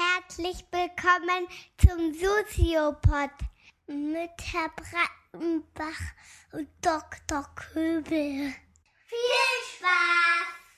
Herzlich 0.00 0.64
willkommen 0.72 1.46
zum 1.76 2.14
Soziopod 2.14 3.28
mit 3.86 4.30
Herr 4.40 4.70
Brattenbach 4.74 6.00
und 6.52 6.68
Dr. 6.80 7.44
Köbel. 7.54 8.54
Viel 9.04 9.58
Spaß! 9.76 10.70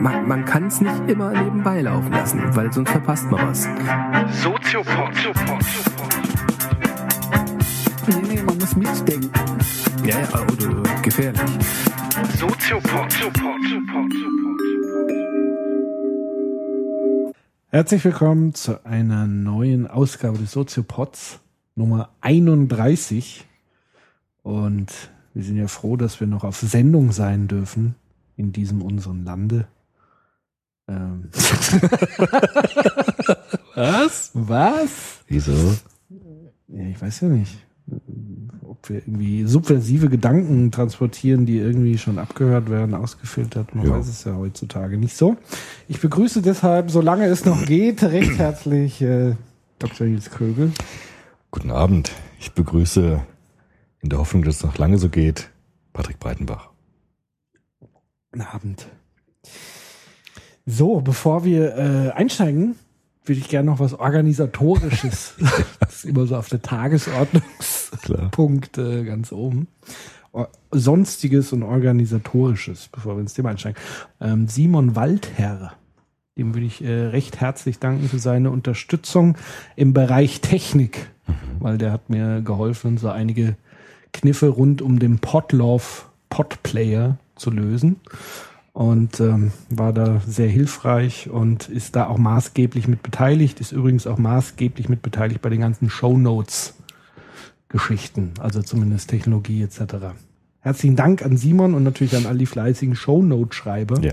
Man, 0.00 0.28
man 0.28 0.44
kann 0.44 0.68
es 0.68 0.80
nicht 0.80 1.08
immer 1.08 1.32
nebenbei 1.32 1.80
laufen 1.82 2.12
lassen, 2.12 2.54
weil 2.54 2.72
sonst 2.72 2.90
verpasst 2.90 3.24
man 3.24 3.48
was. 3.48 3.64
Soziopod. 4.40 5.16
Nee, 8.06 8.22
nee, 8.22 8.42
man 8.42 8.58
muss 8.58 8.76
mitdenken. 8.76 9.32
Ja, 10.04 10.20
ja, 10.20 10.28
oder 10.42 10.82
gefährlich. 11.02 11.58
Soziopod. 12.24 13.12
Herzlich 17.68 18.04
willkommen 18.04 18.54
zu 18.54 18.84
einer 18.86 19.26
neuen 19.26 19.88
Ausgabe 19.88 20.38
des 20.38 20.52
Soziopods 20.52 21.40
Nummer 21.74 22.10
31. 22.20 23.44
Und 24.42 24.92
wir 25.34 25.42
sind 25.42 25.56
ja 25.56 25.66
froh, 25.66 25.96
dass 25.96 26.20
wir 26.20 26.28
noch 26.28 26.44
auf 26.44 26.58
Sendung 26.58 27.10
sein 27.10 27.48
dürfen 27.48 27.96
in 28.36 28.52
diesem 28.52 28.82
unseren 28.82 29.24
Lande. 29.24 29.66
Ähm. 30.86 31.28
Was? 33.74 34.30
Was? 34.34 35.24
Wieso? 35.26 35.76
Ja, 36.68 36.84
ich 36.84 37.02
weiß 37.02 37.22
ja 37.22 37.28
nicht. 37.28 37.58
Ob 38.64 38.88
wir 38.88 38.96
irgendwie 38.96 39.44
subversive 39.44 40.08
Gedanken 40.08 40.70
transportieren, 40.70 41.46
die 41.46 41.58
irgendwie 41.58 41.98
schon 41.98 42.18
abgehört 42.18 42.70
werden, 42.70 42.94
ausgefiltert. 42.94 43.74
Man 43.74 43.86
Ja. 43.86 43.92
weiß 43.98 44.08
es 44.08 44.24
ja 44.24 44.34
heutzutage 44.36 44.96
nicht 44.96 45.16
so. 45.16 45.36
Ich 45.88 46.00
begrüße 46.00 46.42
deshalb, 46.42 46.90
solange 46.90 47.26
es 47.26 47.44
noch 47.44 47.64
geht, 47.66 48.02
recht 48.02 48.38
herzlich 48.38 49.00
äh, 49.02 49.34
Dr. 49.78 50.06
Nils 50.06 50.30
Kögel. 50.30 50.72
Guten 51.50 51.70
Abend. 51.70 52.12
Ich 52.40 52.52
begrüße 52.52 53.20
in 54.00 54.08
der 54.08 54.18
Hoffnung, 54.18 54.42
dass 54.42 54.56
es 54.56 54.64
noch 54.64 54.78
lange 54.78 54.98
so 54.98 55.08
geht, 55.08 55.50
Patrick 55.92 56.18
Breitenbach. 56.18 56.70
Guten 58.32 58.42
Abend. 58.44 58.86
So, 60.64 61.00
bevor 61.00 61.44
wir 61.44 61.76
äh, 61.76 62.10
einsteigen, 62.12 62.76
würde 63.24 63.40
ich 63.40 63.48
gerne 63.48 63.70
noch 63.70 63.80
was 63.80 63.94
Organisatorisches. 63.94 65.34
das 65.80 65.96
ist 65.96 66.04
immer 66.04 66.26
so 66.26 66.36
auf 66.36 66.48
der 66.48 66.62
Tagesordnungspunkt 66.62 68.78
äh, 68.78 69.04
ganz 69.04 69.32
oben. 69.32 69.68
O- 70.32 70.46
Sonstiges 70.70 71.52
und 71.52 71.62
Organisatorisches, 71.62 72.88
bevor 72.90 73.16
wir 73.16 73.20
ins 73.20 73.34
Thema 73.34 73.50
einsteigen. 73.50 73.80
Ähm, 74.20 74.48
Simon 74.48 74.96
Waldherr, 74.96 75.74
dem 76.36 76.54
würde 76.54 76.66
ich 76.66 76.82
äh, 76.82 77.06
recht 77.06 77.40
herzlich 77.40 77.78
danken 77.78 78.08
für 78.08 78.18
seine 78.18 78.50
Unterstützung 78.50 79.36
im 79.76 79.92
Bereich 79.92 80.40
Technik, 80.40 81.10
weil 81.60 81.78
der 81.78 81.92
hat 81.92 82.10
mir 82.10 82.40
geholfen, 82.40 82.98
so 82.98 83.10
einige 83.10 83.56
Kniffe 84.12 84.48
rund 84.48 84.82
um 84.82 84.98
den 84.98 85.18
Podlove 85.18 86.04
Podplayer 86.30 87.18
zu 87.36 87.50
lösen 87.50 88.00
und 88.72 89.20
ähm, 89.20 89.52
war 89.68 89.92
da 89.92 90.20
sehr 90.26 90.48
hilfreich 90.48 91.28
und 91.28 91.68
ist 91.68 91.94
da 91.94 92.06
auch 92.06 92.18
maßgeblich 92.18 92.88
mit 92.88 93.02
beteiligt, 93.02 93.60
ist 93.60 93.72
übrigens 93.72 94.06
auch 94.06 94.18
maßgeblich 94.18 94.88
mit 94.88 95.02
beteiligt 95.02 95.42
bei 95.42 95.50
den 95.50 95.60
ganzen 95.60 95.90
Shownotes 95.90 96.74
Geschichten, 97.68 98.32
also 98.38 98.62
zumindest 98.62 99.10
Technologie 99.10 99.62
etc. 99.62 100.14
Herzlichen 100.60 100.96
Dank 100.96 101.22
an 101.22 101.36
Simon 101.36 101.74
und 101.74 101.82
natürlich 101.82 102.14
an 102.16 102.26
all 102.26 102.38
die 102.38 102.46
fleißigen 102.46 102.94
Shownote-Schreiber 102.94 104.00
Ja. 104.02 104.12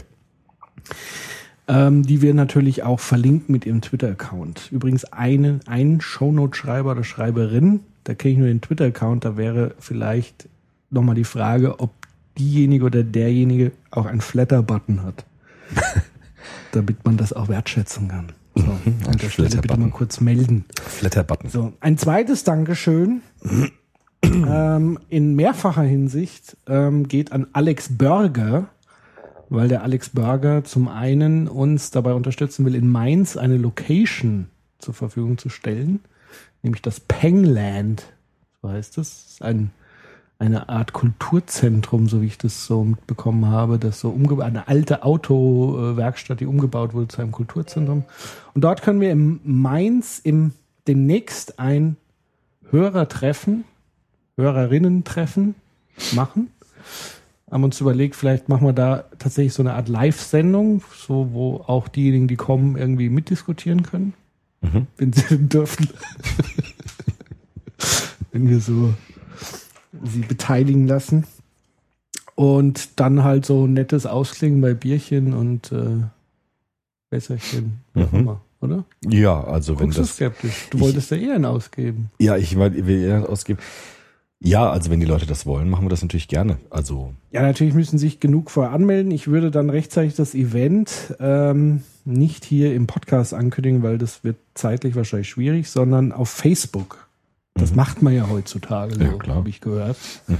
ähm, 1.68 2.04
die 2.04 2.22
wir 2.22 2.34
natürlich 2.34 2.84
auch 2.84 3.00
verlinken 3.00 3.52
mit 3.52 3.66
ihrem 3.66 3.82
Twitter-Account. 3.82 4.70
Übrigens 4.72 5.06
eine, 5.06 5.60
ein 5.68 6.02
Shownote-Schreiber 6.02 6.92
oder 6.92 7.04
Schreiberin, 7.04 7.82
da 8.06 8.14
kenne 8.14 8.32
ich 8.32 8.38
nur 8.39 8.48
den 8.48 8.62
Twitter-Account, 8.62 9.26
da 9.26 9.38
wäre 9.38 9.76
vielleicht 9.80 10.50
nochmal 10.89 11.16
die 11.16 11.26
Frage, 11.26 11.80
ob 11.80 11.92
diejenige 12.39 12.86
oder 12.86 13.04
derjenige 13.04 13.73
auch 13.92 14.05
einen 14.05 14.22
Flatter-Button 14.22 15.04
hat. 15.04 15.26
damit 16.72 17.04
man 17.05 17.17
das 17.17 17.33
auch 17.33 17.48
wertschätzen 17.48 18.08
kann. 18.08 18.32
So, 18.55 18.64
an 18.64 19.17
der 19.22 19.30
Stelle 19.30 19.50
bitte 19.50 19.80
mal 19.80 19.89
kurz 19.89 20.20
melden. 20.20 20.66
Flatter-Button. 20.82 21.50
So, 21.50 21.73
ein 21.80 21.98
zweites 21.98 22.44
Dankeschön 22.44 23.22
ähm, 24.23 25.00
in 25.10 25.36
mehrfacher 25.36 25.83
Hinsicht 25.83 26.58
ähm, 26.67 27.08
geht 27.08 27.32
an 27.32 27.48
Alex 27.54 27.98
Burger, 27.98 28.70
weil 29.50 29.67
der 29.67 29.83
Alex 29.83 30.10
Burger 30.10 30.64
zum 30.64 30.88
einen 30.88 31.48
uns 31.48 31.92
dabei 31.92 32.14
unterstützen 32.14 32.66
will, 32.66 32.76
in 32.76 32.89
Mainz 32.89 33.38
eine 33.38 33.58
Location 33.58 34.48
zur 34.80 34.94
Verfügung 34.94 35.38
zu 35.38 35.50
stellen, 35.50 36.02
nämlich 36.61 36.82
das 36.82 37.00
Pengland, 37.00 38.04
so 38.61 38.70
heißt 38.70 38.98
es. 38.98 39.23
Das 39.23 39.32
ist 39.33 39.42
ein, 39.42 39.71
eine 40.39 40.70
Art 40.70 40.94
Kulturzentrum, 40.94 42.08
so 42.08 42.22
wie 42.22 42.27
ich 42.27 42.38
das 42.38 42.66
so 42.66 42.86
mitbekommen 42.86 43.48
habe, 43.48 43.77
das 43.77 44.00
so 44.00 44.10
umgebaut, 44.10 44.45
eine 44.45 44.70
alte 44.70 45.04
Autowerkstatt, 45.04 46.39
die 46.39 46.45
umgebaut 46.45 46.94
wurde 46.94 47.10
zu 47.10 47.22
einem 47.22 47.33
Kulturzentrum. 47.33 48.05
Und 48.54 48.64
dort 48.64 48.82
können 48.82 49.02
wir 49.02 49.11
im 49.11 49.42
Mainz 49.44 50.20
im 50.23 50.54
demnächst 50.88 51.60
ein 51.60 51.98
Hörertreffen, 52.72 53.66
Hörerinnen-Treffen 54.38 55.55
machen. 56.14 56.50
Haben 57.52 57.66
uns 57.66 57.82
überlegt, 57.82 58.16
vielleicht 58.16 58.48
machen 58.48 58.66
wir 58.66 58.73
da 58.73 59.04
tatsächlich 59.20 59.54
so 59.54 59.61
eine 59.61 59.73
Art 59.73 59.89
Live-Sendung, 59.89 60.82
so 60.95 61.33
wo 61.33 61.58
auch 61.67 61.89
diejenigen, 61.89 62.30
die 62.30 62.38
kommen, 62.38 62.77
irgendwie 62.77 63.10
mitdiskutieren 63.10 63.83
können, 63.83 64.14
wenn 64.98 65.11
sie 65.11 65.38
dürfen. 65.50 65.89
wenn 68.32 68.48
wir 68.48 68.61
so 68.61 68.94
sie 70.04 70.22
beteiligen 70.22 70.88
lassen. 70.88 71.26
Und 72.36 73.00
dann 73.00 73.23
halt 73.23 73.45
so 73.45 73.66
ein 73.67 73.73
nettes 73.73 74.05
Ausklingen 74.05 74.61
bei 74.61 74.73
Bierchen 74.73 75.33
und 75.33 75.72
äh, 75.73 76.04
Wässerchen, 77.11 77.82
wie 77.94 78.04
auch 78.04 78.11
Mhm. 78.11 78.20
immer, 78.20 78.42
oder? 78.61 78.86
Ja, 79.10 79.44
also 79.44 79.73
wenn 79.80 79.88
Guckst 79.88 79.98
du 79.98 80.02
das. 80.04 80.16
skeptisch? 80.16 80.67
Du 80.70 80.77
Ich- 80.77 80.83
wolltest 80.83 81.11
ja 81.11 81.17
eher 81.17 81.36
einen 81.36 81.45
ausgeben. 81.45 82.11
Ja, 82.20 82.38
ich 82.38 82.58
will 82.58 82.86
will 82.86 83.02
eher 83.04 83.27
ausgeben. 83.30 83.60
Ja, 84.42 84.70
also 84.72 84.89
wenn 84.89 85.02
die 85.02 85.05
Leute 85.05 85.26
das 85.26 85.45
wollen, 85.45 85.70
machen 85.70 85.83
wir 85.86 85.89
das 85.89 86.02
natürlich 86.02 86.30
gerne. 86.30 86.60
Also 86.70 87.14
Ja, 87.32 87.42
natürlich 87.42 87.73
müssen 87.73 87.98
sich 87.98 88.21
genug 88.21 88.52
vorher 88.52 88.71
anmelden. 88.71 89.11
Ich 89.11 89.27
würde 89.27 89.52
dann 89.52 89.70
rechtzeitig 89.70 90.16
das 90.16 90.33
Event 90.33 91.14
ähm, 91.20 91.83
nicht 92.06 92.45
hier 92.45 92.73
im 92.73 92.88
Podcast 92.88 93.33
ankündigen, 93.33 93.83
weil 93.83 93.98
das 93.98 94.23
wird 94.23 94.38
zeitlich 94.54 94.95
wahrscheinlich 94.95 95.27
schwierig, 95.30 95.70
sondern 95.70 96.14
auf 96.14 96.30
Facebook. 96.30 97.08
Das 97.59 97.71
Mhm. 97.71 97.75
macht 97.75 98.02
man 98.02 98.14
ja 98.14 98.30
heutzutage, 98.30 98.95
so 98.95 99.02
Ja, 99.02 99.36
habe 99.36 99.49
ich 99.49 99.61
gehört. 99.61 99.97
Mhm. 100.27 100.37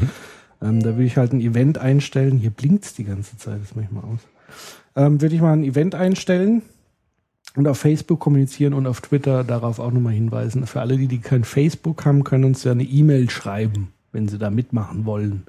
Ähm, 0.62 0.80
da 0.81 0.90
würde 0.90 1.03
ich 1.06 1.18
halt 1.18 1.34
ein 1.34 1.41
Event 1.41 1.78
einstellen. 1.78 2.38
Hier 2.38 2.50
blinkt's 2.50 2.94
die 2.94 3.03
ganze 3.06 3.38
Zeit, 3.38 3.62
das 3.62 3.75
mache 3.75 3.85
ich 3.85 3.91
mal 3.91 4.03
aus. 4.03 4.19
Ähm, 4.96 5.22
würde 5.22 5.35
ich 5.35 5.41
mal 5.41 5.53
ein 5.53 5.63
Event 5.63 5.96
einstellen 5.96 6.62
und 7.56 7.68
auf 7.68 7.78
Facebook 7.80 8.19
kommunizieren 8.19 8.74
und 8.74 8.85
auf 8.88 9.02
Twitter 9.02 9.44
darauf 9.44 9.80
auch 9.80 9.91
nochmal 9.91 10.13
hinweisen. 10.13 10.66
Für 10.68 10.81
alle, 10.81 10.97
die, 10.97 11.07
die 11.07 11.19
kein 11.19 11.44
Facebook 11.44 12.06
haben, 12.06 12.24
können 12.24 12.44
uns 12.44 12.63
ja 12.63 12.72
eine 12.74 12.84
E-Mail 12.84 13.30
schreiben, 13.30 13.94
wenn 14.12 14.28
sie 14.28 14.38
da 14.38 14.50
mitmachen 14.50 15.06
wollen. 15.06 15.44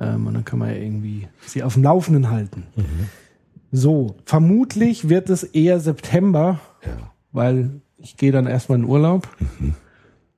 Ähm, 0.00 0.26
und 0.26 0.34
dann 0.34 0.44
kann 0.44 0.58
man 0.58 0.70
ja 0.70 0.76
irgendwie 0.76 1.26
sie 1.46 1.62
auf 1.62 1.74
dem 1.74 1.82
Laufenden 1.82 2.30
halten. 2.30 2.64
So, 3.72 4.16
vermutlich 4.26 5.08
wird 5.08 5.30
es 5.30 5.42
eher 5.42 5.80
September, 5.80 6.60
ja. 6.84 7.10
weil 7.32 7.70
ich 7.98 8.16
gehe 8.16 8.32
dann 8.32 8.46
erstmal 8.46 8.78
in 8.78 8.84
Urlaub. 8.84 9.28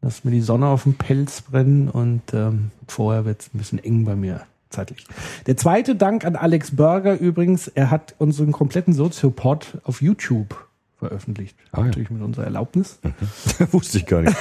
Lass 0.05 0.23
mir 0.23 0.33
die 0.33 0.43
Sonne 0.43 0.67
auf 0.67 0.83
dem 0.83 0.95
Pelz 0.95 1.41
brennen 1.41 1.89
und 1.89 2.21
ähm, 2.35 2.71
vorher 2.87 3.25
wird 3.25 3.41
es 3.41 3.55
ein 3.55 3.59
bisschen 3.59 3.83
eng 3.83 4.05
bei 4.05 4.15
mir 4.15 4.43
zeitlich. 4.69 5.07
Der 5.47 5.57
zweite 5.57 5.97
Dank 5.97 6.27
an 6.27 6.37
Alex 6.37 6.77
Burger 6.77 7.19
übrigens, 7.19 7.69
er 7.69 7.91
hat 7.91 8.15
unseren 8.19 8.53
kompletten 8.53 8.93
Soziopod 8.93 9.79
auf 9.85 10.03
YouTube 10.03 10.67
veröffentlicht. 10.99 11.57
Ah, 11.73 11.79
ja. 11.79 11.85
Natürlich 11.87 12.11
mit 12.11 12.21
unserer 12.21 12.45
Erlaubnis. 12.45 12.99
wusste 13.71 13.97
ich 13.97 14.05
gar 14.05 14.21
nicht. 14.21 14.37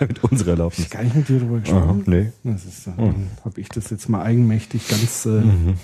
Mit 0.00 0.24
unserer 0.24 0.50
Erlaubnis. 0.50 0.90
Gar 0.90 1.04
nicht 1.04 1.14
mit 1.14 1.28
dir 1.28 1.38
drüber 1.38 1.54
Aha, 1.56 1.60
gesprochen. 1.60 2.02
nee. 2.06 2.32
Das 2.42 2.64
ist, 2.64 2.86
äh, 2.88 2.90
dann 2.96 3.28
habe 3.44 3.60
ich 3.60 3.68
das 3.68 3.90
jetzt 3.90 4.08
mal 4.08 4.22
eigenmächtig 4.22 4.88
ganz 4.88 5.24
äh, 5.26 5.40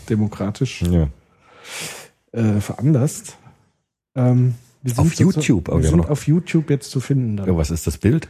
demokratisch 0.09 0.82
Ja. 0.82 1.09
äh, 2.32 2.61
veranlasst. 2.61 3.37
Ähm, 4.17 4.55
wir 4.82 4.99
Auf 4.99 5.15
YouTube, 5.15 5.69
aber 5.69 5.79
wir 5.79 5.82
wir 5.85 5.91
sind 5.91 5.99
noch- 5.99 6.11
auf 6.11 6.27
YouTube 6.27 6.70
jetzt 6.70 6.91
zu 6.91 6.99
finden. 7.00 7.37
Dann. 7.37 7.47
ja. 7.47 7.56
Was 7.56 7.70
ist 7.70 7.87
das 7.87 7.99
Bild? 7.99 8.29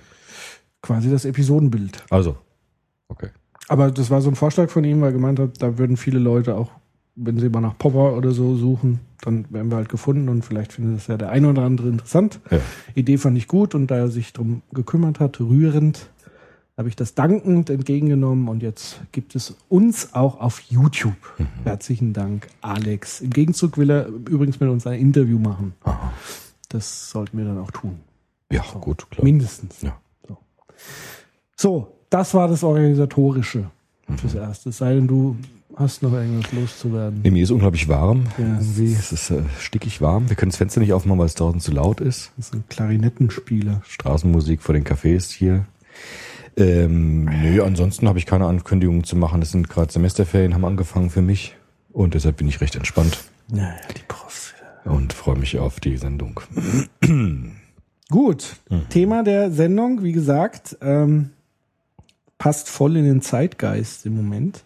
Quasi 0.84 1.10
das 1.10 1.24
Episodenbild. 1.24 2.04
Also. 2.10 2.36
Okay. 3.08 3.30
Aber 3.68 3.90
das 3.90 4.10
war 4.10 4.20
so 4.20 4.28
ein 4.28 4.34
Vorschlag 4.34 4.68
von 4.68 4.84
ihm, 4.84 5.00
weil 5.00 5.08
er 5.08 5.12
gemeint 5.14 5.38
hat, 5.38 5.62
da 5.62 5.78
würden 5.78 5.96
viele 5.96 6.18
Leute 6.18 6.56
auch, 6.56 6.72
wenn 7.14 7.38
sie 7.38 7.48
mal 7.48 7.62
nach 7.62 7.78
Popper 7.78 8.14
oder 8.14 8.32
so 8.32 8.54
suchen, 8.54 9.00
dann 9.22 9.46
werden 9.48 9.70
wir 9.70 9.76
halt 9.76 9.88
gefunden 9.88 10.28
und 10.28 10.44
vielleicht 10.44 10.74
findet 10.74 10.98
das 10.98 11.06
ja 11.06 11.16
der 11.16 11.30
eine 11.30 11.48
oder 11.48 11.62
andere 11.62 11.88
interessant. 11.88 12.38
Ja. 12.50 12.58
Idee 12.94 13.16
fand 13.16 13.38
ich 13.38 13.48
gut 13.48 13.74
und 13.74 13.86
da 13.86 13.96
er 13.96 14.08
sich 14.08 14.34
drum 14.34 14.60
gekümmert 14.74 15.20
hat, 15.20 15.40
rührend, 15.40 16.10
habe 16.76 16.90
ich 16.90 16.96
das 16.96 17.14
dankend 17.14 17.70
entgegengenommen 17.70 18.48
und 18.48 18.62
jetzt 18.62 19.00
gibt 19.10 19.34
es 19.36 19.56
uns 19.70 20.12
auch 20.12 20.38
auf 20.38 20.60
YouTube. 20.68 21.14
Mhm. 21.38 21.46
Herzlichen 21.64 22.12
Dank, 22.12 22.48
Alex. 22.60 23.22
Im 23.22 23.30
Gegenzug 23.30 23.78
will 23.78 23.88
er 23.88 24.08
übrigens 24.08 24.60
mit 24.60 24.68
uns 24.68 24.86
ein 24.86 25.00
Interview 25.00 25.38
machen. 25.38 25.72
Aha. 25.84 26.12
Das 26.68 27.08
sollten 27.08 27.38
wir 27.38 27.46
dann 27.46 27.56
auch 27.56 27.70
tun. 27.70 28.00
Ja, 28.52 28.62
gut, 28.82 29.10
klar. 29.10 29.24
Mindestens. 29.24 29.80
Ja. 29.80 29.98
So. 31.56 31.88
das 32.10 32.34
war 32.34 32.48
das 32.48 32.62
Organisatorische 32.62 33.70
fürs 34.16 34.34
Erste. 34.34 34.68
Es 34.70 34.78
sei 34.78 34.94
denn, 34.94 35.08
du 35.08 35.36
hast 35.76 36.02
noch 36.02 36.12
irgendwas 36.12 36.52
loszuwerden. 36.52 37.20
Nee, 37.22 37.30
mir 37.30 37.42
ist 37.42 37.50
unglaublich 37.50 37.88
warm. 37.88 38.24
Ja. 38.38 38.58
Es 38.58 39.12
ist 39.12 39.30
äh, 39.30 39.42
stickig 39.58 40.00
warm. 40.00 40.28
Wir 40.28 40.36
können 40.36 40.50
das 40.50 40.58
Fenster 40.58 40.80
nicht 40.80 40.92
aufmachen, 40.92 41.18
weil 41.18 41.26
es 41.26 41.34
draußen 41.34 41.60
zu 41.60 41.72
laut 41.72 42.00
ist. 42.00 42.32
Das 42.36 42.52
ein 42.52 42.64
Klarinettenspieler. 42.68 43.82
Straßenmusik 43.86 44.62
vor 44.62 44.74
den 44.74 44.84
Cafés 44.84 45.32
hier. 45.32 45.66
Ähm, 46.56 47.24
nö, 47.24 47.62
ansonsten 47.62 48.08
habe 48.08 48.18
ich 48.18 48.26
keine 48.26 48.46
Ankündigungen 48.46 49.04
zu 49.04 49.16
machen. 49.16 49.42
Es 49.42 49.50
sind 49.50 49.68
gerade 49.68 49.92
Semesterferien, 49.92 50.54
haben 50.54 50.64
angefangen 50.64 51.10
für 51.10 51.22
mich. 51.22 51.56
Und 51.92 52.14
deshalb 52.14 52.36
bin 52.36 52.48
ich 52.48 52.60
recht 52.60 52.74
entspannt 52.74 53.24
Naja, 53.48 53.74
die 53.96 54.02
Profs 54.08 54.52
und 54.84 55.12
freue 55.12 55.38
mich 55.38 55.58
auf 55.58 55.80
die 55.80 55.96
Sendung. 55.96 56.40
Gut, 58.10 58.56
Thema 58.90 59.22
der 59.24 59.50
Sendung, 59.50 60.02
wie 60.02 60.12
gesagt, 60.12 60.76
ähm, 60.82 61.30
passt 62.38 62.68
voll 62.68 62.96
in 62.96 63.04
den 63.04 63.22
Zeitgeist 63.22 64.04
im 64.06 64.16
Moment. 64.16 64.62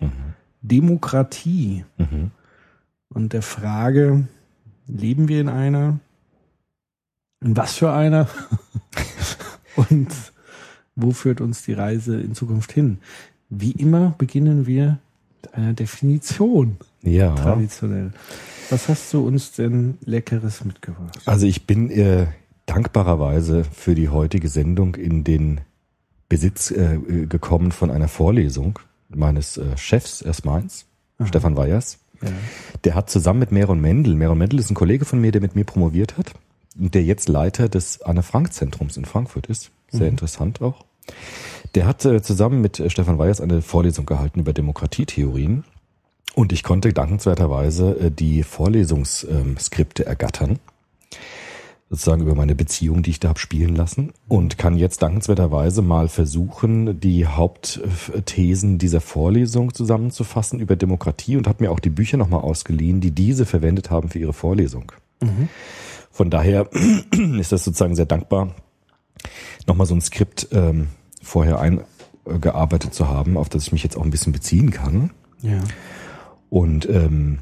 Demokratie. 0.63 1.85
Mhm. 1.99 2.31
Und 3.11 3.33
der 3.33 3.43
Frage, 3.43 4.27
leben 4.87 5.29
wir 5.29 5.41
in 5.41 5.49
einer? 5.49 6.01
In 7.41 7.57
was 7.57 7.75
für 7.77 7.93
einer? 7.93 8.29
Und 9.77 10.09
wo 10.97 11.13
führt 11.13 11.41
uns 11.41 11.63
die 11.63 11.73
Reise 11.75 12.21
in 12.21 12.35
Zukunft 12.35 12.73
hin? 12.73 12.99
Wie 13.49 13.71
immer 13.71 14.15
beginnen 14.19 14.67
wir 14.67 14.99
mit 15.43 15.55
einer 15.55 15.73
Definition, 15.73 16.77
Ja. 17.03 17.35
traditionell. 17.37 18.13
Was 18.71 18.89
hast 18.89 19.15
du 19.15 19.25
uns 19.27 19.53
denn 19.53 19.97
Leckeres 20.05 20.65
mitgebracht? 20.65 21.21
Also 21.27 21.47
ich 21.47 21.65
bin 21.67 21.91
äh, 21.91 22.27
dankbarerweise 22.69 23.65
für 23.65 23.95
die 23.95 24.09
heutige 24.09 24.49
Sendung 24.49 24.95
in 24.95 25.25
den 25.25 25.63
Besitz 26.29 26.71
äh, 26.71 26.99
gekommen 27.27 27.73
von 27.73 27.91
einer 27.91 28.09
Vorlesung 28.09 28.79
meines 29.09 29.57
äh, 29.57 29.77
Chefs, 29.77 30.21
erst 30.21 30.45
meins, 30.45 30.87
Stefan 31.25 31.57
Weyers. 31.57 31.99
Ja. 32.23 32.29
Der 32.85 32.95
hat 32.95 33.11
zusammen 33.11 33.41
mit 33.41 33.53
Meron 33.53 33.81
Mendel, 33.81 34.15
Meron 34.15 34.39
Mendel 34.39 34.59
ist 34.59 34.71
ein 34.71 34.75
Kollege 34.75 35.05
von 35.05 35.21
mir, 35.21 35.33
der 35.33 35.41
mit 35.41 35.57
mir 35.57 35.65
promoviert 35.65 36.19
hat 36.19 36.35
und 36.79 36.95
der 36.95 37.03
jetzt 37.03 37.29
Leiter 37.29 37.69
des 37.69 38.03
Anne-Frank-Zentrums 38.03 38.97
in 38.97 39.05
Frankfurt 39.05 39.47
ist. 39.47 39.71
Sehr 39.91 40.09
interessant 40.09 40.61
auch. 40.61 40.85
Der 41.75 41.87
hat 41.87 42.05
äh, 42.05 42.23
zusammen 42.23 42.61
mit 42.61 42.79
äh, 42.79 42.91
Stefan 42.91 43.19
Weyers 43.19 43.41
eine 43.41 43.63
Vorlesung 43.63 44.05
gehalten 44.05 44.41
über 44.41 44.53
Demokratietheorien 44.53 45.65
und 46.35 46.53
ich 46.53 46.63
konnte 46.63 46.93
dankenswerterweise 46.93 47.99
äh, 47.99 48.11
die 48.11 48.43
Vorlesungsskripte 48.43 50.05
ergattern 50.05 50.59
sozusagen 51.91 52.23
über 52.23 52.35
meine 52.35 52.55
Beziehung, 52.55 53.03
die 53.03 53.11
ich 53.11 53.21
da 53.21 53.29
habe 53.29 53.39
spielen 53.39 53.75
lassen 53.75 54.13
und 54.29 54.59
kann 54.59 54.77
jetzt 54.77 55.01
dankenswerterweise 55.01 55.81
mal 55.81 56.09
versuchen, 56.09 57.01
die 57.01 57.27
Hauptthesen 57.27 58.79
dieser 58.79 59.01
Vorlesung 59.01 59.73
zusammenzufassen 59.73 60.61
über 60.61 60.77
Demokratie 60.77 61.37
und 61.37 61.49
habe 61.49 61.65
mir 61.65 61.71
auch 61.71 61.81
die 61.81 61.91
Bücher 61.91 62.19
nochmal 62.19 62.41
ausgeliehen, 62.41 63.01
die 63.01 63.13
diese 63.13 63.47
verwendet 63.47 63.91
haben 63.91 64.11
für 64.11 64.19
ihre 64.19 64.35
Vorlesung. 64.35 64.93
Von 66.11 66.31
daher 66.31 66.69
ist 67.39 67.53
das 67.53 67.65
sozusagen 67.65 67.97
sehr 67.97 68.07
dankbar, 68.07 68.55
nochmal 69.67 69.87
so 69.87 69.95
ein 69.95 70.03
Skript 70.03 70.49
ähm, 70.53 70.89
vorher 71.23 71.59
eingearbeitet 71.61 72.93
zu 72.93 73.09
haben, 73.09 73.39
auf 73.39 73.49
das 73.49 73.65
ich 73.65 73.73
mich 73.73 73.83
jetzt 73.83 73.97
auch 73.97 74.05
ein 74.05 74.11
bisschen 74.11 74.33
beziehen 74.33 74.71
kann. 74.71 75.11
Ja. 75.41 75.61
Und 76.51 76.89
ähm, 76.89 77.39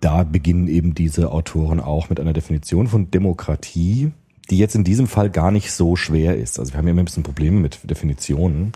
da 0.00 0.24
beginnen 0.24 0.68
eben 0.68 0.94
diese 0.94 1.30
Autoren 1.32 1.80
auch 1.80 2.10
mit 2.10 2.20
einer 2.20 2.32
Definition 2.32 2.86
von 2.86 3.10
Demokratie, 3.10 4.12
die 4.50 4.58
jetzt 4.58 4.74
in 4.74 4.84
diesem 4.84 5.06
Fall 5.06 5.30
gar 5.30 5.50
nicht 5.50 5.72
so 5.72 5.96
schwer 5.96 6.36
ist. 6.36 6.58
Also 6.58 6.72
wir 6.72 6.78
haben 6.78 6.86
ja 6.86 6.92
immer 6.92 7.02
ein 7.02 7.06
bisschen 7.06 7.22
Probleme 7.22 7.58
mit 7.60 7.78
Definitionen. 7.88 8.72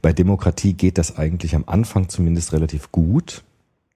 Bei 0.00 0.12
Demokratie 0.12 0.72
geht 0.72 0.98
das 0.98 1.16
eigentlich 1.16 1.54
am 1.54 1.64
Anfang 1.66 2.08
zumindest 2.08 2.52
relativ 2.52 2.90
gut, 2.90 3.42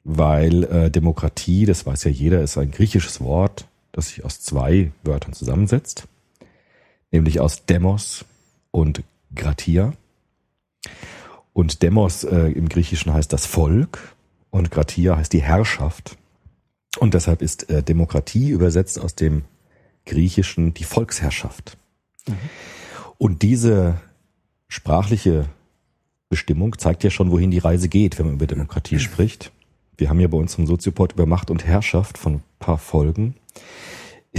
weil 0.05 0.65
äh, 0.65 0.91
Demokratie, 0.91 1.67
das 1.67 1.85
weiß 1.85 2.05
ja 2.05 2.11
jeder, 2.11 2.43
ist 2.43 2.59
ein 2.59 2.71
griechisches 2.71 3.21
Wort, 3.21 3.67
das 3.93 4.09
sich 4.09 4.25
aus 4.25 4.41
zwei 4.41 4.93
Wörtern 5.03 5.33
zusammensetzt, 5.33 6.07
nämlich 7.11 7.41
aus 7.41 7.67
Demos 7.67 8.25
und 8.71 9.03
Gratia. 9.35 9.95
Und 11.53 11.83
Demos 11.83 12.23
äh, 12.23 12.53
im 12.53 12.69
Griechischen 12.69 13.13
heißt 13.13 13.33
das 13.33 13.47
Volk 13.47 14.15
und 14.51 14.71
Gratia 14.71 15.17
heißt 15.17 15.33
die 15.33 15.43
Herrschaft. 15.43 16.17
Und 16.99 17.15
deshalb 17.15 17.43
ist 17.43 17.69
äh, 17.71 17.83
Demokratie 17.83 18.51
übersetzt 18.51 19.01
aus 19.01 19.15
dem 19.15 19.45
Griechischen 20.05 20.75
die 20.75 20.85
Volksherrschaft. 20.85 21.77
Und 23.19 23.43
diese 23.43 24.01
sprachliche 24.69 25.47
Bestimmung 26.29 26.79
zeigt 26.79 27.05
ja 27.05 27.11
schon, 27.11 27.31
wohin 27.31 27.51
die 27.51 27.59
Reise 27.59 27.89
geht, 27.89 28.19
wenn 28.19 28.27
man 28.27 28.35
über 28.37 28.47
Demokratie 28.47 28.99
spricht. 28.99 29.53
Wir 29.97 30.09
haben 30.09 30.21
ja 30.21 30.29
bei 30.29 30.37
uns 30.37 30.57
im 30.59 30.67
Soziopod 30.67 31.13
über 31.13 31.27
Macht 31.27 31.51
und 31.51 31.65
Herrschaft 31.65 32.19
von 32.19 32.35
ein 32.35 32.43
paar 32.59 32.79
Folgen 32.79 33.35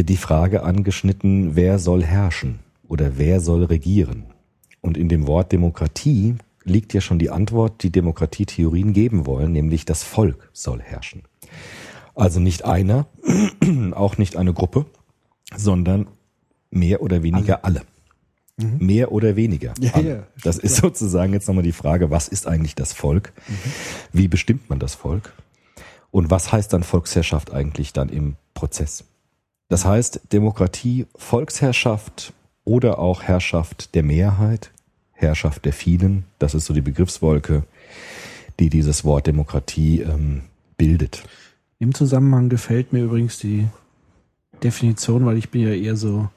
die 0.03 0.17
Frage 0.17 0.63
angeschnitten, 0.63 1.55
wer 1.55 1.79
soll 1.79 2.03
herrschen 2.03 2.59
oder 2.87 3.17
wer 3.17 3.39
soll 3.39 3.63
regieren? 3.63 4.25
Und 4.81 4.97
in 4.97 5.09
dem 5.09 5.27
Wort 5.27 5.51
Demokratie 5.51 6.35
liegt 6.63 6.93
ja 6.93 7.01
schon 7.01 7.19
die 7.19 7.29
Antwort, 7.29 7.81
die 7.83 7.91
Demokratietheorien 7.91 8.93
geben 8.93 9.25
wollen, 9.25 9.51
nämlich 9.51 9.85
das 9.85 10.03
Volk 10.03 10.49
soll 10.53 10.81
herrschen. 10.81 11.23
Also 12.17 12.39
nicht 12.39 12.65
einer, 12.65 13.05
auch 13.93 14.17
nicht 14.17 14.37
eine 14.37 14.51
Gruppe, 14.51 14.87
sondern 15.55 16.07
mehr 16.71 17.01
oder 17.01 17.21
weniger 17.21 17.63
alle. 17.63 17.83
Mehr 18.79 19.11
oder 19.11 19.35
weniger. 19.35 19.75
Ja, 19.79 19.93
alle. 19.93 20.09
ja, 20.09 20.23
das 20.43 20.57
ist 20.57 20.77
sozusagen 20.77 21.31
jetzt 21.33 21.47
nochmal 21.47 21.63
die 21.63 21.71
Frage, 21.71 22.09
was 22.09 22.27
ist 22.27 22.47
eigentlich 22.47 22.73
das 22.73 22.91
Volk? 22.91 23.33
Wie 24.11 24.27
bestimmt 24.27 24.67
man 24.67 24.79
das 24.79 24.95
Volk? 24.95 25.31
Und 26.09 26.31
was 26.31 26.51
heißt 26.51 26.73
dann 26.73 26.81
Volksherrschaft 26.81 27.53
eigentlich 27.53 27.93
dann 27.93 28.09
im 28.09 28.35
Prozess? 28.55 29.03
Das 29.69 29.85
heißt 29.85 30.21
Demokratie, 30.33 31.05
Volksherrschaft 31.15 32.33
oder 32.63 32.97
auch 32.97 33.21
Herrschaft 33.21 33.93
der 33.93 34.01
Mehrheit, 34.01 34.71
Herrschaft 35.11 35.65
der 35.65 35.73
vielen, 35.73 36.25
das 36.39 36.55
ist 36.55 36.65
so 36.65 36.73
die 36.73 36.81
Begriffswolke, 36.81 37.63
die 38.59 38.71
dieses 38.71 39.05
Wort 39.05 39.27
Demokratie 39.27 40.01
ähm, 40.01 40.41
bildet. 40.77 41.23
Im 41.79 41.93
Zusammenhang 41.93 42.49
gefällt 42.49 42.93
mir 42.93 43.03
übrigens 43.03 43.37
die 43.39 43.67
Definition, 44.63 45.25
weil 45.25 45.37
ich 45.37 45.49
bin 45.49 45.61
ja 45.61 45.69
eher 45.73 45.95
so 45.95 46.29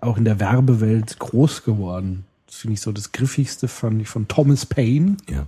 auch 0.00 0.16
in 0.18 0.24
der 0.24 0.38
Werbewelt 0.40 1.18
groß 1.18 1.64
geworden. 1.64 2.24
Das 2.46 2.56
finde 2.56 2.74
ich 2.74 2.80
so 2.82 2.92
das 2.92 3.12
griffigste 3.12 3.68
fand 3.68 4.02
ich 4.02 4.08
von 4.08 4.28
Thomas 4.28 4.66
Paine, 4.66 5.16
Ja. 5.30 5.46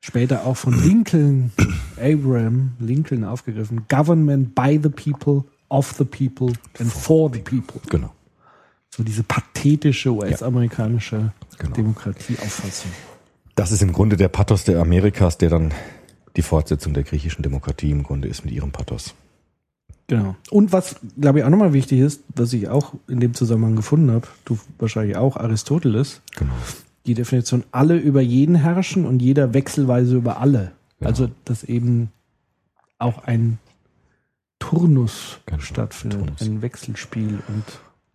später 0.00 0.44
auch 0.44 0.56
von 0.56 0.82
Lincoln, 0.82 1.52
Abraham 1.96 2.72
Lincoln 2.80 3.24
aufgegriffen. 3.24 3.86
Government 3.88 4.54
by 4.54 4.78
the 4.82 4.88
people, 4.88 5.44
of 5.68 5.94
the 5.96 6.04
people 6.04 6.52
and 6.80 6.92
for 6.92 7.30
the 7.32 7.38
people. 7.38 7.80
Genau. 7.88 8.12
So 8.94 9.02
diese 9.04 9.22
pathetische 9.22 10.10
US-amerikanische 10.12 11.32
Genau. 11.58 11.74
Demokratieauffassung. 11.76 12.90
Das 13.54 13.70
ist 13.70 13.80
im 13.82 13.92
Grunde 13.92 14.16
der 14.16 14.28
Pathos 14.28 14.64
der 14.64 14.80
Amerikas, 14.80 15.38
der 15.38 15.50
dann 15.50 15.72
die 16.36 16.42
Fortsetzung 16.42 16.94
der 16.94 17.02
griechischen 17.02 17.42
Demokratie 17.42 17.90
im 17.90 18.02
Grunde 18.02 18.28
ist 18.28 18.44
mit 18.44 18.54
ihrem 18.54 18.70
Pathos. 18.72 19.14
Genau. 20.08 20.34
Und 20.50 20.72
was, 20.72 20.96
glaube 21.20 21.38
ich, 21.38 21.44
auch 21.44 21.50
nochmal 21.50 21.72
wichtig 21.72 22.00
ist, 22.00 22.22
was 22.34 22.52
ich 22.52 22.68
auch 22.68 22.92
in 23.08 23.20
dem 23.20 23.34
Zusammenhang 23.34 23.76
gefunden 23.76 24.10
habe, 24.10 24.26
du 24.44 24.58
wahrscheinlich 24.78 25.16
auch, 25.16 25.36
Aristoteles, 25.36 26.20
Genau. 26.36 26.52
die 27.06 27.14
Definition 27.14 27.64
alle 27.72 27.96
über 27.96 28.20
jeden 28.20 28.54
herrschen 28.56 29.06
und 29.06 29.22
jeder 29.22 29.54
wechselweise 29.54 30.16
über 30.16 30.38
alle. 30.38 30.72
Genau. 30.98 31.10
Also, 31.10 31.30
dass 31.44 31.64
eben 31.64 32.10
auch 32.98 33.24
ein 33.24 33.58
Turnus 34.58 35.38
Genau, 35.46 35.60
stattfindet, 35.60 36.18
Turnus. 36.20 36.40
ein 36.42 36.62
Wechselspiel 36.62 37.38
und 37.48 37.64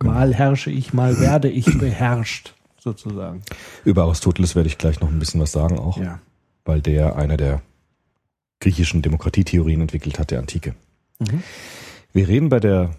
mal 0.06 0.34
herrsche 0.34 0.70
ich, 0.70 0.92
mal 0.94 1.18
werde 1.20 1.48
ich 1.50 1.66
beherrscht, 1.78 2.54
sozusagen. 2.80 3.42
Über 3.84 4.04
Aristoteles 4.04 4.54
werde 4.56 4.68
ich 4.68 4.78
gleich 4.78 5.00
noch 5.00 5.08
ein 5.08 5.18
bisschen 5.18 5.40
was 5.40 5.52
sagen 5.52 5.78
auch, 5.78 5.98
Ja. 5.98 6.20
weil 6.64 6.80
der 6.80 7.16
einer 7.16 7.36
der 7.36 7.60
griechischen 8.60 9.02
Demokratietheorien 9.02 9.80
entwickelt 9.80 10.18
hat, 10.18 10.30
der 10.30 10.38
Antike. 10.40 10.74
Mhm. 11.18 11.42
Wir 12.12 12.28
reden 12.28 12.48
bei 12.48 12.60
der 12.60 12.94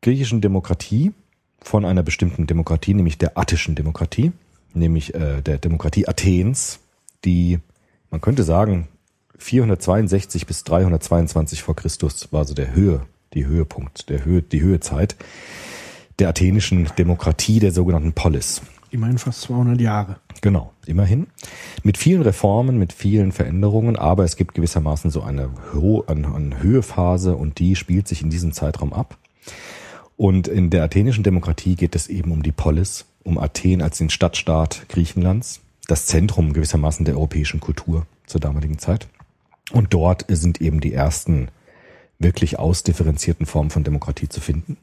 griechischen 0.00 0.40
Demokratie 0.40 1.12
von 1.60 1.84
einer 1.84 2.02
bestimmten 2.02 2.46
Demokratie, 2.46 2.94
nämlich 2.94 3.18
der 3.18 3.38
attischen 3.38 3.74
Demokratie, 3.74 4.32
nämlich 4.74 5.14
äh, 5.14 5.42
der 5.42 5.58
Demokratie 5.58 6.08
Athens, 6.08 6.80
die, 7.24 7.60
man 8.10 8.20
könnte 8.20 8.42
sagen, 8.42 8.88
462 9.38 10.46
bis 10.46 10.64
322 10.64 11.62
vor 11.62 11.76
Christus 11.76 12.32
war 12.32 12.44
so 12.44 12.54
der 12.54 12.74
Höhe, 12.74 13.06
die 13.34 13.46
Höhepunkt, 13.46 14.08
der 14.08 14.24
Höhe, 14.24 14.42
die 14.42 14.60
Höhezeit 14.60 15.16
der 16.18 16.28
athenischen 16.28 16.90
Demokratie, 16.98 17.58
der 17.58 17.72
sogenannten 17.72 18.12
Polis. 18.12 18.62
Immerhin 18.90 19.18
fast 19.18 19.40
200 19.42 19.80
Jahre. 19.80 20.16
Genau, 20.42 20.72
immerhin. 20.86 21.28
Mit 21.84 21.96
vielen 21.96 22.20
Reformen, 22.20 22.76
mit 22.76 22.92
vielen 22.92 23.30
Veränderungen, 23.30 23.94
aber 23.94 24.24
es 24.24 24.34
gibt 24.36 24.54
gewissermaßen 24.54 25.10
so 25.10 25.22
eine, 25.22 25.50
Ho 25.72 26.04
eine, 26.08 26.34
eine 26.34 26.60
Höhephase 26.60 27.36
und 27.36 27.60
die 27.60 27.76
spielt 27.76 28.08
sich 28.08 28.22
in 28.22 28.28
diesem 28.28 28.52
Zeitraum 28.52 28.92
ab. 28.92 29.16
Und 30.16 30.48
in 30.48 30.68
der 30.68 30.82
athenischen 30.82 31.22
Demokratie 31.22 31.76
geht 31.76 31.94
es 31.94 32.08
eben 32.08 32.32
um 32.32 32.42
die 32.42 32.50
Polis, 32.50 33.06
um 33.22 33.38
Athen 33.38 33.80
als 33.82 33.98
den 33.98 34.10
Stadtstaat 34.10 34.88
Griechenlands, 34.88 35.60
das 35.86 36.06
Zentrum 36.06 36.52
gewissermaßen 36.52 37.04
der 37.04 37.14
europäischen 37.14 37.60
Kultur 37.60 38.04
zur 38.26 38.40
damaligen 38.40 38.78
Zeit. 38.78 39.06
Und 39.70 39.94
dort 39.94 40.24
sind 40.28 40.60
eben 40.60 40.80
die 40.80 40.92
ersten 40.92 41.48
wirklich 42.18 42.58
ausdifferenzierten 42.58 43.46
Formen 43.46 43.70
von 43.70 43.84
Demokratie 43.84 44.28
zu 44.28 44.40
finden. 44.40 44.76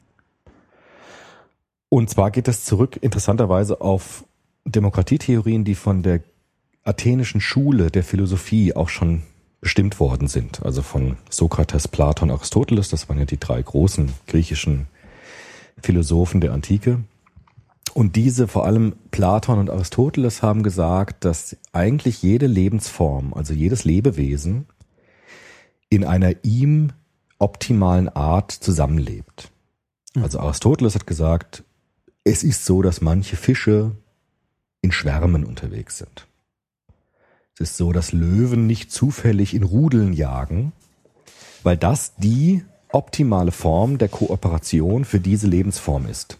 Und 1.90 2.08
zwar 2.08 2.30
geht 2.30 2.48
es 2.48 2.64
zurück 2.64 2.98
interessanterweise 3.02 3.82
auf 3.82 4.24
Demokratietheorien, 4.64 5.64
die 5.64 5.74
von 5.74 6.02
der 6.02 6.22
athenischen 6.84 7.40
Schule 7.40 7.90
der 7.90 8.04
Philosophie 8.04 8.74
auch 8.74 8.88
schon 8.88 9.22
bestimmt 9.60 10.00
worden 10.00 10.28
sind. 10.28 10.62
Also 10.64 10.82
von 10.82 11.16
Sokrates, 11.28 11.88
Platon, 11.88 12.30
Aristoteles, 12.30 12.88
das 12.88 13.08
waren 13.08 13.18
ja 13.18 13.24
die 13.24 13.38
drei 13.38 13.60
großen 13.60 14.10
griechischen 14.26 14.86
Philosophen 15.82 16.40
der 16.40 16.52
Antike. 16.52 17.00
Und 17.92 18.16
diese, 18.16 18.46
vor 18.48 18.66
allem 18.66 18.94
Platon 19.10 19.58
und 19.58 19.70
Aristoteles, 19.70 20.42
haben 20.42 20.62
gesagt, 20.62 21.24
dass 21.24 21.56
eigentlich 21.72 22.22
jede 22.22 22.46
Lebensform, 22.46 23.34
also 23.34 23.52
jedes 23.52 23.84
Lebewesen, 23.84 24.66
in 25.88 26.04
einer 26.04 26.34
ihm 26.44 26.92
optimalen 27.38 28.08
Art 28.08 28.52
zusammenlebt. 28.52 29.50
Also 30.14 30.38
Aristoteles 30.38 30.94
hat 30.94 31.06
gesagt, 31.06 31.64
es 32.22 32.44
ist 32.44 32.64
so, 32.64 32.82
dass 32.82 33.00
manche 33.00 33.36
Fische 33.36 33.92
in 34.82 34.92
Schwärmen 34.92 35.44
unterwegs 35.44 35.98
sind. 35.98 36.26
Es 37.54 37.70
ist 37.70 37.76
so, 37.76 37.92
dass 37.92 38.12
Löwen 38.12 38.66
nicht 38.66 38.90
zufällig 38.90 39.54
in 39.54 39.62
Rudeln 39.62 40.12
jagen, 40.12 40.72
weil 41.62 41.76
das 41.76 42.14
die 42.16 42.64
optimale 42.92 43.52
Form 43.52 43.98
der 43.98 44.08
Kooperation 44.08 45.04
für 45.04 45.20
diese 45.20 45.46
Lebensform 45.46 46.06
ist. 46.06 46.38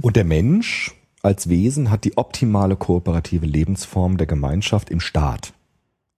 Und 0.00 0.16
der 0.16 0.24
Mensch 0.24 0.94
als 1.22 1.48
Wesen 1.48 1.90
hat 1.90 2.04
die 2.04 2.16
optimale 2.16 2.76
kooperative 2.76 3.46
Lebensform 3.46 4.16
der 4.16 4.26
Gemeinschaft 4.26 4.90
im 4.90 5.00
Staat. 5.00 5.52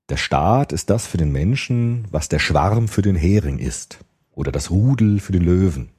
Der 0.09 0.17
Staat 0.17 0.73
ist 0.73 0.91
das 0.91 1.07
für 1.07 1.19
den 1.19 1.33
Menschen, 1.33 2.07
was 2.11 2.29
der 2.29 2.39
Schwarm 2.39 2.89
für 2.89 3.03
den 3.03 3.17
Hering 3.17 3.59
ist. 3.59 3.99
Oder 4.33 4.51
das 4.51 4.71
Rudel 4.71 5.21
für 5.21 5.33
den 5.33 5.43
Löwen. 5.43 5.91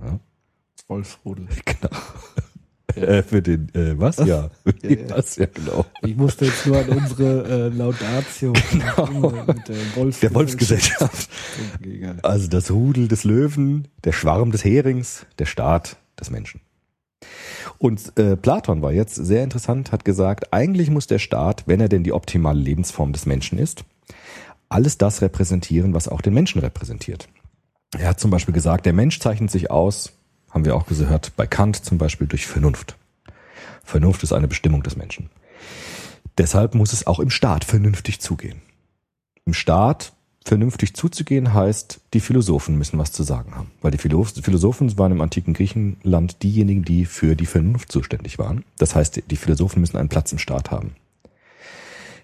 Ja, 0.00 0.18
Wolfsrudel. 0.88 1.48
genau. 1.64 1.94
Äh, 2.96 3.22
für 3.22 3.42
den, 3.42 3.68
äh, 3.74 3.98
was? 3.98 4.16
Ja. 4.18 4.50
Was? 5.08 5.36
Ja, 5.36 5.46
genau. 5.46 5.84
Ich 6.02 6.16
musste 6.16 6.46
jetzt 6.46 6.66
nur 6.66 6.78
an 6.78 6.88
unsere 6.88 7.66
äh, 7.66 7.68
Laudatio 7.68 8.52
mit 8.72 9.68
der, 9.68 9.76
Wolf 9.96 10.20
Der 10.20 10.34
Wolfsgesellschaft. 10.34 11.28
Also 12.22 12.48
das 12.48 12.70
Rudel 12.70 13.08
des 13.08 13.24
Löwen, 13.24 13.88
der 14.04 14.12
Schwarm 14.12 14.52
des 14.52 14.64
Herings, 14.64 15.26
der 15.38 15.46
Staat 15.46 15.96
des 16.18 16.30
Menschen. 16.30 16.60
Und 17.78 18.16
äh, 18.18 18.36
Platon 18.36 18.82
war 18.82 18.92
jetzt 18.92 19.14
sehr 19.14 19.42
interessant, 19.42 19.92
hat 19.92 20.04
gesagt, 20.04 20.52
eigentlich 20.52 20.90
muss 20.90 21.06
der 21.06 21.18
Staat, 21.18 21.64
wenn 21.66 21.80
er 21.80 21.88
denn 21.88 22.04
die 22.04 22.12
optimale 22.12 22.60
Lebensform 22.60 23.12
des 23.12 23.26
Menschen 23.26 23.58
ist, 23.58 23.84
alles 24.68 24.98
das 24.98 25.22
repräsentieren, 25.22 25.94
was 25.94 26.08
auch 26.08 26.20
den 26.20 26.34
Menschen 26.34 26.60
repräsentiert. 26.60 27.28
Er 27.96 28.08
hat 28.08 28.20
zum 28.20 28.30
Beispiel 28.30 28.54
gesagt, 28.54 28.86
der 28.86 28.92
Mensch 28.92 29.20
zeichnet 29.20 29.50
sich 29.50 29.70
aus, 29.70 30.12
haben 30.54 30.64
wir 30.64 30.76
auch 30.76 30.86
gehört, 30.86 31.32
bei 31.36 31.46
Kant 31.46 31.84
zum 31.84 31.98
Beispiel 31.98 32.28
durch 32.28 32.46
Vernunft. 32.46 32.96
Vernunft 33.84 34.22
ist 34.22 34.32
eine 34.32 34.48
Bestimmung 34.48 34.82
des 34.82 34.96
Menschen. 34.96 35.28
Deshalb 36.38 36.74
muss 36.74 36.92
es 36.92 37.06
auch 37.06 37.18
im 37.20 37.30
Staat 37.30 37.64
vernünftig 37.64 38.20
zugehen. 38.20 38.62
Im 39.44 39.52
Staat 39.52 40.12
vernünftig 40.44 40.94
zuzugehen 40.94 41.52
heißt, 41.54 42.00
die 42.12 42.20
Philosophen 42.20 42.76
müssen 42.76 42.98
was 42.98 43.12
zu 43.12 43.22
sagen 43.22 43.54
haben. 43.54 43.70
Weil 43.82 43.90
die 43.90 43.98
Philo- 43.98 44.24
Philosophen 44.24 44.96
waren 44.96 45.12
im 45.12 45.20
antiken 45.20 45.54
Griechenland 45.54 46.42
diejenigen, 46.42 46.84
die 46.84 47.04
für 47.04 47.34
die 47.34 47.46
Vernunft 47.46 47.90
zuständig 47.90 48.38
waren. 48.38 48.64
Das 48.78 48.94
heißt, 48.94 49.22
die 49.30 49.36
Philosophen 49.36 49.80
müssen 49.80 49.96
einen 49.96 50.08
Platz 50.08 50.32
im 50.32 50.38
Staat 50.38 50.70
haben. 50.70 50.94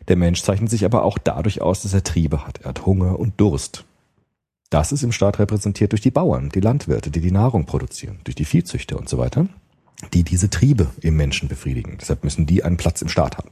Der 0.08 0.16
Mensch 0.16 0.42
zeichnet 0.42 0.70
sich 0.70 0.84
aber 0.84 1.04
auch 1.04 1.18
dadurch 1.18 1.62
aus, 1.62 1.82
dass 1.82 1.94
er 1.94 2.04
Triebe 2.04 2.46
hat. 2.46 2.60
Er 2.62 2.70
hat 2.70 2.86
Hunger 2.86 3.18
und 3.18 3.40
Durst. 3.40 3.84
Das 4.70 4.92
ist 4.92 5.02
im 5.02 5.10
Staat 5.10 5.40
repräsentiert 5.40 5.92
durch 5.92 6.00
die 6.00 6.12
Bauern, 6.12 6.48
die 6.48 6.60
Landwirte, 6.60 7.10
die 7.10 7.20
die 7.20 7.32
Nahrung 7.32 7.66
produzieren, 7.66 8.20
durch 8.22 8.36
die 8.36 8.44
Viehzüchter 8.44 8.98
und 8.98 9.08
so 9.08 9.18
weiter, 9.18 9.48
die 10.14 10.22
diese 10.22 10.48
Triebe 10.48 10.86
im 11.00 11.16
Menschen 11.16 11.48
befriedigen. 11.48 11.98
Deshalb 12.00 12.22
müssen 12.22 12.46
die 12.46 12.62
einen 12.62 12.76
Platz 12.76 13.02
im 13.02 13.08
Staat 13.08 13.36
haben. 13.36 13.50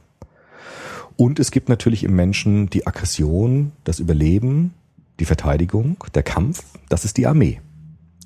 Und 1.17 1.39
es 1.39 1.51
gibt 1.51 1.67
natürlich 1.67 2.05
im 2.05 2.15
Menschen 2.15 2.69
die 2.69 2.87
Aggression, 2.87 3.73
das 3.83 3.99
Überleben, 3.99 4.73
die 5.19 5.25
Verteidigung, 5.25 5.97
der 6.13 6.23
Kampf. 6.23 6.63
Das 6.87 7.03
ist 7.03 7.17
die 7.17 7.27
Armee 7.27 7.59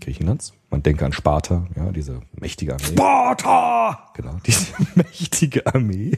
Griechenlands. 0.03 0.53
Man 0.69 0.83
denke 0.83 1.05
an 1.05 1.13
Sparta, 1.13 1.67
ja, 1.75 1.91
diese 1.91 2.21
mächtige 2.33 2.73
Armee. 2.73 2.85
Sparta! 2.85 4.11
Genau, 4.13 4.37
diese 4.45 4.73
mächtige 4.95 5.65
Armee 5.65 6.17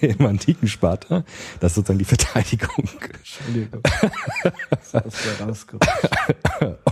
im 0.00 0.26
antiken 0.26 0.68
Sparta. 0.68 1.24
Das 1.60 1.72
ist 1.72 1.76
sozusagen 1.76 1.98
die 1.98 2.04
Verteidigung. 2.04 2.88
Entschuldigung. 3.18 3.82
Das. 4.92 5.66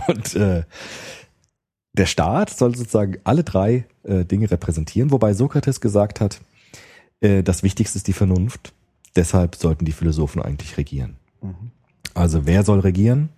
Und 0.07 0.35
äh, 0.35 0.63
der 1.93 2.05
Staat 2.05 2.49
soll 2.51 2.75
sozusagen 2.75 3.17
alle 3.23 3.43
drei 3.43 3.85
äh, 4.03 4.23
Dinge 4.23 4.49
repräsentieren, 4.51 5.11
wobei 5.11 5.33
Sokrates 5.33 5.81
gesagt 5.81 6.21
hat, 6.21 6.41
äh, 7.21 7.43
das 7.43 7.63
Wichtigste 7.63 7.97
ist 7.97 8.07
die 8.07 8.13
Vernunft. 8.13 8.73
Deshalb 9.15 9.55
sollten 9.55 9.85
die 9.85 9.91
Philosophen 9.91 10.41
eigentlich 10.41 10.77
regieren. 10.77 11.17
Also 12.13 12.45
wer 12.45 12.63
soll 12.63 12.79
regieren? 12.79 13.29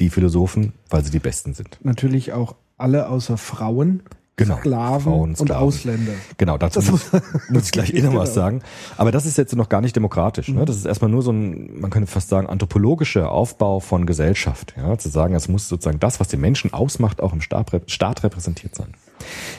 Die 0.00 0.10
Philosophen, 0.10 0.72
weil 0.90 1.04
sie 1.04 1.10
die 1.10 1.18
Besten 1.20 1.54
sind. 1.54 1.78
Natürlich 1.82 2.32
auch 2.32 2.54
alle 2.76 3.08
außer 3.08 3.36
Frauen, 3.38 4.02
Genau. 4.36 4.56
Sklaven, 4.56 5.00
Frauen, 5.12 5.30
und 5.30 5.36
Sklaven. 5.38 5.62
Ausländer. 5.64 6.12
Genau, 6.38 6.58
dazu 6.58 6.80
muss, 6.90 7.04
muss 7.50 7.66
ich 7.66 7.70
gleich 7.70 7.94
eh 7.94 8.02
noch 8.02 8.14
was 8.14 8.30
Genau. 8.30 8.46
sagen. 8.46 8.62
Aber 8.96 9.12
das 9.12 9.26
ist 9.26 9.38
jetzt 9.38 9.54
noch 9.54 9.68
gar 9.68 9.80
nicht 9.80 9.94
demokratisch. 9.94 10.48
Ne? 10.48 10.64
Das 10.64 10.74
ist 10.76 10.86
erstmal 10.86 11.08
nur 11.08 11.22
so 11.22 11.30
ein, 11.30 11.78
man 11.80 11.90
könnte 11.92 12.10
fast 12.10 12.30
sagen, 12.30 12.48
anthropologischer 12.48 13.30
Aufbau 13.30 13.78
von 13.78 14.06
Gesellschaft. 14.06 14.74
Ja? 14.76 14.98
Zu 14.98 15.08
sagen, 15.08 15.36
es 15.36 15.46
muss 15.46 15.68
sozusagen 15.68 16.00
das, 16.00 16.18
was 16.18 16.26
den 16.26 16.40
Menschen 16.40 16.72
ausmacht, 16.72 17.22
auch 17.22 17.32
im 17.32 17.40
Staat, 17.40 17.70
Staat 17.86 18.24
repräsentiert 18.24 18.74
sein. 18.74 18.88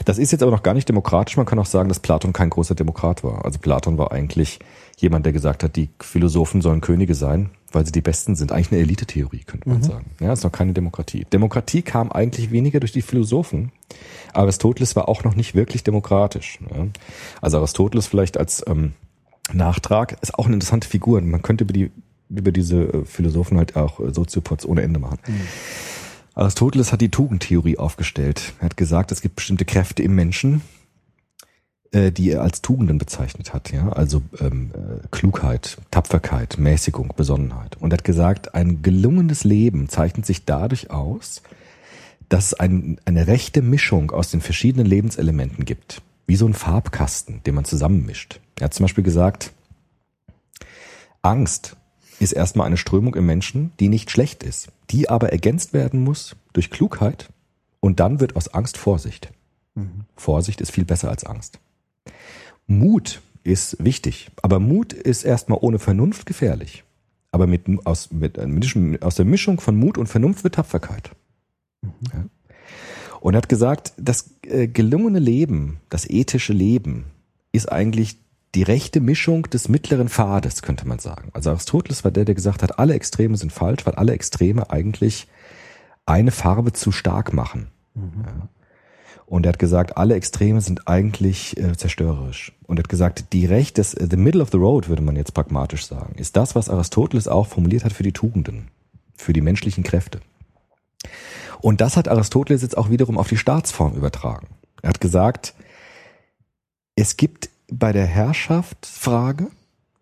Das 0.03 0.17
ist 0.17 0.31
jetzt 0.31 0.41
aber 0.43 0.51
noch 0.51 0.61
gar 0.63 0.73
nicht 0.73 0.89
demokratisch. 0.89 1.37
Man 1.37 1.45
kann 1.45 1.57
auch 1.57 1.65
sagen, 1.65 1.87
dass 1.87 2.01
Platon 2.01 2.33
kein 2.33 2.49
großer 2.49 2.75
Demokrat 2.75 3.23
war. 3.23 3.45
Also 3.45 3.59
Platon 3.59 3.97
war 3.97 4.11
eigentlich 4.11 4.59
jemand, 4.97 5.25
der 5.25 5.31
gesagt 5.31 5.63
hat, 5.63 5.77
die 5.77 5.89
Philosophen 6.01 6.61
sollen 6.61 6.81
Könige 6.81 7.15
sein, 7.15 7.49
weil 7.75 7.86
sie 7.86 7.91
die 7.91 8.01
Besten 8.01 8.36
sind. 8.36 8.51
Eigentlich 8.51 8.72
eine 8.72 8.82
Elite-Theorie, 8.82 9.44
könnte 9.46 9.70
man 9.70 9.84
sagen. 9.84 10.05
Ja, 10.20 10.34
ist 10.34 10.44
noch 10.44 10.51
keine 10.51 10.74
Demokratie. 10.74 11.25
Demokratie 11.32 11.82
kam 11.82 12.12
eigentlich 12.12 12.50
weniger 12.50 12.79
durch 12.79 12.94
die 12.94 13.01
Philosophen. 13.01 13.72
Aristoteles 14.34 14.96
war 14.96 15.10
auch 15.10 15.24
noch 15.24 15.36
nicht 15.36 15.53
wirklich 15.53 15.84
demokratisch. 15.84 16.60
Ja. 16.70 16.88
Also 17.41 17.58
Aristoteles 17.58 18.08
vielleicht 18.08 18.38
als 18.38 18.63
ähm, 18.67 18.94
Nachtrag 19.53 20.17
ist 20.22 20.39
auch 20.39 20.46
eine 20.46 20.55
interessante 20.55 20.88
Figur. 20.88 21.22
Man 21.22 21.41
könnte 21.41 21.65
über 21.65 21.74
die 21.74 21.91
über 22.29 22.51
diese 22.51 22.82
äh, 22.82 23.05
Philosophen 23.05 23.58
halt 23.58 23.75
auch 23.75 24.00
äh, 24.00 24.12
Soziopods 24.12 24.65
ohne 24.65 24.82
Ende 24.82 25.00
machen. 25.00 25.20
Aristoteles 26.34 26.91
hat 26.91 27.01
die 27.01 27.10
Tugendtheorie 27.10 27.77
aufgestellt. 27.77 28.53
Er 28.60 28.65
hat 28.65 28.77
gesagt, 28.77 29.12
es 29.12 29.22
gibt 29.22 29.36
bestimmte 29.36 29.65
Kräfte 29.65 30.01
im 30.01 30.15
Menschen, 30.15 30.62
die 31.93 32.31
er 32.31 32.41
als 32.41 32.61
Tugenden 32.61 32.97
bezeichnet 32.97 33.53
hat, 33.53 33.71
ja, 33.71 33.89
also 33.89 34.21
ähm, 34.39 34.71
äh, 34.73 35.07
Klugheit, 35.11 35.77
Tapferkeit, 35.91 36.57
Mäßigung, 36.57 37.13
Besonnenheit. 37.15 37.77
Und 37.77 37.93
er 37.93 37.97
hat 37.97 38.03
gesagt, 38.03 38.53
ein 38.53 38.81
gelungenes 38.81 39.43
Leben 39.43 39.87
zeichnet 39.87 40.25
sich 40.25 40.45
dadurch 40.45 40.91
aus, 40.91 41.41
dass 42.29 42.47
es 42.47 42.53
ein, 42.55 42.99
eine 43.05 43.27
rechte 43.27 43.61
Mischung 43.61 44.11
aus 44.11 44.31
den 44.31 44.41
verschiedenen 44.41 44.85
Lebenselementen 44.85 45.65
gibt, 45.65 46.01
wie 46.27 46.35
so 46.35 46.47
ein 46.47 46.53
Farbkasten, 46.53 47.41
den 47.43 47.55
man 47.55 47.65
zusammenmischt. 47.65 48.41
Er 48.59 48.65
hat 48.65 48.73
zum 48.73 48.85
Beispiel 48.85 49.03
gesagt, 49.03 49.51
Angst 51.21 51.75
ist 52.19 52.31
erstmal 52.31 52.67
eine 52.67 52.77
Strömung 52.77 53.15
im 53.15 53.25
Menschen, 53.25 53.71
die 53.79 53.89
nicht 53.89 54.11
schlecht 54.11 54.43
ist, 54.43 54.69
die 54.89 55.09
aber 55.09 55.31
ergänzt 55.31 55.73
werden 55.73 56.03
muss 56.03 56.35
durch 56.53 56.71
Klugheit 56.71 57.29
und 57.79 57.99
dann 57.99 58.19
wird 58.19 58.35
aus 58.35 58.53
Angst 58.53 58.77
Vorsicht. 58.77 59.31
Vorsicht 60.15 60.61
ist 60.61 60.71
viel 60.71 60.85
besser 60.85 61.09
als 61.09 61.25
Angst. 61.25 61.59
Mut 62.67 63.22
ist 63.43 63.84
wichtig, 63.84 64.31
aber 64.41 64.60
Mut 64.60 64.93
ist 64.93 65.24
erstmal 65.24 65.60
ohne 65.62 65.79
Vernunft 65.79 66.25
gefährlich. 66.25 66.84
Aber 67.31 67.48
mit, 67.48 67.63
aus, 67.86 68.12
mit, 68.12 68.38
äh, 68.38 68.48
mit, 68.48 69.03
aus 69.03 69.15
der 69.15 69.25
Mischung 69.25 69.60
von 69.60 69.75
Mut 69.75 69.98
und 69.98 70.07
Vernunft 70.07 70.43
wird 70.43 70.55
Tapferkeit. 70.55 71.12
Ja. 71.84 72.25
Und 73.19 73.34
er 73.34 73.38
hat 73.38 73.50
gesagt, 73.50 73.93
das 73.98 74.29
äh, 74.43 74.67
gelungene 74.67 75.19
Leben, 75.19 75.79
das 75.89 76.10
ethische 76.10 76.53
Leben, 76.53 77.05
ist 77.51 77.72
eigentlich 77.72 78.17
die 78.55 78.63
rechte 78.63 79.01
Mischung 79.01 79.43
des 79.43 79.67
mittleren 79.67 80.07
Pfades, 80.07 80.62
könnte 80.62 80.88
man 80.88 81.00
sagen. 81.00 81.29
Also 81.34 81.50
Aristoteles 81.50 82.03
war 82.03 82.12
der, 82.12 82.25
der 82.25 82.36
gesagt 82.36 82.63
hat, 82.63 82.79
alle 82.79 82.93
Extreme 82.93 83.36
sind 83.36 83.51
falsch, 83.51 83.86
weil 83.86 83.95
alle 83.95 84.13
Extreme 84.13 84.69
eigentlich 84.69 85.27
eine 86.05 86.31
Farbe 86.31 86.72
zu 86.72 86.91
stark 86.91 87.34
machen. 87.34 87.67
Ja. 87.95 88.50
Und 89.25 89.46
er 89.46 89.50
hat 89.50 89.60
gesagt, 89.60 89.98
alle 89.98 90.15
Extreme 90.15 90.62
sind 90.62 90.88
eigentlich 90.88 91.58
äh, 91.58 91.75
zerstörerisch. 91.75 92.53
Und 92.67 92.77
er 92.77 92.84
hat 92.84 92.89
gesagt, 92.89 93.34
die 93.34 93.46
Recht 93.46 93.77
des, 93.77 93.91
the 93.91 94.17
middle 94.17 94.41
of 94.41 94.51
the 94.51 94.58
road, 94.58 94.88
würde 94.88 95.01
man 95.01 95.15
jetzt 95.15 95.34
pragmatisch 95.34 95.88
sagen, 95.88 96.15
ist 96.17 96.36
das, 96.36 96.55
was 96.55 96.70
Aristoteles 96.70 97.27
auch 97.27 97.48
formuliert 97.48 97.84
hat 97.84 97.94
für 97.94 98.03
die 98.03 98.13
Tugenden, 98.13 98.67
für 99.15 99.34
die 99.34 99.41
menschlichen 99.41 99.84
Kräfte. 99.84 100.20
Und 101.62 101.82
das 101.82 101.98
hat 101.98 102.08
Aristoteles 102.08 102.62
jetzt 102.62 102.77
auch 102.77 102.89
wiederum 102.89 103.17
auf 103.17 103.27
die 103.27 103.38
Staatsform 103.38 103.96
übertragen. 103.96 104.48
Er 104.82 104.89
hat 104.89 105.01
gesagt, 105.01 105.55
es 106.96 107.17
gibt 107.17 107.50
bei 107.72 107.91
der 107.91 108.05
Herrschaftsfrage 108.05 109.48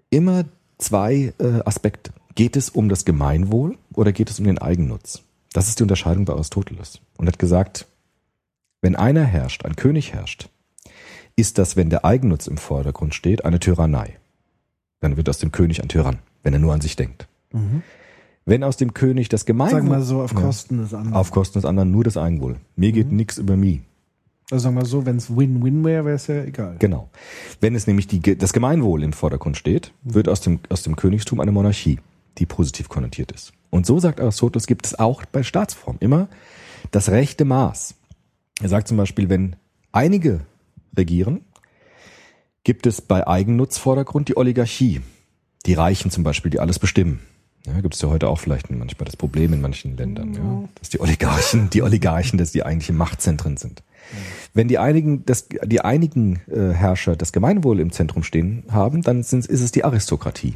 immer 0.10 0.44
zwei 0.78 1.34
äh, 1.40 1.62
Aspekte. 1.66 2.12
Geht 2.36 2.58
es 2.58 2.70
um 2.70 2.90
das 2.90 3.06
Gemeinwohl 3.06 3.78
oder 3.94 4.12
geht 4.12 4.30
es 4.30 4.40
um 4.40 4.46
den 4.46 4.58
Eigennutz? 4.58 5.22
Das 5.54 5.70
ist 5.70 5.80
die 5.80 5.84
Unterscheidung 5.84 6.26
bei 6.26 6.34
Aristoteles. 6.34 7.00
Und 7.16 7.28
er 7.28 7.32
hat 7.32 7.40
gesagt, 7.40 7.88
wenn 8.84 8.98
einer 8.98 9.24
herrscht, 9.24 9.66
ein 9.66 9.78
König 9.78 10.14
herrscht, 10.14 10.50
ist 11.38 11.58
das, 11.58 11.78
wenn 11.78 11.90
der 11.90 12.04
Eigennutz 12.04 12.48
im 12.48 12.58
Vordergrund 12.58 13.16
steht, 13.16 13.46
eine 13.46 13.60
Tyrannei. 13.60 14.20
Dann 15.00 15.18
wird 15.18 15.30
aus 15.30 15.40
dem 15.40 15.52
König 15.52 15.82
ein 15.82 15.88
Tyrann, 15.88 16.20
wenn 16.44 16.54
er 16.54 16.60
nur 16.60 16.74
an 16.74 16.82
sich 16.82 16.98
denkt. 16.98 17.28
Wenn 18.46 18.64
aus 18.64 18.76
dem 18.76 18.94
König 18.94 19.30
das 19.30 19.46
Gemeinwohl... 19.46 19.80
Sagen 19.80 19.90
wir 19.90 20.02
so, 20.02 20.22
auf 20.22 20.36
Kosten 20.36 20.80
des 20.80 20.94
anderen. 20.94 21.14
Auf 21.14 21.32
Kosten 21.32 21.60
des 21.60 21.66
anderen 21.66 21.92
nur 21.92 22.04
das 22.04 22.18
Eigenwohl. 22.18 22.58
Mir 22.76 22.92
geht 22.92 23.12
nichts 23.12 23.38
über 23.38 23.56
mich. 23.56 23.80
Also 24.52 24.64
sagen 24.64 24.76
wir 24.76 24.86
so, 24.86 25.06
wenn 25.06 25.16
es 25.16 25.36
Win-Win 25.36 25.86
wäre, 25.86 26.04
wäre 26.04 26.16
es 26.18 26.28
ja 26.28 26.44
egal. 26.44 26.76
Genau. 26.80 27.10
Wenn 27.62 27.76
es 27.76 27.88
nämlich 27.88 28.08
die, 28.08 28.38
das 28.38 28.52
Gemeinwohl 28.52 29.02
im 29.04 29.14
Vordergrund 29.14 29.56
steht, 29.56 29.94
wird 30.04 30.28
aus 30.28 30.42
dem, 30.42 30.60
aus 30.68 30.84
dem 30.84 30.98
Königstum 30.98 31.40
eine 31.40 31.54
Monarchie, 31.54 32.00
die 32.38 32.46
positiv 32.46 32.90
konnotiert 32.90 33.32
ist. 33.32 33.54
Und 33.70 33.86
so 33.86 33.98
sagt 34.00 34.20
Aristoteles, 34.20 34.68
gibt 34.68 34.86
es 34.86 35.00
auch 35.00 35.24
bei 35.24 35.42
Staatsform 35.42 35.96
immer 36.02 36.28
das 36.92 37.10
rechte 37.10 37.46
Maß. 37.46 37.96
Er 38.62 38.70
sagt 38.70 38.88
zum 38.88 38.98
Beispiel, 38.98 39.30
wenn 39.30 39.56
einige 39.92 40.42
regieren, 40.96 41.42
gibt 42.64 42.86
es 42.88 43.02
bei 43.02 43.28
Eigennutzvordergrund 43.28 44.30
die 44.30 44.38
Oligarchie. 44.38 45.02
Die 45.66 45.74
Reichen 45.74 46.12
zum 46.12 46.24
Beispiel, 46.24 46.52
die 46.52 46.60
alles 46.60 46.80
bestimmen. 46.80 47.22
Ja, 47.66 47.80
gibt 47.80 47.96
es 47.96 48.02
ja 48.02 48.10
heute 48.10 48.28
auch 48.28 48.40
vielleicht 48.40 48.70
manchmal 48.70 49.06
das 49.06 49.16
Problem 49.16 49.54
in 49.54 49.62
manchen 49.62 49.96
Ländern, 49.96 50.34
ja, 50.34 50.70
dass 50.76 50.90
die 50.90 51.00
Oligarchen, 51.00 51.70
die 51.70 51.82
Oligarchen, 51.82 52.38
dass 52.38 52.52
die 52.52 52.66
eigentlichen 52.66 52.98
Machtzentren 52.98 53.56
sind. 53.56 53.84
Wenn 54.54 54.68
die 54.68 54.78
einigen, 54.78 55.26
das, 55.26 55.48
die 55.48 55.80
einigen 55.80 56.42
äh, 56.52 56.74
Herrscher 56.74 57.16
das 57.16 57.32
Gemeinwohl 57.32 57.80
im 57.80 57.94
Zentrum 57.94 58.24
stehen 58.24 58.66
haben, 58.70 59.02
dann 59.02 59.24
sind, 59.24 59.46
ist 59.46 59.62
es 59.62 59.72
die 59.72 59.86
Aristokratie, 59.86 60.56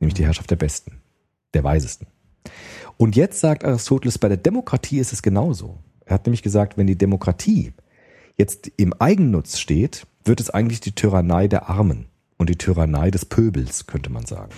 nämlich 0.00 0.14
die 0.14 0.24
Herrschaft 0.24 0.50
der 0.50 0.56
Besten, 0.56 0.92
der 1.52 1.62
Weisesten. 1.62 2.06
Und 2.96 3.16
jetzt 3.16 3.40
sagt 3.40 3.62
Aristoteles, 3.62 4.16
bei 4.16 4.28
der 4.28 4.38
Demokratie 4.38 4.98
ist 4.98 5.12
es 5.12 5.20
genauso. 5.20 5.78
Er 6.06 6.14
hat 6.14 6.26
nämlich 6.26 6.42
gesagt, 6.42 6.78
wenn 6.78 6.86
die 6.86 6.96
Demokratie 6.96 7.72
jetzt 8.38 8.70
im 8.76 8.94
Eigennutz 8.94 9.58
steht, 9.58 10.06
wird 10.24 10.40
es 10.40 10.50
eigentlich 10.50 10.80
die 10.80 10.92
Tyrannei 10.92 11.48
der 11.48 11.68
Armen 11.68 12.06
und 12.38 12.48
die 12.48 12.56
Tyrannei 12.56 13.10
des 13.10 13.24
Pöbels, 13.24 13.86
könnte 13.86 14.10
man 14.10 14.26
sagen. 14.26 14.50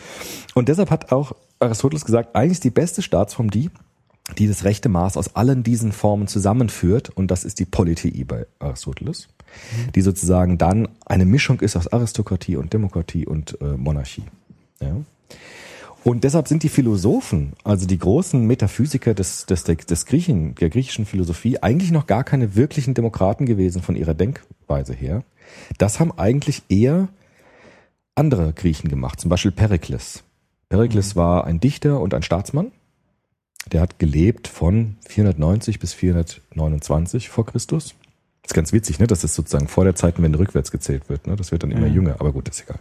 Und 0.55 0.69
deshalb 0.69 0.91
hat 0.91 1.13
auch 1.13 1.33
Aristoteles 1.61 2.05
gesagt, 2.05 2.35
eigentlich 2.35 2.53
ist 2.53 2.65
die 2.65 2.71
beste 2.71 3.03
Staatsform 3.03 3.51
die, 3.51 3.71
die 4.37 4.47
das 4.47 4.65
rechte 4.65 4.89
Maß 4.89 5.17
aus 5.17 5.37
allen 5.37 5.63
diesen 5.63 5.93
Formen 5.93 6.29
zusammenführt, 6.29 7.11
und 7.11 7.31
das 7.31 7.45
ist 7.45 7.59
die 7.61 7.65
Politei 7.65 8.25
bei 8.27 8.47
Aristoteles, 8.59 9.29
die 9.95 10.03
sozusagen 10.03 10.59
dann 10.59 10.89
eine 11.07 11.25
Mischung 11.25 11.61
ist 11.61 11.77
aus 11.77 11.89
Aristokratie 11.89 12.57
und 12.57 12.73
Demokratie 12.73 13.27
und 13.27 13.59
äh, 13.61 13.77
Monarchie. 13.77 14.25
Ja? 14.81 14.97
Und 16.05 16.25
deshalb 16.25 16.49
sind 16.49 16.63
die 16.63 16.69
Philosophen, 16.69 17.53
also 17.65 17.87
die 17.87 17.99
großen 17.99 18.47
Metaphysiker 18.47 19.15
des, 19.15 19.47
des, 19.47 19.65
des 19.65 20.07
Griechen, 20.07 20.55
der 20.55 20.71
griechischen 20.71 21.07
Philosophie, 21.07 21.59
eigentlich 21.59 21.91
noch 21.91 22.07
gar 22.07 22.25
keine 22.25 22.55
wirklichen 22.55 22.95
Demokraten 22.95 23.47
gewesen 23.47 23.83
von 23.83 23.97
ihrer 23.97 24.15
Denkweise 24.15 24.95
her. 24.95 25.25
Das 25.77 25.99
haben 26.01 26.13
eigentlich 26.17 26.63
eher 26.69 27.09
andere 28.15 28.53
Griechen 28.53 28.89
gemacht, 28.89 29.21
zum 29.21 29.29
Beispiel 29.29 29.51
Perikles. 29.51 30.23
Perikles 30.69 31.17
war 31.17 31.45
ein 31.45 31.61
Dichter 31.61 32.01
und 32.01 32.15
ein 32.15 32.23
Staatsmann. 32.23 32.73
Der 33.73 33.81
hat 33.81 33.99
gelebt 33.99 34.49
von 34.49 34.97
490 35.09 35.79
bis 35.79 35.93
429 35.95 37.29
vor 37.29 37.47
Christus. 37.47 37.95
Ist 38.45 38.55
ganz 38.55 38.73
witzig, 38.73 38.99
ne, 38.99 39.07
dass 39.07 39.21
das 39.21 39.35
sozusagen 39.35 39.69
vor 39.69 39.85
der 39.85 39.95
Zeitenwende 39.95 40.39
rückwärts 40.39 40.71
gezählt 40.71 41.09
wird. 41.11 41.27
Ne? 41.27 41.37
Das 41.37 41.53
wird 41.53 41.63
dann 41.63 41.71
immer 41.71 41.87
Ja. 41.87 41.93
jünger, 41.93 42.17
aber 42.19 42.33
gut, 42.33 42.49
ist 42.49 42.63
egal. 42.63 42.79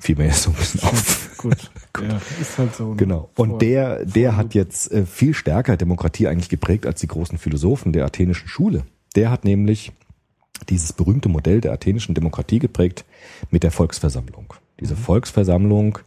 Fiel 0.00 0.16
mir 0.16 0.26
jetzt 0.26 0.42
so 0.42 0.50
ein 0.50 0.56
bisschen 0.56 0.82
auf. 0.82 1.36
Gut. 1.38 1.70
Ja, 2.06 2.20
ist 2.38 2.58
halt 2.58 2.74
so. 2.74 2.94
Genau. 2.94 3.30
Und 3.36 3.48
Vor- 3.50 3.58
der, 3.58 4.04
der 4.04 4.36
hat 4.36 4.52
jetzt 4.52 4.92
äh, 4.92 5.06
viel 5.06 5.32
stärker 5.32 5.78
Demokratie 5.78 6.26
eigentlich 6.28 6.50
geprägt 6.50 6.84
als 6.84 7.00
die 7.00 7.06
großen 7.06 7.38
Philosophen 7.38 7.94
der 7.94 8.04
athenischen 8.04 8.48
Schule. 8.48 8.82
Der 9.14 9.30
hat 9.30 9.46
nämlich 9.46 9.92
dieses 10.68 10.92
berühmte 10.92 11.30
Modell 11.30 11.62
der 11.62 11.72
athenischen 11.72 12.14
Demokratie 12.14 12.58
geprägt 12.58 13.06
mit 13.50 13.62
der 13.62 13.70
Volksversammlung. 13.70 14.52
Diese 14.78 14.94
Volksversammlung, 14.94 15.98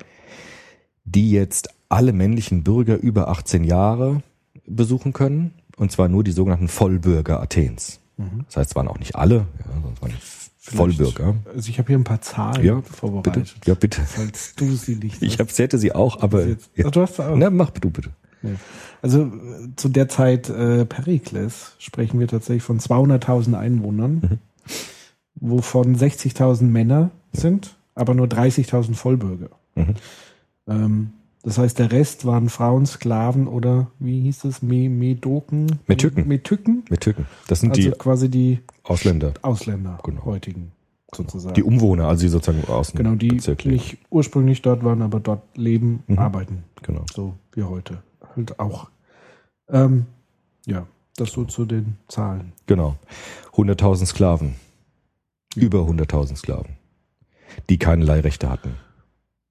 die 1.06 1.32
jetzt 1.32 1.69
alle 1.89 2.13
männlichen 2.13 2.63
Bürger 2.63 2.97
über 2.97 3.30
18 3.30 3.63
Jahre 3.63 4.21
besuchen 4.67 5.12
können, 5.12 5.56
und 5.75 5.91
zwar 5.91 6.08
nur 6.08 6.23
die 6.23 6.34
sogenannten 6.34 6.67
Vollbürger 6.67 7.41
Athens. 7.41 7.99
Das 8.47 8.58
heißt, 8.58 8.71
es 8.71 8.75
waren 8.75 8.88
auch 8.88 8.99
nicht 8.99 9.15
alle, 9.15 9.36
ja, 9.36 9.73
sondern 9.73 9.93
es 9.93 10.01
waren 10.01 10.13
Vollbürger. 10.60 11.36
Also 11.55 11.69
ich 11.69 11.79
habe 11.79 11.88
hier 11.88 11.97
ein 11.97 12.03
paar 12.03 12.21
Zahlen 12.21 12.63
Ja, 12.65 12.75
bitte. 12.75 12.93
vorbereitet. 12.93 13.55
Ja, 13.65 13.73
bitte. 13.75 14.01
Falls 14.01 14.55
du 14.55 14.75
sie 14.75 14.95
nicht 14.97 15.21
Ich 15.21 15.39
hab, 15.39 15.49
hätte 15.58 15.77
sie 15.77 15.93
auch, 15.95 16.21
aber. 16.21 16.45
Jetzt- 16.45 16.69
Ja. 16.75 16.86
Ach, 16.88 16.91
du 16.91 17.01
hast 17.01 17.15
sie 17.15 17.25
auch. 17.25 17.36
Na, 17.38 17.49
mach 17.49 17.69
du 17.71 17.89
bitte. 17.89 18.10
Ja. 18.43 18.49
Also 19.01 19.32
zu 19.77 19.88
der 19.89 20.10
Zeit 20.10 20.49
äh, 20.49 20.86
Perikles 20.86 21.73
sprechen 21.79 22.19
wir 22.19 22.27
tatsächlich 22.27 22.63
von 22.63 22.79
200.000 22.79 23.53
Einwohnern, 23.58 24.12
Mhm. 24.15 24.38
wovon 25.36 25.95
60.000 25.95 26.63
Männer 26.71 27.12
sind, 27.32 27.75
aber 27.95 28.13
nur 28.13 28.27
30.000 28.27 28.95
Vollbürger. 28.95 29.49
Mhm. 29.75 29.95
Ähm, 30.67 31.13
das 31.43 31.58
heißt, 31.58 31.80
der 31.80 31.91
Rest 31.91 32.25
waren 32.25 32.49
Frauen, 32.49 32.86
Sklaven 32.86 33.47
oder 33.47 33.88
wie 33.99 34.21
hieß 34.21 34.43
es? 34.45 34.62
Me 34.62 34.89
Medoken? 34.89 35.80
Metüken? 35.88 36.28
Mit 36.28 36.43
Türken. 36.43 36.84
Das 37.47 37.62
sind 37.62 37.71
Also 37.71 37.82
die 37.82 37.91
quasi 37.97 38.30
die 38.30 38.60
Ausländer. 38.84 39.34
Ausländer, 39.41 39.99
Genau. 40.04 40.25
heutigen 40.25 40.71
sozusagen. 41.13 41.56
Die 41.56 41.63
Umwohner, 41.63 42.08
also 42.08 42.23
die 42.23 42.30
sozusagen 42.30 42.63
außen. 42.67 42.97
genau, 42.97 43.15
die 43.15 43.30
Bezirk 43.30 43.63
leben. 43.63 43.75
nicht 43.78 43.97
ursprünglich 44.10 44.62
dort 44.62 44.84
waren, 44.84 45.02
aber 45.02 45.19
dort 45.19 45.41
leben, 45.58 46.04
Mhm. 46.08 46.19
arbeiten. 46.19 46.63
Genau. 46.84 47.06
So 47.13 47.36
wie 47.54 47.63
heute. 47.63 48.04
Halt 48.36 48.60
auch. 48.60 48.89
Ähm, 49.69 50.06
ja, 50.65 50.86
das 51.15 51.32
so 51.32 51.45
zu 51.45 51.65
den 51.65 51.95
Zahlen. 52.08 52.54
Genau. 52.67 52.95
100.000 53.56 54.08
Sklaven. 54.08 54.56
Über 55.56 55.80
100.000 55.88 56.38
Sklaven. 56.38 56.78
Die 57.69 57.78
keinerlei 57.80 58.19
Rechte 58.19 58.49
hatten. 58.49 58.75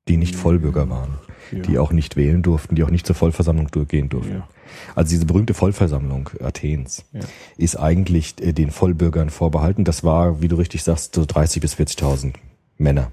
Die 0.06 0.16
nicht 0.16 0.36
Vollbürger 0.36 0.88
waren. 0.88 1.14
Ja. 1.52 1.60
Die 1.60 1.78
auch 1.78 1.92
nicht 1.92 2.16
wählen 2.16 2.42
durften, 2.42 2.74
die 2.74 2.84
auch 2.84 2.90
nicht 2.90 3.06
zur 3.06 3.14
Vollversammlung 3.16 3.68
durchgehen 3.70 4.08
durften. 4.08 4.34
Ja. 4.36 4.48
Also 4.94 5.10
diese 5.10 5.24
berühmte 5.26 5.54
Vollversammlung 5.54 6.30
Athens 6.40 7.04
Ja. 7.12 7.20
ist 7.56 7.76
eigentlich 7.76 8.34
äh, 8.40 8.52
den 8.52 8.70
Vollbürgern 8.70 9.30
vorbehalten. 9.30 9.84
Das 9.84 10.04
war, 10.04 10.42
wie 10.42 10.48
du 10.48 10.56
richtig 10.56 10.82
sagst, 10.82 11.14
so 11.14 11.22
30.000 11.22 11.60
bis 11.60 11.74
40.000 11.74 12.34
Männer. 12.76 13.10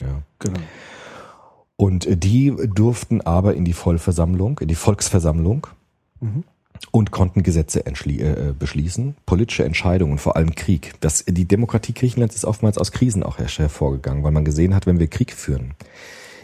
Ja. 0.00 0.22
Genau. 0.38 0.60
Und 1.76 2.06
äh, 2.06 2.16
die 2.16 2.54
durften 2.74 3.20
aber 3.20 3.54
in 3.54 3.64
die 3.64 3.72
Vollversammlung, 3.72 4.58
in 4.60 4.68
die 4.68 4.74
Volksversammlung 4.74 5.66
Mhm. 6.20 6.44
und 6.92 7.10
konnten 7.10 7.42
Gesetze 7.42 7.84
äh, 7.84 7.90
äh, 7.90 8.54
beschließen, 8.58 9.16
politische 9.26 9.64
Entscheidungen, 9.64 10.16
vor 10.16 10.36
allem 10.36 10.54
Krieg. 10.54 10.94
Das, 11.00 11.24
die 11.28 11.44
Demokratie 11.44 11.92
Griechenlands 11.92 12.34
ist 12.34 12.46
oftmals 12.46 12.78
aus 12.78 12.90
Krisen 12.92 13.22
auch 13.22 13.36
her- 13.38 13.48
hervorgegangen, 13.48 14.22
weil 14.24 14.32
man 14.32 14.46
gesehen 14.46 14.74
hat, 14.74 14.86
wenn 14.86 14.98
wir 14.98 15.08
Krieg 15.08 15.32
führen, 15.34 15.72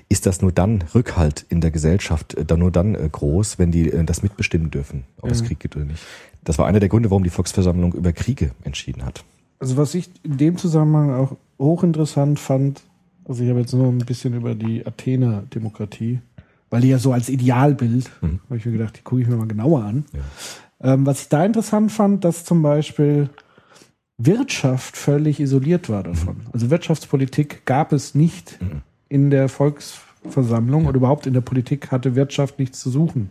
ist 0.08 0.26
das 0.26 0.42
nur 0.42 0.52
dann 0.52 0.82
Rückhalt 0.94 1.44
in 1.48 1.60
der 1.60 1.70
Gesellschaft, 1.70 2.34
äh, 2.34 2.44
dann 2.44 2.58
nur 2.60 2.70
dann 2.70 2.94
äh, 2.94 3.08
groß, 3.10 3.58
wenn 3.58 3.70
die 3.72 3.90
äh, 3.90 4.04
das 4.04 4.22
mitbestimmen 4.22 4.70
dürfen, 4.70 5.04
ob 5.20 5.30
es 5.30 5.42
Mhm. 5.42 5.46
Krieg 5.46 5.60
gibt 5.60 5.76
oder 5.76 5.84
nicht. 5.84 6.02
Das 6.44 6.58
war 6.58 6.66
einer 6.66 6.80
der 6.80 6.88
Gründe, 6.88 7.10
warum 7.10 7.24
die 7.24 7.30
Volksversammlung 7.30 7.92
über 7.94 8.12
Kriege 8.12 8.50
entschieden 8.64 9.04
hat. 9.04 9.24
Also 9.58 9.76
was 9.76 9.94
ich 9.94 10.10
in 10.24 10.38
dem 10.38 10.56
Zusammenhang 10.56 11.14
auch 11.14 11.36
hochinteressant 11.58 12.38
fand, 12.40 12.82
also 13.24 13.44
ich 13.44 13.48
habe 13.50 13.60
jetzt 13.60 13.72
nur 13.72 13.86
ein 13.86 13.98
bisschen 13.98 14.34
über 14.34 14.54
die 14.56 14.84
Athener 14.84 15.42
Demokratie, 15.54 16.20
weil 16.70 16.80
die 16.80 16.88
ja 16.88 16.98
so 16.98 17.12
als 17.12 17.28
Idealbild, 17.28 18.10
Mhm. 18.22 18.40
habe 18.48 18.56
ich 18.56 18.66
mir 18.66 18.72
gedacht, 18.72 18.96
die 18.98 19.02
gucke 19.02 19.22
ich 19.22 19.28
mir 19.28 19.36
mal 19.36 19.46
genauer 19.46 19.84
an. 19.84 20.04
Ähm, 20.80 21.06
was 21.06 21.22
ich 21.22 21.28
da 21.28 21.44
interessant 21.44 21.92
fand, 21.92 22.24
dass 22.24 22.44
zum 22.44 22.60
Beispiel 22.62 23.30
Wirtschaft 24.18 24.96
völlig 24.96 25.40
isoliert 25.40 25.88
war 25.88 26.02
davon. 26.02 26.42
Also 26.52 26.70
Wirtschaftspolitik 26.70 27.64
gab 27.64 27.92
es 27.92 28.14
nicht 28.14 28.58
in 29.12 29.30
der 29.30 29.48
Volksversammlung 29.48 30.86
oder 30.86 30.96
überhaupt 30.96 31.26
in 31.26 31.34
der 31.34 31.42
Politik 31.42 31.90
hatte 31.90 32.14
Wirtschaft 32.14 32.58
nichts 32.58 32.80
zu 32.80 32.90
suchen. 32.90 33.30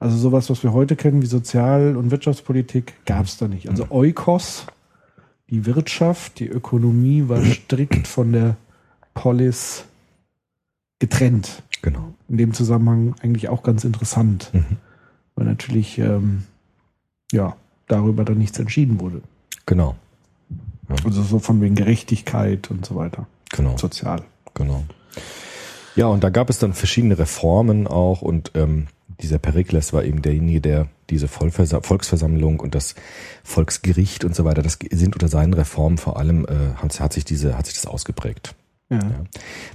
Also 0.00 0.16
sowas, 0.16 0.50
was 0.50 0.62
wir 0.62 0.72
heute 0.72 0.96
kennen 0.96 1.22
wie 1.22 1.26
Sozial- 1.26 1.96
und 1.96 2.10
Wirtschaftspolitik, 2.10 2.94
gab 3.06 3.26
es 3.26 3.36
da 3.36 3.46
nicht. 3.48 3.68
Also 3.68 3.86
Eukos, 3.90 4.66
die 5.50 5.64
Wirtschaft, 5.66 6.40
die 6.40 6.48
Ökonomie 6.48 7.28
war 7.28 7.42
strikt 7.44 8.06
von 8.08 8.32
der 8.32 8.56
Polis 9.14 9.84
getrennt. 10.98 11.62
Genau. 11.82 12.14
In 12.28 12.38
dem 12.38 12.52
Zusammenhang 12.54 13.14
eigentlich 13.22 13.48
auch 13.48 13.62
ganz 13.62 13.84
interessant, 13.84 14.50
Mhm. 14.52 14.64
weil 15.36 15.46
natürlich 15.46 15.98
ähm, 15.98 16.44
ja 17.30 17.56
darüber 17.86 18.24
dann 18.24 18.38
nichts 18.38 18.58
entschieden 18.58 19.00
wurde. 19.00 19.20
Genau. 19.66 19.94
Also 21.04 21.22
so 21.22 21.38
von 21.38 21.60
wegen 21.60 21.74
Gerechtigkeit 21.76 22.70
und 22.70 22.84
so 22.84 22.94
weiter. 22.96 23.26
Genau. 23.50 23.76
Sozial. 23.76 24.22
Genau. 24.54 24.84
Ja, 25.96 26.06
und 26.06 26.24
da 26.24 26.30
gab 26.30 26.50
es 26.50 26.58
dann 26.58 26.72
verschiedene 26.72 27.18
Reformen 27.18 27.86
auch 27.86 28.22
und 28.22 28.52
ähm, 28.54 28.88
dieser 29.20 29.38
Perikles 29.38 29.92
war 29.92 30.04
eben 30.04 30.22
derjenige, 30.22 30.60
der 30.60 30.88
diese 31.10 31.28
Vollversa 31.28 31.80
Volksversammlung 31.82 32.60
und 32.60 32.74
das 32.74 32.94
Volksgericht 33.44 34.24
und 34.24 34.34
so 34.34 34.44
weiter, 34.44 34.62
das 34.62 34.78
sind 34.90 35.14
unter 35.14 35.28
seinen 35.28 35.54
Reformen 35.54 35.98
vor 35.98 36.18
allem, 36.18 36.46
äh, 36.46 36.74
hat, 36.76 36.98
hat 36.98 37.12
sich 37.12 37.24
diese, 37.24 37.56
hat 37.56 37.66
sich 37.66 37.74
das 37.74 37.86
ausgeprägt. 37.86 38.54
Ja. 38.90 38.98
Ja. 38.98 39.24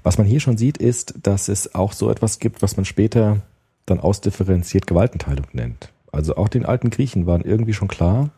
Was 0.03 0.17
man 0.17 0.27
hier 0.27 0.39
schon 0.39 0.57
sieht, 0.57 0.77
ist, 0.77 1.13
dass 1.23 1.47
es 1.47 1.73
auch 1.75 1.93
so 1.93 2.09
etwas 2.09 2.39
gibt, 2.39 2.61
was 2.61 2.77
man 2.77 2.85
später 2.85 3.41
dann 3.85 3.99
ausdifferenziert 3.99 4.87
Gewaltenteilung 4.87 5.47
nennt. 5.53 5.89
Also 6.11 6.35
auch 6.35 6.49
den 6.49 6.65
alten 6.65 6.89
Griechen 6.89 7.25
waren 7.25 7.41
irgendwie 7.41 7.73
schon 7.73 7.87
klar, 7.87 8.31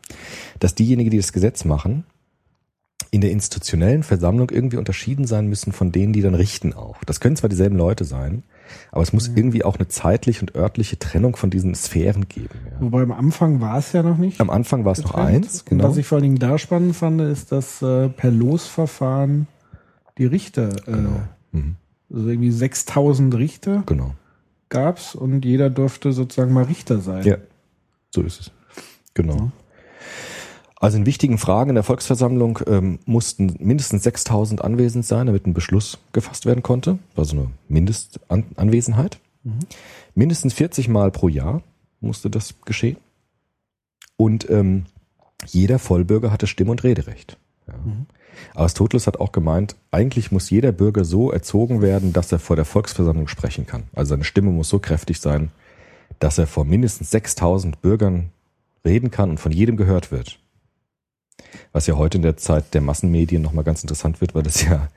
dass 0.60 0.76
diejenigen, 0.76 1.10
die 1.10 1.18
das 1.18 1.34
Gesetz 1.34 1.66
machen, 1.66 2.06
in 3.12 3.22
der 3.22 3.32
institutionellen 3.32 4.04
Versammlung 4.04 4.50
irgendwie 4.52 4.78
unterschieden 4.78 5.26
sein 5.26 5.48
müssen 5.48 5.72
von 5.72 5.92
denen, 5.92 6.14
die 6.14 6.22
dann 6.22 6.36
richten 6.36 6.74
auch. 6.74 7.04
Das 7.06 7.20
können 7.20 7.36
zwar 7.36 7.50
dieselben 7.50 7.76
Leute 7.76 8.04
sein, 8.06 8.44
aber 8.92 9.02
es 9.02 9.12
muss 9.14 9.30
irgendwie 9.36 9.64
auch 9.64 9.78
eine 9.78 9.88
zeitliche 9.88 10.42
und 10.42 10.56
örtliche 10.56 11.00
Trennung 11.00 11.36
von 11.36 11.50
diesen 11.50 11.74
Sphären 11.76 12.30
geben. 12.30 12.50
Ja. 12.70 12.78
Wobei 12.80 13.02
am 13.02 13.12
Anfang 13.12 13.60
war 13.62 13.78
es 13.80 13.92
ja 13.94 14.04
noch 14.04 14.18
nicht. 14.18 14.40
Am 14.40 14.50
Anfang 14.50 14.86
war 14.86 14.92
es 14.94 15.02
noch 15.04 15.16
eins, 15.16 15.66
genau. 15.66 15.86
was 15.90 15.98
ich 15.98 16.06
vor 16.06 16.18
allen 16.18 16.24
Dingen 16.24 16.40
da 16.40 16.58
spannend 16.58 16.96
fand, 16.96 17.20
ist, 17.22 17.52
dass 17.52 17.82
äh, 17.82 18.10
per 18.10 18.32
Losverfahren 18.32 19.48
die 20.18 20.26
Richter, 20.26 20.70
äh, 20.88 20.96
Mhm. 21.54 21.76
also 22.14 22.30
irgendwie 22.30 22.52
6000 22.52 23.36
Richter 23.36 23.84
Genau. 23.88 24.14
gab's 24.70 25.16
und 25.16 25.44
jeder 25.44 25.70
durfte 25.70 26.12
sozusagen 26.14 26.54
mal 26.54 26.64
Richter 26.64 27.00
sein. 27.00 27.24
Ja, 27.26 27.38
so 28.14 28.22
ist 28.22 28.40
es. 28.40 28.52
Genau. 29.14 29.52
Also 30.82 30.98
in 30.98 31.06
wichtigen 31.06 31.38
Fragen 31.38 31.70
in 31.70 31.76
der 31.76 31.84
Volksversammlung 31.84 32.60
ähm, 32.66 32.98
mussten 33.06 33.56
mindestens 33.60 34.02
6000 34.02 34.64
anwesend 34.64 35.06
sein, 35.06 35.28
damit 35.28 35.46
ein 35.46 35.54
Beschluss 35.54 36.00
gefasst 36.12 36.48
werden 36.48 36.64
konnte. 36.64 36.98
War 37.14 37.24
so 37.24 37.38
eine 37.38 37.52
Mindestanwesenheit. 37.68 39.20
Mindestens 40.16 40.56
40 40.56 40.88
Mal 40.90 41.12
pro 41.12 41.30
Jahr 41.30 41.62
musste 42.00 42.32
das 42.32 42.56
geschehen. 42.66 42.98
Und 44.18 44.50
ähm, 44.50 44.86
jeder 45.46 45.78
Vollbürger 45.78 46.32
hatte 46.32 46.48
Stimm- 46.48 46.70
und 46.70 46.84
Rederecht. 46.84 47.38
Ja. 47.68 47.76
Aristoteles 48.56 49.06
hat 49.06 49.20
auch 49.20 49.32
gemeint, 49.32 49.76
eigentlich 49.92 50.32
muss 50.32 50.50
jeder 50.50 50.72
Bürger 50.72 51.06
so 51.06 51.32
erzogen 51.32 51.84
werden, 51.84 52.12
dass 52.12 52.32
er 52.32 52.40
vor 52.40 52.56
der 52.56 52.66
Volksversammlung 52.66 53.28
sprechen 53.28 53.68
kann. 53.68 53.84
Also 53.94 54.10
seine 54.10 54.24
Stimme 54.24 54.50
muss 54.50 54.70
so 54.70 54.80
kräftig 54.80 55.22
sein, 55.22 55.52
dass 56.18 56.40
er 56.40 56.48
vor 56.48 56.66
mindestens 56.66 57.12
6000 57.12 57.84
Bürgern 57.84 58.32
reden 58.84 59.12
kann 59.12 59.30
und 59.30 59.40
von 59.40 59.52
jedem 59.52 59.78
gehört 59.78 60.12
wird. 60.12 60.40
Was 61.74 61.88
ja 61.88 61.96
heute 61.98 62.18
in 62.18 62.22
der 62.24 62.38
Zeit 62.38 62.74
der 62.74 62.82
Massenmedien 62.82 63.42
nochmal 63.42 63.64
ganz 63.64 63.82
interessant 63.84 64.22
wird, 64.22 64.36
weil 64.36 64.44
das 64.44 64.64
ja 64.64 64.88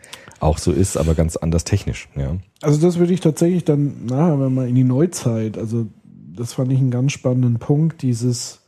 auch 0.41 0.59
so 0.59 0.73
ist, 0.73 0.97
aber 0.97 1.15
ganz 1.15 1.37
anders 1.37 1.65
technisch. 1.65 2.09
Ja. 2.17 2.37
Also 2.63 2.81
das 2.81 2.99
würde 2.99 3.13
ich 3.13 3.21
tatsächlich 3.21 3.65
dann 3.65 4.07
nachher, 4.07 4.41
wenn 4.41 4.55
man 4.55 4.69
in 4.69 4.75
die 4.75 4.85
Neuzeit, 4.85 5.57
also 5.59 5.87
das 6.37 6.53
fand 6.55 6.73
ich 6.73 6.79
einen 6.79 6.91
ganz 6.91 7.13
spannenden 7.13 7.59
Punkt, 7.59 8.03
dieses, 8.03 8.61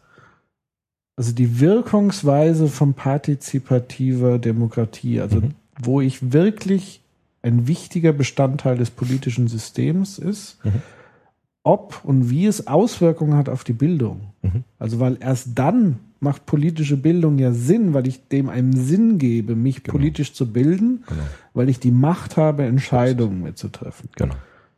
also 1.16 1.32
die 1.32 1.60
Wirkungsweise 1.60 2.68
von 2.68 2.94
partizipativer 2.94 4.38
Demokratie, 4.38 5.20
also 5.20 5.40
Mhm. 5.40 5.50
wo 5.82 6.00
ich 6.00 6.32
wirklich 6.32 7.00
ein 7.42 7.66
wichtiger 7.66 8.12
Bestandteil 8.12 8.76
des 8.78 8.90
politischen 8.90 9.48
Systems 9.48 10.18
ist, 10.18 10.58
Mhm. 10.64 10.82
ob 11.62 12.00
und 12.04 12.30
wie 12.30 12.46
es 12.46 12.66
Auswirkungen 12.66 13.34
hat 13.36 13.48
auf 13.48 13.64
die 13.64 13.72
Bildung. 13.72 14.32
Mhm. 14.42 14.64
Also 14.78 15.00
weil 15.00 15.16
erst 15.20 15.50
dann 15.54 15.98
macht 16.26 16.44
politische 16.44 16.96
Bildung 16.96 17.38
ja 17.38 17.52
Sinn, 17.52 17.94
weil 17.94 18.06
ich 18.08 18.28
dem 18.28 18.48
einen 18.48 18.76
Sinn 18.76 19.18
gebe, 19.18 19.54
mich 19.54 19.84
politisch 19.84 20.34
zu 20.34 20.52
bilden, 20.52 21.04
Genau. 21.08 21.22
weil 21.54 21.68
ich 21.68 21.78
die 21.78 21.92
Macht 21.92 22.36
habe, 22.36 22.64
Entscheidungen 22.64 23.42
mitzutreffen. 23.44 24.10
Genau. 24.16 24.34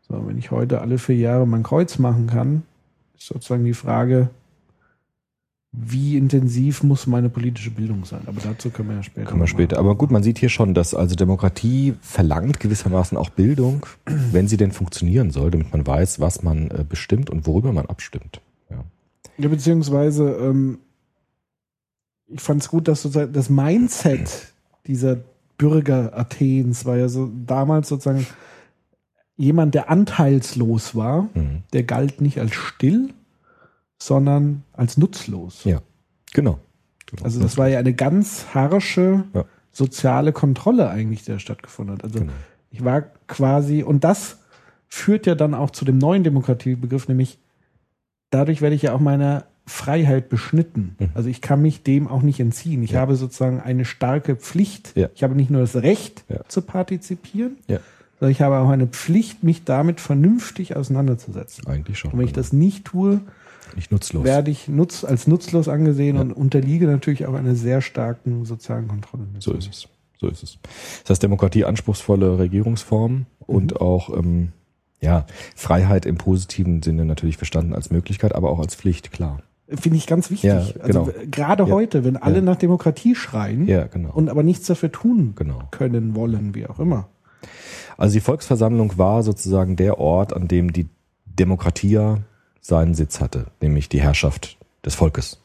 So, 0.07 0.27
wenn 0.27 0.37
ich 0.37 0.51
heute 0.51 0.81
alle 0.83 0.99
vier 0.99 1.17
Jahre 1.17 1.47
mein 1.47 1.63
Kreuz 1.63 1.99
machen 1.99 2.27
kann, 2.27 2.63
ist 3.17 3.27
sozusagen 3.29 3.65
die 3.65 3.75
Frage, 3.75 4.29
wie 5.73 6.17
intensiv 6.17 6.83
muss 6.83 7.07
meine 7.07 7.29
politische 7.29 7.71
Bildung 7.71 8.05
sein? 8.05 8.23
Aber 8.27 8.41
dazu 8.43 8.71
können 8.71 8.89
wir 8.91 8.97
ja 8.97 9.03
später. 9.03 9.27
Kommen 9.29 9.43
wir 9.43 9.47
später. 9.47 9.79
Aber 9.79 9.97
gut, 9.97 10.11
man 10.11 10.23
sieht 10.23 10.39
hier 10.39 10.49
schon, 10.49 10.73
dass 10.75 10.95
also 10.95 11.15
Demokratie 11.15 11.95
verlangt 12.01 12.59
gewissermaßen 12.61 13.19
auch 13.19 13.31
Bildung, 13.31 13.85
wenn 14.33 14.49
sie 14.49 14.57
denn 14.57 14.73
funktionieren 14.73 15.31
soll, 15.31 15.51
damit 15.51 15.73
man 15.73 15.87
weiß, 15.87 16.21
was 16.21 16.43
man 16.43 16.71
äh, 16.71 16.85
bestimmt 16.89 17.29
und 17.31 17.47
worüber 17.47 17.73
man 17.73 17.87
abstimmt. 17.87 18.41
Ja. 18.71 18.85
Ja, 19.37 19.49
beziehungsweise, 19.49 20.31
ähm, 20.41 20.79
ich 22.29 22.41
fand 22.41 22.63
es 22.63 22.69
gut, 22.69 22.89
dass 22.89 23.03
sozusagen 23.03 23.33
das 23.33 23.49
Mindset 23.51 24.53
dieser 24.87 25.19
Bürger 25.57 26.17
Athens 26.17 26.85
war 26.85 26.97
ja 26.97 27.09
so 27.09 27.31
damals 27.47 27.89
sozusagen 27.89 28.27
jemand, 29.37 29.75
der 29.75 29.91
anteilslos 29.91 30.95
war, 30.95 31.29
Mhm. 31.35 31.63
der 31.73 31.83
galt 31.85 32.21
nicht 32.21 32.39
als 32.41 32.55
still, 32.55 33.11
sondern 33.99 34.63
als 34.73 34.97
nutzlos. 34.97 35.65
Ja. 35.65 35.81
Genau. 36.33 36.59
genau. 37.07 37.25
Also 37.25 37.41
das 37.41 37.57
war 37.57 37.69
ja 37.69 37.79
eine 37.79 37.95
ganz 37.95 38.47
harsche 38.55 39.25
Ja. 39.35 39.45
soziale 39.73 40.33
Kontrolle 40.33 40.91
eigentlich, 40.91 41.25
die 41.25 41.33
da 41.33 41.39
stattgefunden 41.39 41.97
hat. 41.97 42.05
Also 42.05 42.21
Genau. 42.21 42.33
ich 42.71 42.85
war 42.85 43.03
quasi, 43.27 43.83
und 43.83 44.05
das 44.05 44.39
führt 44.89 45.27
ja 45.27 45.35
dann 45.35 45.55
auch 45.55 45.71
zu 45.71 45.85
dem 45.85 45.99
neuen 45.99 46.25
Demokratiebegriff, 46.25 47.09
nämlich 47.09 47.39
dadurch 48.31 48.61
werde 48.61 48.77
ich 48.77 48.83
ja 48.83 48.93
auch 48.95 49.01
meiner 49.01 49.45
Freiheit 49.69 50.29
beschnitten. 50.29 50.97
Mhm. 50.99 51.09
Also 51.15 51.29
ich 51.29 51.41
kann 51.41 51.63
mich 51.63 51.83
dem 51.83 52.09
auch 52.09 52.23
nicht 52.23 52.41
entziehen. 52.41 52.83
Ich 52.83 52.93
Ja. 52.93 53.01
habe 53.01 53.15
sozusagen 53.17 53.61
eine 53.61 53.85
starke 53.85 54.35
Pflicht. 54.37 54.93
Ja. 54.97 55.09
Ich 55.15 55.23
habe 55.23 55.35
nicht 55.35 55.51
nur 55.51 55.61
das 55.61 55.77
Recht 55.77 56.25
Ja. 56.29 56.41
zu 56.49 56.63
partizipieren, 56.63 57.57
sondern 57.67 58.33
ich 58.33 58.41
habe 58.43 58.59
auch 58.59 58.69
eine 58.71 58.87
Pflicht, 58.87 59.45
mich 59.45 59.65
damit 59.65 60.01
vernünftig 60.01 60.75
auseinanderzusetzen. 60.77 61.67
Eigentlich 61.67 61.99
schon. 61.99 62.13
Und 62.13 62.19
wenn 62.19 62.27
ich 62.27 62.33
das 62.33 62.53
nicht 62.53 62.85
tue, 62.87 63.21
nicht 63.77 63.93
nutzlos. 63.93 64.25
werde 64.25 64.51
ich 64.51 64.67
nutz, 64.69 65.05
als 65.05 65.27
nutzlos 65.27 65.69
angesehen 65.69 66.17
und 66.17 66.33
unterliege 66.33 66.87
natürlich 66.87 67.27
auch 67.27 67.35
einer 67.35 67.55
sehr 67.55 67.81
starken 67.83 68.45
sozialen 68.47 68.89
Kontrolle. 68.89 69.25
So 69.39 69.53
ist 69.53 69.69
es. 69.69 69.89
So 70.21 70.27
ist 70.29 70.43
es. 70.43 70.59
Das 71.03 71.11
heißt, 71.11 71.23
Demokratie 71.23 71.65
anspruchsvolle 71.65 72.39
Regierungsform 72.39 73.27
und 73.41 73.73
Mhm. 73.73 73.77
auch 73.77 74.17
ähm, 74.17 74.49
ja, 75.01 75.27
Freiheit 75.55 76.07
im 76.07 76.17
positiven 76.17 76.83
Sinne 76.83 77.05
natürlich 77.05 77.37
verstanden 77.37 77.73
als 77.73 77.91
Möglichkeit, 77.91 78.35
aber 78.35 78.51
auch 78.51 78.59
als 78.59 78.75
Pflicht, 78.75 79.13
klar. 79.13 79.43
Finde 79.69 79.99
ich 79.99 80.07
ganz 80.07 80.31
wichtig. 80.31 80.49
Ja, 80.49 80.57
also 80.81 81.05
genau. 81.05 81.07
w- 81.09 81.27
gerade 81.31 81.65
Ja. 81.65 81.69
heute, 81.71 82.05
wenn 82.05 82.17
alle 82.17 82.37
Ja. 82.37 82.41
nach 82.43 82.57
Demokratie 82.57 83.15
schreien 83.15 83.67
genau. 83.67 84.11
und 84.13 84.31
aber 84.31 84.43
nichts 84.43 84.67
dafür 84.67 84.91
tun 84.91 85.35
genau. 85.37 85.63
können, 85.71 86.15
wollen, 86.15 86.55
wie 86.55 86.67
auch 86.67 86.79
immer. 86.79 87.09
Also 87.99 88.15
die 88.15 88.21
Volksversammlung 88.21 88.97
war 88.97 89.23
sozusagen 89.23 89.77
der 89.77 89.99
Ort, 89.99 90.33
an 90.33 90.49
dem 90.49 90.73
die 90.73 90.87
Demokratia 91.27 92.19
seinen 92.61 92.95
Sitz 92.95 93.21
hatte, 93.21 93.47
nämlich 93.61 93.89
die 93.89 94.01
Herrschaft 94.01 94.57
des 94.85 94.95
Volkes. 94.95 95.39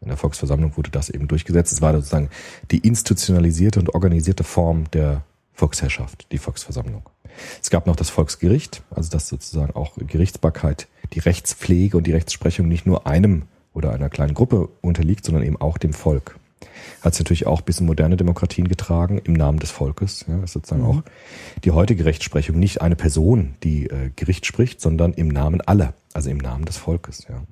In 0.00 0.08
der 0.08 0.16
Volksversammlung 0.16 0.76
wurde 0.76 0.90
das 0.90 1.10
eben 1.10 1.26
durchgesetzt. 1.28 1.72
Es 1.72 1.82
war 1.82 1.92
sozusagen 1.94 2.30
die 2.70 2.78
institutionalisierte 2.78 3.78
und 3.80 3.94
organisierte 3.94 4.44
Form 4.44 4.84
der 4.92 5.22
Volksherrschaft, 5.56 6.30
die 6.30 6.38
Volksversammlung. 6.38 7.02
Es 7.60 7.70
gab 7.70 7.86
noch 7.86 7.96
das 7.96 8.10
Volksgericht, 8.10 8.82
also 8.90 9.10
das 9.10 9.28
sozusagen 9.28 9.74
auch 9.74 9.96
Gerichtsbarkeit, 9.96 10.86
die 11.12 11.18
Rechtspflege 11.18 11.96
und 11.96 12.06
die 12.06 12.12
Rechtsprechung 12.12 12.68
nicht 12.68 12.86
nur 12.86 13.06
einem 13.06 13.42
oder 13.74 13.92
einer 13.92 14.08
kleinen 14.08 14.34
Gruppe 14.34 14.68
unterliegt, 14.80 15.24
sondern 15.24 15.44
eben 15.44 15.60
auch 15.60 15.78
dem 15.78 15.92
Volk. 15.92 16.38
Hat 17.00 17.12
es 17.12 17.18
natürlich 17.18 17.46
auch 17.46 17.60
bis 17.60 17.80
in 17.80 17.86
moderne 17.86 18.16
Demokratien 18.16 18.68
getragen, 18.68 19.18
im 19.18 19.32
Namen 19.32 19.58
des 19.58 19.70
Volkes. 19.70 20.24
Ja, 20.28 20.42
ist 20.42 20.52
sozusagen 20.52 20.84
auch 20.84 21.02
die 21.64 21.70
heutige 21.70 22.04
Rechtsprechung 22.04 22.58
nicht 22.58 22.80
eine 22.80 22.96
Person, 22.96 23.54
die 23.62 23.86
äh, 23.86 24.10
Gericht 24.14 24.46
spricht, 24.46 24.80
sondern 24.80 25.12
im 25.12 25.28
Namen 25.28 25.60
aller, 25.60 25.94
also 26.12 26.30
im 26.30 26.38
Namen 26.38 26.64
des 26.64 26.76
Volkes. 26.76 27.26
Ja. 27.28 27.42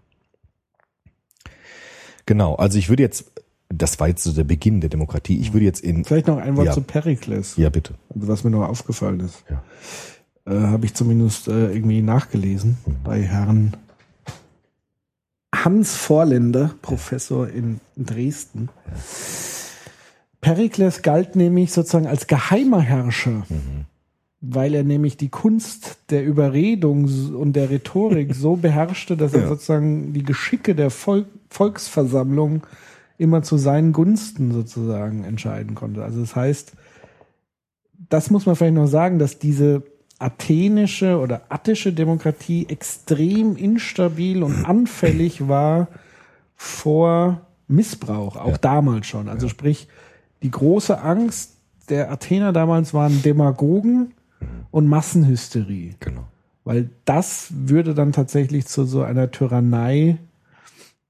Genau, 2.26 2.54
also 2.54 2.78
ich 2.78 2.88
würde 2.88 3.02
jetzt, 3.02 3.32
das 3.68 3.98
war 4.00 4.08
jetzt 4.08 4.22
so 4.24 4.32
der 4.32 4.44
Beginn 4.44 4.80
der 4.80 4.90
Demokratie, 4.90 5.38
ich 5.38 5.52
würde 5.52 5.64
jetzt 5.66 5.80
in, 5.80 6.04
Vielleicht 6.04 6.26
noch 6.28 6.38
ein 6.38 6.56
Wort 6.56 6.66
Ja. 6.66 6.72
zu 6.72 6.80
Perikles, 6.82 7.56
ja 7.56 7.70
bitte, 7.70 7.94
also 8.14 8.28
was 8.28 8.44
mir 8.44 8.50
noch 8.50 8.68
aufgefallen 8.68 9.20
ist. 9.20 9.42
Ja. 9.50 9.62
Äh, 10.46 10.66
Habe 10.68 10.84
ich 10.86 10.94
zumindest 10.94 11.48
äh, 11.48 11.72
irgendwie 11.72 12.02
nachgelesen 12.02 12.76
Mhm. 12.86 12.96
bei 13.04 13.22
Herrn 13.22 13.74
Hans 15.54 15.94
Vorländer, 15.94 16.74
Professor 16.82 17.48
in 17.48 17.80
Dresden. 17.96 18.68
Perikles 20.40 21.02
galt 21.02 21.36
nämlich 21.36 21.72
sozusagen 21.72 22.06
als 22.06 22.26
geheimer 22.26 22.80
Herrscher, 22.82 23.44
Mhm. 23.48 23.86
weil 24.40 24.74
er 24.74 24.84
nämlich 24.84 25.16
die 25.16 25.30
Kunst 25.30 25.96
der 26.10 26.24
Überredung 26.24 27.04
und 27.34 27.54
der 27.54 27.70
Rhetorik 27.70 28.34
so 28.34 28.56
beherrschte, 28.56 29.16
dass 29.16 29.32
er 29.32 29.42
Ja. 29.42 29.48
sozusagen 29.48 30.12
die 30.12 30.22
Geschicke 30.22 30.74
der 30.74 30.90
Volk 30.90 31.26
Volksversammlung 31.48 32.62
immer 33.18 33.42
zu 33.42 33.56
seinen 33.56 33.92
Gunsten 33.92 34.52
sozusagen 34.52 35.24
entscheiden 35.24 35.74
konnte. 35.74 36.02
Also 36.04 36.20
das 36.20 36.34
heißt, 36.34 36.72
das 38.08 38.30
muss 38.30 38.46
man 38.46 38.56
vielleicht 38.56 38.74
noch 38.74 38.86
sagen, 38.86 39.18
dass 39.18 39.38
diese 39.38 39.82
athenische 40.18 41.18
oder 41.18 41.42
attische 41.48 41.92
Demokratie 41.92 42.66
extrem 42.68 43.56
instabil 43.56 44.42
und 44.42 44.64
anfällig 44.66 45.48
war 45.48 45.88
vor 46.56 47.40
Missbrauch, 47.68 48.36
auch 48.36 48.52
Ja. 48.52 48.58
damals 48.58 49.06
schon. 49.06 49.28
Also 49.28 49.48
sprich, 49.48 49.88
die 50.42 50.50
große 50.50 51.00
Angst 51.00 51.52
der 51.88 52.10
Athener 52.10 52.52
damals 52.52 52.94
waren 52.94 53.22
Demagogen 53.22 54.12
und 54.70 54.86
Massenhysterie. 54.86 55.94
Genau. 56.00 56.24
Weil 56.64 56.90
das 57.04 57.48
würde 57.50 57.94
dann 57.94 58.12
tatsächlich 58.12 58.66
zu 58.66 58.84
so 58.84 59.02
einer 59.02 59.30
Tyrannei 59.30 60.16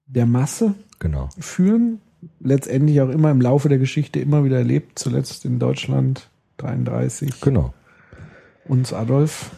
der 0.07 0.27
Masse 0.27 0.75
Genau. 0.99 1.29
führen. 1.39 2.01
Letztendlich 2.41 3.01
auch 3.03 3.11
immer 3.11 3.31
im 3.31 3.41
Laufe 3.41 3.69
der 3.69 3.79
Geschichte 3.79 4.19
immer 4.21 4.45
wieder 4.45 4.57
erlebt, 4.59 4.99
zuletzt 4.99 5.45
in 5.45 5.59
Deutschland 5.59 6.31
33 6.57 7.41
Genau. 7.41 7.75
uns 8.67 8.93
Adolf. 8.93 9.51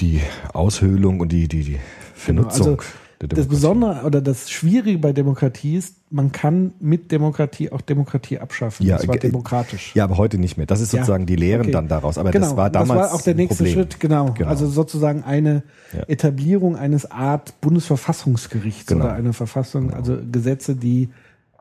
Die 0.00 0.20
Aushöhlung 0.52 1.20
und 1.20 1.32
die, 1.32 1.48
die, 1.48 1.62
die 1.62 1.78
Vernutzung 2.14 2.68
also 2.68 2.76
der 2.76 3.05
Das. 3.18 3.46
Besondere 3.48 4.02
oder 4.04 4.20
das 4.20 4.50
Schwierige 4.50 4.98
bei 4.98 5.12
Demokratie 5.14 5.76
ist, 5.76 5.96
man 6.10 6.32
kann 6.32 6.72
mit 6.80 7.10
Demokratie 7.10 7.72
auch 7.72 7.80
Demokratie 7.80 8.38
abschaffen. 8.38 8.84
Ja, 8.86 8.96
und 8.96 9.02
zwar 9.04 9.16
ge- 9.16 9.30
demokratisch. 9.30 9.94
Ja, 9.94 10.04
aber 10.04 10.18
heute 10.18 10.36
nicht 10.36 10.58
mehr. 10.58 10.66
Das 10.66 10.80
ist 10.82 10.92
Ja. 10.92 10.98
sozusagen 11.00 11.24
die 11.24 11.36
Lehren 11.36 11.62
Okay. 11.62 11.70
dann 11.70 11.88
daraus. 11.88 12.18
Aber 12.18 12.30
genau, 12.30 12.48
das 12.48 12.56
war 12.56 12.68
damals 12.68 13.00
das 13.00 13.10
war 13.10 13.14
auch 13.18 13.22
der 13.22 13.34
nächste 13.34 13.56
Problem. 13.64 13.72
Schritt, 13.74 14.00
genau. 14.00 14.32
Genau. 14.34 14.48
Also 14.50 14.66
sozusagen 14.66 15.22
eine 15.24 15.62
Ja. 15.96 16.02
Etablierung 16.08 16.76
eines 16.76 17.10
Art 17.10 17.58
Bundesverfassungsgerichts 17.62 18.86
Genau. 18.86 19.06
oder 19.06 19.14
eine 19.14 19.32
Verfassung, 19.32 19.92
also 19.94 20.18
Gesetze, 20.30 20.76
die 20.76 21.08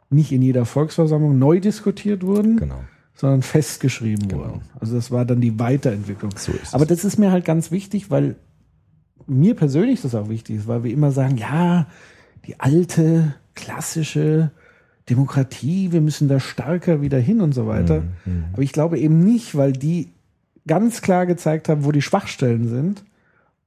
nicht 0.09 0.31
in 0.31 0.41
jeder 0.41 0.65
Volksversammlung 0.65 1.39
neu 1.39 1.59
diskutiert 1.59 2.23
wurden, 2.23 2.57
Genau. 2.57 2.79
sondern 3.15 3.41
festgeschrieben 3.41 4.29
wurden. 4.31 4.61
Also 4.79 4.95
das 4.95 5.09
war 5.09 5.25
dann 5.25 5.41
die 5.41 5.57
Weiterentwicklung. 5.57 6.31
So 6.35 6.51
ist 6.51 6.63
es. 6.63 6.73
Aber 6.73 6.85
das 6.85 7.03
ist 7.05 7.17
mir 7.17 7.31
halt 7.31 7.45
ganz 7.45 7.71
wichtig, 7.71 8.11
weil 8.11 8.35
mir 9.27 9.55
persönlich 9.55 10.01
das 10.01 10.15
auch 10.15 10.29
wichtig 10.29 10.57
ist, 10.57 10.67
weil 10.67 10.83
wir 10.83 10.91
immer 10.91 11.11
sagen, 11.11 11.38
ja, 11.38 11.88
die 12.47 12.59
alte, 12.59 13.35
klassische 13.55 14.51
Demokratie, 15.09 15.91
wir 15.91 16.01
müssen 16.01 16.27
da 16.27 16.39
stärker 16.39 17.01
wieder 17.01 17.19
hin 17.19 17.41
und 17.41 17.53
so 17.53 17.67
weiter. 17.67 18.03
Mhm, 18.25 18.45
Aber 18.53 18.61
ich 18.61 18.71
glaube 18.71 18.99
eben 18.99 19.23
nicht, 19.23 19.55
weil 19.55 19.73
die 19.73 20.09
ganz 20.67 21.01
klar 21.01 21.25
gezeigt 21.25 21.69
haben, 21.69 21.85
wo 21.85 21.91
die 21.91 22.01
Schwachstellen 22.01 22.67
sind 22.67 23.03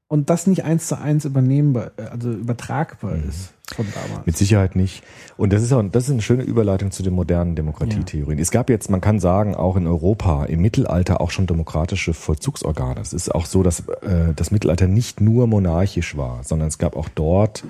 und 0.08 0.30
das 0.30 0.46
nicht 0.46 0.64
eins 0.64 0.88
zu 0.88 0.98
eins 0.98 1.24
übernehmbar, 1.24 1.92
äh, 1.96 2.02
also 2.02 2.32
übertragbar 2.32 3.16
ist 3.16 3.52
von 3.74 3.86
damals. 3.92 4.26
Mit 4.26 4.36
Sicherheit 4.36 4.76
nicht. 4.76 5.02
Und 5.36 5.52
das 5.52 5.62
ist 5.62 5.72
auch, 5.72 5.82
das 5.82 6.04
ist 6.04 6.10
eine 6.10 6.22
schöne 6.22 6.42
Überleitung 6.42 6.90
zu 6.90 7.02
den 7.02 7.14
modernen 7.14 7.54
Demokratietheorien. 7.54 8.38
Es 8.38 8.50
gab 8.50 8.70
jetzt, 8.70 8.90
man 8.90 9.00
kann 9.00 9.20
sagen, 9.20 9.54
auch 9.54 9.76
in 9.76 9.86
Europa 9.86 10.44
im 10.46 10.60
Mittelalter 10.60 11.20
auch 11.20 11.30
schon 11.30 11.46
demokratische 11.46 12.14
Vollzugsorgane. 12.14 13.00
Es 13.00 13.12
ist 13.12 13.34
auch 13.34 13.46
so, 13.46 13.62
dass 13.62 13.80
äh, 13.80 14.34
das 14.34 14.50
Mittelalter 14.50 14.86
nicht 14.86 15.20
nur 15.20 15.46
monarchisch 15.46 16.16
war, 16.16 16.42
sondern 16.44 16.68
es 16.68 16.78
gab 16.78 16.96
auch 16.96 17.08
dort 17.14 17.64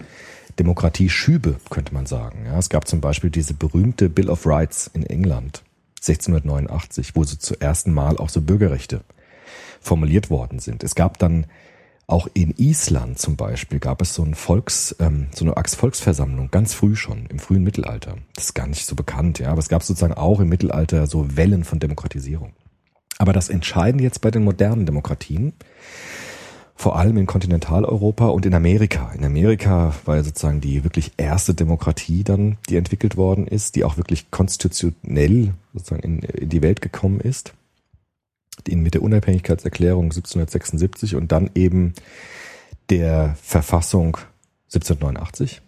Demokratieschübe, 0.59 1.57
könnte 1.71 1.95
man 1.95 2.07
sagen. 2.07 2.47
Ja, 2.47 2.59
es 2.59 2.69
gab 2.69 2.89
zum 2.89 3.01
Beispiel 3.01 3.31
diese 3.31 3.55
berühmte 3.55 4.09
Bill 4.09 4.31
of 4.31 4.47
Rights 4.47 4.91
in 4.93 5.05
England 5.05 5.63
1689, 6.01 7.15
wo 7.15 7.25
so 7.25 7.37
zum 7.37 7.57
ersten 7.61 7.93
Mal 7.93 8.17
auch 8.19 8.29
so 8.29 8.41
Bürgerrechte 8.41 9.03
formuliert 9.81 10.31
worden 10.31 10.59
sind. 10.59 10.83
Es 10.85 10.95
gab 10.95 11.19
dann 11.19 11.47
auch 12.09 12.27
in 12.33 12.55
Island 12.57 13.19
zum 13.19 13.37
Beispiel 13.37 13.79
gab 13.79 14.01
es 14.01 14.15
so 14.15 14.23
ein 14.23 14.35
Volks, 14.35 14.97
ähm, 14.99 15.27
so 15.35 15.45
eine 15.45 15.55
Volksversammlung 15.55 16.51
ganz 16.51 16.73
früh 16.73 16.97
schon 16.97 17.27
im 17.27 17.39
frühen 17.39 17.63
Mittelalter. 17.63 18.17
Das 18.35 18.47
ist 18.47 18.55
gar 18.55 18.67
nicht 18.67 18.87
so 18.87 18.97
bekannt, 18.97 19.39
ja, 19.39 19.51
aber 19.51 19.59
es 19.59 19.69
gab 19.69 19.83
sozusagen 19.83 20.15
auch 20.15 20.41
im 20.41 20.49
Mittelalter 20.49 21.07
so 21.07 21.37
Wellen 21.37 21.65
von 21.65 21.79
Demokratisierung. 21.79 22.55
Aber 23.19 23.35
das 23.35 23.51
Entscheidende 23.51 24.05
jetzt 24.05 24.23
bei 24.23 24.31
den 24.31 24.43
modernen 24.43 24.87
Demokratien, 24.87 25.53
vor 26.75 26.97
allem 26.97 27.19
in 27.19 27.27
Kontinentaleuropa 27.27 28.29
und 28.29 28.47
in 28.47 28.55
Amerika. 28.55 29.13
In 29.13 29.25
Amerika 29.25 29.93
war 30.07 30.17
ja 30.17 30.23
sozusagen 30.23 30.63
die 30.63 30.85
wirklich 30.85 31.13
erste 31.19 31.53
Demokratie 31.53 32.25
dann, 32.25 32.57
die 32.71 32.77
entwickelt 32.77 33.19
worden 33.19 33.47
ist, 33.47 33.77
die 33.77 33.85
auch 33.85 33.99
wirklich 33.99 34.31
konstitutionell 34.31 35.53
sozusagen 35.75 36.03
in, 36.03 36.21
in 36.21 36.49
die 36.49 36.63
Welt 36.63 36.81
gekommen 36.81 37.21
ist 37.21 37.53
die 38.67 38.77
mit 38.77 38.95
der 38.95 39.03
Unabhängigkeitserklärung 39.03 40.05
1776 40.05 41.15
und 41.15 41.33
dann 41.33 41.51
eben 41.55 41.95
der 42.91 43.37
Verfassung 43.43 44.17
1789. 44.67 45.63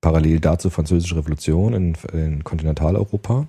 Parallel 0.00 0.40
dazu 0.40 0.70
Französische 0.70 1.16
Revolution 1.16 1.72
in, 1.72 1.96
in 2.12 2.44
Kontinentaleuropa. 2.44 3.48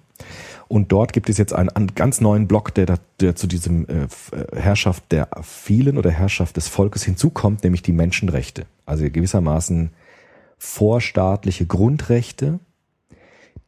Und 0.67 0.91
dort 0.91 1.13
gibt 1.13 1.29
es 1.29 1.37
jetzt 1.37 1.53
einen, 1.53 1.93
ganz 1.93 2.19
neuen 2.19 2.47
Block, 2.47 2.73
der, 2.73 2.97
der 3.19 3.35
zu 3.35 3.47
diesem 3.47 3.87
äh, 3.87 4.07
Herrschaft 4.55 5.03
der 5.11 5.29
vielen 5.43 5.97
oder 5.97 6.09
Herrschaft 6.09 6.57
des 6.57 6.67
Volkes 6.67 7.03
hinzukommt, 7.03 7.63
nämlich 7.63 7.83
die 7.83 7.91
Menschenrechte. 7.91 8.65
Also 8.85 9.09
gewissermaßen 9.09 9.91
vorstaatliche 10.57 11.65
Grundrechte, 11.65 12.59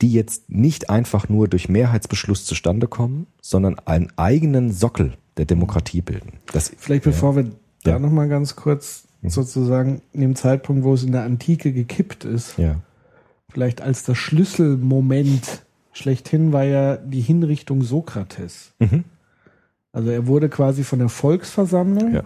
die 0.02 0.13
jetzt 0.13 0.49
nicht 0.49 0.89
einfach 0.89 1.30
nur 1.30 1.47
durch 1.47 1.69
Mehrheitsbeschluss 1.69 2.45
zustande 2.45 2.88
kommen, 2.88 3.28
sondern 3.41 3.80
einen 3.86 4.12
eigenen 4.17 4.71
Sockel 4.71 5.13
der 5.38 5.45
Demokratie 5.45 6.02
bilden. 6.02 6.34
Das, 6.52 6.71
Vielleicht 6.78 7.04
bevor 7.04 7.36
wir 7.36 7.45
da 7.84 7.91
Ja. 7.91 7.99
noch 7.99 8.12
mal 8.12 8.28
ganz 8.28 8.56
kurz 8.56 9.06
sozusagen 9.23 10.02
in 10.13 10.21
dem 10.21 10.36
Zeitpunkt, 10.36 10.84
wo 10.84 10.93
es 10.93 11.04
in 11.04 11.12
der 11.12 11.23
Antike 11.23 11.73
gekippt 11.73 12.23
ist, 12.25 12.58
ja, 12.58 12.75
vielleicht 13.49 13.82
als 13.82 14.04
das 14.04 14.17
Schlüsselmoment 14.17 15.63
schlechthin 15.91 16.54
war 16.54 16.63
ja 16.63 16.97
die 16.97 17.21
Hinrichtung 17.21 17.82
Sokrates. 17.82 18.71
Mhm. 18.80 19.04
Also 19.91 20.10
er 20.12 20.28
wurde 20.28 20.49
quasi 20.49 20.84
von 20.84 20.99
der 20.99 21.10
Volksversammlung 21.10 22.13
Ja. 22.13 22.23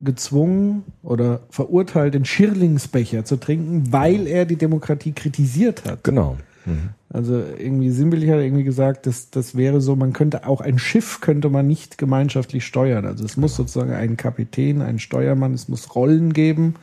Gezwungen 0.00 0.84
oder 1.02 1.40
verurteilt, 1.50 2.14
den 2.14 2.24
Schirlingsbecher 2.24 3.24
zu 3.24 3.36
trinken, 3.36 3.92
weil 3.92 4.26
er 4.26 4.44
die 4.44 4.56
Demokratie 4.56 5.12
kritisiert 5.12 5.84
hat. 5.84 6.04
genau. 6.04 6.36
Mhm. 6.66 6.90
Also 7.08 7.34
irgendwie 7.58 7.90
sinnbildlich 7.90 8.30
hat 8.30 8.38
er 8.38 8.44
irgendwie 8.44 8.64
gesagt, 8.64 9.06
dass 9.06 9.30
das 9.30 9.54
wäre 9.56 9.80
so, 9.80 9.94
man 9.94 10.12
könnte 10.12 10.46
auch 10.46 10.60
ein 10.60 10.78
Schiff 10.78 11.20
könnte 11.20 11.48
man 11.48 11.66
nicht 11.66 11.96
gemeinschaftlich 11.96 12.66
steuern. 12.66 13.06
Also 13.06 13.24
es 13.24 13.36
muss 13.36 13.54
sozusagen 13.54 13.92
einen 13.92 14.16
Kapitän, 14.16 14.82
einen 14.82 14.98
Steuermann, 14.98 15.54
es 15.54 15.68
muss 15.68 15.94
Rollen 15.94 16.32
geben, 16.32 16.74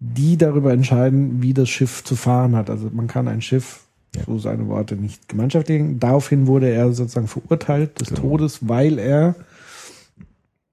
die 0.00 0.36
darüber 0.36 0.72
entscheiden, 0.72 1.40
wie 1.42 1.54
das 1.54 1.68
Schiff 1.68 2.02
zu 2.04 2.16
fahren 2.16 2.56
hat. 2.56 2.68
Also 2.68 2.90
man 2.92 3.06
kann 3.06 3.28
ein 3.28 3.40
Schiff, 3.40 3.84
Ja. 4.16 4.22
so 4.26 4.38
seine 4.38 4.66
Worte, 4.66 4.96
nicht 4.96 5.28
gemeinschaftlich. 5.28 5.82
Daraufhin 6.00 6.46
wurde 6.48 6.68
er 6.68 6.92
sozusagen 6.92 7.28
verurteilt 7.28 8.00
des 8.00 8.08
Genau. 8.08 8.20
Todes, 8.22 8.68
weil 8.68 8.98
er 8.98 9.36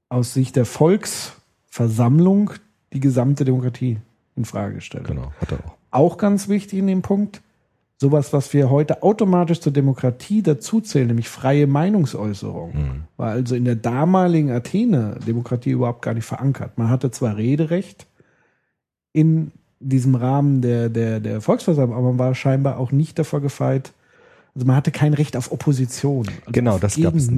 aus 0.10 0.34
Sicht 0.34 0.56
der 0.56 0.66
Volksversammlung 1.76 2.52
die 2.94 3.02
gesamte 3.02 3.44
Demokratie 3.44 3.98
in 4.38 4.46
Frage 4.46 4.80
stellt. 4.80 5.08
Genau, 5.08 5.34
hat 5.42 5.52
er 5.52 5.60
auch. 5.60 5.76
Auch 5.92 6.18
ganz 6.18 6.48
wichtig 6.48 6.80
in 6.80 6.88
dem 6.88 7.02
Punkt, 7.02 7.42
sowas, 7.98 8.32
was 8.32 8.54
wir 8.54 8.70
heute 8.70 9.04
automatisch 9.04 9.60
zur 9.60 9.74
Demokratie 9.74 10.42
dazuzählen, 10.42 11.08
nämlich 11.08 11.28
freie 11.28 11.68
Meinungsäußerung, 11.68 12.72
Mhm. 12.74 13.04
war 13.18 13.32
also 13.32 13.56
in 13.56 13.66
der 13.66 13.76
damaligen 13.76 14.52
Athene 14.52 15.18
Demokratie 15.28 15.72
überhaupt 15.72 16.02
gar 16.02 16.14
nicht 16.14 16.26
verankert. 16.26 16.78
Man 16.78 16.90
hatte 16.90 17.12
zwar 17.12 17.36
Rederecht 17.36 18.06
in 19.12 19.52
diesem 19.82 20.16
Rahmen 20.16 20.62
der, 20.62 20.88
der, 20.90 21.20
der 21.20 21.42
Volksversammlung, 21.42 21.98
aber 21.98 22.08
man 22.10 22.20
war 22.20 22.36
scheinbar 22.36 22.78
auch 22.78 22.92
nicht 22.94 23.20
davor 23.20 23.42
gefeit, 23.42 23.92
also 24.56 24.66
man 24.66 24.76
hatte 24.78 24.92
kein 24.92 25.14
Recht 25.14 25.36
auf 25.36 25.52
Opposition. 25.52 26.28
Also 26.28 26.52
Genau, 26.52 26.76
auf 26.76 26.80
das 26.80 27.00
gab 27.00 27.14
es. 27.16 27.30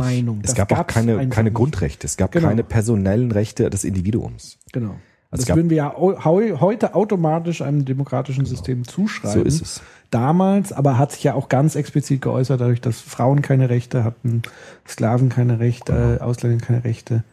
Es 0.44 0.56
gab 0.56 0.72
auch 0.72 0.88
keine, 0.88 1.28
keine. 1.30 1.52
Grundrechte. 1.52 2.06
Es 2.06 2.16
gab 2.16 2.32
Genau. 2.32 2.48
keine 2.48 2.64
personellen 2.64 3.32
Rechte 3.32 3.70
des 3.70 3.84
Individuums. 3.84 4.60
Genau. 4.72 4.96
Also 5.30 5.46
das 5.46 5.56
würden 5.56 5.70
wir 5.70 5.78
ja 5.78 5.94
heute 5.98 6.96
automatisch 6.96 7.62
einem 7.62 7.84
demokratischen 7.84 8.46
System 8.46 8.86
zuschreiben. 8.88 9.42
So 9.42 9.46
ist 9.46 9.62
es. 9.62 9.82
Damals, 10.10 10.72
aber 10.72 10.98
hat 10.98 11.12
sich 11.12 11.24
ja 11.24 11.34
auch 11.34 11.50
ganz 11.50 11.76
explizit 11.76 12.22
geäußert, 12.22 12.62
dadurch, 12.62 12.80
dass 12.80 13.02
Frauen 13.02 13.42
keine 13.42 13.70
Rechte 13.70 14.06
hatten, 14.06 14.44
Sklaven 14.88 15.28
keine 15.28 15.60
Rechte, 15.60 15.92
Genau. 15.92 16.14
äh, 16.14 16.20
Ausländer 16.20 16.64
keine 16.66 16.84
Rechte. 16.86 17.24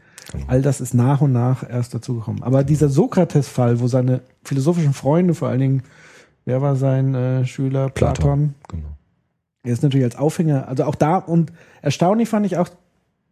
All 0.48 0.62
das 0.62 0.80
ist 0.80 0.94
nach 0.94 1.20
und 1.20 1.32
nach 1.32 1.68
erst 1.68 1.94
dazugekommen. 1.94 2.42
Aber 2.42 2.64
dieser 2.64 2.88
Sokrates-Fall, 2.88 3.78
wo 3.78 3.86
seine 3.86 4.22
philosophischen 4.42 4.92
Freunde, 4.94 5.34
vor 5.34 5.48
allen 5.48 5.60
Dingen, 5.60 5.82
wer 6.46 6.60
war 6.62 6.74
sein 6.74 7.14
äh, 7.14 7.44
Schüler? 7.46 7.90
Platon. 7.90 8.54
Genau. 8.68 8.88
Er 9.64 9.72
ist 9.72 9.82
natürlich 9.82 10.04
als 10.04 10.16
Aufhänger, 10.16 10.68
also 10.68 10.84
auch 10.84 10.94
da, 10.94 11.16
und 11.16 11.52
erstaunlich 11.82 12.28
fand 12.28 12.46
ich 12.46 12.56
auch, 12.58 12.68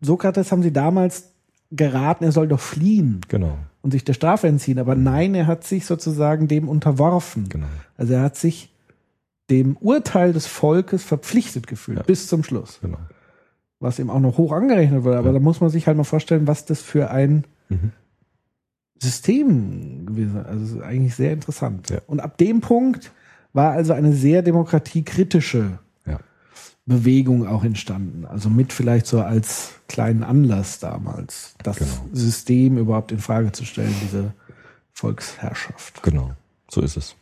Sokrates 0.01 0.51
haben 0.51 0.63
sie 0.63 0.73
damals 0.73 1.31
geraten, 1.71 2.25
er 2.25 2.33
soll 2.33 2.49
doch 2.49 2.59
fliehen 2.61 3.21
Genau. 3.29 3.57
und 3.83 3.93
sich 3.93 4.03
der 4.05 4.15
Strafe 4.15 4.49
entziehen. 4.49 4.79
Aber 4.79 4.95
nein, 4.95 5.35
er 5.35 5.47
hat 5.47 5.63
sich 5.65 5.87
sozusagen 5.87 6.49
dem 6.49 6.69
unterworfen. 6.69 7.49
Genau. 7.49 7.67
Also 7.97 8.15
er 8.15 8.23
hat 8.23 8.37
sich 8.37 8.73
dem 9.51 9.77
Urteil 9.77 10.33
des 10.33 10.47
Volkes 10.47 11.05
verpflichtet 11.05 11.67
gefühlt, 11.67 11.99
Ja. 11.99 12.05
bis 12.05 12.27
zum 12.27 12.43
Schluss. 12.45 12.79
Genau. 12.83 12.99
Was 13.81 13.99
ihm 13.99 14.11
auch 14.11 14.21
noch 14.21 14.39
hoch 14.39 14.53
angerechnet 14.53 15.05
wurde. 15.05 15.19
Aber 15.19 15.29
Ja. 15.29 15.33
da 15.35 15.41
muss 15.41 15.61
man 15.61 15.71
sich 15.71 15.87
halt 15.87 15.97
mal 15.97 16.05
vorstellen, 16.05 16.47
was 16.47 16.65
das 16.65 16.81
für 16.81 17.11
ein 17.11 17.45
Mhm. 17.69 17.93
System 19.01 20.07
gewesen 20.07 20.37
ist. 20.41 20.47
Also 20.47 20.77
ist 20.77 20.83
eigentlich 20.83 21.15
sehr 21.15 21.33
interessant. 21.33 21.91
Ja. 21.91 21.99
Und 22.07 22.21
ab 22.21 22.39
dem 22.39 22.61
Punkt 22.61 23.13
war 23.53 23.73
also 23.73 23.93
eine 23.93 24.13
sehr 24.13 24.43
demokratiekritische. 24.43 25.79
Bewegung 26.87 27.47
auch 27.47 27.63
entstanden. 27.65 28.25
Also 28.27 28.49
mit 28.51 28.73
vielleicht 28.73 29.07
so 29.07 29.21
als 29.21 29.73
kleinen 29.89 30.25
Anlass 30.25 30.79
damals, 30.81 31.55
das 31.63 31.77
Genau. 31.79 31.91
System 32.13 32.79
überhaupt 32.79 33.13
in 33.13 33.19
Frage 33.19 33.53
zu 33.53 33.65
stellen, 33.65 33.95
diese 34.03 34.33
Volksherrschaft. 34.93 36.03
Genau. 36.03 36.33
So 36.69 36.81
ist 36.81 36.97
es. 36.97 37.15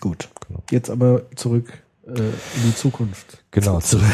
Gut. 0.00 0.28
Genau. 0.48 0.62
Jetzt 0.70 0.90
aber 0.90 1.22
zurück 1.36 1.72
äh, 2.06 2.10
in 2.20 2.62
die 2.66 2.74
Zukunft. 2.74 3.42
Genau, 3.50 3.80
zurück. 3.80 4.04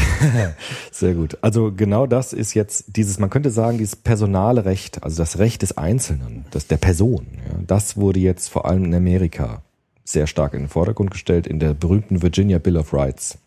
sehr 0.92 1.14
gut. 1.14 1.38
Also 1.42 1.72
genau 1.72 2.06
das 2.06 2.32
ist 2.32 2.54
jetzt 2.54 2.96
dieses, 2.96 3.18
man 3.18 3.30
könnte 3.30 3.50
sagen, 3.50 3.78
dieses 3.78 3.96
personale 3.96 4.64
Recht, 4.64 5.02
also 5.02 5.16
das 5.18 5.38
Recht 5.38 5.62
des 5.62 5.76
Einzelnen, 5.76 6.44
das 6.50 6.66
der 6.66 6.76
Person. 6.76 7.26
Ja, 7.36 7.58
das 7.66 7.96
wurde 7.96 8.20
jetzt 8.20 8.48
vor 8.48 8.66
allem 8.66 8.84
in 8.84 8.94
Amerika 8.94 9.62
sehr 10.04 10.26
stark 10.26 10.54
in 10.54 10.60
den 10.62 10.68
Vordergrund 10.68 11.10
gestellt 11.10 11.46
in 11.46 11.58
der 11.58 11.74
berühmten 11.74 12.22
Virginia 12.22 12.58
Bill 12.58 12.76
of 12.78 12.92
Rights. 12.94 13.38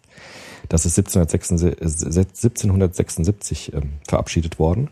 Das 0.71 0.85
ist 0.85 0.97
1776, 0.97 2.07
1776 2.07 3.73
ähm, 3.73 3.89
verabschiedet 4.07 4.57
worden. 4.57 4.89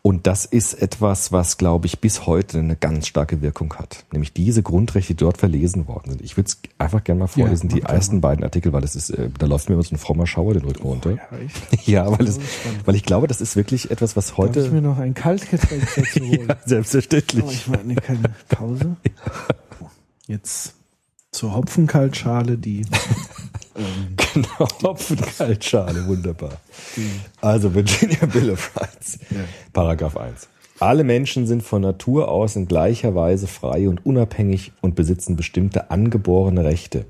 Und 0.00 0.26
das 0.26 0.46
ist 0.46 0.72
etwas, 0.80 1.32
was, 1.32 1.58
glaube 1.58 1.86
ich, 1.86 1.98
bis 2.00 2.26
heute 2.26 2.60
eine 2.60 2.76
ganz 2.76 3.06
starke 3.06 3.42
Wirkung 3.42 3.74
hat. 3.74 4.06
Nämlich 4.10 4.32
diese 4.32 4.62
Grundrechte, 4.62 5.12
die 5.14 5.16
dort 5.18 5.36
verlesen 5.36 5.86
worden 5.86 6.12
sind. 6.12 6.22
Ich 6.22 6.38
würde 6.38 6.48
es 6.48 6.58
einfach 6.78 7.04
gerne 7.04 7.18
mal 7.20 7.26
vorlesen, 7.26 7.68
Ja, 7.68 7.76
die 7.76 7.82
ersten 7.82 8.22
beiden 8.22 8.42
Artikel, 8.42 8.72
weil 8.72 8.80
das 8.80 8.96
ist, 8.96 9.10
äh, 9.10 9.28
da 9.38 9.44
läuft 9.44 9.68
mir 9.68 9.74
immer 9.74 9.82
so 9.82 9.94
ein 9.94 9.98
frommer 9.98 10.26
Schauer 10.26 10.54
den 10.54 10.64
Rücken 10.64 10.84
runter. 10.84 11.10
Ja, 11.10 11.38
echt. 11.38 11.86
Ja, 11.88 12.10
weil, 12.10 12.24
Das 12.24 12.38
weil 12.86 12.94
ich 12.94 13.02
glaube, 13.02 13.26
das 13.26 13.42
ist 13.42 13.54
wirklich 13.56 13.90
etwas, 13.90 14.16
was 14.16 14.28
Darf 14.28 14.56
ich 14.56 14.56
mir 14.56 14.76
heute. 14.76 14.80
noch 14.80 14.98
ein 14.98 15.12
Kaltgetränk 15.12 15.86
dazu 15.96 16.20
holen? 16.20 16.46
Ja, 16.48 16.56
selbstverständlich. 16.64 17.42
Aber 17.42 17.52
ich 17.52 17.66
meine 17.68 17.94
keine 17.96 18.34
Pause. 18.48 18.96
Jetzt 20.26 20.74
zur 21.32 21.54
Hopfenkaltschale, 21.54 22.56
die, 22.56 22.86
ähm, 23.76 24.16
Genau, 24.34 24.68
Hopfenkaltschale, 24.82 26.06
wunderbar. 26.06 26.60
Also 27.40 27.74
Virginia 27.74 28.26
Bill 28.26 28.50
of 28.50 28.72
Rights, 28.76 29.18
Ja. 29.30 29.38
Paragraph 29.72 30.16
1. 30.16 30.48
Alle 30.78 31.04
Menschen 31.04 31.46
sind 31.46 31.62
von 31.62 31.80
Natur 31.80 32.28
aus 32.28 32.54
in 32.54 32.68
gleicher 32.68 33.14
Weise 33.14 33.46
frei 33.46 33.88
und 33.88 34.04
unabhängig 34.04 34.72
und 34.82 34.94
besitzen 34.94 35.34
bestimmte 35.34 35.90
angeborene 35.90 36.64
Rechte, 36.64 37.06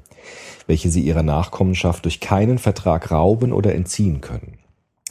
welche 0.69 0.89
sie 0.91 1.01
ihrer 1.01 1.25
Nachkommenschaft 1.25 2.05
durch 2.05 2.21
keinen 2.21 2.59
Vertrag 2.59 3.11
rauben 3.11 3.53
oder 3.53 3.75
entziehen 3.75 4.21
können, 4.21 4.59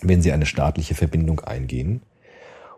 wenn 0.02 0.22
sie 0.22 0.32
eine 0.32 0.46
staatliche 0.46 0.96
Verbindung 0.96 1.41
eingehen. 1.41 2.02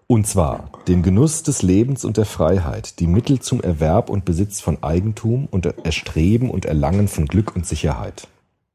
Und 0.07 0.25
zwar 0.25 0.71
den 0.87 1.03
Genuss 1.03 1.43
des 1.43 1.61
Lebens 1.61 2.05
und 2.05 2.17
der 2.17 2.25
Freiheit, 2.25 2.99
die 2.99 3.07
Mittel 3.07 3.39
zum 3.39 3.61
Erwerb 3.61 4.09
und 4.09 4.25
Besitz 4.25 4.61
von 4.61 4.81
Eigentum 4.81 5.47
und 5.51 5.65
Erstreben 5.65 6.49
und 6.49 6.65
Erlangen 6.65 7.07
von 7.09 7.25
Glück 7.25 7.55
und 7.55 7.67
Sicherheit. 7.67 8.27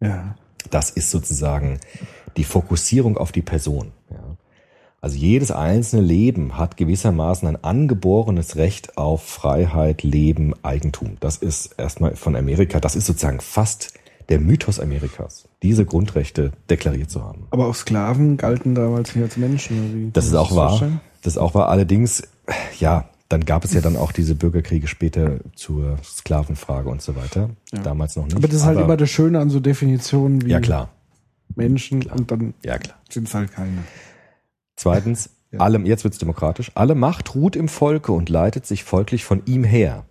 Ja, 0.02 0.34
Das 0.70 0.90
ist 0.90 1.10
sozusagen 1.10 1.78
die 2.36 2.44
Fokussierung 2.44 3.16
auf 3.18 3.32
die 3.32 3.42
Person. 3.42 3.92
Ja. 4.10 4.36
Also 5.00 5.16
jedes 5.16 5.50
einzelne 5.50 6.02
Leben 6.02 6.56
hat 6.56 6.76
gewissermaßen 6.76 7.48
ein 7.48 7.64
angeborenes 7.64 8.54
Recht 8.54 8.96
auf 8.96 9.24
Freiheit, 9.24 10.04
Leben, 10.04 10.54
Eigentum. 10.62 11.16
Das 11.18 11.36
ist 11.38 11.74
erstmal 11.76 12.14
von 12.14 12.36
Amerika, 12.36 12.78
das 12.78 12.94
ist 12.94 13.06
sozusagen 13.06 13.40
fast 13.40 13.94
der 14.28 14.38
Mythos 14.38 14.78
Amerikas, 14.78 15.48
diese 15.62 15.84
Grundrechte 15.84 16.52
deklariert 16.70 17.10
zu 17.10 17.24
haben. 17.24 17.48
aber 17.50 17.66
auch 17.66 17.74
Sklaven 17.74 18.36
galten 18.36 18.76
damals 18.76 19.16
nicht 19.16 19.24
als 19.24 19.36
Menschen. 19.36 19.94
Wie? 20.06 20.10
Das 20.12 20.26
ist 20.26 20.34
auch 20.34 20.54
wahr. 20.54 20.68
vorstellen? 20.68 21.00
Das 21.22 21.34
ist 21.34 21.38
auch 21.38 21.54
wahr. 21.54 21.68
Allerdings, 21.68 22.22
ja, 22.78 23.08
dann 23.32 23.44
gab 23.44 23.64
es 23.64 23.72
ja 23.72 23.80
dann 23.80 23.96
auch 23.96 24.12
diese 24.12 24.34
Bürgerkriege 24.34 24.86
später 24.86 25.40
zur 25.54 25.96
Sklavenfrage 26.04 26.88
und 26.88 27.00
so 27.00 27.16
weiter. 27.16 27.50
Damals 27.70 28.16
noch 28.16 28.24
nicht. 28.24 28.36
Aber 28.36 28.46
das 28.46 28.58
ist 28.58 28.64
halt 28.64 28.78
immer 28.78 28.96
das 28.96 29.10
Schöne 29.10 29.40
an 29.40 29.48
so 29.50 29.58
Definitionen 29.58 30.44
wie 30.44 30.50
ja 30.50 30.60
klar, 30.60 30.90
Menschen 31.54 32.02
und 32.02 32.30
dann 32.30 32.54
ja 32.64 32.78
klar. 32.78 32.96
sind 33.08 33.28
es 33.28 33.34
halt 33.34 33.52
keine. 33.52 33.84
Zweitens, 34.76 35.30
Ja. 35.52 35.60
alle, 35.60 35.78
jetzt 35.80 36.02
wird's 36.02 36.16
demokratisch. 36.16 36.72
Alle 36.74 36.94
Macht 36.94 37.34
ruht 37.34 37.56
im 37.56 37.68
Volke 37.68 38.12
und 38.12 38.30
leitet 38.30 38.64
sich 38.64 38.84
folglich 38.84 39.24
von 39.24 39.42
ihm 39.44 39.64
her. 39.64 40.06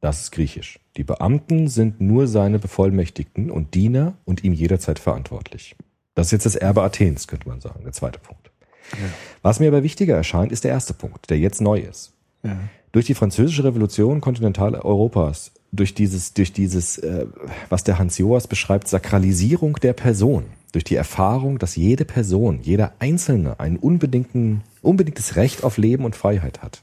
Das 0.00 0.22
ist 0.22 0.32
griechisch. 0.32 0.80
Die 0.96 1.04
Beamten 1.04 1.68
sind 1.68 2.00
nur 2.00 2.26
seine 2.26 2.58
Bevollmächtigten 2.58 3.48
und 3.52 3.74
Diener 3.74 4.14
und 4.24 4.42
ihm 4.42 4.52
jederzeit 4.52 4.98
verantwortlich. 4.98 5.76
Das 6.16 6.26
ist 6.26 6.32
jetzt 6.32 6.46
das 6.46 6.56
Erbe 6.56 6.82
Athens, 6.82 7.28
könnte 7.28 7.48
man 7.48 7.60
sagen, 7.60 7.84
der 7.84 7.92
zweite 7.92 8.18
Punkt. 8.18 8.50
Was 9.40 9.60
mir 9.60 9.68
aber 9.68 9.84
wichtiger 9.84 10.16
erscheint, 10.16 10.50
ist 10.50 10.64
der 10.64 10.72
erste 10.72 10.94
Punkt, 10.94 11.30
der 11.30 11.38
jetzt 11.38 11.60
neu 11.60 11.78
ist. 11.78 12.11
Ja. 12.42 12.58
Durch 12.92 13.06
die 13.06 13.14
französische 13.14 13.64
Revolution 13.64 14.20
Kontinentaleuropas, 14.20 15.52
durch 15.70 15.94
dieses, 15.94 16.34
durch 16.34 16.52
dieses, 16.52 16.98
äh, 16.98 17.26
was 17.70 17.84
der 17.84 17.98
Hans 17.98 18.18
Joas 18.18 18.46
beschreibt, 18.46 18.88
Sakralisierung 18.88 19.74
der 19.74 19.94
Person, 19.94 20.44
durch 20.72 20.84
die 20.84 20.96
Erfahrung, 20.96 21.58
dass 21.58 21.76
jede 21.76 22.04
Person, 22.04 22.60
jeder 22.62 22.92
Einzelne 22.98 23.60
ein 23.60 23.78
unbedingten, 23.78 24.62
unbedingtes 24.82 25.36
Recht 25.36 25.64
auf 25.64 25.78
Leben 25.78 26.04
und 26.04 26.16
Freiheit 26.16 26.62
hat, 26.62 26.82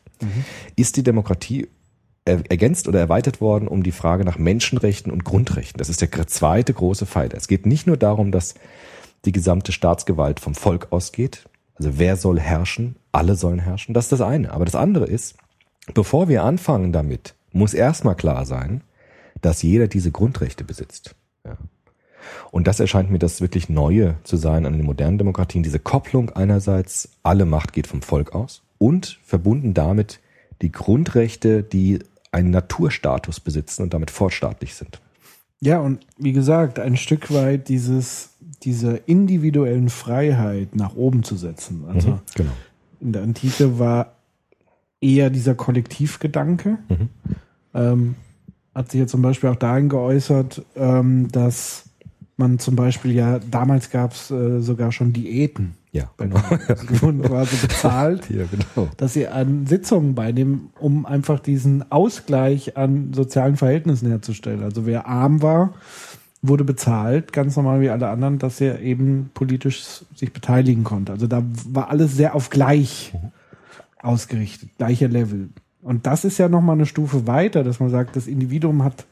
ist 0.75 0.97
die 0.97 1.03
Demokratie 1.03 1.67
er, 2.25 2.43
ergänzt 2.49 2.87
oder 2.87 2.99
erweitert 2.99 3.41
worden 3.41 3.67
um 3.67 3.83
die 3.83 3.91
Frage 3.91 4.25
nach 4.25 4.37
Menschenrechten 4.37 5.11
und 5.11 5.23
Grundrechten. 5.23 5.77
Das 5.77 5.89
ist 5.89 6.01
der 6.01 6.27
zweite 6.27 6.73
große 6.73 7.05
Pfeiler. 7.05 7.35
Es 7.35 7.47
geht 7.47 7.65
nicht 7.65 7.87
nur 7.87 7.97
darum, 7.97 8.31
dass 8.31 8.55
die 9.25 9.31
gesamte 9.31 9.71
Staatsgewalt 9.71 10.39
vom 10.39 10.55
Volk 10.55 10.87
ausgeht. 10.91 11.49
Also 11.75 11.97
wer 11.97 12.17
soll 12.17 12.39
herrschen? 12.39 12.95
Alle 13.11 13.35
sollen 13.35 13.59
herrschen. 13.59 13.93
Das 13.93 14.05
ist 14.05 14.11
das 14.11 14.21
eine. 14.21 14.51
Aber 14.51 14.65
das 14.65 14.75
andere 14.75 15.05
ist, 15.05 15.35
bevor 15.93 16.27
wir 16.27 16.43
anfangen 16.43 16.91
damit, 16.91 17.35
muss 17.51 17.73
erstmal 17.73 18.15
klar 18.15 18.45
sein, 18.45 18.81
dass 19.41 19.61
jeder 19.61 19.87
diese 19.87 20.11
Grundrechte 20.11 20.63
besitzt. 20.63 21.15
Ja. 21.45 21.57
Und 22.51 22.67
das 22.67 22.79
erscheint 22.79 23.09
mir 23.09 23.19
das 23.19 23.41
wirklich 23.41 23.69
Neue 23.69 24.15
zu 24.23 24.37
sein 24.37 24.65
an 24.65 24.73
den 24.73 24.85
modernen 24.85 25.17
Demokratien. 25.17 25.63
Diese 25.63 25.79
Kopplung 25.79 26.29
einerseits, 26.31 27.09
alle 27.23 27.45
Macht 27.45 27.73
geht 27.73 27.87
vom 27.87 28.01
Volk 28.01 28.35
aus 28.35 28.61
und 28.77 29.19
verbunden 29.23 29.73
damit 29.73 30.19
die 30.61 30.71
Grundrechte, 30.71 31.63
die 31.63 31.99
einen 32.31 32.51
Naturstatus 32.51 33.39
besitzen 33.39 33.83
und 33.83 33.93
damit 33.93 34.11
fortstaatlich 34.11 34.75
sind. 34.75 34.99
Ja, 35.61 35.79
und 35.79 36.05
wie 36.17 36.33
gesagt, 36.33 36.79
ein 36.79 36.95
Stück 36.95 37.33
weit 37.33 37.67
dieses, 37.69 38.29
diese 38.63 38.97
individuellen 39.05 39.89
Freiheit 39.89 40.75
nach 40.75 40.95
oben 40.95 41.23
zu 41.23 41.35
setzen. 41.35 41.85
Also 41.87 42.19
Genau. 42.35 42.51
in 43.01 43.13
der 43.13 43.23
Antike 43.23 43.79
war 43.79 44.13
eher 45.01 45.29
dieser 45.29 45.55
Kollektivgedanke. 45.55 46.77
Mhm. 46.89 47.09
Ähm, 47.73 48.15
hat 48.75 48.91
sich 48.91 48.99
ja 48.99 49.07
zum 49.07 49.21
Beispiel 49.21 49.49
auch 49.49 49.55
dahin 49.55 49.89
geäußert, 49.89 50.63
ähm, 50.75 51.29
dass 51.31 51.85
man 52.37 52.59
zum 52.59 52.75
Beispiel 52.75 53.11
ja, 53.11 53.39
damals 53.39 53.89
gab 53.89 54.13
es 54.13 54.31
äh, 54.31 54.61
sogar 54.61 54.91
schon 54.91 55.11
Diäten. 55.11 55.73
Ja, 55.91 56.09
Bei 56.17 56.27
genau. 56.27 56.39
die 56.89 57.01
wurden 57.01 57.21
quasi 57.21 57.55
bezahlt, 57.67 58.29
Ja, 58.29 58.45
genau. 58.45 58.89
dass 58.97 59.13
sie 59.13 59.27
an 59.27 59.65
Sitzungen 59.65 60.15
beinehmen, 60.15 60.69
um 60.79 61.05
einfach 61.05 61.39
diesen 61.39 61.91
Ausgleich 61.91 62.77
an 62.77 63.11
sozialen 63.13 63.57
Verhältnissen 63.57 64.07
herzustellen. 64.07 64.63
Also 64.63 64.85
wer 64.85 65.07
arm 65.07 65.41
war, 65.41 65.73
wurde 66.41 66.63
bezahlt, 66.63 67.33
ganz 67.33 67.57
normal 67.57 67.81
wie 67.81 67.89
alle 67.89 68.07
anderen, 68.07 68.39
dass 68.39 68.61
er 68.61 68.79
eben 68.81 69.31
politisch 69.33 70.05
sich 70.15 70.31
beteiligen 70.31 70.83
konnte. 70.83 71.11
Also 71.11 71.27
da 71.27 71.43
war 71.67 71.89
alles 71.89 72.15
sehr 72.15 72.35
auf 72.35 72.49
gleich 72.49 73.13
ausgerichtet, 74.01 74.69
gleicher 74.77 75.07
Level. 75.07 75.49
Und 75.81 76.05
das 76.05 76.25
ist 76.25 76.37
ja 76.37 76.49
nochmal 76.49 76.75
eine 76.75 76.85
Stufe 76.85 77.27
weiter, 77.27 77.63
dass 77.63 77.79
man 77.79 77.89
sagt, 77.89 78.15
das 78.15 78.27
Individuum 78.27 78.83
hat, 78.83 79.05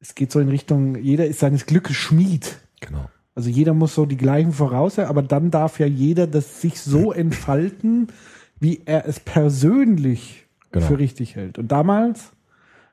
es 0.00 0.14
geht 0.14 0.32
so 0.32 0.40
in 0.40 0.48
Richtung, 0.48 0.96
jeder 0.96 1.26
ist 1.26 1.40
seines 1.40 1.66
Glückes 1.66 1.96
Schmied. 1.96 2.58
Genau. 2.80 3.08
Also 3.34 3.50
jeder 3.50 3.74
muss 3.74 3.94
so 3.94 4.06
die 4.06 4.16
gleichen 4.16 4.52
Voraussetzungen, 4.52 5.08
aber 5.10 5.22
dann 5.22 5.50
darf 5.50 5.78
ja 5.78 5.86
jeder 5.86 6.26
das 6.26 6.60
sich 6.60 6.80
so 6.80 7.12
entfalten, 7.12 8.08
wie 8.58 8.80
er 8.86 9.06
es 9.06 9.20
persönlich 9.20 10.46
Genau. 10.72 10.86
für 10.86 10.98
richtig 10.98 11.36
hält. 11.36 11.58
Und 11.58 11.70
damals 11.72 12.32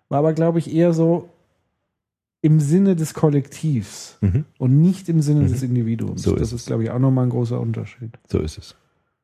war 0.09 0.19
aber, 0.19 0.33
glaube 0.33 0.59
ich, 0.59 0.73
eher 0.73 0.93
so 0.93 1.29
im 2.41 2.59
Sinne 2.59 2.95
des 2.95 3.13
Kollektivs 3.13 4.17
Mhm. 4.21 4.45
und 4.57 4.81
nicht 4.81 5.09
im 5.09 5.21
Sinne 5.21 5.47
des 5.47 5.63
Individuums. 5.63 6.21
So 6.23 6.33
das 6.35 6.49
ist 6.49 6.53
ist, 6.61 6.67
glaube 6.67 6.83
ich, 6.83 6.91
auch 6.91 6.99
nochmal 6.99 7.25
ein 7.25 7.29
großer 7.29 7.59
Unterschied. 7.59 8.11
So 8.29 8.39
ist 8.39 8.57
es. 8.57 8.75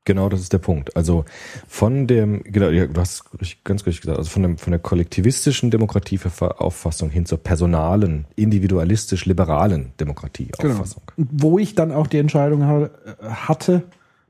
Genau, 0.09 0.27
das 0.27 0.39
ist 0.41 0.51
der 0.53 0.57
Punkt. 0.57 0.97
Also 0.97 1.23
von 1.67 2.07
dem, 2.07 2.41
genau, 2.41 2.69
ja, 2.69 2.87
du 2.87 2.99
hast 2.99 3.25
ganz 3.63 3.85
richtig 3.85 4.01
gesagt, 4.01 4.17
also 4.17 4.27
von, 4.27 4.41
dem, 4.41 4.57
von 4.57 4.71
der 4.71 4.79
kollektivistischen 4.79 5.69
Demokratieauffassung 5.69 7.11
hin 7.11 7.27
zur 7.27 7.37
personalen, 7.37 8.25
individualistisch-liberalen 8.35 9.91
Demokratieauffassung. 9.99 11.03
Und 11.15 11.29
wo 11.31 11.59
ich 11.59 11.75
dann 11.75 11.91
auch 11.91 12.07
die 12.07 12.17
Entscheidung 12.17 12.63
ha 12.65 12.89
hatte, 13.21 13.83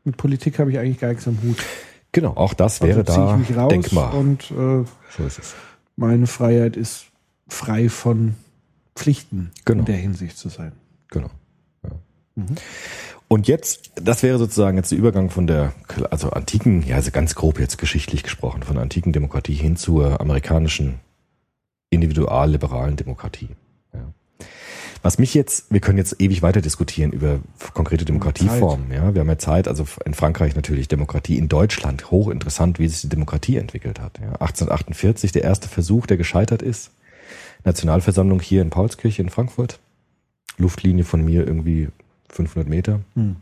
mit 0.04 0.18
Politik 0.18 0.60
habe 0.60 0.70
ich 0.70 0.80
eigentlich 0.80 1.00
gar 1.00 1.08
nichts 1.12 1.30
am 1.30 1.38
Hut. 1.44 1.56
Genau, 2.12 2.34
auch 2.36 2.54
das 2.54 2.82
wäre 2.82 3.00
also 3.08 3.14
da 3.16 3.32
ich 3.40 3.48
mich 3.48 3.58
raus 3.58 3.70
denkbar. 3.70 4.14
und 4.16 4.52
äh, 4.52 4.84
so 5.18 5.26
ist 5.26 5.40
es. 5.40 5.56
meine 5.96 6.28
Freiheit 6.28 6.76
ist 6.76 7.06
frei 7.48 7.88
von 7.88 8.36
Pflichten 8.98 9.52
Genau. 9.64 9.80
in 9.80 9.86
der 9.86 9.96
Hinsicht 9.96 10.38
zu 10.38 10.50
sein. 10.50 10.74
Genau. 11.10 11.30
Ja. 11.84 12.44
Und 13.30 13.48
jetzt, 13.48 13.92
das 13.94 14.24
wäre 14.24 14.40
sozusagen 14.40 14.76
jetzt 14.76 14.92
der 14.92 14.98
Übergang 14.98 15.30
von 15.30 15.46
der, 15.46 15.72
also 16.10 16.32
antiken, 16.32 16.84
ja, 16.86 16.96
also 16.96 17.12
ganz 17.12 17.36
grob 17.36 17.60
jetzt 17.60 17.78
geschichtlich 17.78 18.24
gesprochen, 18.24 18.64
von 18.64 18.74
der 18.74 18.82
antiken 18.82 19.14
Demokratie 19.14 19.54
hin 19.54 19.76
zur 19.76 20.20
amerikanischen 20.20 21.00
individual-liberalen 21.92 22.96
Demokratie. 22.96 23.50
Ja. 23.94 24.00
Was 25.04 25.20
mich 25.20 25.36
jetzt, 25.36 25.72
wir 25.72 25.80
können 25.80 26.00
jetzt 26.00 26.20
ewig 26.20 26.42
weiter 26.42 26.62
diskutieren 26.62 27.12
über 27.12 27.40
konkrete 27.76 28.04
Demokratieformen. 28.04 28.92
Ja, 28.92 29.14
wir 29.14 29.22
haben 29.22 29.30
ja 29.30 29.38
Zeit, 29.38 29.68
also 29.68 29.86
in 30.06 30.16
Frankreich 30.16 30.56
natürlich 30.56 30.88
Demokratie, 30.88 31.38
in 31.38 31.50
Deutschland 31.50 32.10
hochinteressant, 32.10 32.80
wie 32.80 32.88
sich 32.88 33.02
die 33.02 33.10
Demokratie 33.10 33.58
entwickelt 33.58 34.00
hat. 34.00 34.18
Ja, 34.18 34.32
1848 34.40 35.32
der 35.32 35.44
erste 35.44 35.70
Versuch, 35.70 36.08
der 36.08 36.18
gescheitert 36.18 36.64
ist. 36.64 36.90
Nationalversammlung 37.64 38.40
hier 38.40 38.64
in 38.64 38.72
Paulskirche 38.72 39.22
in 39.22 39.30
Frankfurt. 39.30 39.80
Luftlinie 40.58 41.06
von 41.06 41.24
mir 41.24 41.46
irgendwie 41.46 41.90
500 42.30 42.70
Meter. 42.70 43.02
Hm. 43.16 43.38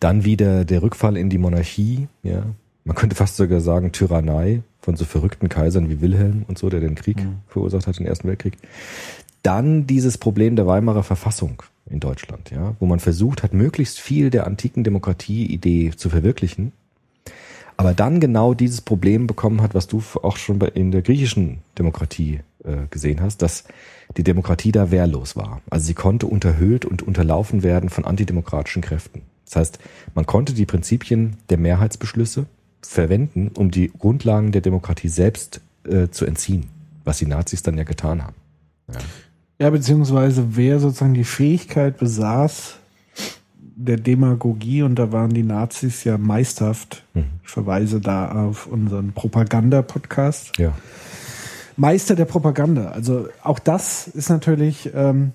Dann 0.00 0.24
wieder 0.24 0.64
der 0.64 0.82
Rückfall 0.82 1.16
in 1.16 1.30
die 1.30 1.38
Monarchie, 1.38 2.08
ja. 2.22 2.44
Man 2.86 2.96
könnte 2.96 3.16
fast 3.16 3.36
sogar 3.36 3.62
sagen 3.62 3.92
Tyrannei 3.92 4.62
von 4.80 4.94
so 4.94 5.06
verrückten 5.06 5.48
Kaisern 5.48 5.88
wie 5.88 6.02
Wilhelm 6.02 6.44
und 6.48 6.58
so, 6.58 6.68
der 6.68 6.80
den 6.80 6.94
Krieg 6.96 7.16
verursacht 7.48 7.86
hat, 7.86 7.98
den 7.98 8.06
Ersten 8.06 8.28
Weltkrieg. 8.28 8.58
Dann 9.42 9.86
dieses 9.86 10.18
Problem 10.18 10.54
der 10.54 10.66
Weimarer 10.66 11.02
Verfassung 11.02 11.62
in 11.88 12.00
Deutschland, 12.00 12.50
ja, 12.50 12.76
wo 12.80 12.86
man 12.86 13.00
versucht 13.00 13.42
hat, 13.42 13.54
möglichst 13.54 14.00
viel 14.00 14.28
der 14.28 14.46
antiken 14.46 14.84
Demokratie-Idee 14.84 15.92
zu 15.96 16.10
verwirklichen, 16.10 16.72
aber 17.76 17.94
dann 17.94 18.20
genau 18.20 18.54
dieses 18.54 18.80
Problem 18.80 19.26
bekommen 19.26 19.62
hat, 19.62 19.74
was 19.74 19.86
du 19.86 20.02
auch 20.22 20.36
schon 20.36 20.60
in 20.60 20.92
der 20.92 21.02
griechischen 21.02 21.58
Demokratie 21.78 22.40
äh, 22.64 22.86
gesehen 22.90 23.20
hast, 23.20 23.42
dass 23.42 23.64
die 24.16 24.22
Demokratie 24.22 24.72
da 24.72 24.90
wehrlos 24.90 25.36
war. 25.36 25.60
Also 25.70 25.86
sie 25.86 25.94
konnte 25.94 26.26
unterhöhlt 26.26 26.84
und 26.84 27.02
unterlaufen 27.02 27.62
werden 27.62 27.90
von 27.90 28.04
antidemokratischen 28.04 28.82
Kräften. 28.82 29.22
Das 29.44 29.56
heißt, 29.56 29.78
man 30.14 30.26
konnte 30.26 30.52
die 30.54 30.66
Prinzipien 30.66 31.36
der 31.50 31.58
Mehrheitsbeschlüsse 31.58 32.46
verwenden, 32.82 33.50
um 33.56 33.70
die 33.70 33.90
Grundlagen 33.98 34.52
der 34.52 34.60
Demokratie 34.60 35.08
selbst 35.08 35.60
äh, 35.84 36.08
zu 36.08 36.26
entziehen, 36.26 36.66
was 37.04 37.18
die 37.18 37.26
Nazis 37.26 37.62
dann 37.62 37.78
ja 37.78 37.84
getan 37.84 38.22
haben. 38.22 38.36
Ja, 39.58 39.70
beziehungsweise 39.70 40.56
wer 40.56 40.80
sozusagen 40.80 41.14
die 41.14 41.24
Fähigkeit 41.24 41.98
besaß, 41.98 42.76
der 43.76 43.96
Demagogie, 43.96 44.82
und 44.82 44.96
da 44.96 45.12
waren 45.12 45.30
die 45.30 45.42
Nazis 45.42 46.04
ja 46.04 46.18
meisterhaft. 46.18 47.04
Ich 47.42 47.50
verweise 47.50 48.00
da 48.00 48.46
auf 48.46 48.66
unseren 48.66 49.12
Propaganda-Podcast. 49.12 50.58
Ja. 50.58 50.72
Meister 51.76 52.14
der 52.14 52.26
Propaganda. 52.26 52.90
Also 52.90 53.28
auch 53.42 53.58
das 53.58 54.06
ist 54.06 54.30
natürlich 54.30 54.90
ähm, 54.94 55.32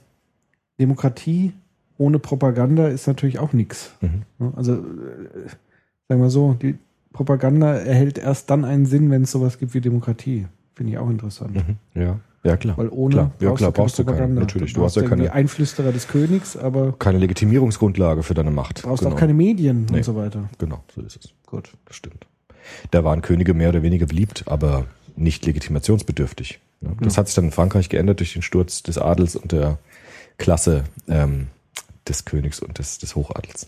Demokratie 0.80 1.54
ohne 2.00 2.18
Propaganda 2.18 2.88
ist 2.88 3.06
natürlich 3.08 3.38
auch 3.38 3.54
nichts. 3.54 3.94
Mhm. 4.02 4.24
Also 4.56 4.74
äh, 4.74 5.50
sagen 6.08 6.22
wir 6.22 6.30
so, 6.30 6.54
die 6.54 6.80
Propaganda 7.14 7.76
erhält 7.76 8.18
erst 8.18 8.50
dann 8.50 8.66
einen 8.66 8.86
Sinn, 8.86 9.12
wenn 9.12 9.24
es 9.24 9.32
sowas 9.32 9.60
gibt 9.60 9.74
wie 9.74 9.82
Demokratie. 9.82 10.48
Finde 10.76 10.94
ich 10.94 10.98
auch 10.98 11.10
interessant. 11.10 11.56
Mhm. 11.56 11.76
Ja. 11.94 12.20
Ja, 12.50 12.58
klar. 12.58 12.78
Weil 12.78 12.90
ohne 12.90 13.14
klar. 13.14 13.32
Ja, 13.40 13.52
klar, 13.54 13.72
du 13.72 13.82
brauchst 13.82 14.00
du 14.00 14.04
keine. 14.06 14.28
Natürlich. 14.28 14.74
Du 14.74 14.82
brauchst 14.82 14.98
hast 14.98 15.04
ja 15.04 15.10
keine, 15.10 15.32
Einflüsterer 15.34 15.92
des 15.92 16.08
Königs, 16.08 16.58
aber 16.58 16.94
keine 16.98 17.20
Legitimierungsgrundlage 17.20 18.24
für 18.24 18.34
deine 18.34 18.52
Macht. 18.52 18.80
du 18.80 18.88
brauchst 18.88 19.04
genau. 19.04 19.16
auch 19.16 19.20
keine 19.20 19.34
Medien 19.34 19.86
Nee. 19.90 19.98
und 19.98 20.04
so 20.04 20.16
weiter. 20.16 20.50
Genau, 20.58 20.84
so 20.96 21.02
ist 21.02 21.18
es. 21.18 21.34
Gut. 21.46 21.72
Das 21.86 21.96
stimmt. 21.96 22.26
Da 22.92 23.04
waren 23.04 23.22
Könige 23.22 23.54
mehr 23.54 23.70
oder 23.70 23.84
weniger 23.84 24.06
beliebt, 24.06 24.44
aber 24.48 24.86
nicht 25.16 25.46
legitimationsbedürftig. 25.46 26.60
ne? 26.82 26.96
Das 27.02 27.18
hat 27.18 27.28
sich 27.28 27.36
dann 27.36 27.46
in 27.46 27.52
Frankreich 27.52 27.90
geändert 27.90 28.20
durch 28.20 28.34
den 28.34 28.42
Sturz 28.42 28.84
des 28.84 28.98
Adels 28.98 29.36
und 29.36 29.52
der 29.52 29.78
Klasse 30.38 30.84
ähm, 31.08 31.48
des 32.08 32.26
Königs 32.26 32.60
und 32.60 32.80
des, 32.80 32.98
des 32.98 33.16
Hochadels. 33.16 33.68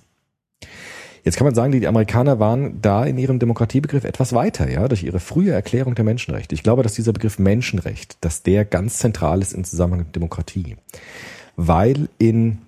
Jetzt 1.24 1.38
kann 1.38 1.46
man 1.46 1.54
sagen, 1.54 1.72
die 1.72 1.88
Amerikaner 1.88 2.40
waren 2.40 2.82
da 2.82 3.06
in 3.06 3.18
ihrem 3.18 3.38
Demokratiebegriff 3.38 4.06
etwas 4.06 4.34
weiter, 4.34 4.70
ja, 4.70 4.88
durch 4.88 5.04
ihre 5.04 5.20
frühe 5.20 5.52
Erklärung 5.52 5.94
der 5.94 6.06
Menschenrechte. 6.06 6.56
Ich 6.56 6.64
glaube, 6.64 6.82
dass 6.82 6.94
dieser 6.94 7.14
Begriff 7.14 7.38
Menschenrecht, 7.38 8.18
dass 8.22 8.42
der 8.42 8.66
ganz 8.66 8.98
zentral 8.98 9.42
ist 9.42 9.54
im 9.54 9.64
Zusammenhang 9.64 10.06
mit 10.06 10.16
Demokratie. 10.16 10.78
Weil 11.56 12.10
in 12.18 12.60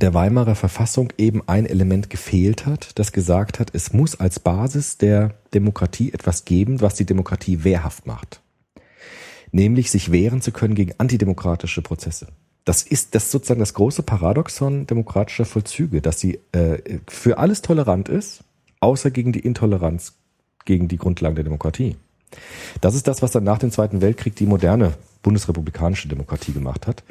der 0.00 0.14
Weimarer 0.14 0.54
Verfassung 0.54 1.12
eben 1.18 1.42
ein 1.46 1.66
Element 1.66 2.10
gefehlt 2.10 2.66
hat, 2.66 2.98
das 2.98 3.12
gesagt 3.12 3.60
hat, 3.60 3.70
es 3.74 3.92
muss 3.92 4.18
als 4.18 4.40
Basis 4.40 4.98
der 4.98 5.34
Demokratie 5.54 6.12
etwas 6.12 6.44
geben, 6.44 6.80
was 6.80 6.94
die 6.94 7.04
Demokratie 7.04 7.62
wehrhaft 7.62 8.06
macht. 8.06 8.40
Nämlich 9.52 9.90
sich 9.90 10.10
wehren 10.10 10.40
zu 10.40 10.50
können 10.50 10.74
gegen 10.74 10.94
antidemokratische 10.98 11.82
Prozesse. 11.82 12.28
Das 12.64 12.82
ist 12.82 13.14
das 13.14 13.24
ist 13.24 13.30
sozusagen 13.32 13.60
das 13.60 13.74
große 13.74 14.02
Paradoxon 14.02 14.86
demokratischer 14.86 15.44
Vollzüge, 15.44 16.00
dass 16.00 16.20
sie 16.20 16.38
äh, 16.52 17.00
für 17.08 17.38
alles 17.38 17.62
tolerant 17.62 18.08
ist, 18.08 18.44
außer 18.80 19.10
gegen 19.10 19.32
die 19.32 19.40
Intoleranz 19.40 20.14
gegen 20.64 20.86
die 20.88 20.96
Grundlagen 20.96 21.34
der 21.34 21.44
Demokratie. 21.44 21.96
Das 22.80 22.94
ist 22.94 23.08
das, 23.08 23.20
was 23.20 23.32
dann 23.32 23.44
nach 23.44 23.58
dem 23.58 23.70
Zweiten 23.70 24.00
Weltkrieg 24.00 24.36
die 24.36 24.46
moderne 24.46 24.94
bundesrepublikanische 25.22 26.08
Demokratie 26.08 26.52
gemacht 26.52 26.86
hat. 26.86 27.02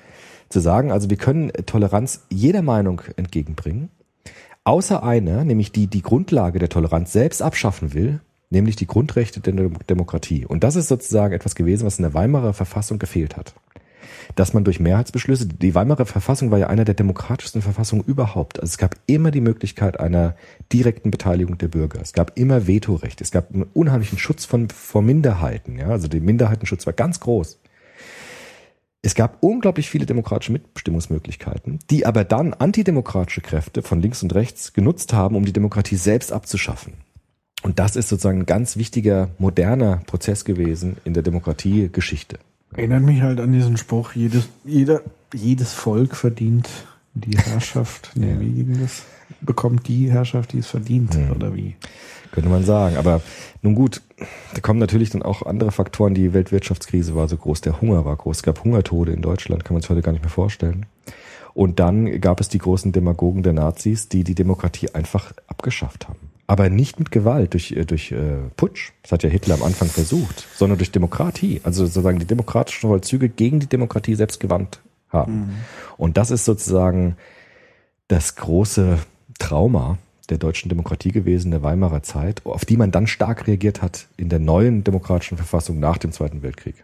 Zu 0.50 0.60
sagen, 0.60 0.92
also 0.92 1.10
wir 1.10 1.18
können 1.18 1.52
Toleranz 1.66 2.22
jeder 2.30 2.62
Meinung 2.62 3.02
entgegenbringen, 3.16 3.90
außer 4.64 5.04
einer, 5.04 5.44
nämlich 5.44 5.72
die 5.72 5.88
die 5.88 6.02
Grundlage 6.02 6.60
der 6.60 6.70
Toleranz 6.70 7.12
selbst 7.12 7.42
abschaffen 7.42 7.94
will, 7.94 8.20
nämlich 8.50 8.76
die 8.76 8.88
Grundrechte 8.88 9.40
der 9.40 9.54
Dem- 9.54 9.78
Demokratie. 9.88 10.46
Und 10.46 10.64
das 10.64 10.76
ist 10.76 10.88
sozusagen 10.88 11.34
etwas 11.34 11.56
gewesen, 11.56 11.86
was 11.86 12.00
in 12.00 12.04
der 12.04 12.14
Weimarer 12.14 12.54
Verfassung 12.54 13.00
gefehlt 13.00 13.38
hat. 13.38 13.54
Dass 14.36 14.54
man 14.54 14.64
durch 14.64 14.80
Mehrheitsbeschlüsse, 14.80 15.48
die 15.48 15.76
Weimarer 15.76 16.06
Verfassung 16.06 16.52
war 16.52 16.60
ja 16.60 16.68
einer 16.68 16.86
der 16.86 16.96
demokratischsten 16.96 17.62
Verfassungen 17.62 18.04
überhaupt. 18.04 18.60
Also 18.60 18.72
es 18.72 18.78
gab 18.78 18.96
immer 19.06 19.32
die 19.32 19.42
Möglichkeit 19.42 20.00
einer 20.00 20.36
direkten 20.72 21.12
Beteiligung 21.12 21.58
der 21.58 21.68
Bürger. 21.68 22.00
Es 22.02 22.14
gab 22.14 22.38
immer 22.38 22.68
Vetorecht. 22.68 23.22
Es 23.22 23.32
gab 23.32 23.54
einen 23.54 23.64
unheimlichen 23.64 24.18
Schutz 24.18 24.46
von, 24.46 24.70
vor 24.70 25.02
Minderheiten. 25.02 25.78
Ja, 25.78 25.88
also 25.88 26.08
der 26.08 26.22
Minderheitenschutz 26.22 26.86
war 26.86 26.94
ganz 26.94 27.20
groß. 27.20 27.60
Es 29.04 29.16
gab 29.16 29.38
unglaublich 29.42 29.90
viele 29.90 30.06
demokratische 30.06 30.52
Mitbestimmungsmöglichkeiten, 30.52 31.80
die 31.90 32.06
aber 32.06 32.24
dann 32.24 32.54
antidemokratische 32.54 33.42
Kräfte 33.42 33.82
von 33.82 34.00
links 34.00 34.22
und 34.22 34.36
rechts 34.36 34.74
genutzt 34.74 35.12
haben, 35.14 35.36
um 35.36 35.44
die 35.44 35.54
Demokratie 35.54 35.96
selbst 35.96 36.32
abzuschaffen. 36.32 36.94
Und 37.64 37.80
das 37.80 37.96
ist 37.96 38.10
sozusagen 38.10 38.42
ein 38.42 38.46
ganz 38.46 38.78
wichtiger, 38.78 39.30
moderner 39.40 40.02
Prozess 40.06 40.46
gewesen 40.46 40.98
in 41.04 41.14
der 41.14 41.24
Demokratiegeschichte. 41.24 42.38
Erinnert 42.76 43.04
mich 43.04 43.22
halt 43.22 43.40
an 43.40 43.52
diesen 43.52 43.78
Spruch, 43.78 44.14
jedes, 44.14 44.48
jeder, 44.64 45.02
jedes 45.34 45.74
Volk 45.74 46.16
verdient 46.16 46.70
die 47.14 47.38
Herrschaft. 47.38 48.12
nee, 48.16 48.36
wie 48.40 48.52
ging 48.52 48.80
das? 48.80 49.04
Bekommt 49.42 49.88
die 49.88 50.12
Herrschaft, 50.12 50.54
die 50.54 50.60
es 50.60 50.68
verdient, 50.68 51.18
oder 51.36 51.56
wie? 51.56 51.76
könnte 52.32 52.50
man 52.50 52.64
sagen. 52.64 52.98
Aber 52.98 53.22
nun 53.62 53.76
gut, 53.76 54.02
da 54.54 54.62
kommen 54.62 54.80
natürlich 54.80 55.10
dann 55.10 55.22
auch 55.22 55.44
andere 55.46 55.72
Faktoren. 55.72 56.14
Die 56.14 56.34
Weltwirtschaftskrise 56.34 57.16
war 57.16 57.28
so 57.28 57.38
groß, 57.38 57.62
der 57.62 57.82
Hunger 57.82 58.06
war 58.06 58.16
groß. 58.16 58.38
Es 58.38 58.44
gab 58.44 58.64
Hungertode 58.64 59.12
in 59.12 59.22
Deutschland, 59.22 59.64
kann 59.64 59.76
man 59.76 59.82
sich 59.82 59.90
heute 59.90 60.02
gar 60.02 60.12
nicht 60.12 60.24
mehr 60.24 60.30
vorstellen. 60.30 60.86
Und 61.54 61.80
dann 61.80 62.22
gab 62.22 62.40
es 62.40 62.48
die 62.48 62.60
großen 62.60 62.94
Demagogen 62.94 63.44
der 63.44 63.54
Nazis, 63.54 64.08
die 64.08 64.24
die 64.24 64.36
Demokratie 64.36 64.90
einfach 64.90 65.34
abgeschafft 65.48 66.08
haben. 66.08 66.31
Aber 66.52 66.70
nicht 66.70 67.00
mit 67.00 67.12
Gewalt, 67.12 67.54
durch, 67.54 67.72
äh, 67.72 67.86
durch 67.86 68.12
äh, 68.12 68.40
Putsch, 68.58 68.92
das 69.04 69.14
hat 69.14 69.24
ja 69.24 69.30
Hitler 69.30 69.56
am 69.56 69.64
Anfang 69.64 69.88
versucht, 69.88 70.46
sondern 70.54 70.78
durch 70.78 70.92
Demokratie. 70.92 71.62
Also 71.64 71.86
sozusagen 71.86 72.20
die 72.20 72.26
demokratischen 72.26 72.90
Vollzüge 72.90 73.30
gegen 73.30 73.62
die 73.62 73.68
Demokratie 73.68 74.16
selbst 74.16 74.42
gewandt 74.42 74.82
haben. 75.08 75.54
Und 75.96 76.18
das 76.18 76.30
ist 76.30 76.44
sozusagen 76.44 77.16
das 78.10 78.36
große 78.36 78.98
Trauma 79.40 79.98
der 80.30 80.40
deutschen 80.40 80.68
Demokratie 80.68 81.14
gewesen, 81.14 81.52
der 81.52 81.64
Weimarer 81.64 82.04
Zeit, 82.04 82.46
auf 82.46 82.66
die 82.66 82.76
man 82.76 82.92
dann 82.92 83.08
stark 83.08 83.48
reagiert 83.48 83.82
hat 83.82 84.08
in 84.18 84.28
der 84.28 84.40
neuen 84.40 84.84
demokratischen 84.84 85.38
Verfassung 85.38 85.80
nach 85.80 86.00
dem 86.00 86.12
Zweiten 86.12 86.44
Weltkrieg. 86.44 86.84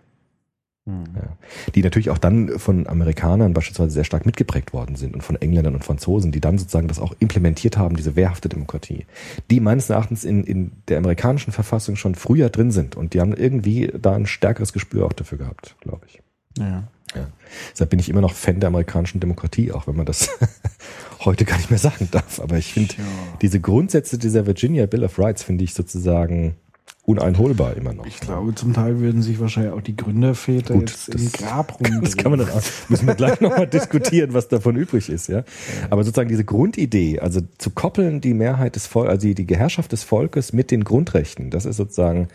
Ja. 0.88 1.38
Die 1.76 1.84
natürlich 1.84 2.10
auch 2.10 2.18
dann 2.18 2.60
von 2.60 2.88
Amerikanern 2.88 3.54
beispielsweise 3.54 3.92
sehr 3.92 4.04
stark 4.06 4.26
mitgeprägt 4.26 4.72
worden 4.72 4.96
sind 4.96 5.14
und 5.14 5.22
von 5.22 5.36
Engländern 5.36 5.76
und 5.76 5.84
Franzosen, 5.84 6.32
die 6.32 6.40
dann 6.40 6.58
sozusagen 6.58 6.88
das 6.88 7.00
auch 7.00 7.14
implementiert 7.20 7.78
haben, 7.78 7.98
diese 7.98 8.16
wehrhafte 8.16 8.48
Demokratie, 8.48 9.06
die 9.52 9.60
meines 9.60 9.90
Erachtens 9.90 10.24
in, 10.24 10.46
in 10.46 10.72
der 10.88 11.00
amerikanischen 11.00 11.52
Verfassung 11.52 11.98
schon 11.98 12.16
früher 12.16 12.50
drin 12.50 12.72
sind 12.72 12.96
und 12.96 13.14
die 13.14 13.20
haben 13.20 13.34
irgendwie 13.34 13.92
da 14.00 14.16
ein 14.16 14.28
stärkeres 14.28 14.72
Gespür 14.72 15.06
auch 15.06 15.14
dafür 15.14 15.38
gehabt, 15.38 15.76
glaube 15.82 16.06
ich. 16.08 16.22
Ja. 16.58 16.88
Ja. 17.16 17.28
Deshalb 17.72 17.90
bin 17.90 18.00
ich 18.00 18.10
immer 18.10 18.22
noch 18.22 18.34
Fan 18.34 18.60
der 18.60 18.68
amerikanischen 18.68 19.20
Demokratie, 19.20 19.72
auch 19.72 19.88
wenn 19.88 19.96
man 19.96 20.06
das 20.06 20.30
heute 21.26 21.46
gar 21.46 21.58
nicht 21.58 21.70
mehr 21.70 21.80
sagen 21.80 22.10
darf. 22.12 22.40
Aber 22.40 22.58
ich 22.58 22.74
finde 22.74 22.96
diese 23.42 23.60
Grundsätze 23.62 24.18
dieser 24.18 24.46
Virginia 24.46 24.86
Bill 24.88 25.06
of 25.06 25.18
Rights 25.18 25.44
finde 25.44 25.64
ich 25.64 25.74
sozusagen 25.74 26.56
uneinholbar 27.04 27.76
immer 27.78 27.94
noch. 27.94 28.06
Ich 28.06 28.20
glaube, 28.20 28.54
zum 28.54 28.74
Teil 28.74 29.00
würden 29.00 29.22
sich 29.22 29.40
wahrscheinlich 29.40 29.72
auch 29.72 29.82
die 29.82 29.96
Gründerväter 29.96 30.74
Gut, 30.74 30.90
jetzt 30.90 31.14
das- 31.14 31.22
im 31.22 31.32
Grab 31.32 31.80
rumdrehen. 31.80 32.02
Das 32.04 32.18
kann 32.18 32.32
man 32.32 32.40
dann 32.42 32.50
auch, 32.50 32.62
müssen 32.90 33.08
wir 33.08 33.16
gleich 33.16 33.40
nochmal 33.40 33.66
diskutieren, 33.68 34.34
was 34.34 34.50
davon 34.50 34.76
übrig 34.76 35.10
ist, 35.10 35.28
ja. 35.30 35.44
Aber 35.90 36.04
sozusagen 36.04 36.28
diese 36.30 36.44
Grundidee, 36.44 37.20
also 37.20 37.42
zu 37.58 37.70
koppeln 37.70 38.20
die 38.20 38.34
Mehrheit 38.34 38.76
des 38.76 38.88
Volkes, 38.88 39.12
also 39.12 39.28
die, 39.28 39.46
die 39.46 39.56
Herrschaft 39.58 39.92
des 39.94 40.04
Volkes 40.04 40.52
mit 40.52 40.70
den 40.70 40.84
Grundrechten, 40.84 41.50
das 41.50 41.66
ist 41.66 41.78
sozusagen 41.78 42.28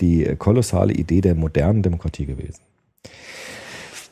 die 0.00 0.24
kolossale 0.38 0.92
Idee 0.92 1.20
der 1.20 1.34
modernen 1.34 1.82
Demokratie 1.82 2.26
gewesen. 2.26 2.60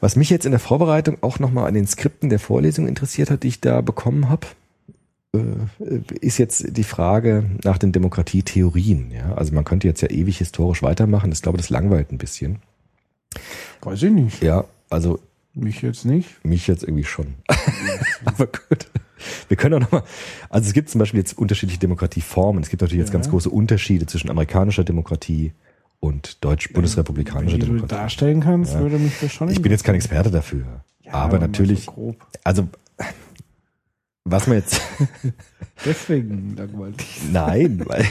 Was 0.01 0.17
mich 0.17 0.31
jetzt 0.31 0.47
in 0.47 0.51
der 0.51 0.61
Vorbereitung 0.61 1.19
auch 1.21 1.39
nochmal 1.39 1.69
an 1.69 1.75
den 1.75 1.87
Skripten 1.87 2.31
der 2.31 2.39
Vorlesung 2.39 2.89
interessiert 2.89 3.31
hat, 3.31 3.43
die 3.43 3.49
ich 3.49 3.61
da 3.61 3.81
bekommen 3.81 4.29
habe, 4.29 4.47
ist 6.21 6.39
jetzt 6.39 6.77
die 6.77 6.85
Frage 6.85 7.45
nach 7.65 7.79
den 7.79 7.93
Demokratietheorien. 7.93 9.11
Ja? 9.13 9.35
Also 9.35 9.55
man 9.55 9.65
könnte 9.65 9.87
jetzt 9.87 10.01
ja 10.03 10.11
ewig 10.11 10.39
historisch 10.39 10.83
weitermachen. 10.83 11.31
Ich 11.33 11.43
glaube, 11.43 11.59
das 11.59 11.71
langweilt 11.71 12.11
ein 12.13 12.19
bisschen. 12.19 12.59
Weiß 13.83 14.03
ich 14.03 14.11
nicht. 14.11 14.43
Ja, 14.43 14.65
also 14.89 15.21
Mich 15.55 15.83
jetzt 15.83 16.05
nicht. 16.05 16.45
mich 16.45 16.67
jetzt 16.67 16.83
irgendwie 16.83 17.05
schon. 17.05 17.35
Aber 18.25 18.47
gut. 18.47 18.89
Wir 19.49 19.57
können 19.57 19.75
auch 19.75 19.81
nochmal, 19.81 20.03
also 20.49 20.67
es 20.67 20.73
gibt 20.73 20.89
zum 20.89 20.99
Beispiel 20.99 21.21
jetzt 21.21 21.37
unterschiedliche 21.39 21.79
Demokratieformen. 21.79 22.63
Es 22.63 22.69
gibt 22.71 22.81
natürlich 22.83 23.01
jetzt 23.01 23.13
ganz 23.13 23.29
große 23.31 23.51
Unterschiede 23.51 24.07
zwischen 24.07 24.31
amerikanischer 24.31 24.83
Demokratie 24.83 25.53
und 26.01 26.43
deutsch-bundesrepublikanischer 26.43 27.57
Wie 27.57 27.61
du 27.61 27.67
Demokratie. 27.67 27.95
darstellen 27.95 28.41
kannst, 28.41 28.73
Ja. 28.75 28.81
würde 28.81 28.99
mich 28.99 29.13
das 29.21 29.33
schon 29.33 29.49
Ich 29.51 29.61
bin 29.63 29.71
jetzt 29.71 29.85
kein 29.85 29.95
Experte 29.95 30.31
dafür. 30.31 30.65
Ja, 31.05 31.13
aber 31.13 31.39
mal 31.39 31.47
natürlich, 31.47 31.85
So 31.85 32.17
also 32.43 32.69
was 34.25 34.47
man 34.47 34.59
jetzt 34.59 34.81
Deswegen 35.85 36.57
langweilig. 36.57 37.21
Nein, 37.33 37.83
weil 37.87 38.05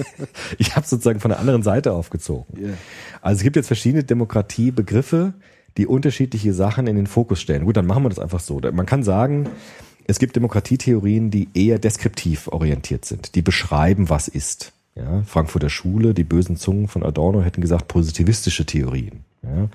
ich 0.58 0.76
habe 0.76 0.86
sozusagen 0.86 1.20
von 1.20 1.30
der 1.30 1.40
anderen 1.40 1.62
Seite 1.62 1.92
aufgezogen. 1.92 2.62
Ja. 2.62 2.74
Also 3.22 3.38
es 3.38 3.42
gibt 3.42 3.56
jetzt 3.56 3.68
verschiedene 3.68 4.04
Demokratiebegriffe, 4.04 5.32
die 5.78 5.86
unterschiedliche 5.86 6.52
Sachen 6.52 6.86
in 6.86 6.96
den 6.96 7.06
Fokus 7.06 7.40
stellen. 7.40 7.64
Gut, 7.64 7.76
dann 7.76 7.86
machen 7.86 8.04
wir 8.04 8.08
das 8.10 8.18
einfach 8.18 8.40
so. 8.40 8.60
Man 8.60 8.86
kann 8.86 9.02
sagen, 9.02 9.48
es 10.06 10.18
gibt 10.18 10.36
Demokratietheorien, 10.36 11.30
die 11.30 11.48
eher 11.54 11.78
deskriptiv 11.78 12.48
orientiert 12.48 13.04
sind, 13.04 13.34
die 13.34 13.42
beschreiben, 13.42 14.08
was 14.08 14.28
ist. 14.28 14.72
Ja, 14.94 15.22
Frankfurter 15.26 15.68
Schule, 15.68 16.14
die 16.14 16.24
bösen 16.24 16.56
Zungen 16.56 16.88
von 16.88 17.02
Adorno 17.02 17.42
hätten 17.42 17.60
gesagt 17.60 17.86
positivistische 17.86 18.64
Theorien, 18.64 19.24
ja, 19.42 19.68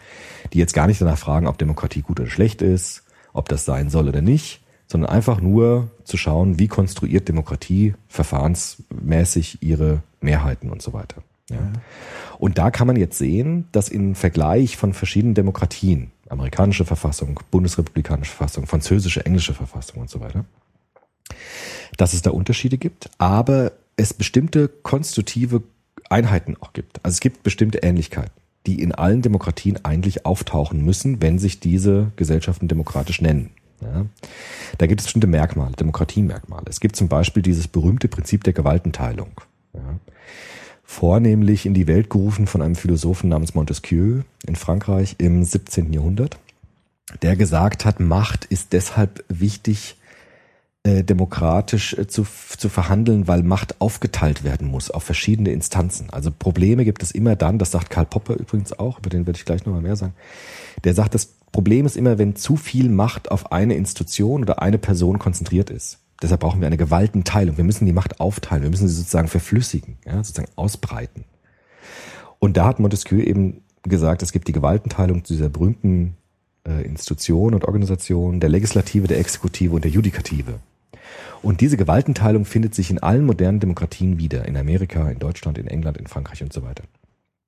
die 0.51 0.57
jetzt 0.57 0.73
gar 0.73 0.87
nicht 0.87 0.99
danach 0.99 1.17
fragen, 1.17 1.45
ob 1.45 1.59
Demokratie 1.59 2.01
gut 2.01 2.19
oder 2.19 2.29
schlecht 2.29 2.63
ist, 2.63 3.03
ob 3.31 3.47
das 3.47 3.63
sein 3.63 3.91
soll 3.91 4.07
oder 4.07 4.21
nicht, 4.21 4.60
sondern 4.91 5.09
einfach 5.09 5.39
nur 5.39 5.89
zu 6.03 6.17
schauen, 6.17 6.59
wie 6.59 6.67
konstruiert 6.67 7.29
Demokratie 7.29 7.93
verfahrensmäßig 8.09 9.63
ihre 9.63 10.03
Mehrheiten 10.19 10.69
und 10.69 10.81
so 10.81 10.91
weiter. 10.91 11.23
Ja. 11.49 11.71
Und 12.39 12.57
da 12.57 12.71
kann 12.71 12.87
man 12.87 12.97
jetzt 12.97 13.17
sehen, 13.17 13.69
dass 13.71 13.87
im 13.87 14.15
Vergleich 14.15 14.75
von 14.75 14.93
verschiedenen 14.93 15.33
Demokratien, 15.33 16.11
amerikanische 16.27 16.83
Verfassung, 16.83 17.39
bundesrepublikanische 17.51 18.33
Verfassung, 18.33 18.67
französische, 18.67 19.25
englische 19.25 19.53
Verfassung 19.53 20.01
und 20.01 20.09
so 20.09 20.19
weiter, 20.19 20.43
dass 21.95 22.11
es 22.11 22.21
da 22.21 22.31
Unterschiede 22.31 22.77
gibt, 22.77 23.09
aber 23.17 23.71
es 23.95 24.13
bestimmte 24.13 24.67
konstitutive 24.67 25.63
Einheiten 26.09 26.57
auch 26.59 26.73
gibt. 26.73 26.99
Also 27.05 27.15
es 27.15 27.21
gibt 27.21 27.43
bestimmte 27.43 27.77
Ähnlichkeiten, 27.77 28.33
die 28.65 28.81
in 28.81 28.91
allen 28.91 29.21
Demokratien 29.21 29.85
eigentlich 29.85 30.25
auftauchen 30.25 30.83
müssen, 30.83 31.21
wenn 31.21 31.39
sich 31.39 31.61
diese 31.61 32.11
Gesellschaften 32.17 32.67
demokratisch 32.67 33.21
nennen. 33.21 33.51
Ja. 33.81 34.05
Da 34.77 34.87
gibt 34.87 35.01
es 35.01 35.05
bestimmte 35.05 35.27
Merkmale, 35.27 35.73
Demokratiemerkmale. 35.73 36.65
Es 36.67 36.79
gibt 36.79 36.95
zum 36.95 37.07
Beispiel 37.07 37.43
dieses 37.43 37.67
berühmte 37.67 38.07
Prinzip 38.07 38.43
der 38.43 38.53
Gewaltenteilung. 38.53 39.41
Ja. 39.73 39.99
Vornehmlich 40.83 41.65
in 41.65 41.73
die 41.73 41.87
Welt 41.87 42.09
gerufen 42.09 42.47
von 42.47 42.61
einem 42.61 42.75
Philosophen 42.75 43.29
namens 43.29 43.55
Montesquieu 43.55 44.21
in 44.45 44.55
Frankreich 44.55 45.15
im 45.19 45.43
17. 45.43 45.93
Jahrhundert, 45.93 46.37
der 47.21 47.35
gesagt 47.35 47.85
hat, 47.85 47.99
Macht 47.99 48.45
ist 48.45 48.73
deshalb 48.73 49.23
wichtig, 49.29 49.95
äh, 50.83 51.03
demokratisch 51.03 51.93
äh, 51.93 52.07
zu, 52.07 52.25
zu 52.57 52.67
verhandeln, 52.67 53.27
weil 53.27 53.43
Macht 53.43 53.79
aufgeteilt 53.79 54.43
werden 54.43 54.67
muss 54.67 54.89
auf 54.89 55.03
verschiedene 55.03 55.51
Instanzen. 55.51 56.09
Also 56.09 56.31
Probleme 56.31 56.85
gibt 56.85 57.03
es 57.03 57.11
immer 57.11 57.35
dann, 57.35 57.59
das 57.59 57.69
sagt 57.69 57.91
Karl 57.91 58.07
Popper 58.07 58.33
übrigens 58.33 58.73
auch, 58.73 58.97
über 58.97 59.11
den 59.11 59.27
werde 59.27 59.37
ich 59.37 59.45
gleich 59.45 59.63
nochmal 59.63 59.83
mehr 59.83 59.95
sagen. 59.95 60.13
Der 60.83 60.93
sagt, 60.93 61.15
das 61.15 61.27
Problem 61.51 61.85
ist 61.85 61.97
immer, 61.97 62.17
wenn 62.17 62.35
zu 62.35 62.55
viel 62.55 62.89
Macht 62.89 63.31
auf 63.31 63.51
eine 63.51 63.75
Institution 63.75 64.41
oder 64.41 64.61
eine 64.61 64.77
Person 64.77 65.19
konzentriert 65.19 65.69
ist. 65.69 65.99
Deshalb 66.21 66.41
brauchen 66.41 66.61
wir 66.61 66.67
eine 66.67 66.77
Gewaltenteilung. 66.77 67.57
Wir 67.57 67.63
müssen 67.63 67.85
die 67.85 67.93
Macht 67.93 68.19
aufteilen. 68.19 68.63
Wir 68.63 68.69
müssen 68.69 68.87
sie 68.87 68.95
sozusagen 68.95 69.27
verflüssigen, 69.27 69.97
ja, 70.05 70.17
sozusagen 70.23 70.51
ausbreiten. 70.55 71.25
Und 72.39 72.57
da 72.57 72.65
hat 72.65 72.79
Montesquieu 72.79 73.21
eben 73.21 73.61
gesagt, 73.83 74.21
es 74.21 74.31
gibt 74.31 74.47
die 74.47 74.51
Gewaltenteilung 74.51 75.25
zu 75.25 75.33
dieser 75.33 75.49
berühmten 75.49 76.15
äh, 76.67 76.83
Institution 76.83 77.53
und 77.53 77.65
Organisation 77.65 78.39
der 78.39 78.49
Legislative, 78.49 79.07
der 79.07 79.19
Exekutive 79.19 79.73
und 79.73 79.83
der 79.83 79.91
Judikative. 79.91 80.59
Und 81.41 81.61
diese 81.61 81.77
Gewaltenteilung 81.77 82.45
findet 82.45 82.75
sich 82.75 82.91
in 82.91 82.99
allen 82.99 83.25
modernen 83.25 83.59
Demokratien 83.59 84.19
wieder, 84.19 84.47
in 84.47 84.57
Amerika, 84.57 85.09
in 85.09 85.17
Deutschland, 85.17 85.57
in 85.57 85.67
England, 85.67 85.97
in 85.97 86.07
Frankreich 86.07 86.43
und 86.43 86.53
so 86.53 86.61
weiter. 86.61 86.83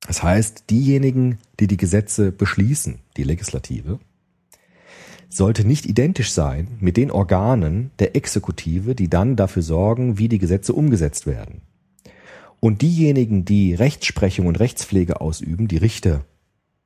Das 0.08 0.22
heißt, 0.22 0.70
diejenigen, 0.70 1.38
die 1.60 1.68
die 1.68 1.78
Gesetze 1.78 2.32
beschließen, 2.32 3.00
die 3.18 3.24
Legislative, 3.24 4.00
sollte 5.30 5.66
nicht 5.66 5.86
identisch 5.86 6.32
sein 6.32 6.68
mit 6.80 6.98
den 6.98 7.10
Organen 7.10 7.92
der 8.00 8.16
Exekutive, 8.16 8.96
die 8.96 9.10
dann 9.10 9.36
dafür 9.36 9.64
sorgen, 9.64 10.18
wie 10.18 10.30
die 10.30 10.38
Gesetze 10.38 10.74
umgesetzt 10.74 11.26
werden. 11.26 11.62
Und 12.60 12.82
diejenigen, 12.82 13.44
die 13.44 13.74
Rechtsprechung 13.74 14.48
und 14.48 14.60
Rechtspflege 14.60 15.22
ausüben, 15.22 15.68
die 15.68 15.78
Richter, 15.78 16.24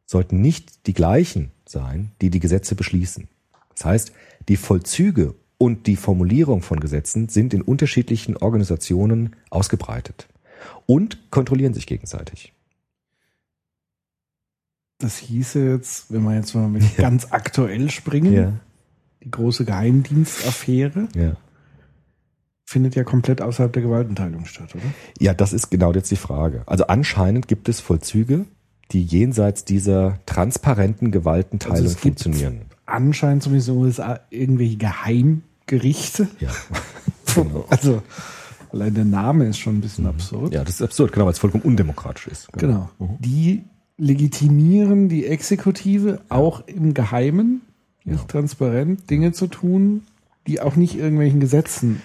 sollten 0.05 0.41
nicht 0.41 0.87
die 0.87 0.93
gleichen 0.93 1.51
sein, 1.67 2.11
die 2.21 2.29
die 2.29 2.39
Gesetze 2.39 2.75
beschließen. 2.75 3.27
Das 3.75 3.85
heißt, 3.85 4.11
die 4.47 4.57
Vollzüge 4.57 5.35
und 5.57 5.85
die 5.85 5.97
Formulierung 5.97 6.61
von 6.61 6.79
Gesetzen 6.79 7.29
sind 7.29 7.53
in 7.53 7.61
unterschiedlichen 7.61 8.37
Organisationen 8.37 9.35
ausgebreitet 9.49 10.27
und 10.85 11.29
kontrollieren 11.31 11.73
sich 11.73 11.85
gegenseitig. 11.85 12.53
Das 14.99 15.17
hieße 15.17 15.63
jetzt, 15.63 16.11
wenn 16.11 16.23
wir 16.23 16.35
jetzt 16.35 16.55
mal 16.55 16.67
mit 16.67 16.83
ja. 16.97 17.03
ganz 17.03 17.27
aktuell 17.31 17.89
springen, 17.91 18.33
ja. 18.33 18.53
die 19.23 19.29
große 19.31 19.63
Geheimdienstaffäre 19.65 21.07
Ja. 21.15 21.35
findet 22.65 22.95
ja 22.95 23.03
komplett 23.03 23.41
außerhalb 23.41 23.71
der 23.73 23.83
Gewaltenteilung 23.83 24.45
statt, 24.45 24.73
oder? 24.73 24.83
Ja, 25.19 25.33
das 25.33 25.53
ist 25.53 25.69
genau 25.69 25.93
jetzt 25.93 26.09
die 26.11 26.15
Frage. 26.15 26.63
Also 26.65 26.87
anscheinend 26.87 27.47
gibt 27.47 27.69
es 27.69 27.79
Vollzüge, 27.79 28.45
die 28.91 29.03
jenseits 29.03 29.65
dieser 29.65 30.19
transparenten 30.25 31.11
Gewaltenteilung 31.11 31.77
Also 31.77 31.97
funktionieren. 31.97 32.61
Anscheinend 32.85 33.43
zumindest 33.43 33.69
in 33.69 33.75
den 33.75 33.83
USA 33.83 34.19
irgendwelche 34.29 34.77
Geheimgerichte. 34.77 36.27
Ja. 36.39 36.49
Genau. 37.35 37.65
Also 37.69 38.01
allein 38.71 38.95
der 38.95 39.05
Name 39.05 39.45
ist 39.45 39.59
schon 39.59 39.77
ein 39.77 39.81
bisschen 39.81 40.07
absurd. 40.07 40.51
ja, 40.51 40.63
das 40.63 40.75
ist 40.75 40.81
absurd, 40.81 41.11
genau, 41.11 41.25
weil 41.25 41.33
es 41.33 41.37
vollkommen 41.37 41.63
undemokratisch 41.63 42.25
ist. 42.27 42.51
Genau. 42.53 42.89
Die 43.19 43.63
legitimieren 43.97 45.09
die 45.09 45.25
Exekutive 45.25 46.21
auch 46.29 46.65
im 46.67 46.93
Geheimen, 46.93 47.61
nicht 48.03 48.21
Ja. 48.21 48.25
transparent, 48.27 49.09
Dinge 49.09 49.31
zu 49.31 49.47
tun, 49.47 50.03
die 50.45 50.61
auch 50.61 50.75
nicht 50.75 50.95
irgendwelchen 50.97 51.39
Gesetzen 51.39 52.01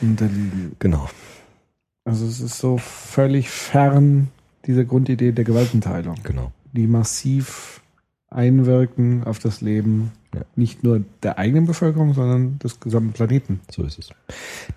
unterliegen. 0.00 0.76
Genau. 0.78 1.08
Also 2.04 2.26
es 2.26 2.40
ist 2.40 2.58
so 2.58 2.78
völlig 2.78 3.50
fern 3.50 4.28
dieser 4.66 4.84
Grundidee 4.84 5.32
der 5.32 5.44
Gewaltenteilung, 5.44 6.16
Genau. 6.22 6.52
die 6.72 6.86
massiv 6.86 7.79
einwirken 8.30 9.24
auf 9.24 9.40
das 9.40 9.60
Leben 9.60 10.12
Ja. 10.32 10.42
nicht 10.54 10.84
nur 10.84 11.02
der 11.24 11.38
eigenen 11.38 11.66
Bevölkerung, 11.66 12.14
sondern 12.14 12.60
des 12.60 12.78
gesamten 12.78 13.12
Planeten. 13.12 13.58
So 13.68 13.82
ist 13.82 13.98
es. 13.98 14.10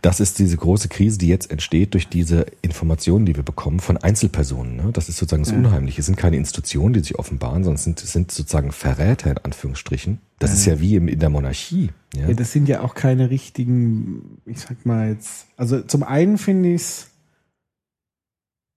Das 0.02 0.20
ist 0.20 0.40
diese 0.40 0.58
große 0.58 0.90
Krise, 0.90 1.20
die 1.20 1.28
jetzt 1.28 1.52
entsteht 1.52 1.94
durch 1.94 2.10
diese 2.10 2.48
Informationen, 2.64 3.28
die 3.28 3.36
wir 3.36 3.44
bekommen 3.44 3.80
von 3.80 3.98
Einzelpersonen. 3.98 4.76
Ne? 4.76 4.90
Das 4.92 5.10
ist 5.10 5.18
sozusagen 5.18 5.44
das 5.44 5.52
Ja. 5.52 5.60
Unheimliche. 5.60 6.00
Es 6.00 6.08
sind 6.08 6.16
keine 6.18 6.38
Institutionen, 6.38 6.94
die 6.96 7.02
sich 7.02 7.20
offenbaren, 7.20 7.64
sondern 7.64 7.76
es 7.76 7.84
sind, 7.84 8.00
sind 8.00 8.32
sozusagen 8.32 8.72
Verräter 8.72 9.30
in 9.30 9.38
Anführungsstrichen. 9.38 10.18
Das 10.40 10.52
ist 10.52 10.66
ja 10.66 10.80
wie 10.80 10.96
in 10.96 11.20
der 11.20 11.30
Monarchie. 11.30 11.92
Ja? 12.16 12.30
Ja, 12.30 12.34
das 12.34 12.52
sind 12.52 12.68
ja 12.68 12.82
auch 12.82 12.96
keine 12.96 13.30
richtigen, 13.30 14.40
ich 14.48 14.60
sag 14.62 14.84
mal 14.88 15.10
jetzt, 15.12 15.46
also 15.58 15.82
zum 15.82 16.02
einen 16.02 16.40
finde 16.40 16.70
ich 16.74 16.82
es, 16.82 17.08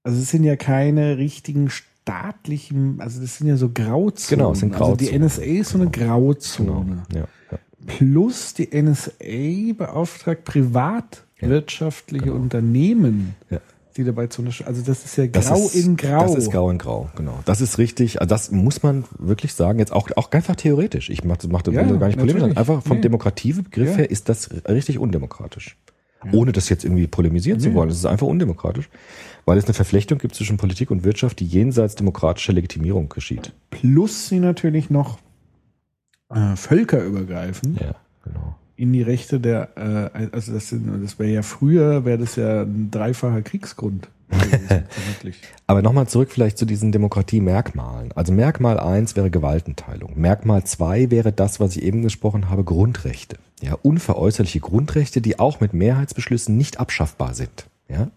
also 0.05 0.21
es 0.21 0.29
sind 0.31 0.45
ja 0.45 0.57
keine 0.57 1.17
richtigen 1.17 1.71
staatlichen, 2.07 3.01
also 3.01 3.21
das 3.21 3.37
sind 3.39 3.49
ja 3.49 3.57
so 3.57 3.69
Grauzonen. 3.73 4.39
Genau, 4.39 4.55
sind 4.55 4.73
Also 4.75 4.95
die 4.97 5.07
Grauzonen. 5.07 5.27
NSA 5.27 5.43
ist 5.43 5.71
so 5.71 5.79
eine 5.79 5.91
Genau. 5.91 6.21
Grauzone. 6.21 7.03
Ja, 7.13 7.21
ja. 7.51 7.59
Plus 7.87 8.55
die 8.55 8.69
NSA 8.73 9.73
beauftragt 9.77 10.45
privatwirtschaftliche 10.45 12.27
Ja, 12.27 12.31
genau. 12.33 12.43
Unternehmen, 12.45 13.35
Ja. 13.51 13.59
die 13.97 14.05
dabei 14.05 14.29
zu 14.29 14.43
unterstützen. 14.43 14.69
Also 14.69 14.83
das 14.83 15.05
ist 15.05 15.17
ja 15.17 15.27
Das 15.27 15.49
grau 15.49 15.57
ist, 15.67 15.75
in 15.75 15.97
grau. 15.97 16.23
Das 16.23 16.35
ist 16.37 16.51
grau 16.53 16.71
in 16.71 16.79
grau, 16.79 17.11
genau. 17.17 17.41
Das 17.45 17.61
ist 17.61 17.79
richtig. 17.79 18.21
Also 18.21 18.29
das 18.29 18.51
muss 18.53 18.83
man 18.85 19.05
wirklich 19.19 19.55
sagen. 19.55 19.79
Jetzt 19.81 19.93
auch, 19.93 20.09
auch 20.17 20.31
einfach 20.33 20.55
theoretisch. 20.57 21.11
Ich 21.11 21.25
mache 21.25 21.49
mach 21.49 21.63
das 21.63 21.75
Ja, 21.75 21.83
gar 21.83 22.07
nicht 22.07 22.19
polemisch. 22.19 22.57
Einfach 22.57 22.83
vom 22.83 22.97
Nee. 22.99 23.03
Demokratiebegriff 23.03 23.91
Ja. 23.91 23.97
her 23.97 24.11
ist 24.11 24.29
das 24.29 24.49
richtig 24.69 24.99
undemokratisch. 25.01 25.77
Ohne 26.33 26.51
das 26.53 26.69
jetzt 26.69 26.85
irgendwie 26.85 27.07
polemisieren 27.07 27.61
zu 27.61 27.69
Nee. 27.69 27.75
wollen. 27.75 27.89
Es 27.91 27.99
ist 27.99 28.07
einfach 28.07 28.27
undemokratisch. 28.27 28.89
Weil 29.47 29.59
es 29.59 29.65
eine 29.65 29.75
Verflechtung 29.75 30.19
gibt 30.19 30.35
zwischen 30.35 30.59
Politik 30.59 30.91
und 30.91 31.05
Wirtschaft, 31.05 31.41
die 31.41 31.47
jenseits 31.47 31.95
demokratischer 31.95 32.53
Legitimierung 32.53 33.09
geschieht. 33.09 33.53
Plus 33.71 34.29
sie 34.29 34.41
natürlich 34.41 34.91
noch 34.91 35.19
äh, 36.29 36.57
völkerübergreifend 36.57 37.81
Ja, 37.81 37.95
genau. 38.25 38.57
in 38.75 38.93
die 38.93 39.03
Rechte 39.03 39.39
der, 39.39 39.71
äh, 39.77 40.29
also 40.33 40.53
das 40.53 40.69
sind, 40.69 41.03
das 41.03 41.19
wäre 41.21 41.31
ja 41.31 41.43
früher, 41.43 42.05
wäre 42.05 42.19
das 42.19 42.35
ja 42.37 42.63
ein 42.63 42.91
dreifacher 42.91 43.43
Kriegsgrund. 43.43 44.09
Aber 45.69 45.83
nochmal 45.83 46.09
zurück 46.09 46.33
vielleicht 46.33 46.59
zu 46.59 46.65
diesen 46.65 46.91
Demokratie-Merkmalen. 46.91 48.11
Also 48.13 48.33
Merkmal 48.33 48.81
eins 48.81 49.15
wäre 49.15 49.31
Gewaltenteilung. 49.31 50.19
Merkmal 50.19 50.65
zwei 50.65 51.13
wäre 51.13 51.33
das, 51.33 51.61
was 51.61 51.77
ich 51.77 51.85
eben 51.85 52.03
gesprochen 52.03 52.51
habe, 52.51 52.65
Grundrechte. 52.65 53.37
Ja, 53.63 53.75
unveräußerliche 53.75 54.59
Grundrechte, 54.59 55.21
die 55.21 55.39
auch 55.39 55.61
mit 55.61 55.73
Mehrheitsbeschlüssen 55.73 56.57
nicht 56.57 56.81
abschaffbar 56.81 57.35
sind. 57.35 57.67
Ja, 57.89 58.11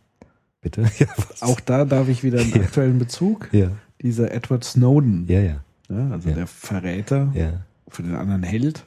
bitte. 0.62 0.84
Ja, 1.00 1.08
was? 1.18 1.42
Auch 1.42 1.60
da 1.60 1.86
darf 1.86 2.08
ich 2.08 2.24
wieder 2.24 2.40
einen 2.40 2.54
aktuellen 2.54 3.00
Bezug. 3.00 3.50
Ja, 3.52 3.72
Dieser 4.02 4.32
Edward 4.32 4.64
Snowden, 4.64 5.26
ja, 5.28 5.40
ja, 5.40 5.64
ja, 5.90 6.10
also 6.12 6.30
der 6.30 6.48
Verräter, 6.48 7.32
ja. 7.34 7.66
für 7.88 8.04
den 8.04 8.16
anderen 8.16 8.44
Held. 8.44 8.86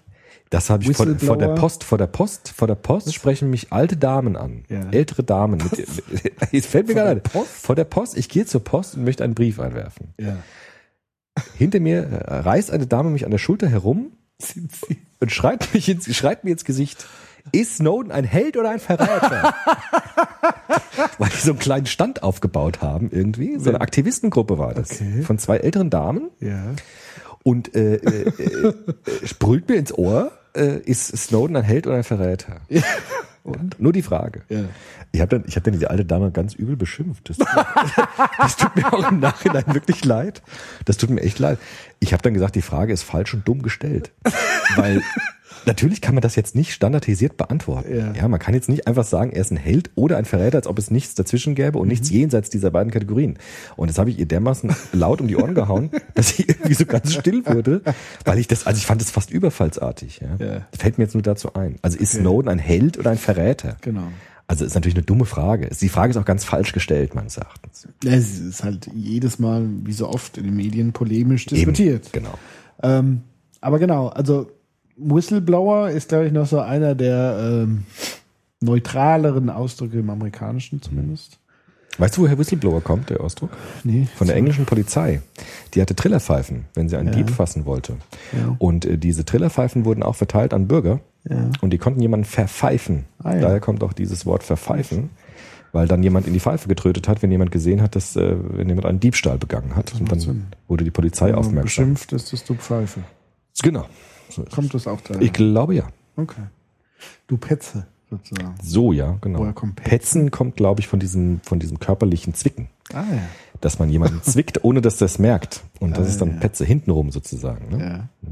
Das 0.53 0.69
habe 0.69 0.85
ich 0.85 0.95
vor, 0.95 1.07
vor 1.17 1.39
der. 1.39 1.55
Post, 1.55 1.83
vor 1.83 1.97
der 1.97 2.07
Post, 2.07 2.51
vor 2.51 2.69
der 2.69 2.75
Post 2.75 3.15
sprechen 3.15 3.49
mich 3.49 3.73
alte 3.73 3.97
Damen 3.97 4.37
an. 4.37 4.65
Ja. 4.69 4.91
Ältere 4.91 5.25
Damen. 5.25 5.57
Mit, 5.57 5.89
es 6.53 6.67
fällt 6.67 6.89
mir 6.89 6.95
gerade. 6.95 7.23
Vor 7.31 7.75
der 7.75 7.85
Post. 7.85 8.19
Ich 8.19 8.29
gehe 8.29 8.45
zur 8.45 8.63
Post 8.63 8.97
und 8.97 9.05
möchte 9.05 9.25
einen 9.25 9.35
Brief 9.35 9.59
einwerfen. 9.59 10.13
Ja. 10.21 10.37
Hinter 11.57 11.81
mir 11.81 12.03
äh, 12.03 12.41
reißt 12.41 12.71
eine 12.71 12.87
Dame 12.87 13.09
mich 13.09 13.25
an 13.25 13.31
der 13.31 13.39
Schulter 13.39 13.67
herum 13.67 14.13
und 15.21 15.33
schreit, 15.33 15.73
mich 15.73 15.89
ins, 15.89 16.15
schreit 16.15 16.45
mir 16.45 16.51
ins 16.51 16.67
Gesicht. 16.67 17.07
Ist 17.51 17.77
Snowden 17.77 18.13
ein 18.13 18.25
Held 18.25 18.57
oder 18.57 18.71
ein 18.71 18.79
Verräter? 18.79 19.55
Weil 21.19 21.29
die 21.29 21.37
so 21.37 21.51
einen 21.51 21.59
kleinen 21.59 21.87
Stand 21.87 22.23
aufgebaut 22.23 22.83
haben 22.83 23.11
irgendwie. 23.11 23.59
So 23.59 23.71
eine 23.71 23.81
Aktivistengruppe 23.81 24.59
war 24.59 24.75
das. 24.75 24.93
Okay. 24.93 25.23
Von 25.23 25.39
zwei 25.39 25.57
älteren 25.59 25.91
Damen. 25.91 26.31
Ja. 26.41 26.75
Und 27.43 27.75
äh, 27.75 27.97
äh, 27.97 28.29
äh, 28.29 28.75
sprüht 29.25 29.69
mir 29.69 29.77
ins 29.77 29.93
Ohr, 29.93 30.33
äh, 30.57 30.79
ist 30.79 31.17
Snowden 31.17 31.57
ein 31.57 31.65
Held 31.65 31.87
oder 31.87 31.97
ein 31.97 32.05
Verräter? 32.05 32.61
Und 33.45 33.81
nur 33.81 33.93
die 33.93 34.03
Frage. 34.03 34.43
Ja. 34.49 34.65
Ich 35.11 35.21
habe 35.21 35.37
dann, 35.37 35.45
ich 35.49 35.57
hab 35.57 35.65
dann 35.65 35.73
diese 35.73 35.91
alte 35.91 36.05
Dame 36.05 36.31
ganz 36.31 36.55
übel 36.55 36.77
beschimpft. 36.77 37.29
Das 37.29 37.39
tut, 37.39 37.49
das 38.39 38.57
tut 38.57 38.77
mir 38.77 38.93
auch 38.93 39.11
im 39.11 39.19
Nachhinein 39.19 39.65
wirklich 39.75 40.05
leid. 40.05 40.43
Das 40.85 40.97
tut 40.97 41.11
mir 41.11 41.23
echt 41.23 41.39
leid. 41.39 41.59
Ich 41.99 42.13
habe 42.13 42.23
dann 42.23 42.35
gesagt, 42.35 42.55
die 42.55 42.63
Frage 42.63 42.93
ist 42.93 43.03
falsch 43.03 43.35
und 43.35 43.47
dumm 43.47 43.63
gestellt. 43.63 44.13
Weil 44.77 45.03
natürlich 45.67 46.01
kann 46.01 46.15
man 46.15 46.23
das 46.23 46.37
jetzt 46.37 46.55
nicht 46.55 46.73
standardisiert 46.73 47.37
beantworten. 47.37 47.95
Ja. 47.95 48.13
Ja. 48.13 48.29
man 48.29 48.39
kann 48.41 48.55
jetzt 48.55 48.69
nicht 48.69 48.87
einfach 48.87 49.05
sagen, 49.05 49.33
er 49.33 49.41
ist 49.41 49.51
ein 49.51 49.57
Held 49.57 49.91
oder 49.95 50.17
ein 50.17 50.25
Verräter, 50.25 50.59
als 50.59 50.67
ob 50.67 50.79
es 50.79 50.91
nichts 50.91 51.15
dazwischen 51.15 51.55
gäbe 51.55 51.79
und 51.79 51.89
nichts 51.89 52.11
jenseits 52.11 52.51
dieser 52.51 52.71
beiden 52.71 52.93
Kategorien. 52.93 53.39
Und 53.77 53.89
das 53.91 53.99
habe 53.99 54.11
ich 54.11 54.19
ihr 54.19 54.27
dermaßen 54.27 54.75
laut 54.93 55.21
um 55.21 55.29
die 55.29 55.37
Ohren 55.37 55.55
gehauen, 55.55 55.91
dass 56.15 56.37
sie 56.37 56.45
irgendwie 56.45 56.75
so 56.75 56.87
ganz 56.87 57.13
still 57.13 57.45
wurde, 57.47 57.83
weil 58.25 58.39
ich 58.39 58.49
das, 58.49 58.67
also 58.67 58.79
ich 58.79 58.87
fand 58.87 59.01
das 59.01 59.11
fast 59.11 59.31
überfallsartig. 59.31 60.21
Ja. 60.21 60.45
Ja. 60.45 60.67
Fällt 60.77 60.99
mir 60.99 61.05
jetzt 61.05 61.15
nur 61.15 61.23
dazu 61.23 61.55
ein. 61.55 61.77
Also 61.83 61.99
ist 61.99 62.13
Snowden 62.13 62.49
ein 62.49 62.59
Held 62.59 62.99
oder 62.99 63.11
ein 63.11 63.19
Verräter? 63.19 63.77
Genau. 63.81 64.09
Also 64.49 64.65
ist 64.65 64.75
natürlich 64.75 64.97
eine 64.97 65.05
dumme 65.05 65.25
Frage. 65.25 65.71
Die 65.81 65.89
Frage 65.89 66.11
ist 66.11 66.17
auch 66.17 66.25
ganz 66.27 66.45
falsch 66.45 66.73
gestellt, 66.73 67.15
meines 67.15 67.39
Erachtens. 67.39 67.89
Ja, 68.05 68.13
Es 68.13 68.39
ist 68.39 68.65
halt 68.65 68.91
jedes 68.95 69.39
Mal, 69.39 69.67
wie 69.85 69.93
so 69.93 70.09
oft 70.09 70.37
in 70.37 70.45
den 70.45 70.57
Medien, 70.57 70.93
polemisch 70.93 71.47
diskutiert. 71.47 72.09
Eben, 72.15 72.25
genau. 72.25 72.35
Ähm, 72.83 73.23
aber 73.63 73.79
genau, 73.79 74.09
also 74.09 74.51
Whistleblower 75.05 75.91
ist, 75.91 76.09
glaube 76.09 76.27
ich, 76.27 76.33
noch 76.33 76.47
so 76.47 76.61
einer 76.61 76.95
der 76.95 77.39
ähm, 77.65 77.85
neutraleren 78.61 79.51
Ausdrücke 79.51 79.99
im 79.99 80.11
Amerikanischen 80.11 80.81
zumindest. 80.83 81.39
Weißt 81.99 82.17
du, 82.17 82.23
woher 82.23 82.39
Whistleblower 82.39 82.81
kommt, 82.81 83.11
der 83.11 83.21
Ausdruck? 83.21 83.51
Nee. 83.85 84.09
Von 84.17 84.27
der 84.27 84.37
englischen 84.37 84.65
Polizei. 84.65 85.21
Die 85.75 85.81
hatte 85.83 85.95
Trillerpfeifen, 85.95 86.65
wenn 86.75 86.89
sie 86.89 86.97
einen 86.97 87.09
Ja. 87.09 87.17
Dieb 87.17 87.29
fassen 87.31 87.67
wollte. 87.67 87.97
Ja. 88.33 88.57
Und 88.59 88.87
äh, 88.87 88.97
diese 88.97 89.27
Trillerpfeifen 89.27 89.85
wurden 89.85 90.03
auch 90.03 90.15
verteilt 90.17 90.55
an 90.55 90.69
Bürger. 90.69 91.01
Ja. 91.29 91.51
Und 91.61 91.71
die 91.71 91.79
konnten 91.79 92.01
jemanden 92.01 92.25
verpfeifen. 92.25 93.05
Ah. 93.23 93.35
Daher 93.35 93.61
kommt 93.61 93.83
auch 93.83 93.93
dieses 93.93 94.25
Wort 94.25 94.43
verpfeifen. 94.43 95.11
Weil 95.73 95.87
dann 95.89 96.03
jemand 96.03 96.27
in 96.27 96.35
die 96.35 96.41
Pfeife 96.41 96.69
getrötet 96.69 97.09
hat, 97.09 97.23
wenn 97.23 97.31
jemand 97.31 97.51
gesehen 97.51 97.81
hat, 97.83 97.95
dass 97.97 98.15
äh, 98.17 98.37
wenn 98.39 98.69
jemand 98.69 98.87
einen 98.87 99.01
Diebstahl 99.01 99.39
begangen 99.39 99.75
hat. 99.77 99.93
Und 99.99 100.11
dann 100.13 100.21
Sinn. 100.21 100.47
wurde 100.69 100.85
die 100.85 100.91
Polizei 100.91 101.27
Wenn 101.27 101.33
man 101.33 101.39
aufmerksam. 101.41 101.65
beschimpft 101.65 102.13
ist, 102.13 102.33
dass 102.33 102.45
du 102.45 102.55
Pfeife. 102.55 103.01
Genau. 103.63 103.87
Kommt 104.55 104.75
das 104.75 104.87
auch 104.87 105.01
da? 105.01 105.19
Ich 105.21 105.33
glaube 105.33 105.75
ja. 105.75 105.89
Okay. 106.17 106.43
Du 107.27 107.37
Petze, 107.37 107.87
sozusagen. 108.11 108.55
So 108.63 108.93
ja, 108.93 109.19
genau. 109.21 109.41
Woher 109.41 109.53
kommt 109.53 109.77
Petzen? 109.77 109.91
Petzen 109.91 110.31
kommt, 110.31 110.57
glaube 110.57 110.81
ich, 110.81 110.89
von 110.89 111.01
diesem, 111.01 111.41
von 111.43 111.59
diesem 111.59 111.79
körperlichen 111.81 112.35
Zwicken. 112.35 112.69
Ah 112.93 113.05
ja. 113.11 113.23
Dass 113.61 113.79
man 113.79 113.89
jemanden 113.89 114.23
zwickt, 114.23 114.63
ohne 114.65 114.81
dass 114.83 114.99
der 114.99 115.07
es 115.07 115.19
merkt. 115.19 115.63
Und 115.81 115.97
das 115.97 116.07
Ah, 116.07 116.11
ist 116.11 116.21
dann 116.21 116.35
ja. 116.35 116.41
Petze 116.41 116.65
hintenrum 116.65 117.11
sozusagen. 117.11 117.77
Ne? 117.77 118.09
ja. 118.23 118.29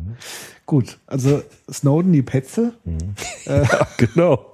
Gut, 0.66 0.98
also 1.06 1.42
Snowden, 1.70 2.12
die 2.12 2.22
Petze, 2.22 2.74
Genau. 3.96 4.52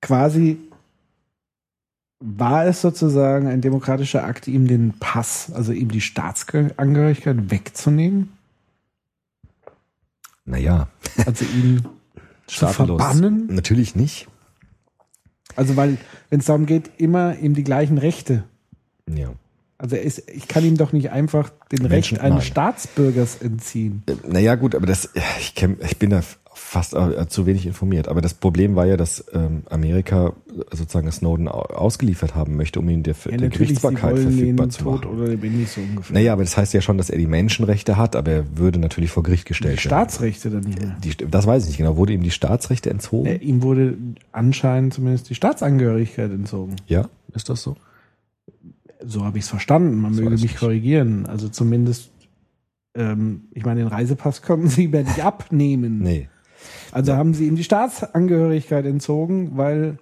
quasi 0.00 0.58
war 2.24 2.66
es 2.66 2.80
sozusagen 2.80 3.48
ein 3.48 3.60
demokratischer 3.60 4.24
Akt, 4.24 4.46
ihm 4.48 4.66
den 4.68 4.94
Pass, 4.98 5.52
also 5.52 5.72
ihm 5.72 5.90
die 5.90 6.00
Staatsangehörigkeit 6.00 7.50
wegzunehmen? 7.50 8.32
Naja, 10.44 10.88
Also 11.26 11.44
ihn 11.44 11.82
zu 12.46 12.56
staatenlos. 12.56 13.00
verbannen? 13.00 13.46
Natürlich 13.50 13.94
nicht. 13.96 14.28
Also 15.56 15.76
weil, 15.76 15.98
wenn 16.30 16.40
es 16.40 16.46
darum 16.46 16.66
geht, 16.66 16.90
immer 16.98 17.36
ihm 17.38 17.54
die 17.54 17.64
gleichen 17.64 17.98
Rechte. 17.98 18.44
Ja. 19.08 19.32
Also 19.78 19.96
ist, 19.96 20.30
ich 20.30 20.46
kann 20.48 20.64
ihm 20.64 20.76
doch 20.76 20.92
nicht 20.92 21.10
einfach 21.10 21.50
den 21.72 21.82
Menschen- 21.88 22.16
Recht 22.16 22.20
eines 22.20 22.38
nein. 22.44 22.46
Staatsbürgers 22.46 23.36
entziehen. 23.42 24.02
Äh, 24.06 24.14
Naja, 24.28 24.54
gut, 24.54 24.74
aber 24.74 24.86
das, 24.86 25.10
ich, 25.40 25.54
kenn, 25.54 25.76
ich 25.82 25.98
bin 25.98 26.10
da 26.10 26.22
fast 26.72 26.94
äh, 26.94 27.28
zu 27.28 27.44
wenig 27.44 27.66
informiert. 27.66 28.08
Aber 28.08 28.22
das 28.22 28.32
Problem 28.32 28.76
war 28.76 28.86
ja, 28.86 28.96
dass 28.96 29.24
ähm, 29.34 29.62
Amerika 29.68 30.32
sozusagen 30.70 31.10
Snowden 31.12 31.46
au- 31.48 31.60
ausgeliefert 31.66 32.34
haben 32.34 32.56
möchte, 32.56 32.80
um 32.80 32.88
ihn 32.88 33.02
der, 33.02 33.14
der 33.26 33.38
sie 33.38 33.48
Gerichtsbarkeit 33.50 34.18
verfügbar 34.18 34.70
zu 34.70 34.82
tot 34.84 35.04
machen. 35.04 35.14
oder 35.18 35.28
lebendig 35.28 35.68
so 35.70 35.82
ungefähr. 35.82 36.14
Naja, 36.14 36.32
aber 36.32 36.44
das 36.44 36.56
heißt 36.56 36.72
ja 36.72 36.80
schon, 36.80 36.96
dass 36.96 37.10
er 37.10 37.18
die 37.18 37.26
Menschenrechte 37.26 37.98
hat, 37.98 38.16
aber 38.16 38.30
er 38.30 38.56
würde 38.56 38.78
natürlich 38.78 39.10
vor 39.10 39.22
Gericht 39.22 39.44
die 39.44 39.48
gestellt 39.48 39.72
werden. 39.76 39.80
Staatsrechte 39.90 40.48
dann 40.48 40.64
nicht 40.64 40.80
mehr. 40.80 40.96
Die, 41.04 41.14
das 41.16 41.46
weiß 41.46 41.64
ich 41.64 41.68
nicht 41.68 41.78
genau. 41.78 41.96
Wurde 41.98 42.14
ihm 42.14 42.22
die 42.22 42.30
Staatsrechte 42.30 42.88
entzogen? 42.88 43.26
Äh, 43.26 43.36
ihm 43.36 43.62
wurde 43.62 43.98
anscheinend 44.32 44.94
zumindest 44.94 45.28
die 45.28 45.34
Staatsangehörigkeit 45.34 46.30
entzogen. 46.30 46.76
Ja, 46.86 47.10
ist 47.34 47.50
das 47.50 47.62
so? 47.62 47.76
So 49.04 49.24
habe 49.24 49.36
ich 49.36 49.44
es 49.44 49.50
verstanden. 49.50 49.96
Man 50.00 50.12
Das 50.12 50.20
möge 50.22 50.34
ich 50.36 50.42
mich 50.42 50.52
nicht. 50.52 50.60
korrigieren. 50.60 51.26
Also 51.26 51.48
zumindest, 51.48 52.10
ähm, 52.94 53.42
ich 53.52 53.64
meine, 53.64 53.80
den 53.80 53.88
Reisepass 53.88 54.40
konnten 54.42 54.68
sie 54.68 54.84
ihm 54.84 54.94
ja 54.94 55.02
nicht 55.02 55.22
abnehmen. 55.22 55.98
Nee. 55.98 56.28
Also 56.92 57.14
haben 57.14 57.34
sie 57.34 57.46
ihm 57.48 57.56
die 57.56 57.64
Staatsangehörigkeit 57.64 58.86
entzogen, 58.86 59.56
weil 59.56 59.98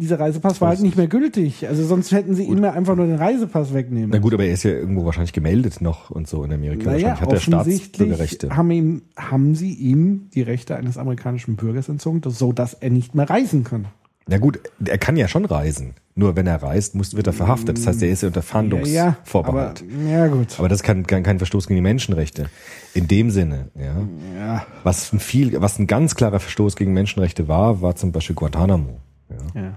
dieser 0.00 0.18
Reisepass 0.18 0.60
war 0.60 0.70
halt 0.70 0.80
nicht 0.80 0.96
mehr 0.96 1.08
gültig. 1.08 1.68
Also 1.68 1.84
sonst 1.84 2.10
hätten 2.10 2.34
sie 2.34 2.44
ihm 2.44 2.64
ja 2.64 2.72
einfach 2.72 2.96
nur 2.96 3.06
den 3.06 3.16
Reisepass 3.16 3.74
wegnehmen. 3.74 4.10
Na 4.10 4.18
gut, 4.18 4.32
aber 4.32 4.44
er 4.44 4.54
ist 4.54 4.62
ja 4.62 4.70
irgendwo 4.70 5.04
wahrscheinlich 5.04 5.34
gemeldet 5.34 5.80
noch 5.80 6.10
und 6.10 6.26
so 6.26 6.42
in 6.42 6.52
Amerika. 6.52 6.90
Naja, 6.90 7.08
wahrscheinlich 7.08 7.20
hat 7.20 7.32
er 7.32 7.40
Staatsbürgerrechte. 7.40 8.56
haben, 8.56 8.70
ihm, 8.70 9.02
haben 9.16 9.54
sie 9.54 9.74
ihm 9.74 10.30
die 10.34 10.42
Rechte 10.42 10.74
eines 10.76 10.96
amerikanischen 10.96 11.56
Bürgers 11.56 11.88
entzogen, 11.88 12.22
so 12.24 12.52
dass 12.52 12.74
er 12.74 12.90
nicht 12.90 13.14
mehr 13.14 13.28
reisen 13.28 13.62
kann. 13.62 13.86
Na 14.30 14.38
gut, 14.38 14.60
er 14.84 14.96
kann 14.96 15.16
ja 15.16 15.26
schon 15.26 15.44
reisen. 15.44 15.94
Nur 16.14 16.36
wenn 16.36 16.46
er 16.46 16.62
reist, 16.62 16.94
muss, 16.94 17.16
wird 17.16 17.26
er 17.26 17.32
verhaftet. 17.32 17.78
Das 17.78 17.86
heißt, 17.88 18.00
er 18.00 18.10
ist 18.10 18.22
ja 18.22 18.28
unter 18.28 18.42
Fahndungsvorbehalt. 18.42 19.82
aber, 19.82 20.08
ja 20.08 20.28
gut. 20.28 20.54
aber, 20.56 20.68
das 20.68 20.78
ist 20.78 20.82
kein, 20.84 21.04
kein, 21.04 21.24
kein 21.24 21.38
Verstoß 21.38 21.66
gegen 21.66 21.74
die 21.78 21.82
Menschenrechte. 21.82 22.48
In 22.94 23.08
dem 23.08 23.30
Sinne, 23.30 23.70
ja. 23.74 24.06
ja, 24.38 24.66
Was 24.84 25.12
ein 25.12 25.18
viel, 25.18 25.60
was 25.60 25.80
ein 25.80 25.88
ganz 25.88 26.14
klarer 26.14 26.38
Verstoß 26.38 26.76
gegen 26.76 26.92
Menschenrechte 26.92 27.48
war, 27.48 27.82
war 27.82 27.96
zum 27.96 28.12
Beispiel 28.12 28.36
Guantanamo. 28.36 29.00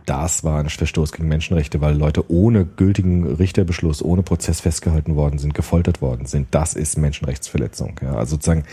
Das 0.05 0.43
war 0.43 0.59
ein 0.59 0.69
Verstoß 0.69 1.11
gegen 1.11 1.27
Menschenrechte, 1.27 1.81
weil 1.81 1.95
Leute 1.95 2.29
ohne 2.31 2.65
gültigen 2.65 3.25
Richterbeschluss, 3.25 4.03
ohne 4.03 4.23
Prozess 4.23 4.61
festgehalten 4.61 5.15
worden 5.15 5.39
sind, 5.39 5.53
gefoltert 5.53 6.01
worden 6.01 6.25
sind. 6.25 6.47
Das 6.51 6.73
ist 6.73 6.97
Menschenrechtsverletzung. 6.97 7.99
Ja. 8.01 8.15
Also 8.15 8.35
sozusagen, 8.35 8.63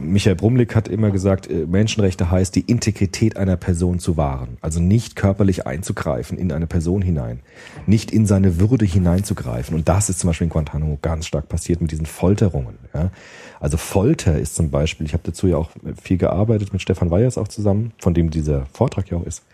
Michael 0.00 0.36
Brumlik 0.36 0.76
hat 0.76 0.88
immer 0.88 1.10
gesagt, 1.10 1.50
äh, 1.50 1.66
Menschenrechte 1.66 2.30
heißt, 2.30 2.54
die 2.54 2.60
Integrität 2.60 3.36
einer 3.36 3.56
Person 3.56 3.98
zu 3.98 4.16
wahren. 4.16 4.56
Also 4.60 4.80
nicht 4.80 5.16
körperlich 5.16 5.66
einzugreifen 5.66 6.38
in 6.38 6.52
eine 6.52 6.66
Person 6.66 7.02
hinein, 7.02 7.40
nicht 7.86 8.10
in 8.10 8.26
seine 8.26 8.60
Würde 8.60 8.84
hineinzugreifen. 8.84 9.74
Und 9.74 9.88
das 9.88 10.08
ist 10.08 10.20
zum 10.20 10.28
Beispiel 10.28 10.46
in 10.46 10.50
Guantanamo 10.50 10.98
ganz 11.02 11.26
stark 11.26 11.48
passiert 11.48 11.80
mit 11.80 11.90
diesen 11.90 12.06
Folterungen. 12.06 12.78
Ja. 12.94 13.10
Also 13.60 13.76
Folter 13.76 14.38
ist 14.38 14.56
zum 14.56 14.70
Beispiel, 14.70 15.06
ich 15.06 15.12
habe 15.12 15.22
dazu 15.24 15.46
ja 15.46 15.56
auch 15.56 15.70
viel 16.00 16.18
gearbeitet 16.18 16.72
mit 16.72 16.82
Stefan 16.82 17.10
Weyers 17.10 17.38
auch 17.38 17.48
zusammen, 17.48 17.92
von 17.98 18.14
dem 18.14 18.30
dieser 18.30 18.66
Vortrag 18.72 19.08
ja 19.10 19.18
auch 19.18 19.24
ist. 19.24 19.44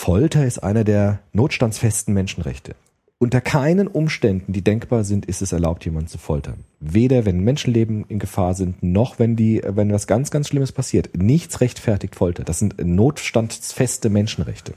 Folter 0.00 0.46
ist 0.46 0.60
einer 0.60 0.84
der 0.84 1.18
notstandsfesten 1.32 2.14
Menschenrechte. 2.14 2.76
Unter 3.18 3.40
keinen 3.40 3.88
Umständen, 3.88 4.52
die 4.52 4.62
denkbar 4.62 5.02
sind, 5.02 5.26
ist 5.26 5.42
es 5.42 5.50
erlaubt, 5.50 5.84
jemanden 5.84 6.06
zu 6.06 6.18
foltern. 6.18 6.64
Weder 6.78 7.26
wenn 7.26 7.40
Menschenleben 7.40 8.04
in 8.08 8.20
Gefahr 8.20 8.54
sind, 8.54 8.80
noch 8.80 9.18
wenn 9.18 9.34
die, 9.34 9.60
wenn 9.66 9.92
was 9.92 10.06
ganz, 10.06 10.30
ganz 10.30 10.46
Schlimmes 10.46 10.70
passiert. 10.70 11.10
Nichts 11.16 11.60
rechtfertigt 11.60 12.14
Folter. 12.14 12.44
Das 12.44 12.60
sind 12.60 12.76
notstandsfeste 12.82 14.08
Menschenrechte. 14.08 14.74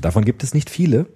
Davon 0.00 0.24
gibt 0.24 0.42
es 0.42 0.54
nicht 0.54 0.70
viele, 0.70 1.06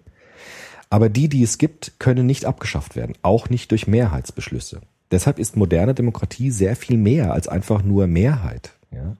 aber 0.88 1.08
die, 1.08 1.28
die 1.28 1.42
es 1.42 1.58
gibt, 1.58 1.98
können 1.98 2.26
nicht 2.26 2.44
abgeschafft 2.44 2.94
werden, 2.94 3.16
auch 3.22 3.50
nicht 3.50 3.72
durch 3.72 3.88
Mehrheitsbeschlüsse. 3.88 4.82
Deshalb 5.10 5.40
ist 5.40 5.56
moderne 5.56 5.94
Demokratie 5.94 6.52
sehr 6.52 6.76
viel 6.76 6.96
mehr 6.96 7.32
als 7.32 7.48
einfach 7.48 7.82
nur 7.82 8.06
Mehrheit. 8.06 8.72
Ja? 8.92 9.16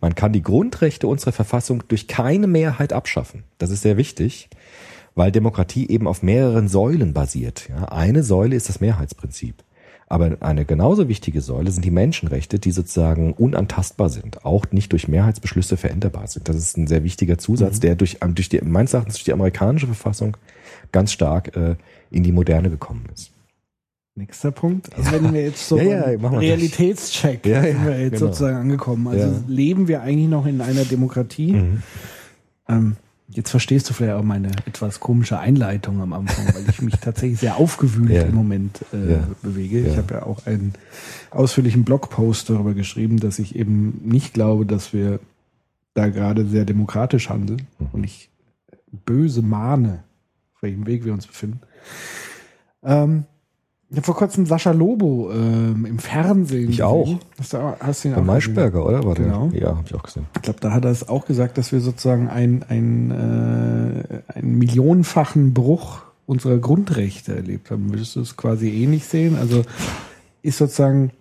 Man 0.00 0.14
kann 0.14 0.32
die 0.32 0.42
Grundrechte 0.42 1.06
unserer 1.06 1.32
Verfassung 1.32 1.82
durch 1.88 2.08
keine 2.08 2.46
Mehrheit 2.46 2.92
abschaffen. 2.92 3.44
Das 3.58 3.70
ist 3.70 3.82
sehr 3.82 3.96
wichtig, 3.96 4.48
weil 5.14 5.32
Demokratie 5.32 5.88
eben 5.88 6.06
auf 6.06 6.22
mehreren 6.22 6.68
Säulen 6.68 7.12
basiert. 7.12 7.68
Ja? 7.68 7.86
Eine 7.86 8.22
Säule 8.22 8.56
ist 8.56 8.68
das 8.68 8.80
Mehrheitsprinzip. 8.80 9.56
Aber 10.06 10.36
eine 10.40 10.64
genauso 10.64 11.08
wichtige 11.08 11.40
Säule 11.40 11.70
sind 11.70 11.84
die 11.84 11.90
Menschenrechte, 11.90 12.58
die 12.58 12.72
sozusagen 12.72 13.32
unantastbar 13.32 14.10
sind, 14.10 14.44
auch 14.44 14.66
nicht 14.70 14.92
durch 14.92 15.08
Mehrheitsbeschlüsse 15.08 15.76
veränderbar 15.76 16.26
sind. 16.26 16.48
Das 16.48 16.56
ist 16.56 16.76
ein 16.76 16.86
sehr 16.86 17.04
wichtiger 17.04 17.38
Zusatz, 17.38 17.80
der 17.80 17.96
durch, 17.96 18.18
ähm, 18.20 18.34
durch 18.34 18.48
die, 18.48 18.60
meines 18.60 18.92
Erachtens 18.92 19.14
durch 19.14 19.24
die 19.24 19.32
amerikanische 19.32 19.86
Verfassung 19.86 20.36
ganz 20.92 21.10
stark 21.10 21.56
äh, 21.56 21.76
in 22.10 22.22
die 22.22 22.32
Moderne 22.32 22.70
gekommen 22.70 23.06
ist. 23.12 23.33
Nächster 24.16 24.52
Punkt. 24.52 24.94
Also 24.96 25.10
wenn 25.12 25.32
wir 25.34 25.42
jetzt 25.42 25.66
so 25.68 25.76
Ja, 25.76 26.08
ja, 26.10 26.28
Realitätscheck 26.28 27.44
Ja, 27.46 27.62
sind 27.62 27.84
wir 27.84 28.00
jetzt 28.00 28.12
genau. 28.14 28.26
sozusagen 28.26 28.56
angekommen. 28.56 29.08
Also. 29.08 29.26
Mhm. 29.26 29.44
leben 29.48 29.88
wir 29.88 30.02
eigentlich 30.02 30.28
noch 30.28 30.46
in 30.46 30.60
einer 30.60 30.84
Demokratie? 30.84 31.60
Ähm, 32.68 32.96
jetzt 33.28 33.50
verstehst 33.50 33.90
du 33.90 33.94
vielleicht 33.94 34.14
auch 34.14 34.22
meine 34.22 34.50
etwas 34.66 35.00
komische 35.00 35.40
Einleitung 35.40 36.00
am 36.00 36.12
Anfang, 36.12 36.46
weil 36.54 36.64
ich 36.68 36.80
mich 36.80 36.94
tatsächlich 37.00 37.40
sehr 37.40 37.56
aufgewühlt 37.56 38.28
im 38.28 38.34
Moment 38.36 38.82
äh, 38.92 39.16
bewege. 39.42 39.80
Ich 39.80 39.96
habe 39.96 40.14
ja 40.14 40.22
auch 40.22 40.46
einen 40.46 40.74
ausführlichen 41.32 41.82
Blogpost 41.84 42.48
darüber 42.50 42.74
geschrieben, 42.74 43.18
dass 43.18 43.40
ich 43.40 43.56
eben 43.56 44.00
nicht 44.04 44.32
glaube, 44.32 44.64
dass 44.64 44.92
wir 44.92 45.18
da 45.94 46.08
gerade 46.08 46.46
sehr 46.46 46.64
demokratisch 46.64 47.28
handeln 47.30 47.66
Mhm. 47.80 47.86
und 47.92 48.04
ich 48.04 48.30
böse 49.04 49.42
mahne, 49.42 50.04
auf 50.54 50.62
welchem 50.62 50.86
Weg 50.86 51.04
wir 51.04 51.12
uns 51.12 51.26
befinden. 51.26 51.60
Ähm, 52.84 53.24
ich 53.94 53.98
habe 53.98 54.06
vor 54.06 54.16
kurzem 54.16 54.44
Sascha 54.46 54.72
Lobo 54.72 55.30
ähm, 55.32 55.86
im 55.86 55.98
Fernsehen. 55.98 56.64
Ich 56.68 56.78
gesehen. 56.78 56.84
auch. 56.84 57.18
Hast 57.38 57.52
du, 57.52 57.58
auch- 57.58 57.76
hast 57.80 58.04
du 58.04 58.08
ihn 58.08 58.14
Bei 58.14 58.20
auch 58.20 58.24
Maischberger, 58.24 58.84
oder? 58.84 59.04
War 59.04 59.14
der? 59.14 59.26
Genau. 59.26 59.50
Ja, 59.52 59.68
habe 59.76 59.84
ich 59.86 59.94
auch 59.94 60.02
gesehen. 60.02 60.26
Ich 60.36 60.42
glaube, 60.42 60.58
da 60.60 60.72
hat 60.72 60.84
er 60.84 60.90
es 60.90 61.08
auch 61.08 61.26
gesagt, 61.26 61.56
dass 61.58 61.70
wir 61.72 61.80
sozusagen 61.80 62.28
ein, 62.28 62.64
ein, 62.68 63.10
äh, 63.12 64.22
einen 64.36 64.58
millionenfachen 64.58 65.54
Bruch 65.54 66.02
unserer 66.26 66.58
Grundrechte 66.58 67.34
erlebt 67.36 67.70
haben. 67.70 67.90
Würdest 67.92 68.16
du 68.16 68.20
es 68.20 68.36
quasi 68.36 68.68
ähnlich 68.70 69.04
sehen? 69.04 69.36
Also 69.38 69.62
ist 70.42 70.58
sozusagen 70.58 71.12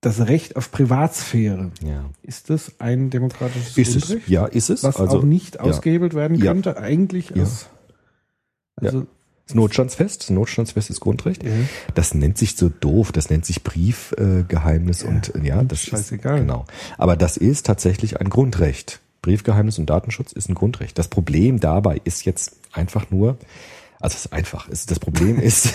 das 0.00 0.26
Recht 0.26 0.56
auf 0.56 0.70
Privatsphäre, 0.70 1.70
Ja. 1.82 2.04
ist 2.22 2.50
das 2.50 2.72
ein 2.78 3.08
demokratisches 3.08 3.78
Ist 3.78 3.96
es? 3.96 4.06
Grundrecht? 4.06 4.28
Ja, 4.28 4.44
ist 4.46 4.68
es. 4.68 4.82
Was 4.82 4.96
also 4.96 5.18
auch 5.20 5.22
nicht 5.22 5.54
ja. 5.54 5.60
ausgehebelt 5.62 6.12
werden 6.14 6.36
Ja. 6.36 6.52
könnte, 6.52 6.76
eigentlich 6.76 7.30
Ja. 7.30 7.36
als, 7.42 7.68
also, 8.76 9.06
Das 9.46 9.54
Notstandsfest, 9.54 10.22
das 10.22 10.30
Notstandsfestes 10.30 11.00
Grundrecht. 11.00 11.44
Ja. 11.44 11.50
Das 11.94 12.14
nennt 12.14 12.38
sich 12.38 12.56
so 12.56 12.70
doof, 12.70 13.12
das 13.12 13.28
nennt 13.28 13.44
sich 13.44 13.62
Briefgeheimnis 13.62 14.40
äh, 14.40 14.44
Geheimnis 14.48 15.02
und 15.02 15.32
ja, 15.44 15.62
das 15.62 15.82
scheißegal. 15.82 16.36
ist 16.36 16.40
genau. 16.40 16.64
Aber 16.96 17.16
das 17.16 17.36
ist 17.36 17.66
tatsächlich 17.66 18.20
ein 18.20 18.30
Grundrecht. 18.30 19.00
Briefgeheimnis 19.20 19.78
und 19.78 19.88
Datenschutz 19.88 20.32
ist 20.32 20.48
ein 20.48 20.54
Grundrecht. 20.54 20.98
Das 20.98 21.08
Problem 21.08 21.60
dabei 21.60 22.00
ist 22.04 22.24
jetzt 22.24 22.56
einfach 22.72 23.10
nur, 23.10 23.38
also 24.00 24.14
es 24.14 24.26
ist 24.26 24.32
einfach, 24.32 24.68
es, 24.68 24.86
das 24.86 24.98
Problem 24.98 25.38
ist, 25.40 25.74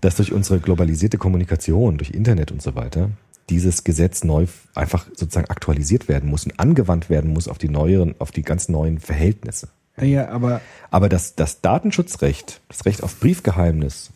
dass 0.00 0.16
durch 0.16 0.32
unsere 0.32 0.60
globalisierte 0.60 1.18
Kommunikation, 1.18 1.98
durch 1.98 2.10
Internet 2.10 2.50
und 2.50 2.62
so 2.62 2.74
weiter, 2.74 3.10
dieses 3.50 3.84
Gesetz 3.84 4.24
neu 4.24 4.46
einfach 4.74 5.06
sozusagen 5.14 5.48
aktualisiert 5.48 6.08
werden 6.08 6.28
muss 6.28 6.44
und 6.44 6.58
angewandt 6.60 7.08
werden 7.08 7.32
muss 7.32 7.48
auf 7.48 7.58
die 7.58 7.68
neueren, 7.68 8.14
auf 8.18 8.30
die 8.30 8.42
ganz 8.42 8.68
neuen 8.68 8.98
Verhältnisse. 8.98 9.68
Ja, 10.04 10.28
aber 10.28 10.60
Aber 10.90 11.08
das, 11.08 11.34
das 11.34 11.60
Datenschutzrecht, 11.60 12.60
das 12.68 12.86
Recht 12.86 13.02
auf 13.02 13.20
Briefgeheimnis, 13.20 14.10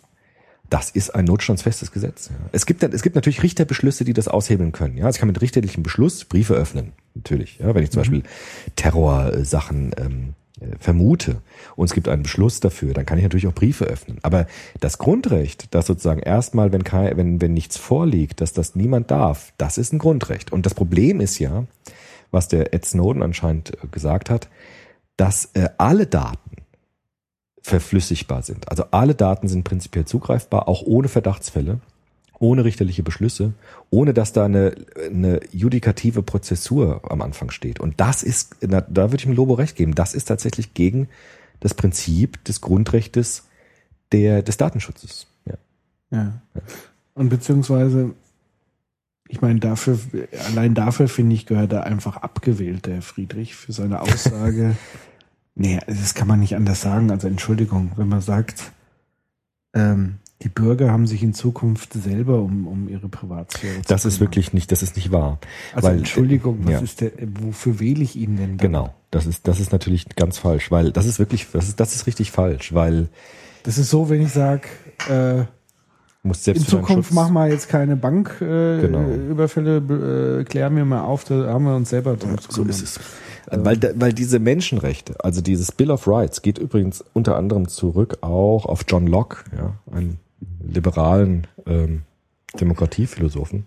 das 0.71 0.89
ist 0.89 1.15
ein 1.15 1.27
notstandsfestes 1.27 1.93
Gesetz. 1.93 2.31
Es 2.53 2.65
gibt, 2.65 2.83
es 2.83 3.03
gibt 3.03 3.15
natürlich 3.15 3.43
Richterbeschlüsse, 3.43 4.05
die 4.05 4.15
das 4.15 4.27
aushebeln 4.27 4.73
können. 4.73 4.97
Ja, 4.97 5.05
also 5.05 5.17
ich 5.17 5.21
kann 5.21 5.29
mit 5.29 5.43
richterlichem 5.43 5.83
Beschluss 5.83 6.25
Briefe 6.25 6.55
öffnen. 6.55 6.93
Natürlich. 7.15 7.59
Ja, 7.59 7.75
wenn 7.75 7.85
ich 7.85 7.91
zum 7.91 8.01
Beispiel 8.01 8.23
Terrorsachen 8.75 9.95
ähm, 9.99 10.35
äh, 10.63 10.77
vermute 10.79 11.43
und 11.77 11.85
es 11.85 11.93
gibt 11.93 12.09
einen 12.09 12.23
Beschluss 12.23 12.61
dafür, 12.61 12.95
dann 12.95 13.05
kann 13.05 13.19
ich 13.19 13.23
natürlich 13.23 13.47
auch 13.49 13.53
Briefe 13.53 13.85
öffnen. 13.85 14.17
Aber 14.23 14.47
das 14.81 14.97
Grundrecht, 14.97 15.75
das 15.75 15.87
sozusagen 15.87 16.21
erstmal, 16.21 16.73
wenn, 16.73 16.85
kein, 16.85 17.19
wenn, 17.19 17.43
wenn 17.43 17.53
nichts 17.53 17.77
vorliegt, 17.77 18.41
dass 18.41 18.55
das 18.55 18.75
niemand 18.75 19.11
darf, 19.11 19.53
das 19.59 19.77
ist 19.77 19.93
ein 19.93 19.99
Grundrecht. 19.99 20.53
Und 20.53 20.65
das 20.65 20.73
Problem 20.73 21.21
ist 21.21 21.39
ja, 21.39 21.67
was 22.31 22.49
der 22.49 22.73
Ed 22.73 22.87
Snowden 22.87 23.23
anscheinend 23.23 23.75
äh, 23.75 23.89
gesagt 23.91 24.31
hat, 24.31 24.49
dass 25.17 25.51
äh, 25.55 25.69
alle 25.79 26.07
Daten 26.07 26.57
verflüssigbar 27.63 28.43
sind. 28.43 28.69
Also 28.69 28.85
alle 28.91 29.15
Daten 29.15 29.49
sind 29.49 29.65
prinzipiell 29.65 30.05
zugreifbar, 30.05 30.69
auch 30.69 30.83
ohne 30.83 31.09
Verdachtsfälle, 31.09 31.81
ohne 32.39 32.65
richterliche 32.65 33.05
Beschlüsse, 33.05 33.55
ohne 33.91 34.13
dass 34.13 34.33
da 34.33 34.45
eine, 34.45 34.75
eine 34.97 35.41
judikative 35.53 36.23
Prozessur 36.23 37.03
am 37.11 37.23
Anfang 37.23 37.51
steht. 37.51 37.79
Und 37.79 38.01
das 38.01 38.25
ist, 38.25 38.57
na, 38.61 38.81
da 38.81 39.13
würde 39.13 39.17
ich 39.17 39.23
dem 39.23 39.35
Lobo 39.35 39.55
recht 39.55 39.77
geben, 39.77 39.95
das 39.95 40.15
ist 40.15 40.25
tatsächlich 40.25 40.75
gegen 40.75 41.09
das 41.61 41.75
Prinzip 41.75 42.43
des 42.45 42.61
Grundrechtes 42.61 43.45
der, 44.11 44.43
des 44.43 44.57
Datenschutzes. 44.57 45.29
Ja. 45.47 45.55
Ja. 46.11 46.33
Und 47.15 47.29
beziehungsweise, 47.29 48.15
ich 49.33 49.41
meine, 49.41 49.61
dafür, 49.61 49.99
allein 50.51 50.75
dafür 50.75 51.09
finde 51.09 51.35
ich, 51.35 51.47
gehört 51.47 51.73
er 51.73 51.85
einfach 51.85 52.19
abgewählt, 52.19 52.85
der 52.85 53.01
Friedrich, 53.01 53.55
für 53.55 53.73
seine 53.73 54.03
Aussage. 54.03 54.77
nee, 55.55 55.79
das 55.87 56.13
kann 56.15 56.29
man 56.29 56.41
nicht 56.41 56.55
anders 56.55 56.83
sagen. 56.83 57.11
Also 57.11 57.29
Entschuldigung, 57.29 57.93
wenn 57.97 58.09
man 58.09 58.21
sagt, 58.21 58.73
ähm, 59.75 60.17
die 60.43 60.51
Bürger 60.51 60.91
haben 60.91 61.07
sich 61.07 61.23
in 61.23 61.33
Zukunft 61.33 61.95
selber 61.95 62.43
um, 62.43 62.67
um 62.67 62.91
ihre 62.91 63.09
Privatsphäre 63.09 63.77
zu 63.77 63.89
Das 63.89 64.05
ist 64.05 64.21
wirklich 64.21 64.53
nicht, 64.53 64.71
das 64.71 64.83
ist 64.83 64.97
nicht 64.97 65.13
wahr. 65.13 65.39
Also 65.75 65.89
weil- 65.89 65.99
Entschuldigung, 65.99 66.59
was 66.65 66.73
ja. 66.73 66.81
ist 66.81 67.01
der, 67.01 67.13
wofür 67.41 67.81
wähle 67.81 68.03
ich 68.03 68.17
ihn 68.17 68.37
denn 68.37 68.59
dann? 68.59 68.59
Genau. 68.59 68.95
Das 69.11 69.25
ist, 69.25 69.49
das 69.49 69.61
ist 69.61 69.73
natürlich 69.73 70.11
ganz 70.15 70.37
falsch, 70.37 70.71
weil 70.71 70.93
das 70.93 71.07
ist 71.07 71.19
wirklich, 71.19 71.47
das 71.55 71.69
ist, 71.69 71.81
das 71.81 71.95
ist 71.95 72.07
richtig 72.07 72.33
falsch, 72.33 72.75
weil 72.75 73.09
Das 73.63 73.79
ist 73.79 73.89
so, 73.89 74.11
wenn 74.11 74.21
ich 74.21 74.33
sage, 74.33 74.69
äh, 75.09 75.45
du 76.23 76.29
musst 76.29 76.45
selbst 76.45 76.63
in 76.65 76.69
Zukunft 76.69 77.13
machen 77.13 77.35
wir 77.35 77.49
jetzt 77.49 77.69
keine 77.69 77.97
Banküberfälle, 77.97 79.77
äh, 79.77 79.81
Genau. 79.81 80.39
Äh, 80.41 80.45
klären 80.45 80.77
wir 80.77 80.85
mal 80.85 81.03
auf, 81.03 81.25
da 81.25 81.47
haben 81.49 81.65
wir 81.65 81.75
uns 81.77 81.91
selber 81.91 82.17
drum 82.17 82.39
zu 82.39 82.51
So 82.53 82.65
ist 82.65 82.83
es. 82.83 83.01
Weil, 83.51 83.77
da- 83.77 83.91
weil 83.97 84.13
diese 84.13 84.39
Menschenrechte, 84.39 85.17
also 85.25 85.41
dieses 85.41 85.73
Bill 85.73 85.91
of 85.91 86.07
Rights, 86.07 86.43
geht 86.43 86.59
übrigens 86.59 87.05
unter 87.13 87.37
anderem 87.37 87.69
zurück 87.69 88.19
auch 88.21 88.67
auf 88.67 88.85
John 88.89 89.07
Locke, 89.07 89.39
ja, 89.57 89.75
einen 89.93 90.19
liberalen 90.65 91.47
ähm, 91.67 92.03
Demokratiephilosophen. 92.59 93.65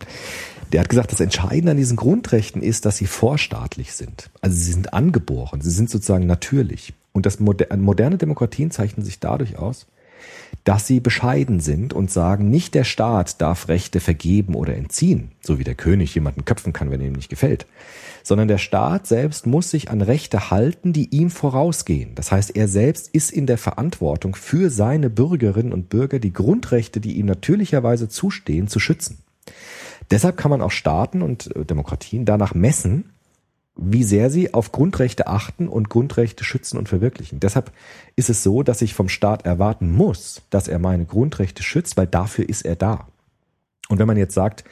Der 0.71 0.79
hat 0.81 0.89
gesagt, 0.89 1.11
das 1.11 1.19
Entscheidende 1.19 1.71
an 1.71 1.77
diesen 1.77 1.97
Grundrechten 1.97 2.61
ist, 2.61 2.85
dass 2.85 2.97
sie 2.97 3.05
vorstaatlich 3.05 3.93
sind. 3.93 4.29
Also 4.41 4.55
sie 4.55 4.71
sind 4.71 4.93
angeboren, 4.93 5.61
sie 5.61 5.69
sind 5.71 5.89
sozusagen 5.89 6.25
natürlich. 6.25 6.93
Und 7.11 7.25
das 7.25 7.39
moder 7.39 7.75
moderne 7.77 8.17
Demokratien 8.17 8.71
zeichnen 8.71 9.05
sich 9.05 9.19
dadurch 9.19 9.57
aus, 9.57 9.87
dass 10.65 10.87
sie 10.87 10.99
bescheiden 10.99 11.59
sind 11.59 11.93
und 11.93 12.09
sagen, 12.09 12.49
nicht 12.49 12.73
der 12.73 12.83
Staat 12.83 13.39
darf 13.39 13.67
Rechte 13.67 13.99
vergeben 13.99 14.55
oder 14.55 14.75
entziehen, 14.75 15.31
so 15.41 15.59
wie 15.59 15.63
der 15.63 15.75
König 15.75 16.15
jemanden 16.15 16.43
köpfen 16.43 16.73
kann, 16.73 16.89
wenn 16.89 17.01
ihm 17.01 17.13
nicht 17.13 17.29
gefällt, 17.29 17.67
sondern 18.23 18.47
der 18.47 18.57
Staat 18.57 19.05
selbst 19.05 19.45
muss 19.45 19.69
sich 19.69 19.91
an 19.91 20.01
Rechte 20.01 20.49
halten, 20.49 20.91
die 20.91 21.15
ihm 21.15 21.29
vorausgehen. 21.29 22.15
Das 22.15 22.31
heißt, 22.31 22.55
er 22.55 22.67
selbst 22.67 23.09
ist 23.09 23.31
in 23.31 23.45
der 23.45 23.59
Verantwortung 23.59 24.33
für 24.33 24.71
seine 24.71 25.11
Bürgerinnen 25.11 25.71
und 25.71 25.89
Bürger 25.89 26.17
die 26.17 26.33
Grundrechte, 26.33 26.99
die 26.99 27.13
ihm 27.13 27.27
natürlicherweise 27.27 28.09
zustehen, 28.09 28.67
zu 28.67 28.79
schützen. 28.79 29.19
Deshalb 30.09 30.37
kann 30.37 30.51
man 30.51 30.61
auch 30.61 30.71
Staaten 30.71 31.21
und 31.21 31.55
äh, 31.55 31.65
Demokratien 31.65 32.25
danach 32.25 32.55
messen, 32.55 33.11
wie 33.75 34.03
sehr 34.03 34.29
sie 34.29 34.53
auf 34.53 34.71
Grundrechte 34.71 35.27
achten 35.27 35.67
und 35.67 35.89
Grundrechte 35.89 36.43
schützen 36.43 36.77
und 36.77 36.87
verwirklichen. 36.87 37.39
Deshalb 37.39 37.71
ist 38.15 38.29
es 38.29 38.43
so, 38.43 38.63
dass 38.63 38.81
ich 38.81 38.93
vom 38.93 39.09
Staat 39.09 39.45
erwarten 39.45 39.91
muss, 39.91 40.41
dass 40.49 40.67
er 40.67 40.79
meine 40.79 41.05
Grundrechte 41.05 41.61
schützt, 41.61 41.97
weil 41.97 42.07
dafür 42.07 42.47
ist 42.47 42.63
er 42.63 42.75
da. 42.75 43.07
Und 43.89 43.99
wenn 43.99 44.07
man 44.07 44.17
jetzt 44.17 44.33
sagt, 44.33 44.63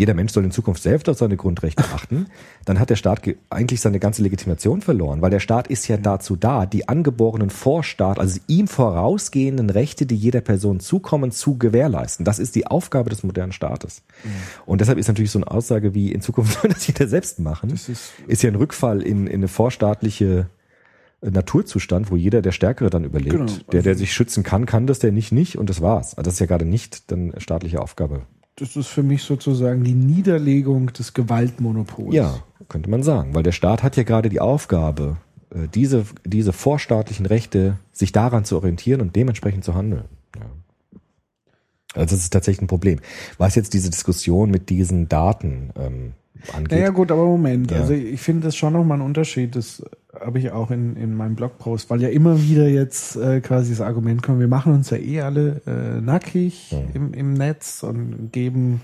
jeder 0.00 0.14
Mensch 0.14 0.32
soll 0.32 0.44
in 0.44 0.50
Zukunft 0.50 0.82
selbst 0.82 1.08
auf 1.08 1.18
seine 1.18 1.36
Grundrechte 1.36 1.84
achten, 1.94 2.26
dann 2.64 2.78
hat 2.80 2.90
der 2.90 2.96
Staat 2.96 3.22
ge- 3.22 3.36
eigentlich 3.50 3.80
seine 3.80 4.00
ganze 4.00 4.22
Legitimation 4.22 4.80
verloren, 4.80 5.22
weil 5.22 5.30
der 5.30 5.40
Staat 5.40 5.68
ist 5.68 5.86
ja 5.88 5.96
dazu 5.96 6.36
da, 6.36 6.66
die 6.66 6.88
angeborenen 6.88 7.50
Vorstaat, 7.50 8.18
also 8.18 8.40
ihm 8.48 8.66
vorausgehenden 8.66 9.70
Rechte, 9.70 10.06
die 10.06 10.16
jeder 10.16 10.40
Person 10.40 10.80
zukommen, 10.80 11.30
zu 11.30 11.58
gewährleisten. 11.58 12.24
Das 12.24 12.38
ist 12.38 12.54
die 12.56 12.66
Aufgabe 12.66 13.10
des 13.10 13.22
modernen 13.22 13.52
Staates. 13.52 14.02
Und 14.66 14.80
deshalb 14.80 14.98
ist 14.98 15.08
natürlich 15.08 15.30
so 15.30 15.38
eine 15.38 15.50
Aussage 15.50 15.94
wie 15.94 16.10
in 16.12 16.20
Zukunft 16.20 16.52
soll 16.60 16.70
das 16.70 16.86
jeder 16.86 17.06
selbst 17.06 17.38
machen, 17.38 17.70
ist- 17.70 18.12
ist 18.26 18.42
ja 18.42 18.50
ein 18.50 18.56
Rückfall 18.56 19.02
in, 19.02 19.26
in 19.26 19.34
eine 19.40 19.48
vorstaatliche 19.48 20.48
äh, 21.22 21.30
Naturzustand, 21.30 22.10
wo 22.10 22.16
jeder 22.16 22.42
der 22.42 22.52
Stärkere 22.52 22.90
dann 22.90 23.04
überlebt. 23.04 23.32
Genau. 23.36 23.52
Der, 23.72 23.82
der 23.82 23.94
sich 23.94 24.12
schützen 24.12 24.42
kann, 24.42 24.66
kann 24.66 24.86
das, 24.86 24.98
der 24.98 25.12
nicht, 25.12 25.32
nicht 25.32 25.58
und 25.58 25.68
das 25.70 25.80
war's. 25.80 26.14
Also 26.16 26.22
das 26.22 26.34
ist 26.34 26.40
ja 26.40 26.46
gerade 26.46 26.64
nicht 26.64 27.10
dann 27.10 27.34
staatliche 27.38 27.80
Aufgabe. 27.82 28.22
Das 28.56 28.76
ist 28.76 28.88
für 28.88 29.02
mich 29.02 29.22
sozusagen 29.22 29.84
die 29.84 29.94
Niederlegung 29.94 30.92
des 30.92 31.14
Gewaltmonopols. 31.14 32.14
Ja, 32.14 32.42
könnte 32.68 32.90
man 32.90 33.02
sagen, 33.02 33.34
weil 33.34 33.42
der 33.42 33.52
Staat 33.52 33.82
hat 33.82 33.96
ja 33.96 34.02
gerade 34.02 34.28
die 34.28 34.40
Aufgabe, 34.40 35.16
äh, 35.50 35.68
diese, 35.74 36.04
diese 36.24 36.52
vorstaatlichen 36.52 37.26
Rechte, 37.26 37.78
sich 37.92 38.12
daran 38.12 38.44
zu 38.44 38.56
orientieren 38.56 39.00
und 39.00 39.16
dementsprechend 39.16 39.64
zu 39.64 39.74
handeln. 39.74 40.04
Also 41.94 42.14
das 42.14 42.22
ist 42.22 42.32
tatsächlich 42.32 42.62
ein 42.62 42.68
Problem. 42.68 43.00
Was 43.38 43.56
jetzt 43.56 43.74
diese 43.74 43.90
Diskussion 43.90 44.50
mit 44.50 44.70
diesen 44.70 45.08
Daten 45.08 45.70
ähm, 45.76 46.12
angeht. 46.52 46.72
Naja 46.78 46.90
gut, 46.90 47.10
aber 47.10 47.24
Moment. 47.24 47.70
Ja. 47.70 47.78
Also 47.78 47.92
ich 47.92 48.20
finde 48.20 48.46
das 48.46 48.56
schon 48.56 48.72
nochmal 48.72 48.98
ein 48.98 49.04
Unterschied. 49.04 49.56
Das 49.56 49.82
habe 50.18 50.38
ich 50.38 50.50
auch 50.50 50.70
in, 50.70 50.96
in 50.96 51.14
meinem 51.14 51.34
Blogpost, 51.36 51.88
weil 51.90 52.02
ja 52.02 52.08
immer 52.08 52.42
wieder 52.42 52.68
jetzt 52.68 53.16
äh, 53.16 53.40
quasi 53.40 53.70
das 53.70 53.80
Argument 53.80 54.22
kommt, 54.22 54.40
wir 54.40 54.48
machen 54.48 54.72
uns 54.72 54.90
ja 54.90 54.96
eh 54.96 55.20
alle 55.20 55.60
äh, 55.66 56.00
nackig 56.00 56.74
im, 56.94 57.14
im 57.14 57.34
Netz 57.34 57.82
und 57.82 58.32
geben 58.32 58.80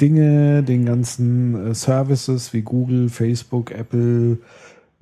Dinge, 0.00 0.62
den 0.62 0.84
ganzen 0.86 1.70
äh, 1.70 1.74
Services 1.74 2.52
wie 2.52 2.62
Google, 2.62 3.08
Facebook, 3.08 3.70
Apple, 3.70 4.38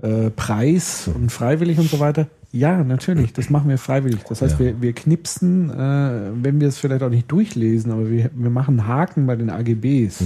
äh, 0.03 0.31
Preis 0.31 1.09
und 1.13 1.31
freiwillig 1.33 1.79
und 1.79 1.91
so 1.91 1.99
weiter. 2.01 2.29
Ja, 2.51 2.83
natürlich, 2.83 3.33
das 3.35 3.51
machen 3.51 3.69
wir 3.69 3.79
freiwillig. 3.79 4.21
Das 4.29 4.41
heißt, 4.41 4.55
Ja. 4.55 4.67
wir, 4.67 4.81
wir 4.81 4.93
knipsen, 4.95 5.71
äh, 5.71 6.31
wenn 6.43 6.61
wir 6.61 6.69
es 6.69 6.79
vielleicht 6.79 7.03
auch 7.03 7.11
nicht 7.11 7.31
durchlesen, 7.31 7.93
aber 7.93 8.09
wir, 8.11 8.31
wir 8.35 8.51
machen 8.51 8.87
Haken 8.87 9.27
bei 9.27 9.37
den 9.37 9.51
AGBs. 9.51 10.25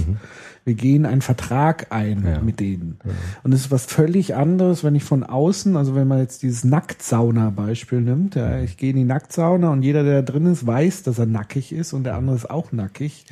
Wir 0.65 0.75
gehen 0.75 1.05
einen 1.05 1.21
Vertrag 1.21 1.87
ein. 1.91 2.23
Ja. 2.25 2.39
mit 2.41 2.59
denen. 2.59 2.97
Und 3.43 3.51
es 3.53 3.61
ist 3.61 3.71
was 3.71 3.85
völlig 3.85 4.35
anderes, 4.35 4.83
wenn 4.83 4.95
ich 4.95 5.03
von 5.03 5.23
außen, 5.23 5.75
also 5.75 5.93
wenn 5.95 6.07
man 6.07 6.19
jetzt 6.19 6.41
dieses 6.43 6.63
Nacktsauna-Beispiel 6.63 8.01
nimmt, 8.01 8.35
ja, 8.35 8.57
Mhm. 8.57 8.63
ich 8.63 8.77
gehe 8.77 8.91
in 8.91 8.95
die 8.97 9.03
Nacktsauna 9.03 9.69
und 9.71 9.81
jeder, 9.83 10.03
der 10.03 10.21
da 10.21 10.31
drin 10.31 10.45
ist, 10.45 10.65
weiß, 10.65 11.03
dass 11.03 11.19
er 11.19 11.25
nackig 11.25 11.71
ist 11.73 11.93
und 11.93 12.03
der 12.05 12.15
andere 12.15 12.35
ist 12.35 12.49
auch 12.49 12.71
nackig. 12.71 13.25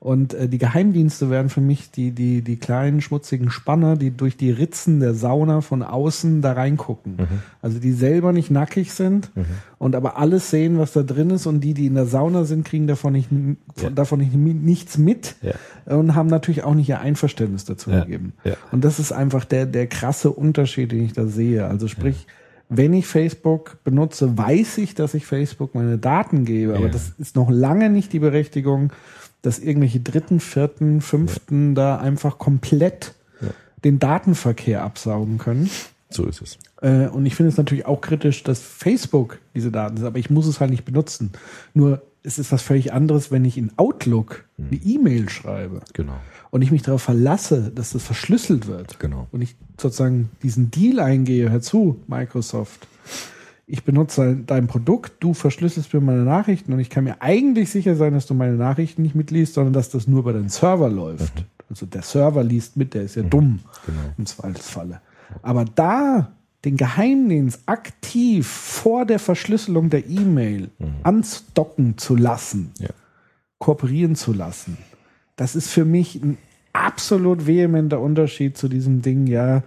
Und 0.00 0.32
äh, 0.34 0.48
die 0.48 0.58
Geheimdienste 0.58 1.28
wären 1.28 1.48
für 1.48 1.60
mich 1.60 1.90
die, 1.90 2.12
die, 2.12 2.42
die 2.42 2.56
kleinen 2.56 3.00
schmutzigen 3.00 3.50
Spanner, 3.50 3.96
die 3.96 4.12
durch 4.12 4.36
die 4.36 4.52
Ritzen 4.52 5.00
der 5.00 5.12
Sauna 5.12 5.60
von 5.60 5.82
außen 5.82 6.40
da 6.40 6.52
reingucken. 6.52 7.16
Also 7.62 7.80
die 7.80 7.90
selber 7.90 8.32
nicht 8.32 8.48
nackig 8.50 8.92
sind 8.92 9.32
und 9.78 9.96
aber 9.96 10.16
alles 10.16 10.50
sehen, 10.50 10.78
was 10.78 10.92
da 10.92 11.02
drin 11.02 11.30
ist. 11.30 11.46
Und 11.46 11.60
die, 11.62 11.74
die 11.74 11.86
in 11.86 11.94
der 11.96 12.06
Sauna 12.06 12.44
sind, 12.44 12.64
kriegen 12.64 12.86
davon 12.86 13.12
nicht, 13.12 13.28
Ja. 13.82 13.90
davon 13.90 14.20
nicht, 14.20 14.34
nichts 14.34 14.98
mit 14.98 15.34
Ja. 15.42 15.54
und 15.96 16.14
haben 16.14 16.28
natürlich 16.28 16.62
auch 16.62 16.74
nicht 16.74 16.88
ihr 16.88 17.00
Einverständnis 17.00 17.64
dazu 17.64 17.90
Ja. 17.90 18.04
gegeben. 18.04 18.34
Und 18.70 18.84
das 18.84 19.00
ist 19.00 19.10
einfach 19.10 19.44
der, 19.44 19.66
der 19.66 19.88
krasse 19.88 20.30
Unterschied, 20.30 20.92
den 20.92 21.02
ich 21.06 21.12
da 21.12 21.26
sehe. 21.26 21.66
Also 21.66 21.88
sprich, 21.88 22.28
wenn 22.68 22.92
ich 22.92 23.06
Facebook 23.06 23.78
benutze, 23.82 24.38
weiß 24.38 24.78
ich, 24.78 24.94
dass 24.94 25.14
ich 25.14 25.26
Facebook 25.26 25.74
meine 25.74 25.98
Daten 25.98 26.44
gebe, 26.44 26.76
aber 26.76 26.88
das 26.88 27.14
ist 27.18 27.34
noch 27.34 27.50
lange 27.50 27.88
nicht 27.90 28.12
die 28.12 28.18
Berechtigung, 28.18 28.92
dass 29.42 29.58
irgendwelche 29.58 30.00
dritten, 30.00 30.40
vierten, 30.40 31.00
fünften 31.00 31.74
da 31.74 31.98
einfach 31.98 32.38
komplett 32.38 33.14
den 33.84 33.98
Datenverkehr 33.98 34.82
absaugen 34.82 35.38
können. 35.38 35.70
So 36.10 36.24
ist 36.24 36.40
es. 36.42 36.58
Äh, 36.80 37.08
und 37.08 37.26
ich 37.26 37.34
finde 37.34 37.50
es 37.50 37.56
natürlich 37.58 37.86
auch 37.86 38.00
kritisch, 38.00 38.42
dass 38.42 38.60
Facebook 38.60 39.38
diese 39.54 39.70
Daten 39.70 39.96
ist, 39.98 40.02
aber 40.04 40.18
ich 40.18 40.30
muss 40.30 40.46
es 40.46 40.58
halt 40.60 40.70
nicht 40.70 40.84
benutzen. 40.84 41.32
Nur 41.74 42.02
es 42.22 42.38
ist 42.38 42.50
was 42.50 42.62
völlig 42.62 42.92
anderes, 42.92 43.30
wenn 43.30 43.44
ich 43.44 43.56
in 43.56 43.70
Outlook 43.76 44.44
eine 44.58 44.76
E-Mail 44.76 45.28
schreibe 45.28 45.80
Genau. 45.92 46.16
und 46.50 46.62
ich 46.62 46.70
mich 46.70 46.82
darauf 46.82 47.02
verlasse, 47.02 47.70
dass 47.74 47.90
das 47.92 48.02
verschlüsselt 48.02 48.66
wird. 48.66 48.98
Genau. 48.98 49.28
Und 49.30 49.42
ich 49.42 49.54
sozusagen 49.80 50.30
diesen 50.42 50.70
Deal 50.70 50.98
eingehe, 50.98 51.50
hör 51.50 51.60
zu, 51.60 52.00
Microsoft. 52.08 52.86
Ich 53.70 53.84
benutze 53.84 54.34
dein 54.46 54.66
Produkt, 54.66 55.12
du 55.22 55.34
verschlüsselst 55.34 55.92
mir 55.92 56.00
meine 56.00 56.22
Nachrichten 56.22 56.72
und 56.72 56.80
ich 56.80 56.88
kann 56.88 57.04
mir 57.04 57.20
eigentlich 57.20 57.68
sicher 57.70 57.96
sein, 57.96 58.14
dass 58.14 58.24
du 58.26 58.32
meine 58.32 58.54
Nachrichten 58.54 59.02
nicht 59.02 59.14
mitliest, 59.14 59.52
sondern 59.54 59.74
dass 59.74 59.90
das 59.90 60.08
nur 60.08 60.24
bei 60.24 60.32
deinem 60.32 60.48
Server 60.48 60.88
läuft. 60.88 61.44
Also 61.68 61.84
der 61.84 62.00
Server 62.00 62.42
liest 62.42 62.78
mit, 62.78 62.94
der 62.94 63.02
ist 63.02 63.16
ja 63.16 63.22
dumm 63.22 63.58
Genau. 63.84 63.98
im 64.16 64.24
Zweifelsfalle. 64.24 65.02
Aber 65.42 65.66
da 65.66 66.32
den 66.64 66.78
Geheimdienst 66.78 67.60
aktiv 67.66 68.46
vor 68.48 69.04
der 69.04 69.18
Verschlüsselung 69.18 69.90
der 69.90 70.08
E-Mail 70.08 70.70
anstocken 71.02 71.98
zu 71.98 72.16
lassen, 72.16 72.72
Ja. 72.78 72.88
kooperieren 73.58 74.16
zu 74.16 74.32
lassen, 74.32 74.78
das 75.36 75.54
ist 75.54 75.68
für 75.68 75.84
mich 75.84 76.14
ein 76.22 76.38
absolut 76.72 77.46
vehementer 77.46 78.00
Unterschied 78.00 78.56
zu 78.56 78.68
diesem 78.68 79.02
Ding, 79.02 79.26
ja, 79.26 79.62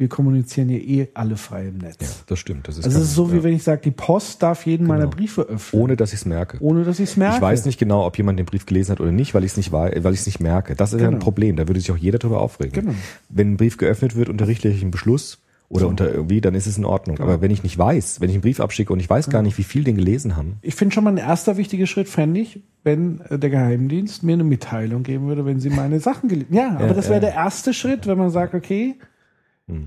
wir 0.00 0.08
kommunizieren 0.08 0.68
hier 0.68 0.80
eh 0.80 1.08
alle 1.14 1.36
frei 1.36 1.68
im 1.68 1.78
Netz. 1.78 1.98
Ja, 2.00 2.08
das 2.26 2.38
stimmt. 2.38 2.66
Das 2.66 2.78
ist 2.78 2.84
Also 2.84 2.98
es 2.98 3.04
ist 3.04 3.14
so, 3.14 3.30
wie 3.32 3.36
ja. 3.36 3.42
wenn 3.44 3.54
ich 3.54 3.62
sage, 3.62 3.82
die 3.84 3.90
Post 3.92 4.42
darf 4.42 4.66
jeden 4.66 4.86
meiner 4.86 5.04
Genau. 5.04 5.16
Briefe 5.16 5.42
öffnen. 5.42 5.82
ohne 5.82 5.96
dass 5.96 6.12
ich 6.12 6.20
es 6.20 6.24
merke. 6.26 6.56
ohne 6.60 6.82
dass 6.84 6.98
ich 6.98 7.10
es 7.10 7.16
merke. 7.16 7.36
Ich 7.36 7.42
weiß 7.42 7.66
nicht 7.66 7.78
genau, 7.78 8.04
ob 8.06 8.16
jemand 8.18 8.38
den 8.38 8.46
Brief 8.46 8.66
gelesen 8.66 8.90
hat 8.92 9.00
oder 9.00 9.12
nicht, 9.12 9.34
weil 9.34 9.44
ich 9.44 9.52
es 9.52 9.56
nicht, 9.56 9.70
wei- 9.72 9.96
weil 10.02 10.14
ich 10.14 10.20
es 10.20 10.26
nicht 10.26 10.40
merke. 10.40 10.74
Das 10.74 10.92
ist 10.92 11.00
ja 11.00 11.06
ein 11.06 11.12
Genau. 11.14 11.22
Problem. 11.24 11.56
Da 11.56 11.68
würde 11.68 11.78
sich 11.80 11.92
auch 11.92 11.96
jeder 11.96 12.18
drüber 12.18 12.40
aufregen. 12.40 12.72
Genau. 12.72 12.94
Wenn 13.28 13.52
ein 13.52 13.56
Brief 13.56 13.76
geöffnet 13.76 14.16
wird 14.16 14.28
unter 14.28 14.48
richterlichem 14.48 14.90
Beschluss 14.90 15.38
oder 15.68 15.86
unter 15.86 16.12
irgendwie, 16.12 16.40
dann 16.40 16.56
ist 16.56 16.66
es 16.66 16.78
in 16.78 16.84
Ordnung. 16.84 17.20
Aber 17.20 17.40
wenn 17.40 17.52
ich 17.52 17.62
nicht 17.62 17.78
weiß, 17.78 18.20
wenn 18.20 18.28
ich 18.28 18.34
einen 18.34 18.42
Brief 18.42 18.58
abschicke 18.58 18.92
und 18.92 18.98
ich 18.98 19.08
weiß 19.08 19.30
gar 19.30 19.40
nicht, 19.42 19.56
wie 19.56 19.62
viel 19.62 19.84
den 19.84 19.94
gelesen 19.94 20.34
haben, 20.36 20.54
Ich 20.62 20.74
finde 20.74 20.92
schon 20.94 21.04
mal 21.04 21.10
ein 21.12 21.16
erster 21.16 21.56
wichtiger 21.58 21.86
Schritt, 21.86 22.08
fände 22.08 22.40
ich, 22.40 22.60
wenn 22.82 23.20
äh, 23.28 23.38
der 23.38 23.50
Geheimdienst 23.50 24.24
mir 24.24 24.32
eine 24.32 24.42
Mitteilung 24.42 25.04
geben 25.04 25.28
würde, 25.28 25.44
wenn 25.44 25.60
sie 25.60 25.70
meine 25.70 26.00
Sachen 26.00 26.28
gelesen 26.28 26.52
Ja, 26.54 26.70
aber 26.76 26.88
das 26.94 27.04
wäre 27.04 27.14
ja. 27.14 27.20
der 27.20 27.34
erste 27.34 27.72
Schritt, 27.72 28.08
wenn 28.08 28.18
man 28.18 28.30
sagt, 28.30 28.54
okay, 28.54 28.96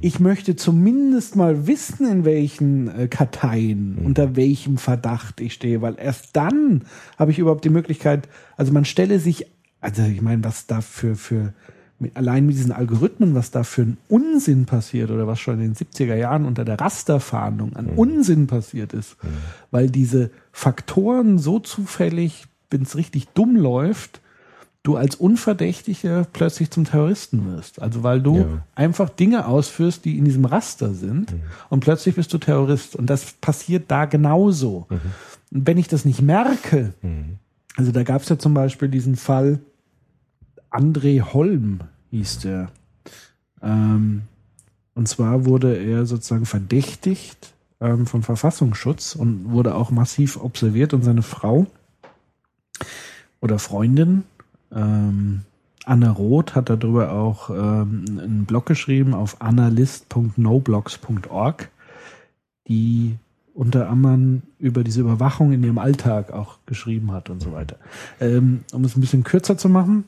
ich 0.01 0.19
möchte 0.19 0.55
zumindest 0.55 1.36
mal 1.36 1.67
wissen, 1.67 2.07
in 2.09 2.25
welchen 2.25 2.88
äh, 2.88 3.07
Karteien, 3.07 3.97
unter 4.03 4.36
welchem 4.36 4.77
Verdacht 4.77 5.41
ich 5.41 5.53
stehe, 5.53 5.81
weil 5.81 5.95
erst 5.99 6.36
dann 6.36 6.84
habe 7.17 7.31
ich 7.31 7.39
überhaupt 7.39 7.65
die 7.65 7.69
Möglichkeit, 7.69 8.27
also 8.57 8.71
man 8.71 8.86
stelle 8.86 9.19
sich, 9.19 9.47
also 9.81 10.03
ich 10.03 10.21
meine, 10.21 10.43
was 10.43 10.67
da 10.67 10.81
für, 10.81 11.15
für 11.15 11.53
mit, 11.99 12.15
allein 12.17 12.45
mit 12.45 12.55
diesen 12.55 12.71
Algorithmen, 12.71 13.36
was 13.36 13.51
da 13.51 13.63
für 13.63 13.84
ein 13.84 13.97
Unsinn 14.09 14.65
passiert 14.65 15.09
oder 15.09 15.27
was 15.27 15.39
schon 15.39 15.59
in 15.59 15.73
den 15.73 15.75
70er 15.75 16.15
Jahren 16.15 16.45
unter 16.45 16.65
der 16.65 16.79
Rasterfahndung 16.79 17.75
an 17.75 17.88
Unsinn 17.88 18.47
passiert 18.47 18.93
ist, 18.93 19.17
weil 19.71 19.89
diese 19.89 20.29
Faktoren 20.51 21.39
so 21.39 21.59
zufällig, 21.59 22.45
wenn 22.69 22.84
es 22.84 22.95
richtig 22.95 23.29
dumm 23.29 23.55
läuft, 23.55 24.21
du 24.84 24.97
als 24.97 25.15
Unverdächtiger 25.15 26.27
plötzlich 26.34 26.69
zum 26.69 26.84
Terroristen 26.84 27.45
wirst. 27.55 27.81
Also 27.81 28.03
weil 28.03 28.21
du 28.21 28.38
Ja. 28.39 28.45
einfach 28.75 29.09
Dinge 29.09 29.47
ausführst, 29.47 30.03
die 30.03 30.17
in 30.17 30.25
diesem 30.25 30.43
Raster 30.45 30.93
sind 30.93 31.34
und 31.69 31.79
plötzlich 31.79 32.15
bist 32.15 32.34
du 32.34 32.38
Terrorist. 32.38 32.95
Und 32.95 33.09
das 33.09 33.31
passiert 33.39 33.89
da 33.89 34.05
genauso. 34.05 34.86
Und 34.89 35.67
wenn 35.67 35.77
ich 35.77 35.88
das 35.88 36.03
nicht 36.03 36.21
merke, 36.21 36.93
also 37.77 37.91
da 37.93 38.03
gab 38.03 38.21
es 38.23 38.29
ja 38.29 38.38
zum 38.38 38.53
Beispiel 38.53 38.89
diesen 38.89 39.15
Fall, 39.15 39.59
André 40.69 41.21
Holm 41.34 41.79
hieß 42.11 42.39
der. 42.39 42.69
Ähm, 43.61 44.23
und 44.95 45.07
zwar 45.07 45.45
wurde 45.45 45.77
er 45.77 46.05
sozusagen 46.05 46.45
verdächtigt 46.45 47.53
ähm, 47.79 48.05
von 48.05 48.21
Verfassungsschutz 48.21 49.15
und 49.15 49.51
wurde 49.51 49.75
auch 49.75 49.91
massiv 49.91 50.38
observiert 50.38 50.93
und 50.93 51.03
seine 51.03 51.21
Frau 51.21 51.67
oder 53.39 53.59
Freundin 53.59 54.23
ähm, 54.74 55.41
Anne 55.86 56.11
Roth 56.11 56.55
hat 56.55 56.69
darüber 56.69 57.11
auch 57.11 57.49
ähm, 57.49 58.05
einen 58.07 58.45
Blog 58.45 58.65
geschrieben 58.65 59.13
auf 59.13 59.41
analyst.noblogs.org, 59.41 61.69
die 62.67 63.17
unter 63.53 63.89
anderem 63.89 64.43
über 64.59 64.84
diese 64.84 65.01
Überwachung 65.01 65.51
in 65.51 65.63
ihrem 65.63 65.78
Alltag 65.78 66.32
auch 66.32 66.57
geschrieben 66.65 67.11
hat 67.11 67.30
und 67.30 67.41
so 67.41 67.51
weiter. 67.51 67.76
Ähm, 68.19 68.63
um 68.71 68.84
es 68.84 68.95
ein 68.95 69.01
bisschen 69.01 69.24
kürzer 69.24 69.57
zu 69.57 69.69
machen, 69.69 70.05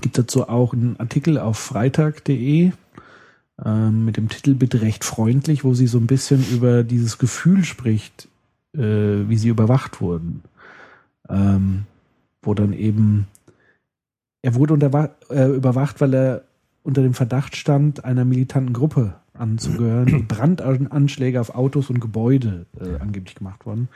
gibt 0.00 0.18
dazu 0.18 0.48
auch 0.48 0.72
einen 0.72 0.98
Artikel 0.98 1.38
auf 1.38 1.58
freitag.de 1.58 2.72
ähm, 3.64 4.04
mit 4.04 4.16
dem 4.16 4.28
Titel 4.28 4.54
Bitte 4.54 4.82
recht 4.82 5.04
freundlich, 5.04 5.64
wo 5.64 5.74
sie 5.74 5.86
so 5.86 5.98
ein 5.98 6.06
bisschen 6.06 6.44
über 6.50 6.82
dieses 6.82 7.18
Gefühl 7.18 7.64
spricht, 7.64 8.28
äh, 8.74 9.28
wie 9.28 9.36
sie 9.36 9.48
überwacht 9.48 10.00
wurden. 10.00 10.42
Ähm, 11.28 11.84
wo 12.42 12.54
dann 12.54 12.72
eben, 12.72 13.26
er 14.42 14.54
wurde 14.54 14.74
äh, 15.30 15.48
überwacht, 15.54 16.00
weil 16.00 16.14
er 16.14 16.42
unter 16.82 17.02
dem 17.02 17.14
Verdacht 17.14 17.56
stand, 17.56 18.04
einer 18.04 18.24
militanten 18.24 18.72
Gruppe 18.72 19.14
anzugehören, 19.34 20.06
die 20.06 20.22
Brandanschläge 20.28 21.40
auf 21.40 21.54
Autos 21.54 21.90
und 21.90 22.00
Gebäude 22.00 22.66
äh, 22.78 23.00
angeblich 23.00 23.34
gemacht 23.34 23.66
wurden. 23.66 23.88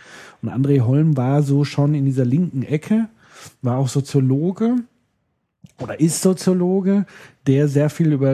Und 0.43 0.51
André 0.51 0.81
Holm 0.81 1.17
war 1.17 1.43
so 1.43 1.65
schon 1.65 1.95
in 1.95 2.05
dieser 2.05 2.25
linken 2.25 2.63
Ecke, 2.63 3.09
war 3.63 3.79
auch 3.79 3.89
Soziologe 3.89 4.77
oder 5.81 5.99
ist 5.99 6.23
Soziologe, 6.23 7.05
der 7.47 7.69
sehr 7.69 7.91
viel 7.91 8.13
über 8.13 8.33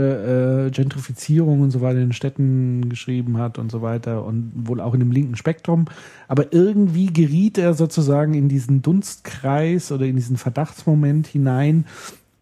äh, 0.66 0.70
Gentrifizierung 0.70 1.61
und 1.62 1.70
so 1.70 1.80
weiter 1.80 1.99
in 1.99 2.09
den 2.09 2.12
Städten 2.12 2.88
geschrieben 2.88 3.38
hat 3.38 3.59
und 3.59 3.72
so 3.72 3.82
weiter 3.82 4.24
und 4.24 4.53
wohl 4.55 4.80
auch 4.80 4.95
in 4.95 5.01
dem 5.01 5.11
linken 5.11 5.36
Spektrum. 5.36 5.86
Aber 6.28 6.53
irgendwie 6.53 7.07
geriet 7.07 7.57
er 7.57 7.74
sozusagen 7.74 8.34
in 8.34 8.49
diesen 8.49 8.82
Dunstkreis 8.82 9.91
oder 9.91 10.05
in 10.05 10.16
diesen 10.16 10.36
Verdachtsmoment 10.36 11.26
hinein 11.26 11.86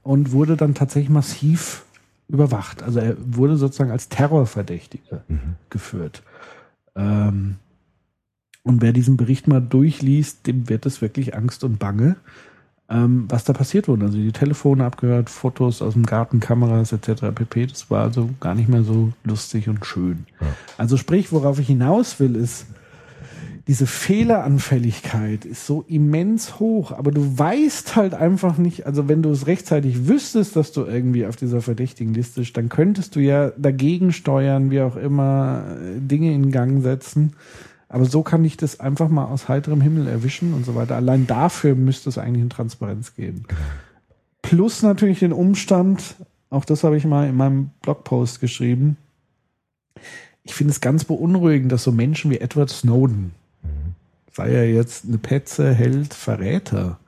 und 0.02 0.32
wurde 0.32 0.56
dann 0.56 0.74
tatsächlich 0.74 1.10
massiv 1.10 1.84
überwacht. 2.28 2.82
Also 2.82 2.98
er 2.98 3.16
wurde 3.20 3.56
sozusagen 3.56 3.90
als 3.90 4.08
Terrorverdächtiger 4.08 5.22
geführt. 5.70 6.22
Ähm, 6.96 7.56
und 8.62 8.82
wer 8.82 8.92
diesen 8.92 9.16
Bericht 9.16 9.48
mal 9.48 9.60
durchliest, 9.60 10.46
dem 10.46 10.68
wird 10.68 10.84
es 10.84 11.00
wirklich 11.00 11.34
Angst 11.34 11.64
und 11.64 11.78
Bange, 11.78 12.16
ähm, 12.90 13.26
was 13.28 13.44
da 13.44 13.52
passiert 13.52 13.88
wurde. 13.88 14.06
Also 14.06 14.18
die 14.18 14.32
Telefone 14.32 14.84
abgehört, 14.84 15.30
Fotos 15.30 15.82
aus 15.82 15.94
dem 15.94 16.06
Garten, 16.06 16.40
Kameras 16.40 16.92
etc. 16.92 17.26
pp. 17.34 17.66
Das 17.66 17.90
war 17.90 18.02
also 18.04 18.30
gar 18.40 18.54
nicht 18.54 18.68
mehr 18.68 18.82
so 18.82 19.12
lustig 19.24 19.68
und 19.68 19.84
schön. 19.84 20.26
Also 20.76 20.96
sprich, 20.96 21.32
worauf 21.32 21.58
ich 21.58 21.66
hinaus 21.66 22.18
will, 22.20 22.34
ist, 22.36 22.66
diese 23.68 23.86
Fehleranfälligkeit 23.86 25.44
ist 25.44 25.66
so 25.66 25.84
immens 25.86 26.58
hoch, 26.58 26.90
aber 26.90 27.10
du 27.10 27.38
weißt 27.38 27.96
halt 27.96 28.14
einfach 28.14 28.56
nicht, 28.56 28.86
also 28.86 29.08
wenn 29.08 29.22
du 29.22 29.30
es 29.30 29.46
rechtzeitig 29.46 30.08
wüsstest, 30.08 30.56
dass 30.56 30.72
du 30.72 30.86
irgendwie 30.86 31.26
auf 31.26 31.36
dieser 31.36 31.60
verdächtigen 31.60 32.14
Liste 32.14 32.40
bist, 32.40 32.56
dann 32.56 32.70
könntest 32.70 33.14
du 33.14 33.20
ja 33.20 33.50
dagegen 33.58 34.14
steuern, 34.14 34.70
wie 34.70 34.80
auch 34.80 34.96
immer, 34.96 35.64
äh, 35.82 36.00
Dinge 36.00 36.32
in 36.32 36.50
Gang 36.50 36.82
setzen. 36.82 37.34
Aber 37.88 38.04
so 38.04 38.22
kann 38.22 38.44
ich 38.44 38.56
das 38.56 38.80
einfach 38.80 39.08
mal 39.08 39.24
aus 39.24 39.48
heiterem 39.48 39.80
Himmel 39.80 40.08
erwischen 40.08 40.52
und 40.52 40.66
so 40.66 40.74
weiter. 40.74 40.96
Allein 40.96 41.26
dafür 41.26 41.74
müsste 41.74 42.10
es 42.10 42.18
eigentlich 42.18 42.42
eine 42.42 42.50
Transparenz 42.50 43.14
geben. 43.14 43.44
Plus 44.42 44.82
natürlich 44.82 45.20
den 45.20 45.32
Umstand, 45.32 46.16
auch 46.50 46.64
das 46.64 46.84
habe 46.84 46.96
ich 46.96 47.04
mal 47.04 47.28
in 47.28 47.36
meinem 47.36 47.70
Blogpost 47.82 48.40
geschrieben, 48.40 48.96
ich 50.44 50.54
finde 50.54 50.70
es 50.72 50.80
ganz 50.80 51.04
beunruhigend, 51.04 51.72
dass 51.72 51.84
so 51.84 51.92
Menschen 51.92 52.30
wie 52.30 52.38
Edward 52.38 52.70
Snowden, 52.70 53.32
sei 54.32 54.50
er 54.50 54.70
jetzt 54.70 55.04
eine 55.06 55.18
Petze, 55.18 55.74
Held, 55.74 56.14
Verräter, 56.14 56.98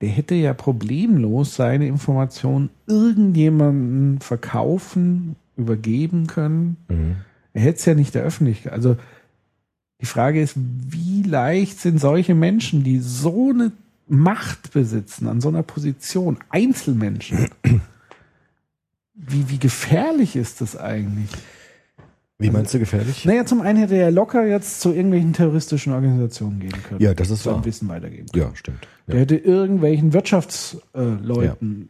der 0.00 0.08
hätte 0.08 0.34
ja 0.34 0.52
problemlos 0.52 1.56
seine 1.56 1.86
Informationen 1.86 2.68
irgendjemanden 2.86 4.20
verkaufen, 4.20 5.36
übergeben 5.56 6.26
können. 6.26 6.76
Er 7.54 7.62
hätte 7.62 7.78
es 7.78 7.84
ja 7.86 7.94
nicht 7.94 8.14
der 8.14 8.24
Öffentlichkeit. 8.24 8.72
Also 8.72 8.96
die 10.04 10.10
Frage 10.10 10.42
ist, 10.42 10.52
wie 10.56 11.22
leicht 11.22 11.80
sind 11.80 11.98
solche 11.98 12.34
Menschen, 12.34 12.84
die 12.84 12.98
so 12.98 13.48
eine 13.54 13.72
Macht 14.06 14.70
besitzen, 14.74 15.26
an 15.28 15.40
so 15.40 15.48
einer 15.48 15.62
Position, 15.62 16.36
Einzelmenschen. 16.50 17.48
Wie, 19.14 19.48
wie 19.48 19.56
gefährlich 19.58 20.36
ist 20.36 20.60
das 20.60 20.76
eigentlich? 20.76 21.30
Wie 22.36 22.50
meinst 22.50 22.74
du 22.74 22.78
gefährlich? 22.78 23.24
Naja, 23.24 23.46
zum 23.46 23.62
einen 23.62 23.78
hätte 23.78 23.94
er 23.96 24.10
locker 24.10 24.46
jetzt 24.46 24.82
zu 24.82 24.92
irgendwelchen 24.92 25.32
terroristischen 25.32 25.94
Organisationen 25.94 26.60
gehen 26.60 26.74
können. 26.86 27.00
Ja, 27.00 27.14
das 27.14 27.30
ist 27.30 27.44
sein 27.44 27.54
wahr. 27.54 27.64
Wissen 27.64 27.88
weitergeben 27.88 28.26
können. 28.30 28.44
Ja, 28.50 28.54
stimmt. 28.54 28.86
Der 29.06 29.14
Ja. 29.14 29.20
hätte 29.22 29.36
irgendwelchen 29.36 30.12
Wirtschaftsleuten, 30.12 31.88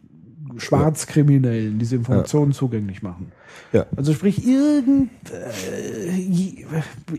Schwarzkriminellen 0.56 1.78
diese 1.78 1.96
Informationen 1.96 2.52
zugänglich 2.52 3.02
machen. 3.02 3.32
Ja. 3.72 3.86
Also 3.96 4.12
sprich, 4.14 4.46
irgend 4.46 5.10
äh, 5.30 6.64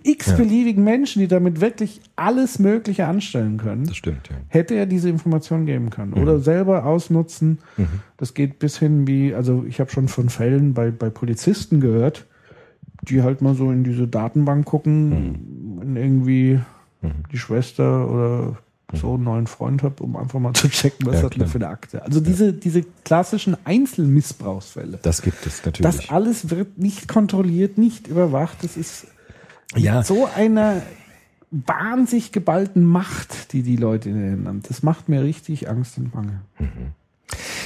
x-beliebigen 0.04 0.84
Menschen, 0.84 1.20
die 1.20 1.28
damit 1.28 1.60
wirklich 1.62 2.02
alles 2.16 2.60
Mögliche 2.60 3.08
anstellen 3.08 3.58
können, 3.58 3.86
Das 3.86 3.98
stimmt, 3.98 4.30
ja. 4.30 4.36
hätte 4.48 4.76
er 4.76 4.86
diese 4.86 5.10
Information 5.10 5.66
geben 5.66 5.90
können. 5.90 6.14
Oder 6.14 6.40
selber 6.40 6.86
ausnutzen. 6.86 7.60
Das 8.18 8.34
geht 8.34 8.60
bis 8.60 8.78
hin 8.78 9.08
wie, 9.08 9.34
also 9.34 9.66
ich 9.68 9.80
habe 9.80 9.92
schon 9.92 10.08
von 10.08 10.30
Fällen 10.30 10.74
bei, 10.74 10.92
bei 10.92 11.10
Polizisten 11.10 11.82
gehört, 11.82 12.26
die 13.02 13.22
halt 13.22 13.42
mal 13.42 13.56
so 13.56 13.72
in 13.72 13.84
diese 13.84 14.08
Datenbank 14.08 14.66
gucken, 14.66 15.80
wenn 15.80 15.96
irgendwie 15.96 16.60
die 17.32 17.38
Schwester 17.38 18.10
oder 18.10 18.58
so 18.96 19.14
einen 19.16 19.24
neuen 19.24 19.48
Freund 19.48 19.84
hat, 19.84 20.02
um 20.02 20.16
einfach 20.16 20.40
mal 20.40 20.54
zu 20.54 20.70
checken, 20.70 21.06
was 21.06 21.16
Ja, 21.16 21.24
hat 21.24 21.32
man 21.32 21.32
klar. 21.32 21.48
für 21.50 21.58
eine 21.58 21.68
Akte. 21.68 22.04
Also 22.04 22.20
diese, 22.20 22.54
diese 22.54 22.84
klassischen 23.04 23.58
Einzelmissbrauchsfälle. 23.66 25.00
Das 25.02 25.22
gibt 25.22 25.46
es 25.46 25.66
natürlich. 25.66 25.96
Das 25.98 26.10
alles 26.10 26.50
wird 26.50 26.78
nicht 26.78 27.08
kontrolliert, 27.08 27.78
nicht 27.78 28.08
überwacht. 28.08 28.64
Das 28.64 28.78
ist 28.78 29.08
ja, 29.76 30.04
so 30.04 30.28
einer 30.36 30.82
wahnsinnig 31.52 32.32
geballten 32.32 32.84
Macht, 32.84 33.54
die 33.54 33.62
die 33.64 33.76
Leute 33.76 34.10
in 34.10 34.16
den 34.16 34.30
Händen 34.30 34.48
haben. 34.48 34.62
Das 34.68 34.84
macht 34.84 35.10
mir 35.10 35.24
richtig 35.24 35.70
Angst 35.70 35.98
und 35.98 36.12
Bange. 36.12 36.42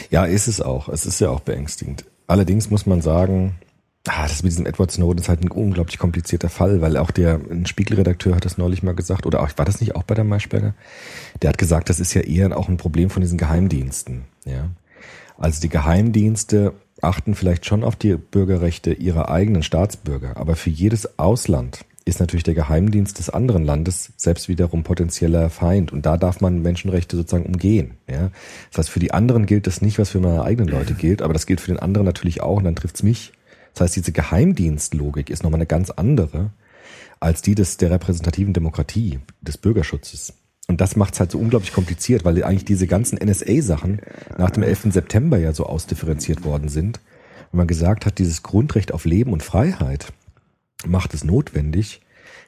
Ja, 0.09 0.25
ist 0.25 0.47
es 0.47 0.61
auch. 0.61 0.89
Es 0.89 1.05
ist 1.05 1.19
ja 1.19 1.29
auch 1.29 1.39
beängstigend. 1.41 2.05
Allerdings 2.27 2.69
muss 2.69 2.85
man 2.85 3.01
sagen, 3.01 3.55
ah, 4.07 4.27
das 4.27 4.43
mit 4.43 4.51
diesem 4.51 4.65
Edward 4.65 4.91
Snowden 4.91 5.19
ist 5.19 5.29
halt 5.29 5.43
ein 5.43 5.51
unglaublich 5.51 5.97
komplizierter 5.97 6.49
Fall, 6.49 6.81
weil 6.81 6.97
auch 6.97 7.11
der 7.11 7.39
Spiegelredakteur 7.65 8.35
hat 8.35 8.45
das 8.45 8.57
neulich 8.57 8.83
mal 8.83 8.95
gesagt, 8.95 9.25
oder 9.25 9.41
auch, 9.41 9.49
war 9.57 9.65
das 9.65 9.81
nicht 9.81 9.95
auch 9.95 10.03
bei 10.03 10.15
der 10.15 10.23
Maischberger? 10.23 10.73
Der 11.41 11.49
hat 11.49 11.57
gesagt, 11.57 11.89
das 11.89 11.99
ist 11.99 12.13
ja 12.13 12.21
eher 12.21 12.55
auch 12.57 12.69
ein 12.69 12.77
Problem 12.77 13.09
von 13.09 13.21
diesen 13.21 13.37
Geheimdiensten. 13.37 14.23
Ja, 14.45 14.69
also 15.37 15.61
die 15.61 15.69
Geheimdienste 15.69 16.73
achten 17.01 17.33
vielleicht 17.33 17.65
schon 17.65 17.83
auf 17.83 17.95
die 17.95 18.15
Bürgerrechte 18.15 18.91
ihrer 18.91 19.29
eigenen 19.29 19.63
Staatsbürger, 19.63 20.37
aber 20.37 20.55
für 20.55 20.69
jedes 20.69 21.17
Ausland 21.17 21.85
ist 22.05 22.19
natürlich 22.19 22.43
der 22.43 22.55
Geheimdienst 22.55 23.19
des 23.19 23.29
anderen 23.29 23.63
Landes 23.63 24.11
selbst 24.17 24.49
wiederum 24.49 24.83
potenzieller 24.83 25.49
Feind 25.49 25.93
und 25.93 26.05
da 26.05 26.17
darf 26.17 26.41
man 26.41 26.61
Menschenrechte 26.61 27.15
sozusagen 27.15 27.45
umgehen. 27.45 27.91
Ja? 28.09 28.31
Das 28.71 28.79
heißt, 28.79 28.89
für 28.89 28.99
die 28.99 29.13
anderen 29.13 29.45
gilt 29.45 29.67
das 29.67 29.81
nicht, 29.81 29.99
was 29.99 30.09
für 30.09 30.19
meine 30.19 30.43
eigenen 30.43 30.69
Leute 30.69 30.93
gilt, 30.93 31.21
aber 31.21 31.33
das 31.33 31.45
gilt 31.45 31.61
für 31.61 31.71
den 31.71 31.79
anderen 31.79 32.05
natürlich 32.05 32.41
auch 32.41 32.57
und 32.57 32.63
dann 32.63 32.75
trifft's 32.75 33.03
mich. 33.03 33.31
Das 33.73 33.81
heißt, 33.81 33.95
diese 33.97 34.11
Geheimdienstlogik 34.11 35.29
ist 35.29 35.43
nochmal 35.43 35.59
eine 35.59 35.67
ganz 35.67 35.89
andere 35.89 36.51
als 37.19 37.41
die 37.41 37.55
des, 37.55 37.77
der 37.77 37.91
repräsentativen 37.91 38.53
Demokratie, 38.53 39.19
des 39.41 39.57
Bürgerschutzes. 39.57 40.33
Und 40.67 40.79
das 40.81 40.95
macht's 40.95 41.19
halt 41.19 41.31
so 41.31 41.39
unglaublich 41.39 41.73
kompliziert, 41.73 42.23
weil 42.23 42.41
eigentlich 42.43 42.63
diese 42.65 42.87
ganzen 42.87 43.17
NSA-Sachen 43.17 44.01
nach 44.37 44.51
dem 44.51 44.63
11. 44.63 44.93
September 44.93 45.37
ja 45.37 45.51
so 45.51 45.65
ausdifferenziert 45.65 46.43
worden 46.45 46.69
sind. 46.69 46.99
Wenn 47.51 47.57
man 47.57 47.67
gesagt 47.67 48.05
hat, 48.05 48.19
dieses 48.19 48.43
Grundrecht 48.43 48.93
auf 48.93 49.05
Leben 49.05 49.33
und 49.33 49.43
Freiheit 49.43 50.13
macht 50.85 51.13
es 51.13 51.23
notwendig, 51.23 52.01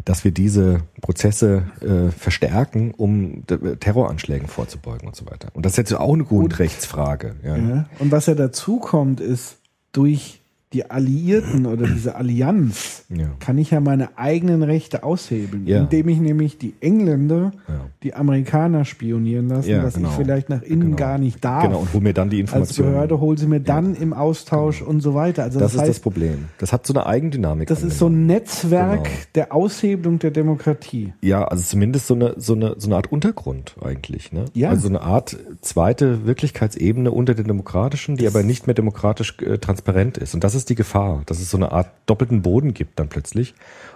dass 0.06 0.24
wir 0.24 0.32
diese 0.32 0.84
Prozesse 1.02 1.64
äh, 1.82 2.12
verstärken, 2.12 2.92
um 2.96 3.46
D- 3.48 3.76
Terroranschlägen 3.76 4.48
vorzubeugen 4.48 5.08
und 5.08 5.16
so 5.16 5.26
weiter. 5.26 5.50
Und 5.54 5.66
das 5.66 5.74
ist 5.74 5.78
jetzt 5.78 5.94
auch 5.94 6.14
eine 6.14 6.24
Grundrechtsfrage. 6.24 7.36
Ja. 7.44 7.58
Ja. 7.58 7.90
Und 8.00 8.12
was 8.12 8.28
ja 8.28 8.36
dazu 8.36 8.80
kommt, 8.80 9.20
ist, 9.20 9.58
durch 9.92 10.41
die 10.74 10.90
Alliierten 10.90 11.66
oder 11.66 11.86
diese 11.86 12.16
Allianz 12.16 13.04
Ja. 13.10 13.28
kann 13.40 13.58
ich 13.58 13.72
ja 13.72 13.82
meine 13.82 14.18
eigenen 14.18 14.64
Rechte 14.64 15.04
aushebeln, 15.04 15.68
Ja. 15.68 15.80
indem 15.82 16.08
ich 16.08 16.20
nämlich 16.20 16.58
die 16.58 16.74
Engländer, 16.80 17.52
Ja. 17.68 17.74
die 18.04 18.14
Amerikaner 18.14 18.86
spionieren 18.86 19.50
lassen, 19.50 19.70
Ja, 19.70 19.82
dass 19.82 19.96
genau. 19.96 20.10
ich 20.10 20.16
vielleicht 20.16 20.48
nach 20.50 20.62
innen 20.62 20.82
Genau. 20.82 20.96
gar 20.96 21.18
nicht 21.18 21.44
darf. 21.44 21.64
Genau, 21.64 21.80
und 21.80 21.94
hol 21.94 22.00
mir 22.00 22.14
dann 22.14 22.30
die 22.30 22.38
Als 22.38 22.52
Informationen. 22.52 22.92
Behörde 22.94 23.20
hol 23.20 23.38
sie 23.38 23.48
mir 23.48 23.60
dann 23.60 23.96
im 23.96 24.14
Austausch 24.14 24.82
und 24.82 25.02
so 25.02 25.14
weiter. 25.14 25.44
Also 25.44 25.60
das, 25.60 25.74
das, 25.74 25.74
ist 25.74 25.82
das 25.82 25.90
heißt, 25.90 26.04
Problem. 26.04 26.46
Das 26.58 26.72
hat 26.72 26.88
so 26.88 26.94
eine 26.94 27.06
Eigendynamik. 27.06 27.68
das 27.68 27.84
ist 27.84 27.98
so 27.98 28.08
ein 28.08 28.26
Netzwerk 28.26 29.04
Genau. 29.04 29.16
der 29.36 29.54
Aushebelung 29.54 30.20
der 30.20 30.32
Demokratie. 30.32 31.14
Ja, 31.22 31.44
also 31.44 31.64
zumindest 31.64 32.08
so 32.08 32.14
eine, 32.16 32.36
so 32.38 32.54
eine, 32.54 32.76
so 32.78 32.88
eine 32.88 32.96
Art 32.96 33.12
Untergrund 33.12 33.76
eigentlich, 33.84 34.32
ne? 34.32 34.46
Ja. 34.54 34.70
Also 34.70 34.84
so 34.84 34.88
eine 34.90 35.02
Art 35.02 35.38
zweite 35.60 36.26
Wirklichkeitsebene 36.26 37.12
unter 37.12 37.34
der 37.34 37.44
demokratischen, 37.44 38.16
die 38.16 38.26
aber 38.28 38.44
nicht 38.44 38.68
mehr 38.68 38.74
demokratisch 38.74 39.38
äh, 39.42 39.58
transparent 39.58 40.18
ist. 40.18 40.34
Und 40.34 40.44
das 40.44 40.56
ist 40.56 40.61
die 40.66 40.76
Gefahr, 40.76 41.24
dass 41.26 41.40
es 41.40 41.50
so 41.50 41.58
eine 41.58 41.72
Art 41.72 41.90
doppelten 42.06 42.42
Boden 42.42 42.74
gibt 42.74 43.00
dann 43.00 43.10
plötzlich 43.10 43.54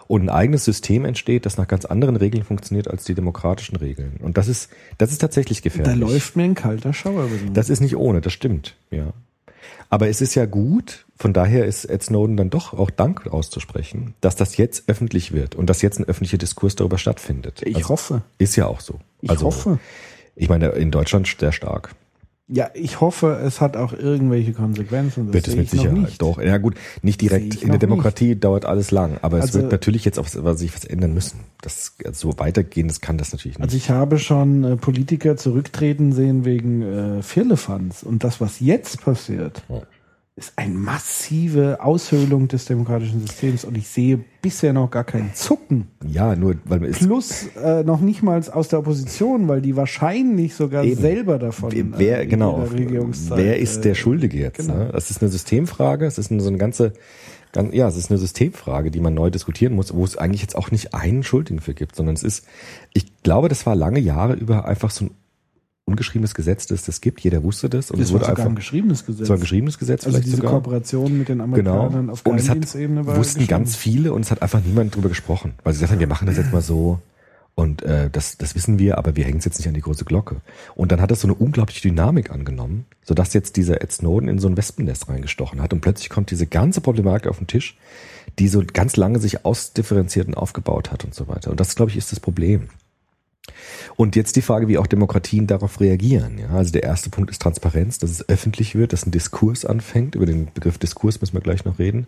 und 0.08 0.24
ein 0.24 0.30
eigenes 0.30 0.66
System 0.66 1.06
entsteht, 1.06 1.46
das 1.46 1.58
nach 1.58 1.68
ganz 1.68 1.86
anderen 1.86 2.16
Regeln 2.16 2.44
funktioniert 2.44 2.88
als 2.90 3.04
die 3.04 3.16
demokratischen 3.16 3.76
Regeln. 3.76 4.18
Und 4.22 4.38
das 4.38 4.48
ist, 4.48 4.70
das 4.98 5.12
ist 5.12 5.20
tatsächlich 5.20 5.62
Da 5.62 5.64
gefährlich. 5.70 5.98
läuft 6.00 6.36
mir 6.36 6.44
ein 6.44 6.56
kalter 6.56 6.94
Schauer 6.94 7.26
über 7.26 7.36
den 7.38 7.54
Das 7.54 7.70
ist 7.70 7.82
nicht 7.82 7.96
ohne, 7.96 8.22
das 8.22 8.34
stimmt, 8.34 8.76
ja. 8.92 9.14
Aber 9.90 10.08
es 10.10 10.22
ist 10.22 10.36
ja 10.36 10.46
gut, 10.46 11.06
von 11.18 11.34
daher 11.34 11.66
ist 11.66 11.86
Ed 11.86 12.04
Snowden 12.04 12.38
dann 12.38 12.50
doch 12.50 12.74
auch 12.74 12.90
Dank 12.90 13.28
auszusprechen, 13.28 14.14
dass 14.22 14.36
das 14.36 14.58
jetzt 14.58 14.90
öffentlich 14.90 15.32
wird 15.32 15.56
und 15.56 15.70
dass 15.70 15.82
jetzt 15.82 16.00
ein 16.00 16.06
öffentlicher 16.06 16.38
Diskurs 16.38 16.76
darüber 16.76 16.98
stattfindet. 16.98 17.62
Ich 17.64 17.76
Also, 17.78 17.90
hoffe. 17.90 18.22
Ist 18.38 18.56
ja 18.56 18.68
auch 18.68 18.80
so. 18.82 19.00
Ich 19.22 19.30
also, 19.30 19.46
hoffe. 19.48 19.80
Ich 20.36 20.50
meine, 20.50 20.68
in 20.70 20.92
Deutschland 20.92 21.28
sehr 21.40 21.52
stark. 21.52 21.96
Ja, 22.48 22.70
ich 22.76 23.02
hoffe, 23.02 23.42
es 23.44 23.60
hat 23.60 23.76
auch 23.76 23.92
irgendwelche 23.92 24.54
Konsequenzen. 24.54 25.26
Das 25.28 25.34
wird 25.34 25.48
es 25.48 25.56
mit 25.56 25.70
Sicherheit. 25.70 25.94
nicht. 25.98 26.22
Doch, 26.22 26.40
ja 26.40 26.60
gut, 26.60 26.76
nicht 27.02 27.20
direkt. 27.22 27.64
In 27.64 27.70
der 27.70 27.80
Demokratie 27.80 28.36
dauert 28.36 28.66
alles 28.66 28.92
lang, 28.92 29.18
aber 29.24 29.40
es 29.40 29.46
Also- 29.46 29.62
wird 29.62 29.72
natürlich 29.72 30.06
jetzt 30.06 30.20
was, 30.20 30.60
sich 30.60 30.76
was 30.76 30.86
ändern 30.86 31.16
müssen. 31.16 31.40
Das 31.62 31.94
also 32.06 32.32
so 32.32 32.40
weitergehen, 32.40 32.88
das 32.88 33.02
kann 33.02 33.18
das 33.18 33.32
natürlich 33.32 33.58
nicht. 33.58 33.64
Also 33.66 33.78
ich 33.78 33.90
habe 33.90 34.20
schon 34.20 34.64
äh, 34.64 34.76
Politiker 34.76 35.38
zurücktreten 35.38 36.14
sehen 36.14 36.46
wegen 36.46 36.84
äh, 36.84 37.22
Firlefanz. 37.24 38.04
Und 38.04 38.24
das, 38.24 38.40
was 38.40 38.60
jetzt 38.60 39.02
passiert, 39.02 39.64
Ja. 39.68 39.82
Ist 40.38 40.52
eine 40.58 40.74
massive 40.74 41.80
Aushöhlung 41.82 42.50
des 42.50 42.66
demokratischen 42.66 43.22
Systems. 43.22 43.64
Und 43.64 43.78
ich 43.78 43.88
sehe 43.88 44.20
bisher 44.42 44.74
noch 44.74 44.92
gar 44.92 45.06
kein 45.06 45.34
Zucken. 45.34 45.88
ja, 46.06 46.36
nur 46.36 46.56
weil 46.66 46.82
man 46.82 46.90
ist 46.90 47.00
Plus 47.00 47.48
äh, 47.56 47.84
noch 47.84 48.02
nicht 48.02 48.22
mal 48.22 48.42
aus 48.52 48.68
der 48.68 48.80
Opposition, 48.80 49.48
weil 49.48 49.62
die 49.62 49.78
wahrscheinlich 49.78 50.54
sogar 50.54 50.84
Eben. 50.84 51.00
selber 51.00 51.40
davon 51.40 51.72
Wer, 51.98 52.24
in 52.24 52.30
genau, 52.30 52.68
wer 52.70 53.60
ist 53.60 53.86
der 53.86 53.94
äh, 53.94 53.96
Schuldige 53.96 54.38
jetzt? 54.38 54.58
genau. 54.58 54.76
Ne? 54.76 54.90
Das 54.92 55.10
ist 55.10 55.22
eine 55.22 55.32
Systemfrage, 55.32 56.06
es 56.06 56.18
ist 56.18 56.32
eine, 56.32 56.42
so 56.42 56.50
eine 56.50 56.58
ganze, 56.58 56.92
ganz, 57.54 57.74
ja, 57.74 57.88
es 57.88 57.96
ist 57.96 58.12
eine 58.12 58.18
Systemfrage, 58.18 58.92
die 58.92 59.00
man 59.00 59.14
neu 59.14 59.30
diskutieren 59.30 59.74
muss, 59.74 59.94
wo 59.94 60.04
es 60.04 60.18
eigentlich 60.18 60.42
jetzt 60.42 60.58
auch 60.58 60.70
nicht 60.70 60.94
einen 60.94 61.24
Schuldigen 61.24 61.62
für 61.62 61.74
gibt, 61.74 61.96
sondern 61.96 62.14
es 62.14 62.24
ist, 62.24 62.46
ich 62.94 63.24
glaube, 63.24 63.48
das 63.48 63.66
war 63.66 63.74
lange 63.74 64.02
Jahre 64.02 64.34
über 64.34 64.66
einfach 64.66 64.92
so 64.92 65.06
ein 65.06 65.12
ungeschriebenes 65.86 66.34
Gesetz, 66.34 66.66
das 66.66 66.84
das 66.84 67.00
gibt. 67.00 67.22
Jeder 67.22 67.44
wusste 67.44 67.70
das 67.70 67.92
und 67.92 68.00
Das 68.00 68.08
es 68.08 68.14
war 68.14 68.16
wurde 68.22 68.26
sogar 68.26 68.38
einfach 68.40 68.50
ein 68.52 68.56
geschriebenes 68.56 69.06
Gesetz. 69.06 69.22
es 69.24 69.30
war 69.30 69.38
ein 69.38 69.42
geschriebenes 69.42 69.78
Gesetz 69.78 70.06
also 70.06 70.16
vielleicht 70.16 70.26
diese 70.28 70.38
sogar. 70.38 70.52
Kooperation 70.54 71.18
mit 71.18 71.30
den 71.30 71.42
Amerikanern 71.42 71.92
Genau. 71.92 72.12
auf 72.14 72.20
es 72.20 72.24
Geheimdienstebene 72.24 73.06
war 73.06 73.18
wussten 73.18 73.46
ganz 73.48 73.76
viele 73.76 74.12
und 74.14 74.22
es 74.22 74.32
hat 74.32 74.42
einfach 74.42 74.62
niemand 74.62 74.96
drüber 74.96 75.10
gesprochen. 75.10 75.54
Weil 75.64 75.74
sie 75.74 75.78
gesagt 75.78 75.92
haben, 75.94 76.00
wir 76.00 76.08
machen 76.08 76.26
das 76.28 76.38
jetzt 76.38 76.52
mal 76.52 76.62
so. 76.62 77.00
Und 77.58 77.84
äh, 77.84 78.10
das, 78.10 78.38
das 78.38 78.54
wissen 78.54 78.80
wir, 78.80 78.98
aber 78.98 79.16
wir 79.16 79.24
hängen 79.24 79.38
es 79.38 79.46
jetzt 79.46 79.60
nicht 79.60 79.68
an 79.70 79.74
die 79.76 79.80
große 79.82 80.04
Glocke. 80.04 80.42
Und 80.76 80.92
dann 80.92 81.00
hat 81.00 81.10
das 81.12 81.22
so 81.22 81.28
eine 81.28 81.36
unglaubliche 81.36 81.82
Dynamik 81.88 82.30
angenommen, 82.30 82.86
sodass 83.02 83.34
jetzt 83.34 83.56
dieser 83.56 83.82
Ed 83.82 83.94
Snowden 83.94 84.28
in 84.28 84.40
so 84.40 84.50
ein 84.50 84.58
Wespennest 84.58 85.08
reingestochen 85.08 85.62
hat. 85.62 85.72
Und 85.72 85.80
plötzlich 85.80 86.10
kommt 86.10 86.32
diese 86.32 86.48
ganze 86.48 86.82
Problematik 86.82 87.28
auf 87.30 87.38
den 87.38 87.48
Tisch, 87.48 87.78
die 88.40 88.50
so 88.50 88.62
ganz 88.74 88.98
lange 88.98 89.20
sich 89.20 89.46
ausdifferenziert 89.46 90.28
und 90.28 90.34
aufgebaut 90.36 90.92
hat 90.92 91.06
und 91.06 91.16
so 91.16 91.30
weiter. 91.30 91.50
Und 91.50 91.60
das, 91.62 91.76
glaube 91.78 91.92
ich, 91.92 91.98
ist 91.98 92.12
das 92.12 92.20
Problem. 92.20 92.68
Und 93.96 94.16
jetzt 94.16 94.36
die 94.36 94.42
Frage, 94.42 94.68
wie 94.68 94.78
auch 94.78 94.88
Demokratien 94.88 95.48
darauf 95.48 95.80
reagieren. 95.80 96.38
Ja, 96.38 96.50
also 96.50 96.72
der 96.72 96.84
erste 96.84 97.10
Punkt 97.10 97.32
ist 97.32 97.42
Transparenz, 97.42 98.00
dass 98.00 98.10
es 98.10 98.28
öffentlich 98.28 98.76
wird, 98.76 98.94
dass 98.94 99.06
ein 99.06 99.12
Diskurs 99.12 99.66
anfängt. 99.66 100.16
Über 100.16 100.26
den 100.26 100.48
Begriff 100.54 100.78
Diskurs 100.78 101.22
müssen 101.22 101.34
wir 101.34 101.42
gleich 101.42 101.66
noch 101.66 101.80
reden. 101.80 102.08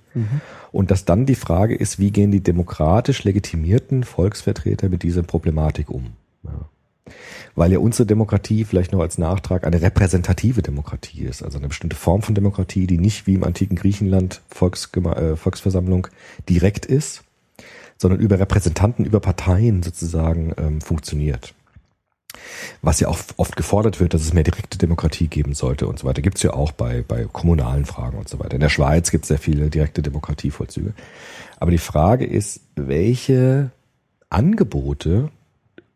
Und 0.71 0.91
dass 0.91 1.05
dann 1.05 1.25
die 1.25 1.35
Frage 1.35 1.75
ist, 1.75 1.99
wie 1.99 2.11
gehen 2.11 2.31
die 2.31 2.41
demokratisch 2.41 3.23
legitimierten 3.23 4.03
Volksvertreter 4.03 4.89
mit 4.89 5.03
dieser 5.03 5.23
Problematik 5.23 5.89
um? 5.89 6.13
Ja. 6.43 6.69
Weil 7.55 7.71
ja 7.71 7.79
unsere 7.79 8.05
Demokratie 8.05 8.65
vielleicht 8.65 8.91
noch 8.91 8.99
als 8.99 9.17
Nachtrag 9.17 9.65
eine 9.65 9.81
repräsentative 9.81 10.61
Demokratie 10.61 11.23
ist, 11.23 11.41
also 11.41 11.57
eine 11.57 11.69
bestimmte 11.69 11.95
Form 11.95 12.21
von 12.21 12.35
Demokratie, 12.35 12.85
die 12.85 12.97
nicht 12.97 13.27
wie 13.27 13.33
im 13.33 13.43
antiken 13.43 13.75
Griechenland 13.75 14.41
äh, 14.51 15.35
Volksversammlung 15.35 16.07
direkt 16.49 16.85
ist, 16.85 17.23
sondern 17.97 18.19
über 18.19 18.39
Repräsentanten, 18.39 19.05
über 19.05 19.19
Parteien 19.19 19.83
sozusagen 19.83 20.53
ähm, 20.57 20.81
funktioniert. 20.81 21.53
Was 22.81 22.99
ja 22.99 23.07
auch 23.07 23.19
oft 23.37 23.55
gefordert 23.55 23.99
wird, 23.99 24.13
dass 24.13 24.21
es 24.21 24.33
mehr 24.33 24.43
direkte 24.43 24.77
Demokratie 24.77 25.27
geben 25.27 25.53
sollte 25.53 25.87
und 25.87 25.97
so 25.99 26.07
weiter. 26.07 26.21
Gibt 26.21 26.37
es 26.37 26.43
ja 26.43 26.53
auch 26.53 26.71
bei, 26.71 27.03
bei 27.07 27.25
kommunalen 27.25 27.85
Fragen 27.85 28.17
und 28.17 28.29
so 28.29 28.39
weiter. 28.39 28.55
In 28.55 28.61
der 28.61 28.69
Schweiz 28.69 29.11
gibt 29.11 29.23
es 29.23 29.29
sehr 29.29 29.39
viele 29.39 29.69
direkte 29.69 30.01
Demokratievollzüge. 30.01 30.93
Aber 31.59 31.71
die 31.71 31.77
Frage 31.79 32.25
ist, 32.25 32.61
welche 32.75 33.71
Angebote 34.29 35.29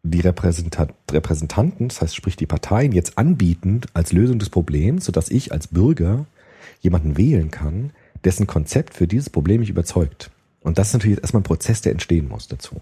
die 0.04 0.22
Repräsentanten, 0.22 1.90
das 1.90 2.02
heißt 2.02 2.16
sprich 2.16 2.36
die 2.36 2.48
Parteien, 2.48 2.92
jetzt 2.92 3.18
anbieten 3.18 3.82
als 3.94 4.12
Lösung 4.12 4.40
des 4.40 4.50
Problems, 4.50 5.06
sodass 5.06 5.30
ich 5.30 5.52
als 5.52 5.68
Bürger 5.68 6.26
jemanden 6.82 7.18
wählen 7.18 7.52
kann, 7.52 7.92
dessen 8.24 8.48
Konzept 8.48 8.96
für 8.96 9.08
dieses 9.08 9.30
Problem 9.30 9.60
mich 9.60 9.70
überzeugt. 9.70 10.32
Und 10.62 10.78
das 10.78 10.88
ist 10.90 10.94
natürlich 10.94 11.16
jetzt 11.18 11.24
erstmal 11.24 11.42
ein 11.42 11.46
Prozess, 11.46 11.82
der 11.82 11.92
entstehen 11.92 12.28
muss 12.28 12.48
dazu. 12.48 12.80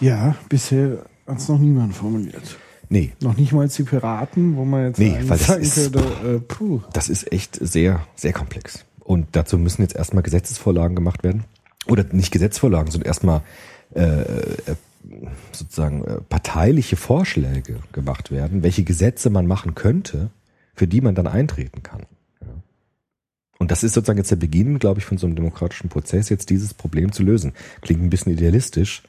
Ja, 0.00 0.34
bisher 0.48 1.04
hat 1.26 1.38
es 1.38 1.48
noch 1.48 1.58
niemand 1.58 1.94
formuliert. 1.94 2.56
Nee, 2.88 3.12
Noch 3.20 3.36
nicht 3.36 3.52
mal 3.52 3.68
die 3.68 3.82
Piraten, 3.84 4.56
wo 4.56 4.64
man 4.64 4.86
jetzt 4.88 4.98
Nee, 4.98 5.16
weil 5.26 5.38
das 5.38 5.48
ist- 5.58 5.92
könnte, 5.92 6.36
äh, 6.36 6.38
puh. 6.40 6.80
das 6.92 7.08
ist 7.08 7.30
echt 7.32 7.56
sehr, 7.60 8.04
sehr 8.16 8.32
komplex. 8.32 8.84
Und 8.98 9.28
dazu 9.32 9.58
müssen 9.58 9.82
jetzt 9.82 9.94
erstmal 9.94 10.24
Gesetzesvorlagen 10.24 10.96
gemacht 10.96 11.22
werden. 11.22 11.44
Oder 11.86 12.04
nicht 12.12 12.32
Gesetzesvorlagen, 12.32 12.90
sondern 12.90 13.06
erstmal 13.06 13.42
äh, 13.94 14.20
äh, 14.22 14.56
sozusagen 15.52 16.04
äh, 16.04 16.20
parteiliche 16.28 16.96
Vorschläge 16.96 17.76
gemacht 17.92 18.30
werden, 18.30 18.62
welche 18.62 18.82
Gesetze 18.84 19.30
man 19.30 19.46
machen 19.46 19.74
könnte, 19.74 20.30
für 20.74 20.86
die 20.88 21.00
man 21.00 21.14
dann 21.14 21.26
eintreten 21.26 21.82
kann. 21.82 22.02
Und 23.60 23.70
das 23.70 23.84
ist 23.84 23.92
sozusagen 23.92 24.18
jetzt 24.18 24.30
der 24.30 24.36
Beginn, 24.36 24.78
glaube 24.78 25.00
ich, 25.00 25.04
von 25.04 25.18
so 25.18 25.26
einem 25.26 25.36
demokratischen 25.36 25.90
Prozess, 25.90 26.30
jetzt 26.30 26.48
dieses 26.48 26.72
Problem 26.72 27.12
zu 27.12 27.22
lösen. 27.22 27.52
Klingt 27.82 28.02
ein 28.02 28.08
bisschen 28.08 28.32
idealistisch, 28.32 29.02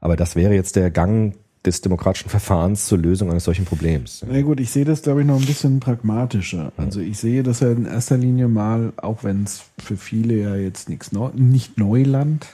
aber 0.00 0.16
das 0.16 0.34
wäre 0.34 0.54
jetzt 0.54 0.76
der 0.76 0.90
Gang 0.90 1.34
des 1.66 1.82
demokratischen 1.82 2.28
Verfahrens 2.30 2.86
zur 2.86 2.96
Lösung 2.96 3.30
eines 3.30 3.44
solchen 3.44 3.66
Problems. 3.66 4.24
Na 4.26 4.40
gut, 4.40 4.60
ich 4.60 4.70
sehe 4.70 4.86
das, 4.86 5.02
glaube 5.02 5.20
ich, 5.20 5.26
noch 5.26 5.38
ein 5.38 5.44
bisschen 5.44 5.78
pragmatischer. 5.78 6.72
Also 6.78 7.00
ich 7.00 7.18
sehe 7.18 7.42
das 7.42 7.60
ja 7.60 7.70
in 7.70 7.84
erster 7.84 8.16
Linie 8.16 8.48
mal, 8.48 8.94
auch 8.96 9.24
wenn 9.24 9.44
es 9.44 9.62
für 9.78 9.98
viele 9.98 10.36
ja 10.36 10.56
jetzt 10.56 10.88
nichts 10.88 11.12
Neu 11.12 11.28
nicht 11.34 11.76
Neuland 11.76 12.46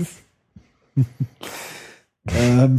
ist. 0.00 0.18
ähm, 2.28 2.78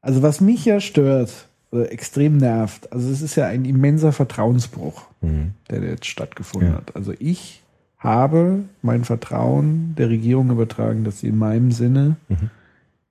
also 0.00 0.22
was 0.22 0.40
mich 0.40 0.64
ja 0.64 0.80
stört, 0.80 1.46
oder 1.72 1.92
extrem 1.92 2.36
nervt, 2.36 2.92
also 2.92 3.10
es 3.10 3.22
ist 3.22 3.36
ja 3.36 3.46
ein 3.46 3.64
immenser 3.64 4.12
Vertrauensbruch, 4.12 5.02
Mhm. 5.20 5.52
der 5.70 5.82
jetzt 5.82 6.06
stattgefunden 6.06 6.70
Ja. 6.70 6.76
hat. 6.78 6.96
Also 6.96 7.12
ich 7.18 7.62
habe 7.98 8.64
mein 8.82 9.04
Vertrauen 9.04 9.94
der 9.96 10.08
Regierung 10.08 10.50
übertragen, 10.50 11.04
dass 11.04 11.20
sie 11.20 11.28
in 11.28 11.38
meinem 11.38 11.70
Sinne 11.70 12.16
Mhm. 12.28 12.50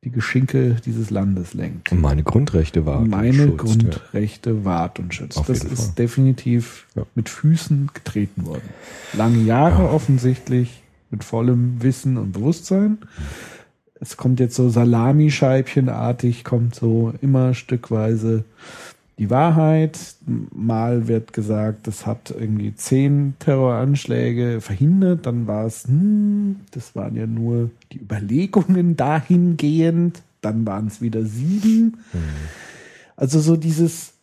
die 0.04 0.12
Geschinke 0.12 0.78
dieses 0.86 1.10
Landes 1.10 1.54
lenkt 1.54 1.92
Und 1.92 2.02
meine 2.02 2.24
Grundrechte 2.24 2.86
war 2.86 3.02
meine 3.02 3.50
Grundrechte 3.52 4.64
wahrt 4.66 4.98
und 5.00 5.14
schützt. 5.14 5.38
Auf 5.38 5.48
das 5.48 5.64
ist 5.64 5.84
Fall. 5.88 5.96
definitiv 5.98 6.88
Ja. 6.96 7.04
mit 7.16 7.30
Füßen 7.30 7.90
getreten 7.94 8.46
worden. 8.46 8.70
Lange 9.14 9.40
Jahre 9.44 9.90
offensichtlich 9.90 10.82
mit 11.12 11.24
vollem 11.24 11.82
Wissen 11.84 12.18
und 12.18 12.32
Bewusstsein. 12.32 12.98
Es 14.02 14.16
kommt 14.16 14.40
jetzt 14.40 14.56
so 14.56 14.70
Salamischeibchenartig, 14.70 16.44
kommt 16.44 16.76
so 16.76 17.14
immer 17.22 17.54
stückweise 17.54 18.46
die 19.18 19.30
Wahrheit. 19.30 20.00
Mal 20.26 21.10
wird 21.10 21.34
gesagt, 21.34 21.86
das 21.88 22.06
hat 22.06 22.32
irgendwie 22.32 22.74
zehn 22.74 23.34
Terroranschläge 23.40 24.62
verhindert. 24.62 25.26
Dann 25.26 25.48
war 25.48 25.66
es, 25.66 25.86
hm, 25.86 26.62
das 26.72 26.96
waren 26.96 27.16
ja 27.18 27.28
nur 27.28 27.70
die 27.92 28.00
Überlegungen 28.00 28.96
dahingehend. 28.96 30.22
Dann 30.40 30.66
waren 30.66 30.88
es 30.88 31.02
wieder 31.02 31.26
sieben. 31.26 31.98
Also 33.18 33.42
so 33.42 33.58
dieses, 33.58 34.14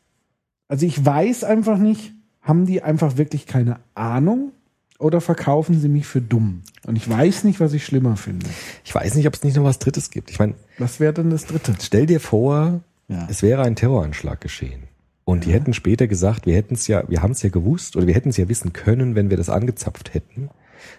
also 0.68 0.86
ich 0.86 1.04
weiß 1.04 1.44
einfach 1.44 1.76
nicht, 1.76 2.14
haben 2.40 2.64
die 2.64 2.82
einfach 2.82 3.18
wirklich 3.18 3.46
keine 3.46 3.78
Ahnung 3.94 4.52
oder 4.98 5.20
verkaufen 5.20 5.80
sie 5.80 5.88
mich 5.88 6.06
für 6.06 6.20
dumm? 6.20 6.62
Und 6.86 6.96
ich 6.96 7.08
weiß 7.08 7.44
nicht, 7.44 7.60
was 7.60 7.72
ich 7.72 7.84
schlimmer 7.84 8.16
finde. 8.16 8.46
Ich 8.84 8.94
weiß 8.94 9.14
nicht, 9.14 9.26
ob 9.26 9.34
es 9.34 9.42
nicht 9.44 9.56
noch 9.56 9.64
was 9.64 9.78
Drittes 9.78 10.10
gibt. 10.10 10.30
Ich 10.30 10.38
meine, 10.38 10.54
Was 10.78 11.00
wäre 11.00 11.12
denn 11.12 11.30
das 11.30 11.46
dritte? 11.46 11.74
stell 11.80 12.06
dir 12.06 12.20
vor, 12.20 12.80
Ja. 13.08 13.26
es 13.30 13.42
wäre 13.42 13.62
ein 13.62 13.76
Terroranschlag 13.76 14.40
geschehen. 14.40 14.84
Und 15.24 15.44
die 15.44 15.52
hätten 15.52 15.74
später 15.74 16.06
gesagt, 16.06 16.46
wir 16.46 16.54
hätten 16.54 16.74
es 16.74 16.86
ja, 16.86 17.02
wir 17.08 17.20
haben 17.22 17.32
es 17.32 17.42
ja 17.42 17.48
gewusst 17.50 17.96
oder 17.96 18.06
wir 18.06 18.14
hätten 18.14 18.28
es 18.28 18.36
ja 18.36 18.48
wissen 18.48 18.72
können, 18.72 19.14
wenn 19.16 19.28
wir 19.28 19.36
das 19.36 19.48
angezapft 19.48 20.14
hätten. 20.14 20.50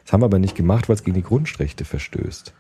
Das 0.04 0.12
haben 0.14 0.22
wir 0.22 0.26
aber 0.26 0.40
nicht 0.40 0.56
gemacht, 0.56 0.90
weil 0.90 0.96
es 0.98 1.04
gegen 1.04 1.16
die 1.16 1.24
Grundrechte 1.24 1.86
verstößt. 1.86 2.54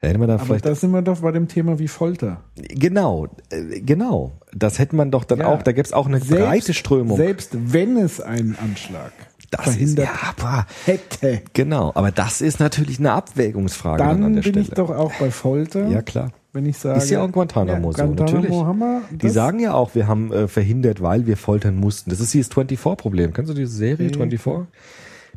Da 0.00 0.06
hätte 0.06 0.18
man 0.20 0.28
da 0.28 0.34
Aber 0.34 0.44
vielleicht. 0.44 0.64
da 0.64 0.76
sind 0.76 0.92
wir 0.92 1.02
doch 1.02 1.20
bei 1.22 1.32
dem 1.32 1.48
Thema 1.48 1.80
wie 1.80 1.88
Folter. 1.88 2.44
genau, 2.54 3.26
äh, 3.50 3.80
genau. 3.80 4.38
Das 4.54 4.78
hätte 4.78 4.94
man 4.94 5.10
doch 5.10 5.24
dann 5.24 5.40
Ja. 5.40 5.48
auch, 5.48 5.62
da 5.64 5.72
gäbe 5.72 5.82
es 5.84 5.92
auch 5.92 6.06
eine 6.06 6.20
breite 6.20 6.72
Strömung. 6.72 7.16
Selbst 7.16 7.50
wenn 7.72 7.96
es 7.96 8.20
einen 8.20 8.54
Anschlag 8.56 9.10
das 9.50 9.66
ist, 9.66 9.72
verhindert 9.72 10.06
ja, 10.06 10.34
boah, 10.36 10.66
hätte, 10.84 11.42
genau. 11.52 11.92
Aber 11.94 12.10
das 12.10 12.40
ist 12.40 12.60
natürlich 12.60 12.98
eine 12.98 13.12
Abwägungsfrage 13.12 13.98
dann, 13.98 14.08
dann 14.20 14.24
an 14.24 14.34
der 14.34 14.42
bin 14.42 14.52
Stelle. 14.52 14.66
ich 14.66 14.70
doch 14.70 14.90
auch 14.90 15.12
bei 15.18 15.30
Folter. 15.30 15.86
ja, 15.88 16.02
klar. 16.02 16.32
Wenn 16.52 16.64
ich 16.64 16.78
sage. 16.78 16.98
Ist 16.98 17.10
ja 17.10 17.22
auch 17.22 17.30
Guantanamo 17.30 17.92
so, 17.92 18.02
Guantanamo 18.02 18.62
natürlich. 18.64 19.20
Die 19.20 19.28
sagen 19.28 19.60
ja 19.60 19.74
auch, 19.74 19.94
wir 19.94 20.06
haben 20.06 20.32
äh, 20.32 20.48
verhindert, 20.48 21.02
weil 21.02 21.26
wir 21.26 21.36
foltern 21.36 21.76
mussten. 21.76 22.08
Das 22.10 22.20
ist 22.20 22.32
dieses 22.32 22.50
24-Problem. 22.50 23.32
Kennst 23.34 23.50
du 23.50 23.54
diese 23.54 23.70
Serie 23.72 24.06
Nee. 24.06 24.12
24? 24.14 24.66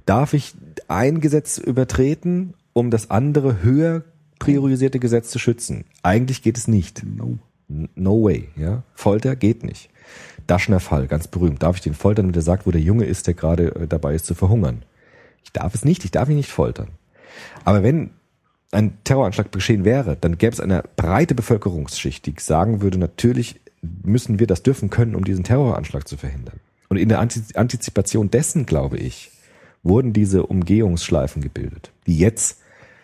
Darf 0.05 0.33
ich 0.33 0.53
ein 0.87 1.19
Gesetz 1.19 1.57
übertreten, 1.57 2.53
um 2.73 2.91
das 2.91 3.11
andere 3.11 3.61
höher 3.61 4.03
priorisierte 4.39 4.99
Gesetz 4.99 5.29
zu 5.29 5.37
schützen? 5.37 5.83
Eigentlich 6.01 6.41
geht 6.41 6.57
es 6.57 6.67
nicht. 6.67 7.03
No. 7.05 7.37
No 7.95 8.23
way, 8.23 8.49
ja. 8.55 8.83
Folter 8.93 9.35
geht 9.35 9.63
nicht. 9.63 9.89
Daschner 10.51 10.81
Fall, 10.81 11.07
ganz 11.07 11.27
berühmt. 11.27 11.63
Darf 11.63 11.77
ich 11.77 11.81
den 11.81 11.93
foltern, 11.93 12.25
wenn 12.25 12.33
der 12.33 12.41
sagt, 12.41 12.67
wo 12.67 12.71
der 12.71 12.81
Junge 12.81 13.05
ist, 13.05 13.25
der 13.25 13.35
gerade 13.35 13.73
äh, 13.73 13.87
dabei 13.87 14.13
ist 14.13 14.25
zu 14.25 14.35
verhungern? 14.35 14.83
Ich 15.45 15.53
darf 15.53 15.73
es 15.73 15.85
nicht, 15.85 16.03
ich 16.03 16.11
darf 16.11 16.27
ihn 16.27 16.35
nicht 16.35 16.51
foltern. 16.51 16.89
Aber 17.63 17.83
wenn 17.83 18.11
ein 18.71 18.97
Terroranschlag 19.05 19.49
geschehen 19.53 19.85
wäre, 19.85 20.17
dann 20.19 20.37
gäbe 20.37 20.53
es 20.53 20.59
eine 20.59 20.83
breite 20.97 21.35
Bevölkerungsschicht, 21.35 22.25
die 22.25 22.35
sagen 22.37 22.81
würde, 22.81 22.97
natürlich 22.97 23.61
müssen 23.81 24.39
wir 24.39 24.47
das 24.47 24.61
dürfen 24.61 24.89
können, 24.89 25.15
um 25.15 25.23
diesen 25.23 25.45
Terroranschlag 25.45 26.05
zu 26.05 26.17
verhindern. 26.17 26.59
Und 26.89 26.97
in 26.97 27.07
der 27.07 27.21
Antiz- 27.21 27.55
Antizipation 27.55 28.29
dessen, 28.29 28.65
glaube 28.65 28.97
ich, 28.97 29.31
wurden 29.83 30.11
diese 30.11 30.45
Umgehungsschleifen 30.45 31.41
gebildet, 31.41 31.91
die 32.07 32.17
jetzt 32.17 32.59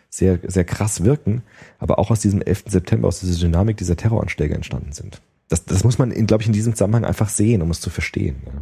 sehr, 0.09 0.39
sehr 0.43 0.65
krass 0.65 1.05
wirken, 1.05 1.43
aber 1.79 1.97
auch 1.97 2.11
aus 2.11 2.19
diesem 2.19 2.41
11. 2.41 2.65
September, 2.67 3.07
aus 3.07 3.21
dieser 3.21 3.39
Dynamik 3.39 3.77
dieser 3.77 3.95
Terroranschläge 3.95 4.53
entstanden 4.53 4.91
sind. 4.91 5.21
Das, 5.49 5.65
das 5.65 5.83
muss 5.83 5.97
man, 5.97 6.09
glaube 6.27 6.41
ich, 6.41 6.47
in 6.47 6.53
diesem 6.53 6.73
Zusammenhang 6.73 7.05
einfach 7.05 7.29
sehen, 7.29 7.61
um 7.61 7.71
es 7.71 7.79
zu 7.81 7.89
verstehen. 7.89 8.35
Ja, 8.45 8.61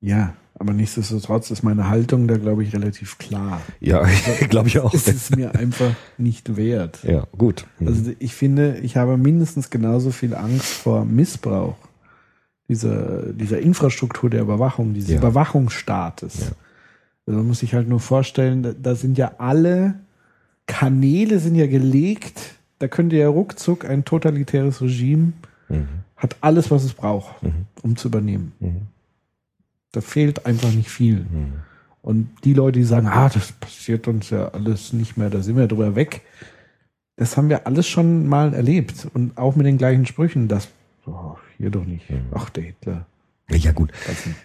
Ja, 0.00 0.34
aber 0.56 0.72
nichtsdestotrotz 0.72 1.50
ist 1.50 1.62
meine 1.62 1.88
Haltung 1.88 2.28
da, 2.28 2.36
glaube 2.36 2.62
ich, 2.62 2.72
relativ 2.74 3.18
klar. 3.18 3.60
ja 3.80 4.04
glaube 4.50 4.68
ich 4.68 4.78
auch. 4.78 4.94
Es 4.94 5.08
ist 5.08 5.36
mir 5.36 5.54
einfach 5.54 5.94
nicht 6.16 6.56
wert. 6.56 7.00
Ja, 7.02 7.26
gut. 7.36 7.66
Also 7.84 8.12
ich 8.18 8.34
finde, 8.34 8.78
ich 8.78 8.96
habe 8.96 9.16
mindestens 9.16 9.70
genauso 9.70 10.10
viel 10.10 10.34
Angst 10.34 10.66
vor 10.66 11.04
Missbrauch 11.04 11.76
dieser, 12.68 13.32
dieser 13.32 13.58
Infrastruktur 13.58 14.30
der 14.30 14.42
Überwachung, 14.42 14.94
dieses 14.94 15.10
Ja. 15.10 15.18
Überwachungsstaates. 15.18 16.40
Ja. 16.40 16.46
Also 17.26 17.38
man 17.38 17.48
muss 17.48 17.60
sich 17.60 17.74
halt 17.74 17.88
nur 17.88 18.00
vorstellen, 18.00 18.62
da, 18.62 18.72
da 18.80 18.94
sind 18.94 19.18
ja 19.18 19.32
alle 19.38 19.94
Kanäle 20.66 21.40
sind 21.40 21.56
ja 21.56 21.66
gelegt, 21.66 22.54
da 22.78 22.88
könnte 22.88 23.16
ja 23.16 23.28
ruckzuck 23.28 23.84
ein 23.84 24.04
totalitäres 24.04 24.80
Regime 24.80 25.32
Mhm. 25.68 25.88
hat 26.16 26.36
alles, 26.40 26.70
was 26.70 26.84
es 26.84 26.92
braucht, 26.94 27.42
Mhm. 27.42 27.66
um 27.82 27.96
zu 27.96 28.08
übernehmen. 28.08 28.52
Mhm. 28.60 28.82
Da 29.92 30.00
fehlt 30.00 30.44
einfach 30.46 30.72
nicht 30.72 30.88
viel. 30.90 31.20
Mhm. 31.20 31.52
Und 32.02 32.28
die 32.44 32.52
Leute, 32.52 32.78
die 32.80 32.84
sagen, 32.84 33.06
ah, 33.06 33.28
das 33.28 33.52
passiert 33.52 34.08
uns 34.08 34.30
ja 34.30 34.48
alles 34.48 34.92
nicht 34.92 35.16
mehr, 35.16 35.30
da 35.30 35.40
sind 35.40 35.56
wir 35.56 35.66
drüber 35.68 35.94
weg, 35.96 36.22
das 37.16 37.36
haben 37.36 37.48
wir 37.48 37.66
alles 37.66 37.86
schon 37.86 38.26
mal 38.26 38.52
erlebt. 38.54 39.06
Und 39.14 39.38
auch 39.38 39.56
mit 39.56 39.66
den 39.66 39.78
gleichen 39.78 40.04
Sprüchen, 40.04 40.48
das, 40.48 40.68
oh, 41.06 41.36
hier 41.58 41.70
doch 41.70 41.84
nicht. 41.84 42.10
Mhm. 42.10 42.26
Ach, 42.34 42.50
der 42.50 42.64
Hitler. 42.64 43.06
Ja, 43.50 43.72
gut. 43.72 43.92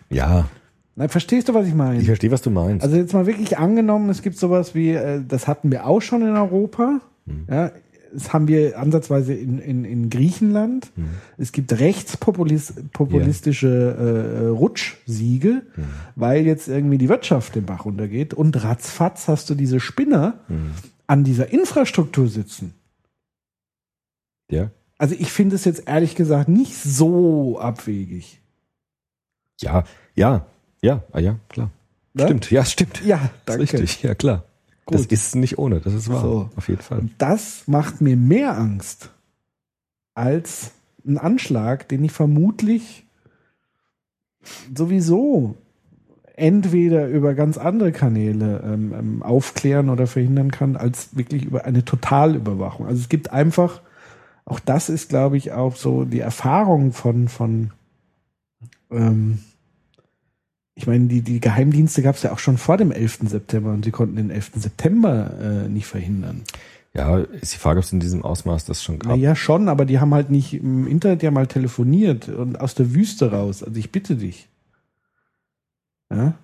Ja, 0.09 0.47
Na, 0.95 1.07
verstehst 1.07 1.47
du, 1.49 1.53
was 1.53 1.65
ich 1.67 1.73
meine? 1.73 1.99
ich 1.99 2.05
verstehe, 2.05 2.31
was 2.31 2.41
du 2.41 2.49
meinst. 2.49 2.83
Also 2.83 2.97
jetzt 2.97 3.13
mal 3.13 3.25
wirklich 3.25 3.57
angenommen, 3.57 4.09
es 4.09 4.21
gibt 4.21 4.37
sowas 4.37 4.75
wie, 4.75 4.91
äh, 4.91 5.21
das 5.27 5.47
hatten 5.47 5.71
wir 5.71 5.85
auch 5.87 6.01
schon 6.01 6.21
in 6.21 6.35
Europa. 6.35 6.99
Mhm. 7.25 7.45
Ja, 7.49 7.71
das 8.13 8.33
haben 8.33 8.47
wir 8.47 8.77
ansatzweise 8.79 9.33
in, 9.33 9.59
in, 9.59 9.85
in 9.85 10.09
Griechenland. 10.09 10.91
Mhm. 10.95 11.09
Es 11.37 11.51
gibt 11.51 11.71
rechtspopulistische 11.79 13.67
äh, 14.43 14.47
Rutschsiege, 14.47 15.63
Mhm. 15.75 15.83
weil 16.15 16.45
jetzt 16.45 16.67
irgendwie 16.67 16.97
die 16.97 17.09
Wirtschaft 17.09 17.55
den 17.55 17.65
Bach 17.65 17.85
runtergeht. 17.85 18.33
Und 18.33 18.63
ratzfatz 18.63 19.27
hast 19.27 19.49
du 19.49 19.55
diese 19.55 19.79
Spinner 19.79 20.39
Mhm. 20.47 20.71
an 21.07 21.23
dieser 21.23 21.51
Infrastruktur 21.51 22.27
sitzen. 22.27 22.73
Ja. 24.51 24.71
Also 24.97 25.15
ich 25.17 25.31
finde 25.31 25.55
es 25.55 25.65
jetzt 25.65 25.87
ehrlich 25.87 26.15
gesagt 26.15 26.49
nicht 26.49 26.75
so 26.75 27.59
abwegig. 27.59 28.41
Ja, 29.61 29.83
ja, 30.15 30.45
ja, 30.81 31.03
ah, 31.11 31.19
ja, 31.19 31.37
klar. 31.49 31.69
Ne? 32.13 32.23
Stimmt, 32.23 32.51
ja, 32.51 32.65
stimmt. 32.65 33.01
Ja, 33.05 33.29
danke. 33.45 33.63
richtig, 33.63 34.01
ja 34.03 34.15
klar. 34.15 34.43
Das 34.89 35.01
Gut. 35.01 35.11
ist 35.11 35.35
nicht 35.35 35.57
ohne, 35.57 35.79
das 35.79 35.93
ist 35.93 36.09
wahr. 36.09 36.21
So. 36.21 36.49
Auf 36.55 36.67
jeden 36.67 36.81
Fall. 36.81 37.09
Das 37.17 37.63
macht 37.67 38.01
mir 38.01 38.17
mehr 38.17 38.57
Angst 38.57 39.11
als 40.13 40.71
ein 41.05 41.17
Anschlag, 41.17 41.87
den 41.87 42.03
ich 42.03 42.11
vermutlich 42.11 43.05
sowieso 44.73 45.55
entweder 46.35 47.07
über 47.07 47.33
ganz 47.33 47.57
andere 47.57 47.91
Kanäle 47.91 48.61
ähm, 48.65 48.93
ähm, 48.93 49.23
aufklären 49.23 49.89
oder 49.89 50.07
verhindern 50.07 50.51
kann, 50.51 50.77
als 50.77 51.15
wirklich 51.15 51.43
über 51.43 51.65
eine 51.65 51.83
Totalüberwachung. 51.83 52.85
Also 52.85 53.01
es 53.01 53.09
gibt 53.09 53.31
einfach 53.31 53.81
auch 54.49 54.59
das 54.59 54.89
ist, 54.89 55.09
glaube 55.09 55.37
ich, 55.37 55.51
auch 55.51 55.75
so 55.75 56.05
die 56.05 56.21
Erfahrung 56.21 56.91
von, 56.91 57.27
von 57.27 57.71
ähm, 58.89 59.39
ich 60.79 60.87
meine, 60.87 61.07
die, 61.07 61.21
die 61.21 61.41
Geheimdienste 61.41 62.01
gab 62.01 62.15
es 62.15 62.23
ja 62.23 62.31
auch 62.31 62.39
schon 62.39 62.57
vor 62.57 62.77
dem 62.77 62.93
11. 62.93 63.19
September 63.23 63.73
und 63.73 63.83
sie 63.83 63.91
konnten 63.91 64.15
den 64.15 64.29
11. 64.29 64.51
September 64.55 65.33
äh, 65.37 65.67
nicht 65.67 65.87
verhindern. 65.87 66.43
Ja, 66.93 67.17
ist 67.17 67.53
die 67.53 67.57
Frage, 67.57 67.79
ob 67.79 67.83
es 67.83 67.91
in 67.91 67.99
diesem 67.99 68.23
Ausmaß 68.23 68.63
das 68.63 68.81
schon 68.81 68.97
gab. 68.97 69.11
Naja, 69.11 69.35
schon, 69.35 69.67
aber 69.67 69.83
die 69.83 69.99
haben 69.99 70.13
halt 70.13 70.29
nicht 70.29 70.53
im 70.53 70.87
Internet 70.87 71.21
ja 71.21 71.31
mal 71.31 71.47
telefoniert 71.47 72.29
und 72.29 72.61
aus 72.61 72.75
der 72.75 72.93
Wüste 72.93 73.29
raus. 73.31 73.61
Also 73.61 73.77
ich 73.77 73.91
bitte 73.91 74.15
dich. 74.15 74.47
Ja? 76.09 76.35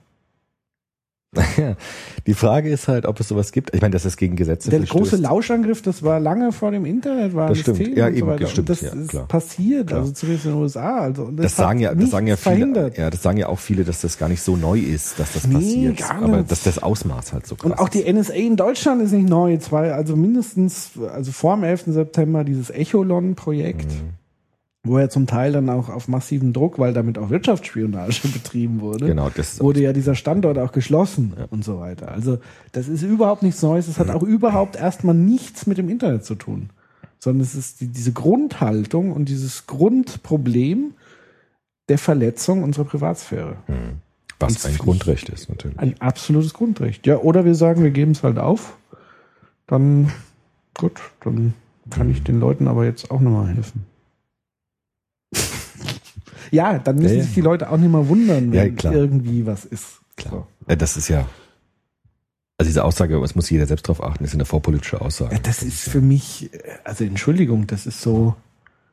Die 2.27 2.33
Frage 2.33 2.69
ist 2.69 2.87
halt, 2.87 3.05
ob 3.05 3.19
es 3.19 3.27
sowas 3.27 3.51
gibt. 3.51 3.73
Ich 3.75 3.81
meine, 3.81 3.91
dass 3.93 4.05
es 4.05 4.17
gegen 4.17 4.35
Gesetze 4.35 4.69
Der 4.69 4.79
verstößt. 4.79 4.99
große 5.11 5.15
Lauschangriff, 5.17 5.81
das 5.81 6.03
war 6.03 6.19
lange 6.19 6.51
vor 6.51 6.71
dem 6.71 6.85
Internet, 6.85 7.35
war 7.35 7.49
Das 7.49 7.59
stimmt. 7.59 7.77
Thema 7.77 7.97
Ja, 7.97 8.07
und 8.07 8.13
eben, 8.15 8.19
so 8.21 8.27
weiter. 8.27 8.39
das 8.41 8.51
stimmt, 8.51 8.69
Und 8.69 8.69
das 8.69 8.81
ja, 8.81 8.93
ist 9.01 9.07
klar. 9.09 9.27
passiert, 9.27 9.87
Klar. 9.87 9.99
also 10.01 10.11
zumindest 10.13 10.45
in 10.45 10.51
den 10.53 10.61
USA. 10.61 10.97
Also, 10.99 11.31
Das 11.31 11.45
hat 11.45 11.51
sagen 11.65 11.79
ja, 11.79 11.93
das 11.95 12.09
sagen 12.11 12.27
ja 12.27 12.35
viele, 12.35 12.55
verhindert. 12.55 12.97
ja, 12.97 13.09
das 13.09 13.21
sagen 13.21 13.37
ja 13.37 13.47
auch 13.47 13.59
viele, 13.59 13.83
dass 13.83 14.01
das 14.01 14.17
gar 14.17 14.29
nicht 14.29 14.41
so 14.41 14.55
neu 14.55 14.79
ist, 14.79 15.19
dass 15.19 15.33
das 15.33 15.47
Nee, 15.47 15.55
passiert. 15.55 15.97
gar 15.97 16.21
aber 16.23 16.41
dass 16.43 16.63
das 16.63 16.81
Ausmaß 16.81 17.33
halt 17.33 17.45
so 17.47 17.55
krass 17.55 17.71
Und 17.71 17.77
auch 17.79 17.89
die 17.89 18.03
NSA 18.11 18.33
in 18.33 18.55
Deutschland 18.55 19.01
ist 19.01 19.11
nicht 19.11 19.29
neu. 19.29 19.57
Zwei, 19.57 19.91
also 19.93 20.15
mindestens, 20.15 20.91
also 21.13 21.31
vor 21.31 21.55
dem 21.55 21.63
11. 21.63 21.83
September 21.87 22.43
dieses 22.43 22.69
Echolon-Projekt, 22.69 23.85
Mhm. 23.91 24.09
Wo 24.85 24.99
ja 24.99 25.09
zum 25.09 25.27
Teil 25.27 25.51
dann 25.51 25.69
auch 25.69 25.89
auf 25.89 26.07
massiven 26.07 26.53
Druck, 26.53 26.79
weil 26.79 26.93
damit 26.93 27.17
auch 27.17 27.29
Wirtschaftsspionage 27.29 28.27
betrieben 28.33 28.79
wurde, 28.79 29.07
Genau, 29.07 29.29
wurde 29.59 29.81
ja 29.81 29.91
dieser 29.91 30.15
Standort 30.15 30.57
auch 30.57 30.71
geschlossen 30.71 31.33
und 31.49 31.65
so 31.65 31.79
weiter. 31.79 32.11
Also 32.11 32.37
das 32.71 32.87
ist 32.87 33.01
überhaupt 33.01 33.43
nichts 33.43 33.61
Neues. 33.61 33.87
Das 33.87 33.99
hat 33.99 34.09
auch 34.09 34.23
überhaupt 34.23 34.75
erstmal 34.75 35.15
nichts 35.15 35.65
mit 35.65 35.77
dem 35.77 35.89
Internet 35.89 36.23
zu 36.23 36.35
tun. 36.35 36.69
Sondern 37.19 37.41
es 37.41 37.55
ist 37.55 37.81
die, 37.81 37.87
diese 37.87 38.13
Grundhaltung 38.13 39.11
und 39.11 39.27
dieses 39.29 39.65
Grundproblem 39.65 40.93
der 41.89 41.97
Verletzung 41.97 42.63
unserer 42.63 42.85
Privatsphäre. 42.85 43.57
was 44.39 44.63
und 44.63 44.71
ein 44.71 44.77
Grundrecht 44.77 45.29
ist 45.29 45.49
natürlich. 45.49 45.79
Ein 45.79 45.99
absolutes 45.99 46.53
Grundrecht. 46.53 47.07
Ja, 47.07 47.17
oder 47.17 47.43
wir 47.45 47.55
sagen, 47.55 47.83
wir 47.83 47.91
geben 47.91 48.11
es 48.11 48.21
halt 48.21 48.37
auf. 48.37 48.77
Dann, 49.65 50.11
gut, 50.77 51.01
dann 51.23 51.55
kann 51.89 52.09
ich 52.09 52.23
den 52.23 52.39
Leuten 52.39 52.67
aber 52.67 52.85
jetzt 52.85 53.09
auch 53.09 53.19
nochmal 53.19 53.47
helfen. 53.47 53.85
Ja, 56.51 56.79
dann 56.79 56.97
müssen 56.97 57.17
Ja, 57.17 57.23
sich 57.23 57.33
die 57.33 57.41
Leute 57.41 57.69
auch 57.69 57.77
nicht 57.77 57.91
mal 57.91 58.07
wundern, 58.07 58.51
wenn 58.51 58.77
irgendwie 58.77 59.45
was 59.45 59.65
ist. 59.65 60.01
Klar. 60.17 60.47
Äh, 60.67 60.77
Das 60.77 60.97
ist 60.97 61.07
ja, 61.09 61.27
also 62.57 62.69
diese 62.69 62.83
Aussage, 62.83 63.17
es 63.21 63.35
muss 63.35 63.49
jeder 63.49 63.65
selbst 63.67 63.87
drauf 63.87 64.01
achten, 64.03 64.23
ist 64.23 64.33
eine 64.33 64.45
vorpolitische 64.45 65.01
Aussage. 65.01 65.39
Das 65.43 65.61
ist 65.63 65.81
für 65.89 66.01
mich, 66.01 66.53
äh, 66.53 66.59
also 66.83 67.03
Entschuldigung, 67.03 67.67
das 67.67 67.85
ist 67.85 68.01
so 68.01 68.35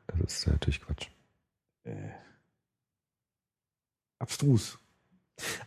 Das 0.07 0.33
ist 0.41 0.47
natürlich 0.49 0.81
Quatsch. 0.81 1.07
abstrus. 4.19 4.79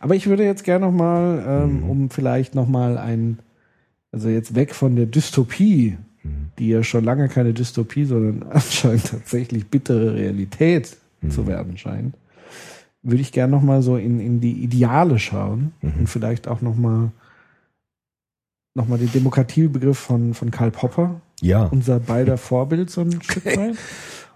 Aber 0.00 0.14
ich 0.14 0.26
würde 0.26 0.44
jetzt 0.44 0.64
gerne 0.64 0.86
nochmal, 0.86 1.44
ähm, 1.46 1.82
Mhm. 1.82 1.90
um 1.90 2.10
vielleicht 2.10 2.54
nochmal 2.54 2.96
ein, 2.98 3.38
also 4.12 4.28
jetzt 4.28 4.54
weg 4.54 4.74
von 4.74 4.96
der 4.96 5.06
Dystopie, 5.06 5.98
Mhm. 6.22 6.50
die 6.58 6.68
ja 6.68 6.82
schon 6.82 7.04
lange 7.04 7.28
keine 7.28 7.52
Dystopie, 7.52 8.04
sondern 8.04 8.42
anscheinend 8.50 9.06
tatsächlich 9.08 9.66
bittere 9.68 10.14
Realität 10.14 10.96
Mhm. 11.26 11.30
zu 11.30 11.46
werden 11.46 11.76
scheint, 11.78 12.16
würde 13.02 13.20
ich 13.20 13.32
gerne 13.32 13.52
nochmal 13.52 13.82
so 13.82 13.96
in, 13.96 14.18
in 14.20 14.40
die 14.40 14.62
Ideale 14.64 15.18
schauen 15.18 15.72
Mhm. 15.82 15.92
und 16.00 16.06
vielleicht 16.08 16.48
auch 16.48 16.60
nochmal 16.60 17.10
noch 18.74 18.88
mal 18.88 18.98
den 18.98 19.10
Demokratiebegriff 19.12 19.98
von, 19.98 20.34
von 20.34 20.50
Karl 20.50 20.70
Popper, 20.70 21.20
Ja, 21.40 21.64
unser 21.64 21.98
beider 21.98 22.36
Vorbild 22.36 22.90
so 22.90 23.00
ein 23.02 23.22
Stück 23.22 23.46
weit. 23.46 23.76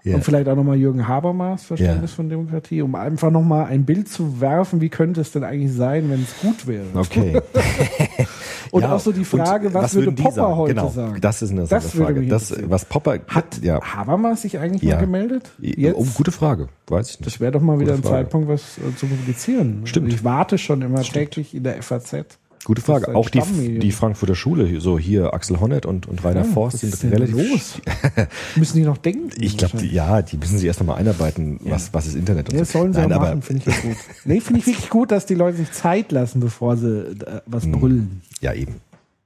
Ja. 0.03 0.15
Und 0.15 0.23
vielleicht 0.23 0.47
auch 0.47 0.55
nochmal 0.55 0.77
Jürgen 0.77 1.07
Habermas 1.07 1.63
Verständnis 1.63 2.11
Ja. 2.11 2.15
von 2.15 2.29
Demokratie, 2.29 2.81
um 2.81 2.95
einfach 2.95 3.29
nochmal 3.29 3.65
ein 3.65 3.85
Bild 3.85 4.09
zu 4.09 4.41
werfen, 4.41 4.81
wie 4.81 4.89
könnte 4.89 5.21
es 5.21 5.31
denn 5.31 5.43
eigentlich 5.43 5.73
sein, 5.73 6.09
wenn 6.09 6.23
es 6.23 6.35
gut 6.41 6.65
wäre. 6.67 6.85
okay. 6.95 7.39
Und 8.71 8.83
Ja, 8.83 8.95
auch 8.95 8.99
so 9.01 9.11
die 9.11 9.25
Frage, 9.25 9.67
und 9.67 9.73
was, 9.73 9.93
würde 9.93 10.13
Popper 10.13 10.31
sagen? 10.33 10.55
heute 10.55 10.73
genau, 10.75 10.89
sagen? 10.89 11.17
Das 11.19 11.41
ist 11.41 11.51
eine 11.51 11.65
Das 11.67 11.91
Frage. 11.91 12.25
Das, 12.27 12.53
was 12.69 12.85
Popper 12.85 13.19
Hat 13.27 13.61
ja, 13.61 13.81
Habermas 13.81 14.43
sich 14.43 14.57
eigentlich 14.59 14.81
Ja. 14.83 14.95
mal 14.95 15.01
gemeldet? 15.01 15.51
oh, 15.59 15.63
Jetzt? 15.65 16.13
gute 16.15 16.31
Frage, 16.31 16.69
weiß 16.87 17.09
ich 17.09 17.19
nicht. 17.19 17.27
Das 17.27 17.39
wäre 17.41 17.51
doch 17.51 17.61
mal 17.61 17.79
wieder 17.79 17.95
Gute 17.95 18.07
ein 18.07 18.09
Frage. 18.09 18.23
Zeitpunkt, 18.23 18.47
was 18.47 18.77
äh, 18.77 18.95
zu 18.95 19.07
publizieren. 19.07 19.81
Stimmt. 19.85 20.13
Ich 20.13 20.23
warte 20.23 20.57
schon 20.57 20.81
immer 20.83 21.01
täglich 21.01 21.53
in 21.53 21.63
der 21.63 21.81
FAZ. 21.83 22.39
Gute 22.63 22.81
Frage. 22.81 23.15
Auch 23.15 23.29
die, 23.29 23.79
die 23.79 23.91
Frankfurter 23.91 24.35
Schule, 24.35 24.79
so 24.81 24.99
hier 24.99 25.33
Axel 25.33 25.59
Honneth 25.59 25.85
und, 25.87 26.07
und 26.07 26.23
Rainer 26.23 26.41
Ja, 26.45 26.51
Forst 26.51 26.77
sind 26.79 27.11
relativ 27.11 27.35
los? 27.35 27.81
Müssen 28.55 28.77
die 28.77 28.83
noch 28.83 28.97
denken? 28.97 29.29
Ich 29.39 29.57
glaube, 29.57 29.83
ja, 29.83 30.21
die 30.21 30.37
müssen 30.37 30.59
sich 30.59 30.67
erst 30.67 30.79
noch 30.79 30.85
mal 30.87 30.95
einarbeiten, 30.95 31.59
Ja. 31.63 31.71
was, 31.71 31.91
was 31.93 32.05
ist 32.05 32.15
Internet 32.15 32.49
und 32.49 32.53
Ja, 32.55 32.59
das 32.61 32.71
so. 32.71 32.79
sollen 32.79 32.93
sie 32.93 32.99
Nein, 32.99 33.13
aber 33.13 33.29
machen, 33.29 33.41
finde 33.41 33.63
ich 33.67 33.81
gut. 33.81 33.95
Nee, 34.25 34.41
finde 34.41 34.59
ich 34.59 34.67
wirklich 34.67 34.89
gut, 34.89 35.11
dass 35.11 35.25
die 35.25 35.33
Leute 35.33 35.57
sich 35.57 35.71
Zeit 35.71 36.11
lassen, 36.11 36.39
bevor 36.39 36.77
sie 36.77 36.99
äh, 36.99 37.41
was 37.47 37.63
Hm. 37.63 37.71
brüllen. 37.71 38.21
ja 38.41 38.53
eben. 38.53 38.75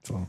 So. 0.04 0.26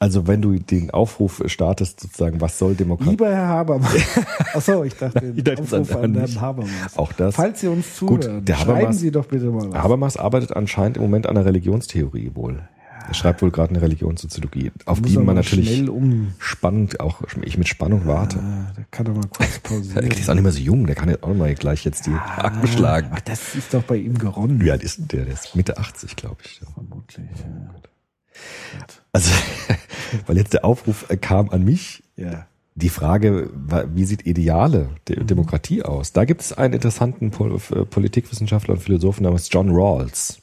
Also 0.00 0.26
wenn 0.26 0.40
du 0.42 0.56
den 0.58 0.90
Aufruf 0.92 1.42
startest, 1.46 2.00
sozusagen, 2.00 2.40
was 2.40 2.58
soll 2.58 2.74
Demokratie? 2.74 3.10
Lieber 3.10 3.28
Herr 3.34 3.48
Habermas. 3.48 3.92
Achso, 4.54 4.84
ich 4.84 4.94
dachte, 4.94 5.32
Ich 5.36 5.42
dachte, 5.42 5.62
Aufruf 5.62 5.96
an 5.96 6.14
Herrn. 6.14 6.40
Habermas. 6.40 6.96
Auch 6.96 7.12
das. 7.12 7.34
Falls 7.34 7.60
Sie 7.60 7.66
uns 7.68 7.98
Gut, 7.98 8.22
zuhören, 8.24 8.44
der 8.44 8.54
schreiben 8.54 8.88
Habermas- 8.90 8.98
Sie 8.98 9.10
doch 9.10 9.26
bitte 9.26 9.46
mal 9.46 9.72
was. 9.72 9.82
Habermas 9.82 10.16
arbeitet 10.16 10.52
anscheinend 10.54 10.96
im 10.98 11.02
Moment 11.02 11.26
an 11.26 11.34
der 11.34 11.44
Religionstheorie 11.44 12.30
wohl. 12.34 12.62
Er 13.08 13.14
schreibt 13.14 13.40
wohl 13.40 13.50
gerade 13.50 13.70
eine 13.70 13.80
Religionssoziologie, 13.80 14.70
auf 14.84 15.00
die 15.00 15.16
man 15.16 15.34
natürlich 15.34 15.88
um. 15.88 16.34
spannend, 16.38 17.00
auch 17.00 17.22
ich 17.42 17.56
mit 17.56 17.66
Spannung 17.66 18.02
warte. 18.06 18.38
Ah, 18.38 18.70
der 18.76 18.84
kann 18.90 19.06
doch 19.06 19.14
mal 19.14 19.22
kurz 19.30 19.48
Der 19.62 19.68
pausieren. 19.68 20.06
ist 20.10 20.28
auch 20.28 20.34
nicht 20.34 20.42
mehr 20.42 20.52
so 20.52 20.60
jung, 20.60 20.86
der 20.86 20.94
kann 20.94 21.08
jetzt 21.08 21.22
auch 21.22 21.32
mal 21.34 21.54
gleich 21.54 21.84
jetzt 21.86 22.06
die 22.06 22.12
Haken 22.14 22.68
schlagen. 22.68 23.08
Ach, 23.12 23.20
das 23.20 23.54
ist 23.54 23.72
doch 23.72 23.82
bei 23.82 23.96
ihm 23.96 24.18
geronnen. 24.18 24.60
Ja, 24.62 24.76
der 24.76 24.84
ist, 24.84 25.10
der, 25.10 25.24
der 25.24 25.32
ist 25.32 25.56
Mitte 25.56 25.78
80, 25.78 26.16
glaube 26.16 26.36
ich. 26.44 26.60
Vermutlich. 26.74 27.26
Ja. 27.40 28.84
Also, 29.12 29.30
weil 30.26 30.36
jetzt 30.36 30.52
der 30.52 30.64
Aufruf 30.64 31.08
äh, 31.08 31.16
kam 31.16 31.50
an 31.50 31.64
mich, 31.64 32.02
ja. 32.16 32.46
die 32.74 32.88
Frage, 32.88 33.50
wie 33.94 34.04
sieht 34.04 34.26
ideale 34.26 34.90
Mhm. 35.08 35.14
De 35.16 35.24
Demokratie 35.24 35.82
aus? 35.82 36.12
Da 36.12 36.24
gibt 36.24 36.42
es 36.42 36.52
einen 36.52 36.74
interessanten 36.74 37.32
äh, 37.32 37.84
Politikwissenschaftler 37.84 38.74
und 38.74 38.80
Philosophen 38.80 39.24
namens 39.24 39.48
John 39.50 39.70
Rawls. 39.70 40.40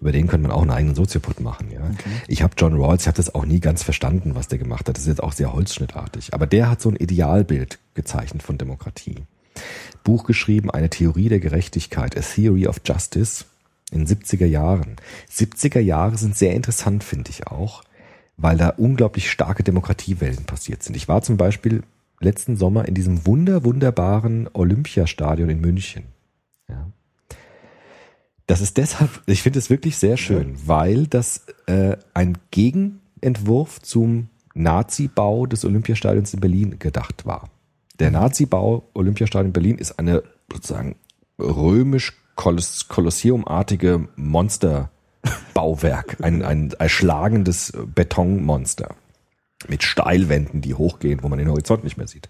Über 0.00 0.12
den 0.12 0.28
könnte 0.28 0.48
man 0.48 0.56
auch 0.56 0.62
einen 0.62 0.70
eigenen 0.70 0.94
Soziopod 0.94 1.40
machen. 1.40 1.70
Ja. 1.70 1.82
Ich 2.26 2.42
habe 2.42 2.54
John 2.56 2.74
Rawls, 2.74 3.02
ich 3.02 3.06
habe 3.06 3.18
das 3.18 3.34
auch 3.34 3.44
nie 3.44 3.60
ganz 3.60 3.82
verstanden, 3.82 4.34
was 4.34 4.48
der 4.48 4.58
gemacht 4.58 4.88
hat. 4.88 4.96
Das 4.96 5.02
ist 5.02 5.08
jetzt 5.08 5.22
auch 5.22 5.32
sehr 5.32 5.52
holzschnittartig. 5.52 6.32
Aber 6.32 6.46
der 6.46 6.70
hat 6.70 6.80
so 6.80 6.88
ein 6.88 6.96
Idealbild 6.96 7.78
gezeichnet 7.92 8.42
von 8.42 8.56
Demokratie. 8.56 9.16
Buch 10.02 10.24
geschrieben, 10.24 10.70
eine 10.70 10.88
Theorie 10.88 11.28
der 11.28 11.40
Gerechtigkeit, 11.40 12.16
A 12.16 12.20
Theory 12.20 12.66
of 12.66 12.80
Justice 12.82 13.44
in 13.92 14.06
70er 14.06 14.46
Jahren. 14.46 14.96
70er 15.30 15.80
Jahre 15.80 16.16
sind 16.16 16.34
sehr 16.34 16.54
interessant, 16.54 17.04
finde 17.04 17.30
ich 17.30 17.48
auch, 17.48 17.82
weil 18.40 18.56
da 18.56 18.70
unglaublich 18.70 19.30
starke 19.30 19.62
Demokratiewellen 19.62 20.44
passiert 20.44 20.82
sind. 20.82 20.96
Ich 20.96 21.08
war 21.08 21.20
zum 21.22 21.36
Beispiel 21.36 21.82
letzten 22.20 22.56
Sommer 22.56 22.88
in 22.88 22.94
diesem 22.94 23.26
wunder, 23.26 23.64
wunderbaren 23.64 24.48
Olympiastadion 24.52 25.50
in 25.50 25.60
München. 25.60 26.04
Ja. 26.68 26.90
Das 28.46 28.60
ist 28.60 28.78
deshalb, 28.78 29.10
ich 29.26 29.42
finde 29.42 29.58
es 29.58 29.68
wirklich 29.70 29.96
sehr 29.98 30.16
schön, 30.16 30.56
weil 30.66 31.06
das 31.06 31.46
äh, 31.66 31.96
ein 32.14 32.38
Gegenentwurf 32.50 33.80
zum 33.82 34.28
Nazi-Bau 34.54 35.46
des 35.46 35.64
Olympiastadions 35.64 36.34
in 36.34 36.40
Berlin 36.40 36.78
gedacht 36.78 37.26
war. 37.26 37.50
Der 37.98 38.10
Nazi-Bau 38.10 38.88
Olympiastadion 38.94 39.52
Berlin 39.52 39.76
ist 39.76 39.98
eine 39.98 40.22
sozusagen 40.50 40.96
römisch 41.38 42.14
Koloss 42.34 42.88
Monsterbauwerk, 45.60 46.16
ein, 46.22 46.42
ein 46.42 46.72
erschlagendes 46.78 47.72
Betonmonster 47.94 48.94
mit 49.68 49.82
Steilwänden, 49.82 50.60
die 50.60 50.74
hochgehen, 50.74 51.22
wo 51.22 51.28
man 51.28 51.38
den 51.38 51.48
Horizont 51.48 51.84
nicht 51.84 51.98
mehr 51.98 52.06
sieht. 52.06 52.28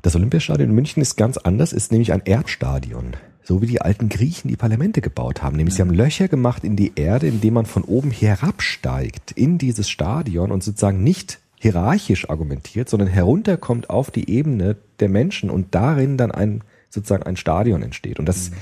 Das 0.00 0.16
Olympiastadion 0.16 0.70
in 0.70 0.74
München 0.74 1.02
ist 1.02 1.16
ganz 1.16 1.36
anders, 1.36 1.72
ist 1.72 1.92
nämlich 1.92 2.12
ein 2.12 2.22
Erdstadion. 2.24 3.16
So 3.44 3.60
wie 3.60 3.66
die 3.66 3.80
alten 3.80 4.08
Griechen 4.08 4.48
die 4.48 4.56
Parlamente 4.56 5.00
gebaut 5.00 5.42
haben. 5.42 5.56
Nämlich 5.56 5.74
sie 5.74 5.82
haben 5.82 5.92
Löcher 5.92 6.28
gemacht 6.28 6.64
in 6.64 6.76
die 6.76 6.92
Erde, 6.94 7.26
indem 7.26 7.54
man 7.54 7.66
von 7.66 7.82
oben 7.82 8.10
herabsteigt 8.10 9.32
in 9.32 9.58
dieses 9.58 9.90
Stadion 9.90 10.50
und 10.50 10.62
sozusagen 10.62 11.02
nicht 11.02 11.40
hierarchisch 11.58 12.30
argumentiert, 12.30 12.88
sondern 12.88 13.08
herunterkommt 13.08 13.90
auf 13.90 14.10
die 14.10 14.30
Ebene 14.30 14.76
der 15.00 15.08
Menschen 15.08 15.50
und 15.50 15.74
darin 15.74 16.16
dann 16.16 16.30
ein 16.30 16.62
sozusagen 16.92 17.22
ein 17.22 17.36
Stadion 17.36 17.82
entsteht. 17.82 18.18
Und 18.18 18.26
das 18.26 18.36
ist 18.36 18.52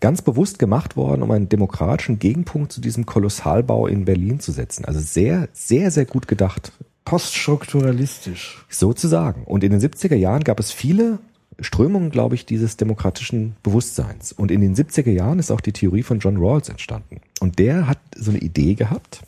ganz 0.00 0.22
bewusst 0.22 0.58
gemacht 0.58 0.96
worden, 0.96 1.22
um 1.22 1.30
einen 1.30 1.48
demokratischen 1.48 2.18
Gegenpunkt 2.18 2.72
zu 2.72 2.80
diesem 2.80 3.04
Kolossalbau 3.04 3.86
in 3.86 4.04
Berlin 4.04 4.40
zu 4.40 4.52
setzen. 4.52 4.84
Also 4.84 5.00
sehr, 5.00 5.48
sehr, 5.52 5.90
sehr 5.90 6.04
gut 6.04 6.28
gedacht. 6.28 6.72
Poststrukturalistisch. 7.04 8.64
Sozusagen. 8.68 9.44
Und 9.44 9.64
in 9.64 9.72
den 9.72 9.80
70er 9.80 10.14
Jahren 10.14 10.44
gab 10.44 10.60
es 10.60 10.70
viele 10.70 11.18
Strömungen, 11.58 12.10
glaube 12.10 12.36
ich, 12.36 12.46
dieses 12.46 12.76
demokratischen 12.76 13.56
Bewusstseins. 13.62 14.32
Und 14.32 14.50
in 14.50 14.60
den 14.60 14.74
70er 14.74 15.10
Jahren 15.10 15.38
ist 15.38 15.50
auch 15.50 15.60
die 15.60 15.72
Theorie 15.72 16.02
von 16.02 16.20
John 16.20 16.36
Rawls 16.36 16.68
entstanden. 16.68 17.20
Und 17.40 17.58
der 17.58 17.86
hat 17.86 17.98
so 18.16 18.30
eine 18.30 18.40
Idee 18.40 18.74
gehabt, 18.74 19.22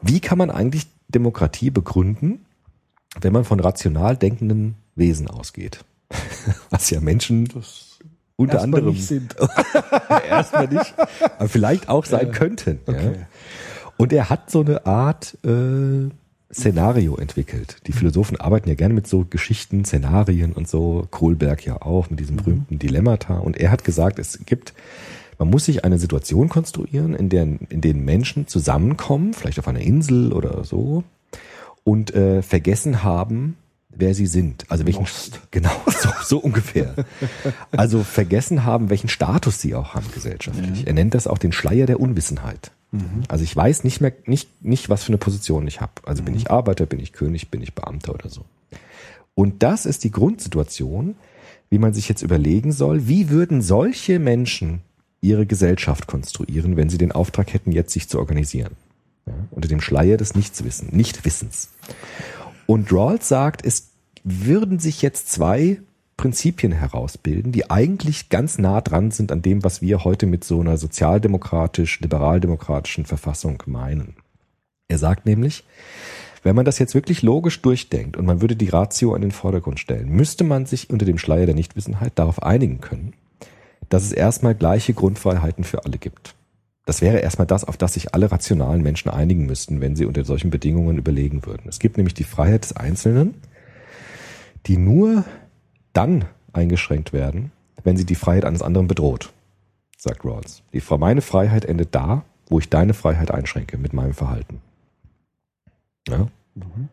wie 0.00 0.20
kann 0.20 0.38
man 0.38 0.50
eigentlich 0.50 0.86
Demokratie 1.08 1.70
begründen, 1.70 2.44
wenn 3.20 3.32
man 3.32 3.44
von 3.44 3.60
rational 3.60 4.16
denkenden 4.16 4.74
Wesen 4.94 5.28
ausgeht, 5.28 5.84
was 6.70 6.90
ja 6.90 7.00
Menschen 7.00 7.48
unter 8.36 8.54
Erstmal 8.54 8.80
anderem 8.80 8.94
nicht 8.94 9.06
sind. 9.06 9.36
erstmal 10.28 10.68
nicht, 10.68 10.94
aber 11.38 11.48
vielleicht 11.48 11.88
auch 11.88 12.04
sein 12.04 12.32
könnten. 12.32 12.80
Ja. 12.86 12.94
Und 13.96 14.12
er 14.12 14.28
hat 14.28 14.50
so 14.50 14.60
eine 14.60 14.86
Art 14.86 15.38
äh, 15.44 16.08
Szenario 16.52 17.16
entwickelt. 17.16 17.78
Die 17.86 17.92
Philosophen 17.92 18.40
arbeiten 18.40 18.68
ja 18.68 18.74
gerne 18.74 18.94
mit 18.94 19.06
so 19.06 19.24
Geschichten, 19.28 19.84
Szenarien 19.84 20.52
und 20.52 20.68
so. 20.68 21.06
Kohlberg 21.10 21.64
ja 21.64 21.82
auch 21.82 22.10
mit 22.10 22.20
diesem 22.20 22.36
berühmten 22.36 22.78
Dilemmata. 22.78 23.38
Und 23.38 23.56
er 23.56 23.70
hat 23.70 23.84
gesagt, 23.84 24.18
es 24.18 24.40
gibt, 24.46 24.72
man 25.38 25.50
muss 25.50 25.64
sich 25.64 25.84
eine 25.84 25.98
Situation 25.98 26.48
konstruieren, 26.48 27.14
in 27.14 27.28
der 27.28 27.42
in 27.42 27.80
denen 27.80 28.04
Menschen 28.04 28.46
zusammenkommen, 28.46 29.34
vielleicht 29.34 29.58
auf 29.58 29.68
einer 29.68 29.80
Insel 29.80 30.32
oder 30.32 30.64
so, 30.64 31.04
und 31.82 32.14
äh, 32.14 32.42
vergessen 32.42 33.02
haben, 33.02 33.56
wer 33.96 34.14
sie 34.14 34.26
sind. 34.26 34.70
Also 34.70 34.86
welchen 34.86 35.06
genau 35.50 35.70
so, 35.86 36.08
so 36.22 36.38
ungefähr. 36.38 36.94
Also 37.70 38.02
vergessen 38.02 38.64
haben, 38.64 38.90
welchen 38.90 39.08
Status 39.08 39.60
sie 39.60 39.74
auch 39.74 39.94
haben 39.94 40.06
gesellschaftlich. 40.12 40.86
Er 40.86 40.92
nennt 40.92 41.14
das 41.14 41.26
auch 41.26 41.38
den 41.38 41.52
Schleier 41.52 41.86
der 41.86 42.00
Unwissenheit. 42.00 42.70
Also 43.28 43.42
ich 43.42 43.54
weiß 43.54 43.82
nicht 43.84 44.00
mehr 44.00 44.12
nicht 44.26 44.64
nicht 44.64 44.88
was 44.88 45.02
für 45.02 45.08
eine 45.08 45.18
Position 45.18 45.66
ich 45.66 45.80
habe. 45.80 45.92
Also 46.04 46.22
bin 46.22 46.36
ich 46.36 46.50
Arbeiter, 46.50 46.86
bin 46.86 47.00
ich 47.00 47.12
König, 47.12 47.50
bin 47.50 47.60
ich 47.60 47.74
Beamter 47.74 48.14
oder 48.14 48.28
so. 48.28 48.44
Und 49.34 49.62
das 49.64 49.84
ist 49.84 50.04
die 50.04 50.12
Grundsituation, 50.12 51.16
wie 51.70 51.78
man 51.78 51.92
sich 51.92 52.08
jetzt 52.08 52.22
überlegen 52.22 52.70
soll, 52.70 53.08
wie 53.08 53.30
würden 53.30 53.62
solche 53.62 54.20
Menschen 54.20 54.80
ihre 55.20 55.46
Gesellschaft 55.46 56.06
konstruieren, 56.06 56.76
wenn 56.76 56.88
sie 56.88 56.98
den 56.98 57.10
Auftrag 57.10 57.52
hätten, 57.52 57.72
jetzt 57.72 57.92
sich 57.92 58.08
zu 58.08 58.18
organisieren. 58.18 58.76
Ja, 59.26 59.32
unter 59.50 59.68
dem 59.68 59.80
Schleier 59.80 60.18
des 60.18 60.34
Nichtswissen, 60.34 60.88
Nichtwissens. 60.92 61.70
Und 62.66 62.92
Rawls 62.92 63.28
sagt, 63.28 63.64
es 63.64 63.90
würden 64.22 64.78
sich 64.78 65.02
jetzt 65.02 65.30
zwei 65.30 65.80
Prinzipien 66.16 66.72
herausbilden, 66.72 67.52
die 67.52 67.70
eigentlich 67.70 68.28
ganz 68.28 68.58
nah 68.58 68.80
dran 68.80 69.10
sind 69.10 69.32
an 69.32 69.42
dem, 69.42 69.64
was 69.64 69.82
wir 69.82 70.04
heute 70.04 70.26
mit 70.26 70.44
so 70.44 70.60
einer 70.60 70.76
sozialdemokratisch, 70.76 72.00
liberaldemokratischen 72.00 73.04
Verfassung 73.04 73.62
meinen. 73.66 74.16
Er 74.88 74.98
sagt 74.98 75.26
nämlich, 75.26 75.64
wenn 76.42 76.54
man 76.54 76.64
das 76.64 76.78
jetzt 76.78 76.94
wirklich 76.94 77.22
logisch 77.22 77.60
durchdenkt 77.62 78.16
und 78.16 78.26
man 78.26 78.40
würde 78.40 78.54
die 78.54 78.68
Ratio 78.68 79.14
an 79.14 79.22
den 79.22 79.32
Vordergrund 79.32 79.80
stellen, 79.80 80.10
müsste 80.10 80.44
man 80.44 80.66
sich 80.66 80.90
unter 80.90 81.06
dem 81.06 81.18
Schleier 81.18 81.46
der 81.46 81.54
Nichtwissenheit 81.54 82.12
darauf 82.16 82.42
einigen 82.42 82.80
können, 82.80 83.14
dass 83.88 84.04
es 84.04 84.12
erstmal 84.12 84.54
gleiche 84.54 84.94
Grundfreiheiten 84.94 85.64
für 85.64 85.84
alle 85.84 85.98
gibt. 85.98 86.34
Das 86.84 87.00
wäre 87.00 87.18
erstmal 87.18 87.46
das, 87.46 87.64
auf 87.64 87.76
das 87.76 87.94
sich 87.94 88.14
alle 88.14 88.30
rationalen 88.30 88.82
Menschen 88.82 89.10
einigen 89.10 89.46
müssten, 89.46 89.80
wenn 89.80 89.96
sie 89.96 90.04
unter 90.04 90.24
solchen 90.24 90.50
Bedingungen 90.50 90.98
überlegen 90.98 91.46
würden. 91.46 91.68
Es 91.68 91.78
gibt 91.78 91.96
nämlich 91.96 92.14
die 92.14 92.24
Freiheit 92.24 92.64
des 92.64 92.76
Einzelnen, 92.76 93.34
die 94.66 94.76
nur 94.76 95.24
dann 95.92 96.26
eingeschränkt 96.52 97.12
werden, 97.12 97.52
wenn 97.82 97.96
sie 97.96 98.04
die 98.04 98.14
Freiheit 98.14 98.44
eines 98.44 98.62
anderen 98.62 98.86
bedroht, 98.86 99.32
sagt 99.96 100.24
Rawls. 100.24 100.62
Die, 100.72 100.82
meine 100.98 101.22
Freiheit 101.22 101.64
endet 101.64 101.94
da, 101.94 102.24
wo 102.48 102.58
ich 102.58 102.68
deine 102.68 102.94
Freiheit 102.94 103.30
einschränke 103.30 103.78
mit 103.78 103.92
meinem 103.92 104.14
Verhalten. 104.14 104.60
Ja? 106.08 106.28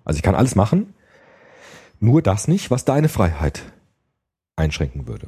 Also 0.05 0.17
ich 0.17 0.23
kann 0.23 0.35
alles 0.35 0.55
machen, 0.55 0.93
nur 1.99 2.21
das 2.21 2.47
nicht, 2.47 2.71
was 2.71 2.85
deine 2.85 3.09
Freiheit 3.09 3.63
einschränken 4.55 5.07
würde. 5.07 5.27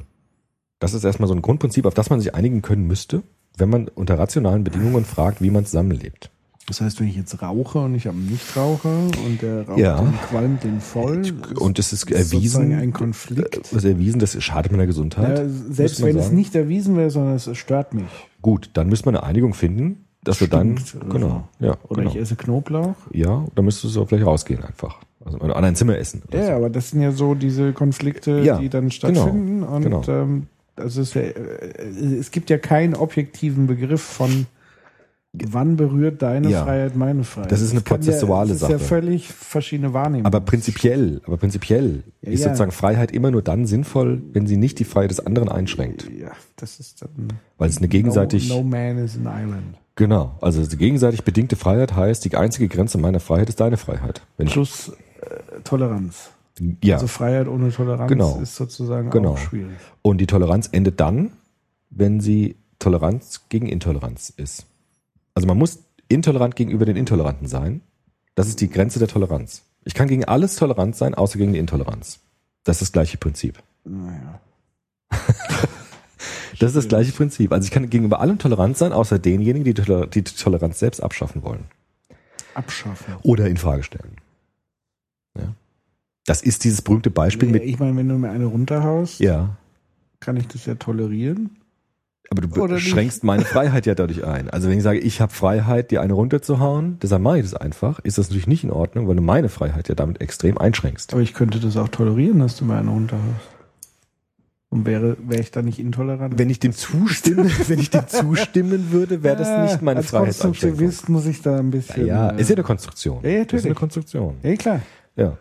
Das 0.78 0.92
ist 0.92 1.04
erstmal 1.04 1.28
so 1.28 1.34
ein 1.34 1.42
Grundprinzip, 1.42 1.86
auf 1.86 1.94
das 1.94 2.10
man 2.10 2.20
sich 2.20 2.34
einigen 2.34 2.62
können 2.62 2.86
müsste, 2.86 3.22
wenn 3.56 3.70
man 3.70 3.88
unter 3.88 4.18
rationalen 4.18 4.64
Bedingungen 4.64 5.04
fragt, 5.04 5.40
wie 5.42 5.50
man 5.50 5.64
zusammenlebt. 5.64 6.30
Das 6.66 6.80
heißt, 6.80 6.98
wenn 6.98 7.08
ich 7.08 7.16
jetzt 7.16 7.42
rauche 7.42 7.78
und 7.80 7.94
ich 7.94 8.06
habe 8.06 8.16
einen 8.16 8.26
Nichtraucher 8.30 8.88
und 9.26 9.42
der 9.42 9.68
raucht 9.68 9.78
Ja. 9.78 10.00
den 10.00 10.14
qualmt 10.30 10.64
den 10.64 10.80
voll. 10.80 11.22
Und 11.60 11.78
es 11.78 11.92
ist 11.92 12.10
ist 12.10 12.32
erwiesen, 12.32 12.72
ein 12.72 12.92
Konflikt. 12.94 13.66
es 13.66 13.72
ist 13.74 13.84
erwiesen, 13.84 14.18
das 14.18 14.42
schadet 14.42 14.72
meiner 14.72 14.86
Gesundheit. 14.86 15.38
Ja, 15.40 15.44
selbst 15.46 16.02
wenn 16.02 16.16
es 16.16 16.24
sagen. 16.26 16.36
nicht 16.36 16.54
erwiesen 16.54 16.96
wäre, 16.96 17.10
sondern 17.10 17.34
es 17.34 17.50
stört 17.56 17.92
mich. 17.92 18.06
Gut, 18.40 18.70
dann 18.72 18.88
müsste 18.88 19.06
man 19.08 19.16
eine 19.16 19.24
Einigung 19.26 19.52
finden, 19.52 20.06
dass 20.22 20.40
wir 20.40 20.48
dann, 20.48 20.78
oder 21.04 21.08
genau, 21.12 21.48
ja, 21.60 21.76
Oder 21.88 22.00
genau. 22.04 22.14
ich 22.14 22.16
esse 22.16 22.34
Knoblauch. 22.36 22.94
ja, 23.12 23.44
dann 23.54 23.64
müsstest 23.66 23.94
du 23.96 24.00
auch 24.02 24.08
vielleicht 24.08 24.24
rausgehen 24.26 24.64
einfach. 24.64 25.00
Also 25.22 25.38
an 25.38 25.64
ein 25.64 25.76
Zimmer 25.76 25.98
essen. 25.98 26.22
Ja, 26.32 26.46
so. 26.46 26.52
aber 26.52 26.70
das 26.70 26.90
sind 26.90 27.02
ja 27.02 27.12
so 27.12 27.34
diese 27.34 27.74
Konflikte, 27.74 28.40
Ja, 28.40 28.58
die 28.58 28.70
dann 28.70 28.90
stattfinden. 28.90 29.60
genau, 29.60 29.76
und 29.76 29.82
genau. 29.82 30.02
Ähm, 30.08 30.46
also 30.76 31.00
es, 31.02 31.14
äh, 31.16 31.32
es 32.18 32.30
gibt 32.30 32.50
ja 32.50 32.58
keinen 32.58 32.94
objektiven 32.94 33.66
Begriff 33.66 34.02
von 34.02 34.46
wann 35.32 35.76
berührt 35.76 36.22
deine 36.22 36.48
Ja. 36.48 36.62
Freiheit 36.64 36.94
meine 36.94 37.24
Freiheit. 37.24 37.50
Das 37.50 37.60
ist 37.60 37.72
eine 37.72 37.80
prozessuale 37.80 38.48
ja, 38.50 38.52
das 38.54 38.56
ist 38.56 38.60
Sache. 38.60 38.72
ja 38.74 38.78
völlig 38.78 39.28
verschiedene 39.32 39.92
Wahrnehmungen. 39.92 40.26
Aber 40.26 40.40
prinzipiell, 40.40 41.22
aber 41.26 41.38
prinzipiell 41.38 42.04
Ja, 42.22 42.30
ist 42.30 42.44
sozusagen 42.44 42.70
Freiheit 42.70 43.10
immer 43.10 43.32
nur 43.32 43.42
dann 43.42 43.66
sinnvoll, 43.66 44.22
wenn 44.32 44.46
sie 44.46 44.56
nicht 44.56 44.78
die 44.78 44.84
Freiheit 44.84 45.10
des 45.10 45.18
anderen 45.26 45.48
einschränkt. 45.48 46.08
ja, 46.16 46.30
das 46.56 46.78
ist 46.78 47.02
dann 47.02 47.28
Weil 47.58 47.68
es 47.68 47.78
eine 47.78 47.88
gegenseitig, 47.88 48.48
no, 48.48 48.58
no 48.58 48.62
man 48.62 48.98
is 48.98 49.16
an 49.16 49.22
island. 49.26 49.76
genau, 49.96 50.38
also 50.40 50.64
die 50.64 50.76
gegenseitig 50.76 51.24
bedingte 51.24 51.56
Freiheit 51.56 51.96
heißt, 51.96 52.24
die 52.24 52.36
einzige 52.36 52.68
Grenze 52.68 52.98
meiner 52.98 53.18
Freiheit 53.18 53.48
ist 53.48 53.58
deine 53.58 53.76
Freiheit. 53.76 54.22
Wenn 54.36 54.46
Plus 54.46 54.90
äh, 55.20 55.60
Toleranz. 55.64 56.30
Ja, 56.82 56.94
Also 56.96 57.06
Freiheit 57.08 57.48
ohne 57.48 57.70
Toleranz 57.72 58.08
Genau. 58.08 58.40
ist 58.40 58.54
sozusagen 58.56 59.10
Genau. 59.10 59.32
auch 59.32 59.38
schwierig. 59.38 59.76
und 60.02 60.18
die 60.18 60.26
Toleranz 60.26 60.68
endet 60.72 61.00
dann, 61.00 61.32
wenn 61.90 62.20
sie 62.20 62.56
Toleranz 62.78 63.42
gegen 63.48 63.66
Intoleranz 63.66 64.32
ist. 64.36 64.66
Also 65.34 65.46
man 65.48 65.58
muss 65.58 65.78
intolerant 66.08 66.54
gegenüber 66.56 66.84
den 66.84 66.96
Intoleranten 66.96 67.46
sein. 67.48 67.80
Das 68.34 68.48
ist 68.48 68.60
die 68.60 68.68
Grenze 68.68 68.98
der 68.98 69.08
Toleranz. 69.08 69.62
Ich 69.84 69.94
kann 69.94 70.08
gegen 70.08 70.24
alles 70.24 70.56
tolerant 70.56 70.96
sein, 70.96 71.14
außer 71.14 71.38
gegen 71.38 71.52
die 71.52 71.58
Intoleranz. 71.58 72.20
Das 72.64 72.76
ist 72.76 72.82
das 72.82 72.92
gleiche 72.92 73.16
Prinzip. 73.18 73.62
Naja. 73.84 74.40
Das 76.60 76.70
ist 76.70 76.76
das 76.76 76.88
gleiche 76.88 77.10
Prinzip. 77.12 77.52
Also 77.52 77.66
ich 77.66 77.72
kann 77.72 77.90
gegenüber 77.90 78.20
allem 78.20 78.38
tolerant 78.38 78.76
sein, 78.78 78.92
außer 78.92 79.18
denjenigen, 79.18 79.64
die 79.64 79.74
die 79.74 80.22
Toleranz 80.24 80.78
selbst 80.78 81.02
abschaffen 81.02 81.42
wollen. 81.42 81.64
Abschaffen. 82.54 83.16
Oder 83.22 83.48
in 83.48 83.56
Frage 83.56 83.82
stellen. 83.82 84.16
Ja. 86.26 86.32
Das 86.32 86.42
ist 86.42 86.64
dieses 86.64 86.80
berühmte 86.82 87.10
Beispiel 87.10 87.48
mit, 87.50 87.62
ich 87.64 87.78
meine, 87.78 87.96
wenn 87.96 88.08
du 88.08 88.14
mir 88.16 88.30
eine 88.30 88.46
runterhaust, 88.46 89.20
ja, 89.20 89.56
kann 90.20 90.36
ich 90.38 90.48
das 90.48 90.64
ja 90.64 90.74
tolerieren. 90.74 91.50
aber 92.30 92.40
du 92.42 92.62
Oder 92.62 92.76
nicht. 92.76 92.88
schränkst 92.88 93.24
meine 93.24 93.44
Freiheit 93.44 93.84
ja 93.84 93.94
dadurch 93.94 94.24
ein. 94.24 94.48
Also 94.48 94.70
wenn 94.70 94.78
ich 94.78 94.82
sage, 94.82 94.98
ich 95.00 95.20
habe 95.20 95.32
Freiheit, 95.32 95.90
dir 95.90 96.00
eine 96.00 96.14
runterzuhauen, 96.14 96.98
deshalb 97.02 97.20
mache 97.20 97.38
ich 97.38 97.44
das 97.44 97.54
einfach, 97.54 97.98
ist 98.00 98.16
das 98.16 98.28
natürlich 98.28 98.46
nicht 98.46 98.64
in 98.64 98.70
Ordnung, 98.70 99.06
weil 99.06 99.16
du 99.16 99.22
meine 99.22 99.50
Freiheit 99.50 99.88
ja 99.90 99.94
damit 99.94 100.22
extrem 100.22 100.56
einschränkst. 100.56 101.12
Aber 101.12 101.20
ich 101.20 101.34
könnte 101.34 101.60
das 101.60 101.76
auch 101.76 101.88
tolerieren, 101.88 102.38
dass 102.38 102.56
du 102.56 102.64
mir 102.64 102.76
eine 102.76 102.88
runterhaust. 102.90 103.50
Und 104.70 104.86
wäre, 104.86 105.16
wäre 105.28 105.40
ich 105.42 105.50
da 105.52 105.60
nicht 105.62 105.78
intolerant? 105.78 106.36
Wenn 106.38 106.50
ich 106.50 106.58
dem 106.58 106.72
zustimmen, 106.72 107.48
wenn 107.68 107.78
ich 107.78 107.90
dem 107.90 108.08
zustimmen 108.08 108.90
würde, 108.90 109.22
wäre 109.22 109.36
das 109.36 109.70
nicht 109.70 109.82
meine 109.82 109.98
Als 110.00 110.08
Freiheitseinschränkung. 110.10 110.78
Konstruktivist 110.78 111.08
muss 111.10 111.26
ich 111.26 111.42
da 111.42 111.58
ein 111.58 111.70
bisschen. 111.70 112.06
Ja, 112.06 112.30
äh, 112.30 112.40
ist 112.40 112.48
ja 112.48 112.56
eine 112.56 112.64
Konstruktion. 112.64 113.20
Ja, 113.22 113.28
ja, 113.28 113.36
Das 113.44 113.44
ist 113.44 113.50
eine 113.52 113.56
natürlich. 113.74 113.76
Konstruktion. 113.78 114.34
Ja, 114.42 114.56
klar. 114.56 114.80
Ja. 115.16 115.36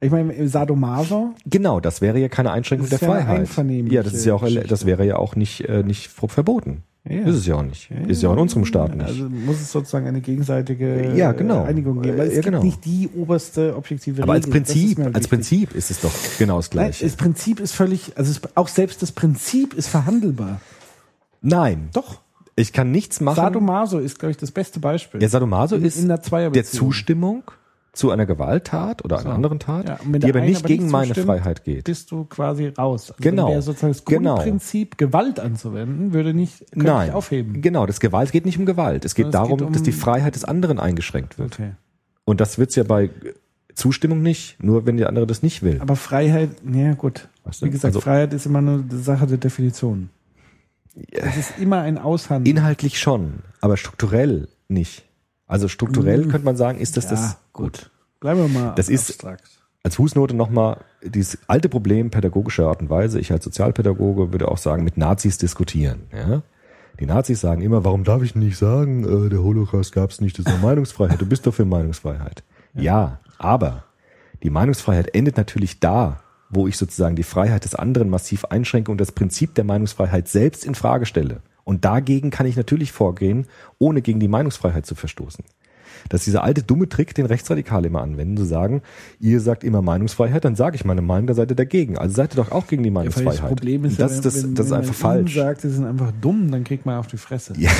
Ich 0.00 0.10
meine, 0.10 0.46
Sadomaso, 0.48 1.34
Genau, 1.46 1.80
das 1.80 2.00
wäre 2.02 2.18
ja 2.18 2.28
keine 2.28 2.50
Einschränkung 2.52 2.88
der 2.88 2.98
ja 3.00 3.06
Freiheit. 3.06 3.48
Ja, 3.90 4.02
das 4.02 4.12
ist 4.12 4.24
ja 4.26 4.34
auch, 4.34 4.42
Geschichte. 4.42 4.68
das 4.68 4.84
wäre 4.84 5.06
ja 5.06 5.16
auch 5.16 5.36
nicht, 5.36 5.62
äh, 5.68 5.82
nicht 5.82 6.08
verboten. 6.08 6.82
Ja. 7.08 7.20
Ist 7.22 7.36
es 7.36 7.46
ja 7.46 7.54
auch 7.54 7.62
nicht. 7.62 7.88
Ist 8.08 8.22
ja 8.22 8.28
auch 8.28 8.32
in 8.34 8.40
unserem 8.40 8.64
Staat 8.64 8.94
nicht. 8.96 9.06
Also 9.06 9.28
muss 9.28 9.60
es 9.60 9.70
sozusagen 9.70 10.06
eine 10.08 10.20
gegenseitige 10.20 11.12
Ja, 11.16 11.30
genau. 11.32 11.62
äh, 11.64 11.68
Einigung 11.68 12.02
geben. 12.02 12.18
Weil 12.18 12.26
es 12.26 12.34
Ja, 12.34 12.40
gibt 12.40 12.46
genau. 12.46 12.62
nicht 12.64 12.84
die 12.84 13.08
oberste 13.16 13.76
objektive 13.76 14.22
Aber 14.24 14.32
als 14.32 14.46
Regel. 14.48 14.60
Das 14.60 14.70
ist 14.70 14.74
Prinzip, 14.96 15.14
als. 15.14 15.28
Prinzip 15.28 15.74
ist 15.74 15.90
es 15.92 16.00
doch 16.00 16.10
genau 16.38 16.56
das 16.56 16.66
Nein, 16.66 16.72
Gleiche. 16.72 17.04
das 17.04 17.14
Prinzip 17.16 17.60
ist 17.60 17.72
völlig, 17.72 18.12
also 18.16 18.30
es, 18.32 18.40
auch 18.56 18.68
selbst 18.68 19.02
das 19.02 19.12
Prinzip 19.12 19.72
ist 19.74 19.86
verhandelbar. 19.88 20.60
Nein, 21.42 21.90
Doch. 21.92 22.20
ich 22.56 22.72
kann 22.72 22.90
nichts 22.90 23.20
machen. 23.20 23.36
Sadomaso 23.36 23.98
ist, 24.00 24.18
glaube 24.18 24.32
ich, 24.32 24.36
das 24.36 24.50
beste 24.50 24.80
Beispiel. 24.80 25.22
ja, 25.22 25.28
Sadomaso 25.28 25.76
in, 25.76 25.84
ist 25.84 25.98
in 25.98 26.08
der 26.08 26.22
Zweierbeziehung. 26.22 26.86
Zustimmung 26.88 27.42
zu 27.96 28.10
einer 28.10 28.26
Gewalttat 28.26 29.04
oder 29.04 29.18
einer 29.18 29.34
anderen 29.34 29.58
Tat, 29.58 29.88
Ja, 29.88 29.98
wenn 30.04 30.20
die 30.20 30.28
aber 30.28 30.40
nicht 30.42 30.58
aber 30.58 30.68
gegen 30.68 30.84
nicht 30.84 30.92
meine 30.92 31.14
Freiheit 31.14 31.64
geht. 31.64 31.84
Bist 31.84 32.10
du 32.10 32.24
quasi 32.24 32.68
raus. 32.68 33.10
Also 33.10 33.14
Genau. 33.22 33.48
Wäre 33.48 33.62
sozusagen 33.62 33.92
das 33.94 34.04
Genau. 34.04 34.34
Grundprinzip, 34.34 34.98
Gewalt 34.98 35.40
anzuwenden, 35.40 36.12
würde 36.12 36.34
nicht, 36.34 36.64
Nein, 36.76 37.10
aufheben. 37.12 37.62
genau, 37.62 37.86
das 37.86 37.98
Gewalt 38.00 38.32
geht 38.32 38.44
nicht 38.44 38.58
um 38.58 38.66
Gewalt. 38.66 39.04
Es 39.04 39.14
geht 39.14 39.24
Sondern 39.24 39.42
es 39.42 39.44
darum, 39.46 39.58
geht 39.58 39.66
um- 39.68 39.72
dass 39.72 39.82
die 39.82 39.92
Freiheit 39.92 40.34
des 40.34 40.44
anderen 40.44 40.78
eingeschränkt 40.78 41.38
wird. 41.38 41.54
Okay. 41.54 41.70
Und 42.24 42.40
das 42.40 42.58
wird's 42.58 42.74
ja 42.76 42.82
bei 42.84 43.10
Zustimmung 43.74 44.22
nicht, 44.22 44.62
nur 44.62 44.86
wenn 44.86 44.96
der 44.96 45.08
andere 45.08 45.26
das 45.26 45.42
nicht 45.42 45.62
will. 45.62 45.78
Aber 45.80 45.96
Freiheit, 45.96 46.50
ja 46.70 46.92
gut. 46.94 47.28
Weißt 47.44 47.62
du? 47.62 47.66
Wie 47.66 47.70
gesagt, 47.70 47.86
Also- 47.94 48.00
Freiheit 48.00 48.32
ist 48.34 48.46
immer 48.46 48.60
nur 48.60 48.84
eine 48.88 48.98
Sache 48.98 49.26
der 49.26 49.38
Definition. 49.38 50.10
Es 51.12 51.36
ist 51.36 51.58
immer 51.58 51.80
ein 51.82 51.98
Aushandeln. 51.98 52.56
Inhaltlich 52.56 52.98
schon, 52.98 53.40
aber 53.60 53.76
strukturell 53.76 54.48
nicht. 54.68 55.04
Also 55.46 55.68
strukturell 55.68 56.24
Mhm. 56.26 56.30
könnte 56.30 56.44
man 56.44 56.56
sagen, 56.56 56.78
ist 56.78 56.96
das 56.96 57.04
ja, 57.04 57.10
das 57.12 57.36
gut. 57.52 57.90
Bleiben 58.20 58.40
wir 58.40 58.48
mal 58.48 58.74
Das 58.74 58.88
ist- 58.88 59.10
abstrakt. 59.10 59.44
als 59.84 59.96
Fußnote 59.96 60.34
nochmal 60.34 60.78
dieses 61.04 61.38
alte 61.46 61.68
Problem 61.68 62.10
pädagogischer 62.10 62.66
Art 62.66 62.80
und 62.80 62.90
Weise. 62.90 63.20
Ich 63.20 63.30
als 63.30 63.44
Sozialpädagoge 63.44 64.32
würde 64.32 64.48
auch 64.48 64.58
sagen, 64.58 64.82
mit 64.82 64.96
Nazis 64.96 65.38
diskutieren. 65.38 66.02
Ja? 66.12 66.42
Die 66.98 67.06
Nazis 67.06 67.40
sagen 67.40 67.60
immer, 67.62 67.84
warum 67.84 68.02
darf 68.04 68.22
ich 68.22 68.34
nicht 68.34 68.56
sagen, 68.56 69.04
äh, 69.04 69.28
der 69.28 69.42
Holocaust 69.42 69.92
gab 69.92 70.10
es 70.10 70.20
nicht, 70.20 70.38
das 70.38 70.46
ist 70.46 70.52
eine 70.52 70.62
Meinungsfreiheit. 70.62 71.20
Du 71.20 71.26
bist 71.26 71.46
doch 71.46 71.54
für 71.54 71.64
Meinungsfreiheit. 71.64 72.42
Ja. 72.74 73.20
aber 73.38 73.84
Die 74.42 74.50
Meinungsfreiheit 74.50 75.14
endet 75.14 75.36
natürlich 75.36 75.80
da, 75.80 76.20
wo 76.50 76.66
ich 76.68 76.76
sozusagen 76.76 77.16
die 77.16 77.22
Freiheit 77.22 77.64
des 77.64 77.74
anderen 77.74 78.10
massiv 78.10 78.44
einschränke 78.46 78.90
und 78.90 78.98
das 79.00 79.12
Prinzip 79.12 79.54
der 79.54 79.64
Meinungsfreiheit 79.64 80.28
selbst 80.28 80.64
in 80.64 80.74
Frage 80.74 81.06
stelle. 81.06 81.40
Und 81.66 81.84
dagegen 81.84 82.30
kann 82.30 82.46
ich 82.46 82.56
natürlich 82.56 82.92
vorgehen, 82.92 83.46
ohne 83.78 84.00
gegen 84.00 84.20
die 84.20 84.28
Meinungsfreiheit 84.28 84.86
zu 84.86 84.94
verstoßen. 84.94 85.44
Das 86.08 86.20
ist 86.20 86.26
dieser 86.26 86.44
alte 86.44 86.62
dumme 86.62 86.88
Trick, 86.88 87.12
den 87.16 87.26
Rechtsradikale 87.26 87.88
immer 87.88 88.02
anwenden, 88.02 88.36
zu 88.36 88.44
sagen, 88.44 88.82
ihr 89.18 89.40
sagt 89.40 89.64
immer 89.64 89.82
Meinungsfreiheit, 89.82 90.44
dann 90.44 90.54
sage 90.54 90.76
ich 90.76 90.84
meine 90.84 91.02
Meinung, 91.02 91.26
da 91.26 91.34
seid 91.34 91.50
ihr 91.50 91.56
dagegen. 91.56 91.98
Also 91.98 92.14
seid 92.14 92.34
ihr 92.34 92.36
doch 92.36 92.52
auch 92.52 92.68
gegen 92.68 92.84
die 92.84 92.90
Ja, 92.90 92.94
Meinungsfreiheit. 92.94 93.40
das 93.40 93.48
Problem 93.48 93.84
ist, 93.84 93.98
das, 93.98 94.16
ja, 94.16 94.20
das, 94.22 94.44
wenn, 94.44 94.54
das 94.54 94.66
ist 94.66 94.70
wenn 94.72 94.78
einfach 94.78 95.02
man 95.02 95.16
ihnen 95.18 95.24
falsch. 95.26 95.34
sagt, 95.34 95.60
sie 95.62 95.70
sind 95.70 95.84
einfach 95.84 96.12
dumm, 96.20 96.52
dann 96.52 96.62
kriegt 96.62 96.86
man 96.86 96.98
auf 96.98 97.08
die 97.08 97.16
Fresse. 97.16 97.54
Ja. 97.58 97.70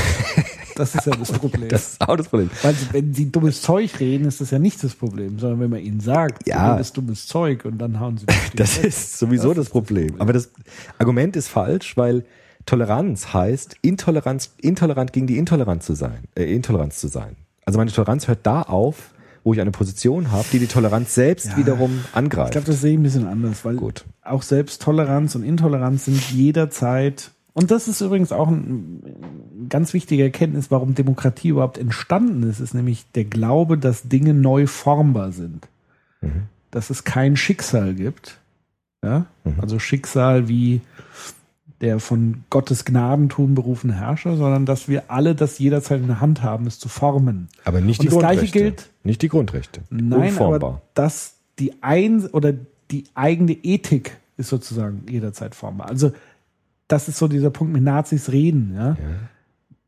Das 0.74 0.94
ist 0.96 1.06
ja 1.06 1.14
das 1.14 1.30
Problem. 1.38 1.68
Das 1.68 1.92
ist 1.92 2.00
auch 2.00 2.16
das 2.16 2.28
Problem. 2.28 2.50
Weil 2.62 2.74
wenn 2.90 3.14
sie 3.14 3.30
dummes 3.30 3.62
Zeug 3.62 4.00
reden, 4.00 4.26
ist 4.26 4.40
das 4.40 4.50
ja 4.50 4.58
nicht 4.58 4.82
das 4.82 4.94
Problem, 4.96 5.38
sondern 5.38 5.60
wenn 5.60 5.70
man 5.70 5.80
ihnen 5.80 6.00
sagt, 6.00 6.48
Ja. 6.48 6.66
du 6.70 6.72
redest 6.74 6.96
dummes 6.96 7.26
Zeug 7.28 7.64
und 7.64 7.78
dann 7.78 8.00
hauen 8.00 8.18
sie 8.18 8.26
Das 8.56 8.76
ist 8.78 9.18
sowieso 9.18 9.48
das, 9.50 9.56
Das 9.56 9.58
ist 9.58 9.66
das 9.66 9.70
Problem. 9.72 10.06
Problem. 10.08 10.20
Aber 10.20 10.32
das 10.32 10.50
Argument 10.98 11.36
ist 11.36 11.48
falsch, 11.48 11.96
weil 11.96 12.24
Toleranz 12.66 13.32
heißt, 13.32 13.76
Intoleranz, 13.82 14.52
intolerant 14.60 15.12
gegen 15.12 15.26
die 15.26 15.38
Intoleranz 15.38 15.86
zu 15.86 15.94
sein, 15.94 16.24
äh, 16.34 16.44
Intoleranz 16.54 16.98
zu 16.98 17.08
sein. 17.08 17.36
Also 17.64 17.78
meine 17.78 17.90
Toleranz 17.90 18.28
hört 18.28 18.40
da 18.44 18.62
auf, 18.62 19.10
wo 19.44 19.54
ich 19.54 19.60
eine 19.60 19.70
Position 19.70 20.32
habe, 20.32 20.44
die 20.52 20.58
die 20.58 20.66
Toleranz 20.66 21.14
selbst 21.14 21.46
Ja. 21.46 21.56
wiederum 21.56 22.00
Ich 22.10 22.16
angreift. 22.16 22.52
glaube, 22.52 22.66
das 22.66 22.80
sehe 22.80 22.92
ich 22.92 22.98
ein 22.98 23.02
bisschen 23.04 23.26
anders, 23.26 23.64
weil 23.64 23.76
Gut. 23.76 24.04
auch 24.22 24.42
selbst 24.42 24.82
Toleranz 24.82 25.34
und 25.36 25.44
Intoleranz 25.44 26.06
sind 26.06 26.20
jederzeit, 26.32 27.30
und 27.54 27.70
das 27.70 27.88
ist 27.88 28.02
übrigens 28.02 28.32
auch 28.32 28.48
ein, 28.48 29.00
ganz 29.70 29.94
wichtige 29.94 30.24
Erkenntnis, 30.24 30.70
warum 30.70 30.94
Demokratie 30.94 31.48
überhaupt 31.48 31.78
entstanden 31.78 32.42
ist, 32.42 32.60
ist 32.60 32.74
nämlich 32.74 33.06
der 33.14 33.24
Glaube, 33.24 33.78
dass 33.78 34.02
Dinge 34.02 34.34
neu 34.34 34.66
formbar 34.66 35.32
sind. 35.32 35.66
Dass 36.70 36.90
es 36.90 37.04
kein 37.04 37.34
Schicksal 37.36 37.94
gibt. 37.94 38.36
Ja? 39.02 39.24
Also 39.58 39.78
Schicksal 39.78 40.48
wie 40.48 40.82
der 41.80 42.00
von 42.00 42.44
Gottes 42.50 42.84
Gnadentum 42.84 43.54
berufene 43.54 43.94
Herrscher, 43.94 44.36
sondern 44.36 44.64
dass 44.66 44.88
wir 44.88 45.10
alle 45.10 45.34
das 45.34 45.58
jederzeit 45.58 46.00
in 46.00 46.06
der 46.06 46.20
Hand 46.20 46.42
haben, 46.42 46.66
es 46.66 46.78
zu 46.78 46.88
formen. 46.88 47.48
aber 47.64 47.80
nicht 47.80 48.00
Und 48.00 48.04
die 48.04 48.08
das 48.10 48.18
Gleiche 48.18 48.40
Grundrechte. 48.46 48.58
gilt- 48.58 48.90
Nicht 49.04 49.22
die 49.22 49.28
Grundrechte. 49.28 49.80
Nein, 49.90 50.30
Unformbar. 50.30 50.54
aber 50.70 50.82
dass 50.94 51.34
die 51.58 51.74
ein 51.82 52.24
oder 52.26 52.54
die 52.90 53.04
eigene 53.14 53.52
Ethik 53.52 54.16
ist 54.36 54.48
sozusagen 54.48 55.02
jederzeit 55.10 55.54
formbar. 55.54 55.88
Also 55.88 56.12
das 56.88 57.08
ist 57.08 57.18
so 57.18 57.26
dieser 57.28 57.50
Punkt 57.50 57.72
mit 57.72 57.82
Nazis 57.82 58.30
reden. 58.30 58.72
Ja? 58.74 58.96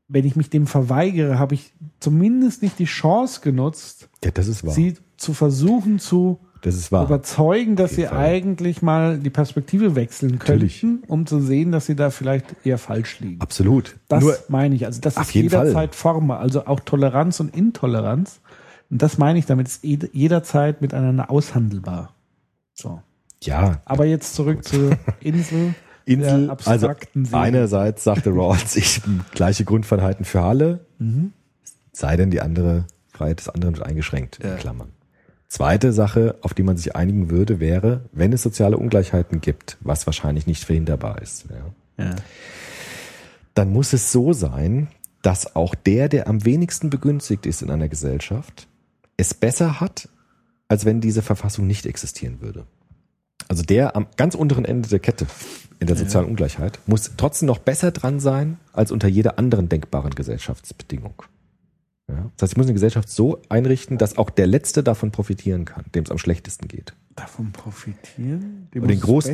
Wenn 0.08 0.24
ich 0.24 0.36
mich 0.36 0.50
dem 0.50 0.66
verweigere, 0.66 1.38
habe 1.38 1.54
ich 1.54 1.72
zumindest 2.00 2.62
nicht 2.62 2.78
die 2.78 2.86
Chance 2.86 3.40
genutzt, 3.42 4.08
ja, 4.24 4.30
das 4.30 4.46
sie 4.74 4.94
zu 5.16 5.34
versuchen 5.34 5.98
zu 5.98 6.38
das 6.62 6.74
ist 6.74 6.90
wahr. 6.92 7.04
überzeugen, 7.04 7.76
dass 7.76 7.92
sie 7.92 8.04
Fall. 8.06 8.18
eigentlich 8.18 8.82
mal 8.82 9.18
die 9.18 9.30
Perspektive 9.30 9.94
wechseln 9.94 10.32
Natürlich. 10.32 10.80
könnten, 10.80 11.04
um 11.06 11.26
zu 11.26 11.40
sehen, 11.40 11.72
dass 11.72 11.86
sie 11.86 11.96
da 11.96 12.10
vielleicht 12.10 12.46
eher 12.64 12.78
falsch 12.78 13.20
liegen. 13.20 13.40
Absolut. 13.40 13.96
Das 14.08 14.22
Nur, 14.22 14.36
meine 14.48 14.74
ich. 14.74 14.86
Also 14.86 15.00
das 15.00 15.16
ist 15.16 15.30
Fall. 15.30 15.42
jederzeit 15.42 15.94
formbar. 15.94 16.40
Also 16.40 16.66
auch 16.66 16.80
Toleranz 16.80 17.40
und 17.40 17.54
Intoleranz. 17.56 18.40
Und 18.90 19.02
das 19.02 19.18
meine 19.18 19.38
ich 19.38 19.46
damit, 19.46 19.68
ist 19.68 19.84
jed- 19.84 20.10
jederzeit 20.12 20.80
miteinander 20.80 21.30
aushandelbar. 21.30 22.14
So. 22.74 23.02
ja, 23.42 23.80
Aber 23.84 24.04
jetzt 24.06 24.34
zurück 24.34 24.64
zur 24.64 24.96
Insel. 25.20 25.74
Insel, 26.06 26.48
also 26.64 26.86
abstrakten 26.88 27.26
Seele. 27.26 27.42
einerseits 27.42 28.02
sagte 28.04 28.30
Rawls, 28.30 28.76
ich 28.76 29.02
gleiche 29.32 29.64
Grundfreiheiten 29.64 30.24
für 30.24 30.40
alle, 30.40 30.86
Mhm. 30.98 31.32
sei 31.92 32.16
denn 32.16 32.30
die 32.30 32.40
andere 32.40 32.86
Freiheit 33.12 33.40
des 33.40 33.50
anderen 33.50 33.76
wird 33.76 33.86
eingeschränkt, 33.86 34.38
in 34.38 34.56
Klammern. 34.56 34.88
Zweite 35.48 35.92
Sache, 35.92 36.36
auf 36.42 36.52
die 36.52 36.62
man 36.62 36.76
sich 36.76 36.94
einigen 36.94 37.30
würde, 37.30 37.58
wäre, 37.58 38.02
wenn 38.12 38.32
es 38.32 38.42
soziale 38.42 38.76
Ungleichheiten 38.76 39.40
gibt, 39.40 39.78
was 39.80 40.06
wahrscheinlich 40.06 40.46
nicht 40.46 40.64
verhinderbar 40.64 41.22
ist, 41.22 41.46
ja, 41.48 42.04
Ja. 42.04 42.16
dann 43.54 43.72
muss 43.72 43.92
es 43.94 44.12
so 44.12 44.32
sein, 44.34 44.88
dass 45.22 45.56
auch 45.56 45.74
der, 45.74 46.08
der 46.08 46.28
am 46.28 46.44
wenigsten 46.44 46.90
begünstigt 46.90 47.46
ist 47.46 47.62
in 47.62 47.70
einer 47.70 47.88
Gesellschaft, 47.88 48.68
es 49.16 49.34
besser 49.34 49.80
hat, 49.80 50.08
als 50.68 50.84
wenn 50.84 51.00
diese 51.00 51.22
Verfassung 51.22 51.66
nicht 51.66 51.86
existieren 51.86 52.40
würde. 52.40 52.66
Also 53.48 53.62
der 53.62 53.96
am 53.96 54.06
ganz 54.16 54.34
unteren 54.34 54.66
Ende 54.66 54.88
der 54.88 54.98
Kette 54.98 55.26
in 55.80 55.86
der 55.86 55.96
sozialen 55.96 56.26
Ungleichheit 56.28 56.78
muss 56.86 57.12
trotzdem 57.16 57.46
noch 57.46 57.58
besser 57.58 57.90
dran 57.90 58.20
sein 58.20 58.58
als 58.72 58.92
unter 58.92 59.08
jeder 59.08 59.38
anderen 59.38 59.68
denkbaren 59.68 60.14
Gesellschaftsbedingung. 60.14 61.22
Ja? 62.08 62.30
Das 62.36 62.42
heißt, 62.42 62.52
ich 62.52 62.56
muss 62.56 62.66
eine 62.66 62.74
Gesellschaft 62.74 63.08
so 63.08 63.40
einrichten, 63.48 63.98
dass 63.98 64.16
auch 64.16 64.30
der 64.30 64.46
Letzte 64.46 64.82
davon 64.82 65.10
profitieren 65.10 65.64
kann, 65.64 65.84
dem 65.94 66.04
es 66.04 66.10
am 66.10 66.18
schlechtesten 66.18 66.68
geht. 66.68 66.94
Davon 67.14 67.52
profitieren? 67.52 68.68
Dem 68.74 68.82
Und 68.82 68.88
den 68.88 69.02
als 69.02 69.24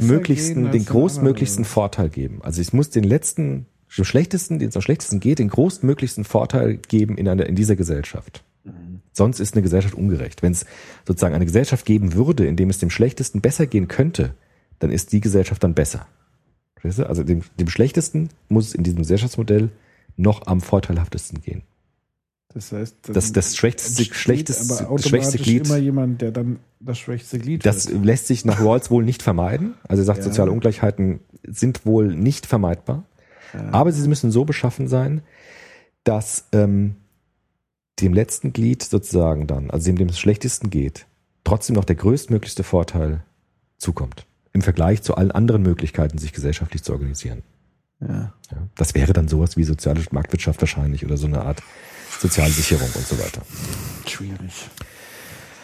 den 0.73 0.85
größtmöglichsten 0.85 1.65
anderen. 1.65 1.65
Vorteil 1.65 2.09
geben. 2.09 2.43
Also 2.43 2.61
ich 2.61 2.73
muss 2.73 2.91
den 2.91 3.05
letzten, 3.05 3.67
dem 3.97 4.05
schlechtesten, 4.05 4.59
den 4.59 4.71
es 4.71 4.77
am 4.77 4.83
schlechtesten 4.83 5.21
geht, 5.21 5.39
den 5.39 5.49
größtmöglichsten 5.49 6.25
Vorteil 6.25 6.77
geben 6.77 7.17
in 7.17 7.29
einer, 7.29 7.47
in 7.47 7.55
dieser 7.55 7.77
Gesellschaft. 7.77 8.43
Sonst 9.13 9.39
ist 9.39 9.55
eine 9.55 9.63
Gesellschaft 9.63 9.95
ungerecht. 9.95 10.43
Wenn 10.43 10.53
es 10.53 10.67
sozusagen 11.07 11.35
eine 11.35 11.45
Gesellschaft 11.45 11.87
geben 11.87 12.15
würde, 12.15 12.47
in 12.47 12.57
dem 12.57 12.71
es 12.71 12.79
dem 12.79 12.91
Schlechtesten 12.91 13.41
besser 13.41 13.67
gehen 13.67 13.87
könnte, 13.87 14.35
dann 14.81 14.91
ist 14.91 15.13
die 15.13 15.21
Gesellschaft 15.21 15.63
dann 15.63 15.75
besser. 15.75 16.07
Also 16.83 17.23
dem, 17.23 17.43
dem 17.59 17.69
Schlechtesten 17.69 18.29
muss 18.49 18.69
es 18.69 18.75
in 18.75 18.83
diesem 18.83 18.99
Gesellschaftsmodell 18.99 19.71
noch 20.17 20.47
am 20.47 20.61
vorteilhaftesten 20.61 21.41
gehen. 21.41 21.63
Das 22.55 22.71
heißt, 22.73 22.97
Das, 23.09 23.33
das 23.33 23.47
entsteht 23.63 24.15
schlechteste, 24.15 24.87
das 24.89 25.09
schwächste 25.09 25.39
Glied. 25.39 25.67
immer 25.67 25.77
jemand, 25.77 26.23
der 26.23 26.31
dann 26.31 26.61
das 26.79 26.99
schwächste 26.99 27.39
Glied 27.39 27.67
Das 27.67 27.91
wird. 27.91 28.05
lässt 28.05 28.29
sich 28.29 28.45
nach 28.45 28.61
Rawls 28.61 28.91
wohl 28.91 29.05
nicht 29.05 29.23
vermeiden. 29.23 29.75
Also 29.89 30.03
er 30.03 30.07
sagt, 30.07 30.19
Ja. 30.21 30.25
soziale 30.25 30.53
Ungleichheiten 30.53 31.21
sind 31.47 31.85
wohl 31.85 32.15
nicht 32.15 32.47
vermeidbar. 32.47 33.05
Aber 33.73 33.93
sie 33.93 34.09
müssen 34.09 34.31
so 34.33 34.45
beschaffen 34.45 34.89
sein, 34.89 35.23
dass 36.05 36.47
ähm, 36.53 36.97
dem 38.01 38.13
letzten 38.13 38.53
Glied 38.53 38.83
sozusagen 38.83 39.47
dann, 39.47 39.71
also 39.71 39.87
dem, 39.87 39.97
dem 39.97 40.09
es 40.09 40.19
schlechtesten 40.19 40.71
geht, 40.71 41.07
trotzdem 41.45 41.75
noch 41.77 41.85
der 41.85 41.97
größtmöglichste 41.97 42.65
Vorteil 42.65 43.23
zukommt. 43.79 44.27
Im 44.53 44.63
Vergleich 44.63 45.03
zu 45.03 45.17
allen 45.17 45.31
anderen 45.33 45.63
Möglichkeiten, 45.63 46.19
sich 46.19 46.33
gesellschaftlich 46.33 46.83
zu 46.83 46.93
organisieren. 46.93 47.43
Ja. 48.01 48.33
Ja, 48.51 48.59
das 48.77 48.95
wäre 48.95 49.13
dann 49.13 49.29
sowas 49.29 49.57
wie 49.57 49.65
soziale 49.65 50.01
Marktwirtschaft 50.11 50.61
wahrscheinlich 50.61 51.05
oder 51.05 51.17
so 51.17 51.27
eine 51.27 51.43
Art 51.43 51.63
Sozialsicherung 52.21 52.89
und 52.95 53.07
so 53.07 53.19
weiter. 53.19 53.43
Schwierig. 54.07 54.69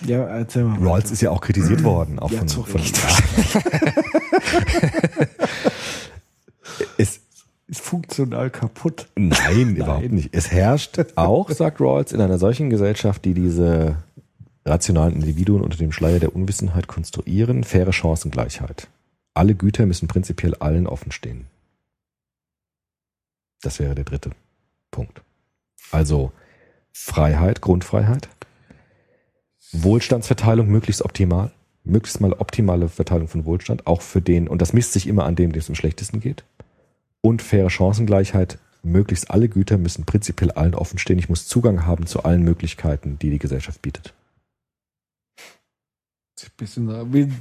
Ja, 0.07 0.25
erzähl 0.25 0.65
mal. 0.65 0.79
Rawls 0.79 1.11
ist 1.11 1.21
ja 1.21 1.31
auch 1.31 1.41
kritisiert 1.41 1.83
worden, 1.85 2.19
auch 2.19 2.31
Ja, 2.31 2.39
von, 2.39 2.49
zu 2.49 2.65
von 2.65 2.81
es, 6.97 7.21
ist 7.67 7.81
funktional 7.81 8.51
kaputt. 8.51 9.09
Nein, 9.15 9.77
überhaupt 9.77 10.11
nicht. 10.11 10.31
Es 10.33 10.51
herrscht 10.51 10.99
auch, 11.17 11.51
sagt 11.51 11.81
Rawls, 11.81 12.13
in 12.13 12.21
einer 12.21 12.39
solchen 12.39 12.71
Gesellschaft, 12.71 13.25
die 13.25 13.35
diese 13.35 13.97
rationalen 14.65 15.15
Individuen 15.15 15.63
unter 15.63 15.77
dem 15.77 15.93
Schleier 15.93 16.19
der 16.19 16.35
Unwissenheit 16.35 16.87
konstruieren, 16.87 17.65
faire 17.65 17.93
Chancengleichheit. 17.93 18.89
Alle 19.35 19.55
Güter 19.55 19.87
müssen 19.87 20.09
prinzipiell 20.09 20.55
allen 20.57 20.87
offen 20.87 21.13
stehen. 21.13 21.47
Das 23.63 23.79
wäre 23.79 23.95
der 23.95 24.05
dritte 24.05 24.31
Punkt. 24.91 25.23
Also 25.93 26.33
Freiheit, 26.93 27.61
Grundfreiheit, 27.61 28.29
Wohlstandsverteilung 29.73 30.69
möglichst 30.69 31.03
optimal, 31.03 31.53
möglichst 31.85 32.21
mal 32.21 32.33
optimale 32.33 32.89
Verteilung 32.89 33.29
von 33.29 33.45
Wohlstand, 33.45 33.87
auch 33.87 34.03
für 34.03 34.21
den, 34.21 34.49
und 34.49 34.61
das 34.61 34.73
misst 34.73 34.93
sich 34.93 35.07
immer 35.07 35.25
an 35.25 35.37
dem, 35.37 35.53
dem 35.53 35.61
es 35.61 35.69
am 35.69 35.75
schlechtesten 35.75 36.21
geht 36.21 36.45
und 37.21 37.43
faire 37.43 37.71
Chancengleichheit. 37.71 38.59
Möglichst 38.83 39.31
alle 39.31 39.49
Güter 39.49 39.77
müssen 39.77 40.07
prinzipiell 40.07 40.53
allen 40.53 40.75
offen 40.75 40.99
stehen. 40.99 41.19
Ich 41.19 41.29
muss 41.29 41.47
Zugang 41.47 41.85
haben 41.85 42.07
zu 42.07 42.23
allen 42.23 42.43
Möglichkeiten, 42.43 43.19
die 43.19 43.29
die 43.29 43.39
Gesellschaft 43.39 43.83
bietet. 43.83 44.15
Ein 46.43 46.51
bisschen 46.57 47.13
wie 47.13 47.25
ein 47.25 47.41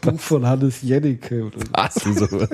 Buch 0.00 0.18
von 0.18 0.46
Hannes 0.46 0.80
Jennecke 0.80 1.44
oder 1.44 1.58
so. 1.58 1.66
Was? 1.72 2.00
Wieso? 2.06 2.48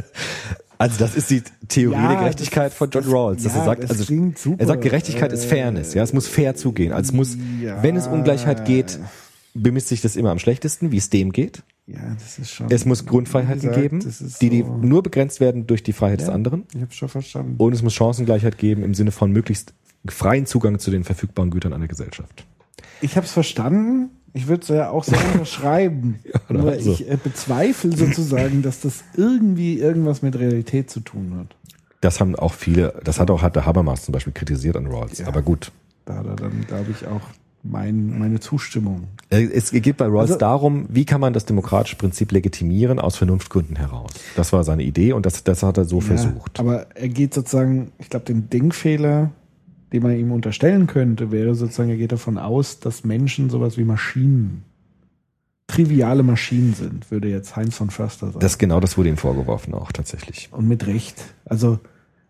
also 0.80 0.98
das 0.98 1.14
ist 1.14 1.30
die 1.30 1.42
Theorie 1.68 1.94
Ja, 1.96 2.08
der 2.08 2.18
Gerechtigkeit 2.20 2.72
das- 2.72 2.74
von 2.78 2.90
John 2.90 3.04
Rawls. 3.04 3.42
Dass 3.42 3.52
ja, 3.54 3.58
er 3.60 3.64
sagt, 3.64 3.82
das 3.84 3.90
also 3.90 4.04
super. 4.04 4.56
er 4.60 4.66
sagt, 4.66 4.82
Gerechtigkeit 4.82 5.32
ist 5.32 5.44
Äh, 5.44 5.48
Fairness. 5.48 5.94
Ja, 5.94 6.02
es 6.02 6.12
muss 6.12 6.26
fair 6.26 6.54
zugehen. 6.56 6.92
Also 6.92 7.10
es 7.10 7.12
muss, 7.12 7.36
ja. 7.62 7.82
wenn 7.82 7.96
es 7.96 8.06
Ungleichheit 8.06 8.64
geht, 8.64 8.98
bemisst 9.54 9.88
sich 9.88 10.00
das 10.00 10.16
immer 10.16 10.30
am 10.30 10.38
schlechtesten, 10.38 10.90
wie 10.92 10.96
es 10.96 11.10
dem 11.10 11.32
geht. 11.32 11.62
Ja, 11.86 11.98
das 12.18 12.38
ist 12.38 12.50
schon. 12.52 12.66
Es 12.70 12.84
muss 12.84 13.04
Grundfreiheiten 13.04 13.60
gesagt, 13.62 13.76
geben, 13.80 13.98
ist 14.00 14.40
die, 14.40 14.48
die 14.50 14.62
so- 14.62 14.76
nur 14.76 15.02
begrenzt 15.02 15.40
werden 15.40 15.66
durch 15.66 15.82
die 15.82 15.92
Freiheit 15.92 16.20
des 16.20 16.28
anderen. 16.28 16.64
Ich 16.74 16.80
habe 16.80 16.92
schon 16.92 17.08
verstanden. 17.08 17.54
Und 17.58 17.72
es 17.72 17.82
muss 17.82 17.94
Chancengleichheit 17.94 18.58
geben 18.58 18.84
im 18.84 18.94
Sinne 18.94 19.10
von 19.10 19.32
möglichst 19.32 19.74
freien 20.06 20.46
Zugang 20.46 20.78
zu 20.78 20.90
den 20.90 21.04
verfügbaren 21.04 21.50
Gütern 21.50 21.72
einer 21.72 21.88
Gesellschaft. 21.88 22.46
Ich 23.02 23.16
habe 23.16 23.26
es 23.26 23.32
verstanden. 23.32 24.10
Ich 24.32 24.46
würde 24.48 24.62
es 24.62 24.68
ja 24.68 24.90
auch 24.90 25.04
so 25.04 25.14
unterschreiben. 25.34 26.18
oder 26.48 26.58
Nur 26.60 26.70
also. 26.70 26.92
ich 26.92 27.08
äh, 27.10 27.16
bezweifle 27.22 27.96
sozusagen, 27.96 28.62
dass 28.62 28.80
das 28.80 29.02
irgendwie 29.16 29.78
irgendwas 29.78 30.22
mit 30.22 30.38
Realität 30.38 30.90
zu 30.90 31.00
tun 31.00 31.34
hat. 31.38 31.56
Das 32.00 32.20
haben 32.20 32.34
auch 32.36 32.54
viele, 32.54 32.94
das 33.04 33.18
hat 33.20 33.30
auch 33.30 33.42
hat 33.42 33.56
der 33.56 33.66
Habermas 33.66 34.04
zum 34.04 34.12
Beispiel 34.12 34.32
kritisiert 34.32 34.76
an 34.76 34.86
Rawls. 34.86 35.18
Ja. 35.18 35.26
Aber 35.26 35.42
gut, 35.42 35.70
Da 36.06 36.16
hat 36.16 36.26
er 36.26 36.36
dann, 36.36 36.64
glaube 36.66 36.86
ich, 36.92 37.06
auch 37.06 37.20
mein, 37.62 38.18
meine 38.18 38.40
Zustimmung. 38.40 39.08
Äh, 39.28 39.44
Es 39.52 39.70
geht 39.70 39.98
bei 39.98 40.06
Rawls 40.06 40.30
Also- 40.30 40.38
darum, 40.38 40.86
wie 40.88 41.04
kann 41.04 41.20
man 41.20 41.34
das 41.34 41.44
demokratische 41.44 41.96
Prinzip 41.96 42.32
legitimieren 42.32 42.98
aus 42.98 43.16
Vernunftgründen 43.16 43.76
heraus. 43.76 44.12
Das 44.34 44.52
war 44.54 44.64
seine 44.64 44.82
Idee 44.82 45.12
und 45.12 45.26
das, 45.26 45.44
das 45.44 45.62
hat 45.62 45.76
er 45.76 45.84
so 45.84 46.00
versucht. 46.00 46.56
Ja, 46.56 46.64
aber 46.64 46.86
er 46.96 47.08
geht 47.08 47.34
sozusagen, 47.34 47.92
ich 47.98 48.08
glaube, 48.08 48.24
den 48.24 48.48
Denkfehler, 48.48 49.30
den 49.92 50.02
man 50.02 50.16
ihm 50.16 50.32
unterstellen 50.32 50.86
könnte, 50.86 51.30
wäre 51.30 51.54
sozusagen, 51.54 51.90
er 51.90 51.96
geht 51.96 52.12
davon 52.12 52.38
aus, 52.38 52.80
dass 52.80 53.04
Menschen 53.04 53.50
sowas 53.50 53.76
wie 53.76 53.84
Maschinen, 53.84 54.62
triviale 55.66 56.22
Maschinen 56.22 56.74
sind, 56.74 57.10
würde 57.10 57.28
jetzt 57.28 57.56
Heinz 57.56 57.76
von 57.76 57.90
Förster 57.90 58.26
sagen. 58.26 58.40
Das 58.40 58.58
genau 58.58 58.80
das 58.80 58.98
wurde 58.98 59.08
ihm 59.08 59.16
vorgeworfen 59.16 59.74
auch 59.74 59.92
tatsächlich. 59.92 60.48
Und 60.52 60.68
mit 60.68 60.86
Recht. 60.86 61.16
Also, 61.44 61.78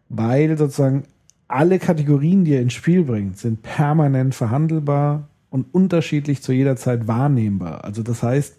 weil 0.08 0.56
sozusagen 0.56 1.04
alle 1.48 1.78
Kategorien, 1.78 2.44
die 2.44 2.54
er 2.54 2.62
ins 2.62 2.74
Spiel 2.74 3.04
bringt, 3.04 3.38
sind 3.38 3.62
permanent 3.62 4.34
verhandelbar 4.34 5.28
und 5.48 5.66
unterschiedlich 5.74 6.42
zu 6.42 6.52
jeder 6.52 6.76
Zeit 6.76 7.08
wahrnehmbar. 7.08 7.84
Also 7.84 8.02
das 8.02 8.22
heißt, 8.22 8.56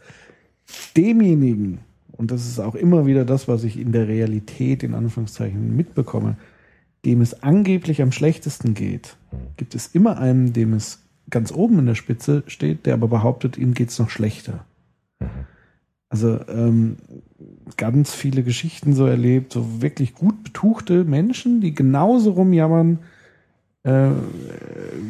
demjenigen, 0.98 1.80
und 2.12 2.32
das 2.32 2.46
ist 2.46 2.60
auch 2.60 2.76
immer 2.76 3.06
wieder 3.06 3.24
das, 3.24 3.48
was 3.48 3.64
ich 3.64 3.80
in 3.80 3.92
der 3.92 4.08
Realität 4.08 4.84
in 4.84 4.94
Anführungszeichen 4.94 5.76
mitbekomme, 5.76 6.38
dem 7.06 7.22
es 7.22 7.44
angeblich 7.44 8.02
am 8.02 8.12
schlechtesten 8.12 8.74
geht, 8.74 9.18
gibt 9.58 9.76
es 9.76 9.88
immer 9.88 10.18
einen, 10.18 10.54
dem 10.54 10.74
es 10.74 11.00
ganz 11.30 11.52
oben 11.52 11.80
in 11.80 11.86
der 11.86 11.96
Spitze 11.96 12.44
steht, 12.48 12.86
der 12.86 12.94
aber 12.94 13.08
behauptet, 13.08 13.58
ihm 13.58 13.74
geht's 13.74 13.98
noch 13.98 14.10
schlechter. 14.10 14.66
Also 16.10 16.40
ähm, 16.50 16.98
ganz 17.78 18.14
viele 18.14 18.44
Geschichten 18.44 18.94
so 18.94 19.06
erlebt, 19.06 19.54
so 19.54 19.82
wirklich 19.82 20.14
gut 20.14 20.44
betuchte 20.44 21.06
Menschen, 21.06 21.62
die 21.62 21.74
genauso 21.74 22.32
rumjammern 22.32 23.00
äh, 23.84 24.10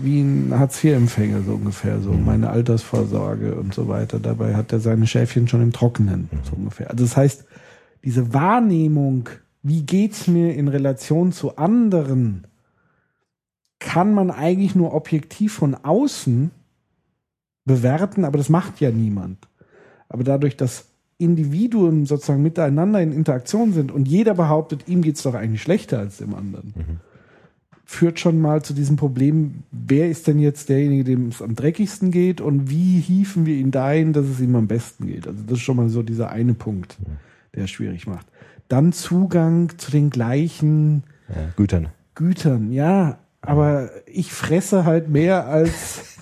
wie 0.02 0.22
ein 0.22 0.54
Hartz-IV-Empfänger, 0.58 1.42
so 1.42 1.56
ungefähr, 1.56 2.00
so 2.00 2.14
meine 2.14 2.52
Altersvorsorge 2.52 3.56
und 3.56 3.74
so 3.74 3.88
weiter. 3.88 4.20
Dabei 4.20 4.56
hat 4.56 4.72
er 4.72 4.80
seine 4.80 5.08
Schäfchen 5.08 5.48
schon 5.48 5.62
im 5.62 5.74
Trockenen, 5.74 6.30
so 6.44 6.56
ungefähr. 6.56 6.90
Also 6.92 7.04
das 7.04 7.18
heißt, 7.18 7.46
diese 8.06 8.34
Wahrnehmung, 8.34 9.28
wie 9.64 9.84
geht's 9.84 10.28
mir 10.28 10.56
in 10.56 10.68
Relation 10.68 11.32
zu 11.32 11.58
anderen, 11.58 12.48
kann 13.80 14.14
man 14.14 14.32
eigentlich 14.32 14.76
nur 14.76 14.94
objektiv 14.94 15.54
von 15.54 15.76
außen 15.76 16.52
bewerten, 17.66 18.26
aber 18.26 18.38
das 18.38 18.50
macht 18.50 18.80
ja 18.80 18.92
niemand. 18.92 19.48
Aber 20.10 20.24
dadurch, 20.24 20.58
dass 20.58 20.86
Individuen 21.18 22.06
sozusagen 22.06 22.42
miteinander 22.42 23.02
in 23.02 23.12
Interaktion 23.12 23.74
sind 23.74 23.92
und 23.92 24.08
jeder 24.08 24.34
behauptet, 24.34 24.88
ihm 24.88 25.02
geht's 25.02 25.24
doch 25.24 25.36
eigentlich 25.36 25.62
schlechter 25.62 26.00
als 26.00 26.18
dem 26.18 26.34
anderen, 26.34 26.74
führt 27.86 28.20
schon 28.20 28.40
mal 28.40 28.64
zu 28.64 28.74
diesem 28.74 28.96
Problem, 28.96 29.64
wer 29.72 30.10
ist 30.10 30.28
denn 30.28 30.40
jetzt 30.40 30.70
derjenige, 30.70 31.04
dem 31.04 31.28
es 31.28 31.42
am 31.42 31.56
dreckigsten 31.56 32.10
geht 32.10 32.42
und 32.42 32.70
wie 32.70 33.00
hieven 33.00 33.46
wir 33.46 33.56
ihn 33.56 33.72
dahin, 33.72 34.14
dass 34.14 34.26
es 34.26 34.40
ihm 34.40 34.56
am 34.56 34.68
besten 34.68 35.08
geht. 35.08 35.28
Also 35.28 35.44
das 35.44 35.54
ist 35.54 35.64
schon 35.64 35.78
mal 35.78 35.90
so 35.90 36.02
dieser 36.02 36.30
eine 36.32 36.54
Punkt, 36.54 36.98
der 37.56 37.66
es 37.66 37.70
schwierig 37.72 38.08
macht. 38.08 38.28
Dann 38.68 38.94
Zugang 38.94 39.78
zu 39.78 39.92
den 39.92 40.10
gleichen 40.10 41.04
Ja, 41.30 41.36
Gütern. 41.56 41.90
Gütern, 42.16 42.72
ja, 42.72 43.20
aber 43.42 43.90
ich 44.06 44.32
fresse 44.32 44.86
halt 44.86 45.10
mehr 45.10 45.48
als 45.48 46.16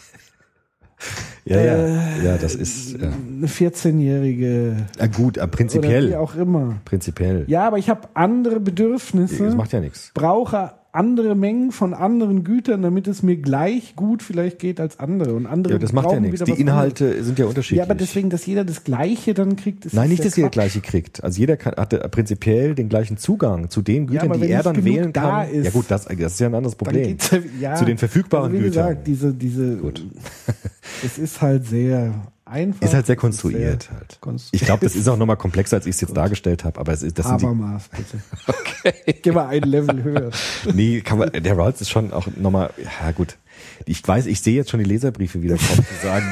Ja, 1.46 1.60
ja. 1.62 2.18
Ja, 2.24 2.38
das 2.38 2.54
ist 2.56 2.94
ja. 3.00 3.08
eine 3.10 3.48
14-jährige 3.48 4.76
Ah, 5.00 5.08
gut, 5.08 5.38
aber 5.40 5.46
oder 5.48 5.54
wie 5.54 5.56
prinzipiell. 5.58 6.16
auch 6.16 6.36
immer. 6.36 6.78
Prinzipiell. 6.86 7.46
Ja, 7.48 7.66
aber 7.68 7.78
ich 7.78 7.90
habe 7.90 8.08
andere 8.14 8.60
Bedürfnisse, 8.60 9.46
Das 9.46 9.56
macht 9.56 9.72
ja 9.74 9.80
nichts. 9.80 10.12
brauche 10.14 10.74
andere 11.00 11.34
Mengen 11.34 11.72
von 11.72 11.94
anderen 11.94 12.44
Gütern, 12.44 12.82
damit 12.82 13.08
es 13.08 13.24
mir 13.24 13.38
gleich 13.38 13.96
gut 13.96 14.22
vielleicht 14.22 14.60
geht 14.60 14.82
als 14.82 15.00
andere. 15.00 15.34
Und 15.34 15.46
andere 15.46 15.74
Ja, 15.74 15.80
das 15.80 15.94
macht 15.94 16.12
ja 16.12 16.20
nichts. 16.20 16.44
Die 16.44 16.52
Inhalte 16.52 17.06
sind 17.24 17.40
ja 17.40 17.46
anderes. 17.46 17.50
unterschiedlich. 17.50 17.78
Ja, 17.78 17.84
aber 17.86 17.96
deswegen, 17.96 18.30
dass 18.30 18.46
jeder 18.46 18.66
das 18.66 18.84
Gleiche 18.84 19.34
dann 19.34 19.56
kriegt, 19.56 19.86
ist 19.86 19.94
Nein, 19.94 20.10
nicht, 20.10 20.20
ja 20.20 20.26
dass 20.26 20.36
jeder 20.36 20.50
Quatsch. 20.50 20.54
gleiche 20.54 20.82
kriegt. 20.82 21.24
Also 21.24 21.40
jeder 21.40 21.56
kann, 21.56 21.76
hat 21.78 22.12
prinzipiell 22.12 22.76
den 22.76 22.90
gleichen 22.90 23.16
Zugang 23.16 23.70
zu 23.70 23.82
den 23.82 24.08
Gütern, 24.08 24.32
aber 24.32 24.40
die 24.40 24.52
er 24.52 24.62
dann 24.64 24.84
wählen 24.84 25.14
da 25.14 25.46
kann. 25.46 25.52
ist, 25.52 25.66
ja 25.66 25.72
gut, 25.72 25.86
das, 25.88 26.06
das 26.06 26.18
ist 26.34 26.40
ja 26.42 26.48
ein 26.48 26.56
anderes 26.56 26.76
Problem. 26.76 27.18
ja, 27.32 27.40
ja, 27.72 27.76
Zu 27.76 27.86
den 27.86 27.98
verfügbaren 27.98 28.52
also 28.52 28.58
wie 28.62 28.68
Gütern. 28.68 28.88
gesagt, 28.90 29.08
diese, 29.08 29.34
diese, 29.34 29.78
Gut. 29.78 30.06
es 31.06 31.18
ist 31.18 31.42
halt 31.42 31.66
sehr 31.66 32.14
einfach. 32.50 32.82
Ist 32.82 32.94
halt 32.94 33.06
sehr 33.06 33.16
konstruiert 33.16 33.84
sehr 33.84 33.94
halt. 33.98 34.18
konstruiert. 34.22 34.62
Ich 34.62 34.66
glaube, 34.66 34.84
das 34.86 34.96
ist 34.96 35.08
auch 35.08 35.18
nochmal 35.18 35.38
komplexer, 35.38 35.78
als 35.78 35.86
ich 35.86 35.96
es 35.96 36.02
jetzt 36.02 36.16
dargestellt 36.18 36.64
habe, 36.64 36.80
aber 36.80 36.92
es 36.94 37.04
ist, 37.04 37.18
das 37.18 37.28
sind 37.28 37.42
die, 37.42 37.46
Habermas, 37.46 37.90
bitte. 37.90 38.24
Okay. 38.82 39.16
Geh 39.22 39.32
mal 39.32 39.48
ein 39.48 39.64
Level 39.64 40.04
höher. 40.04 40.32
nee, 40.74 41.02
kann 41.02 41.20
man, 41.20 41.32
der 41.32 41.58
Rawls 41.58 41.82
ist 41.82 41.90
schon 41.90 42.12
auch 42.14 42.28
nochmal, 42.38 42.72
ja 42.78 43.12
gut. 43.12 43.38
Ich 43.86 44.06
weiß, 44.08 44.26
ich 44.26 44.42
sehe 44.42 44.56
jetzt 44.56 44.70
schon 44.72 44.80
die 44.80 44.86
Leserbriefe 44.86 45.42
wieder 45.42 45.56
kommen, 45.58 45.86
die 45.92 46.06
sagen, 46.06 46.26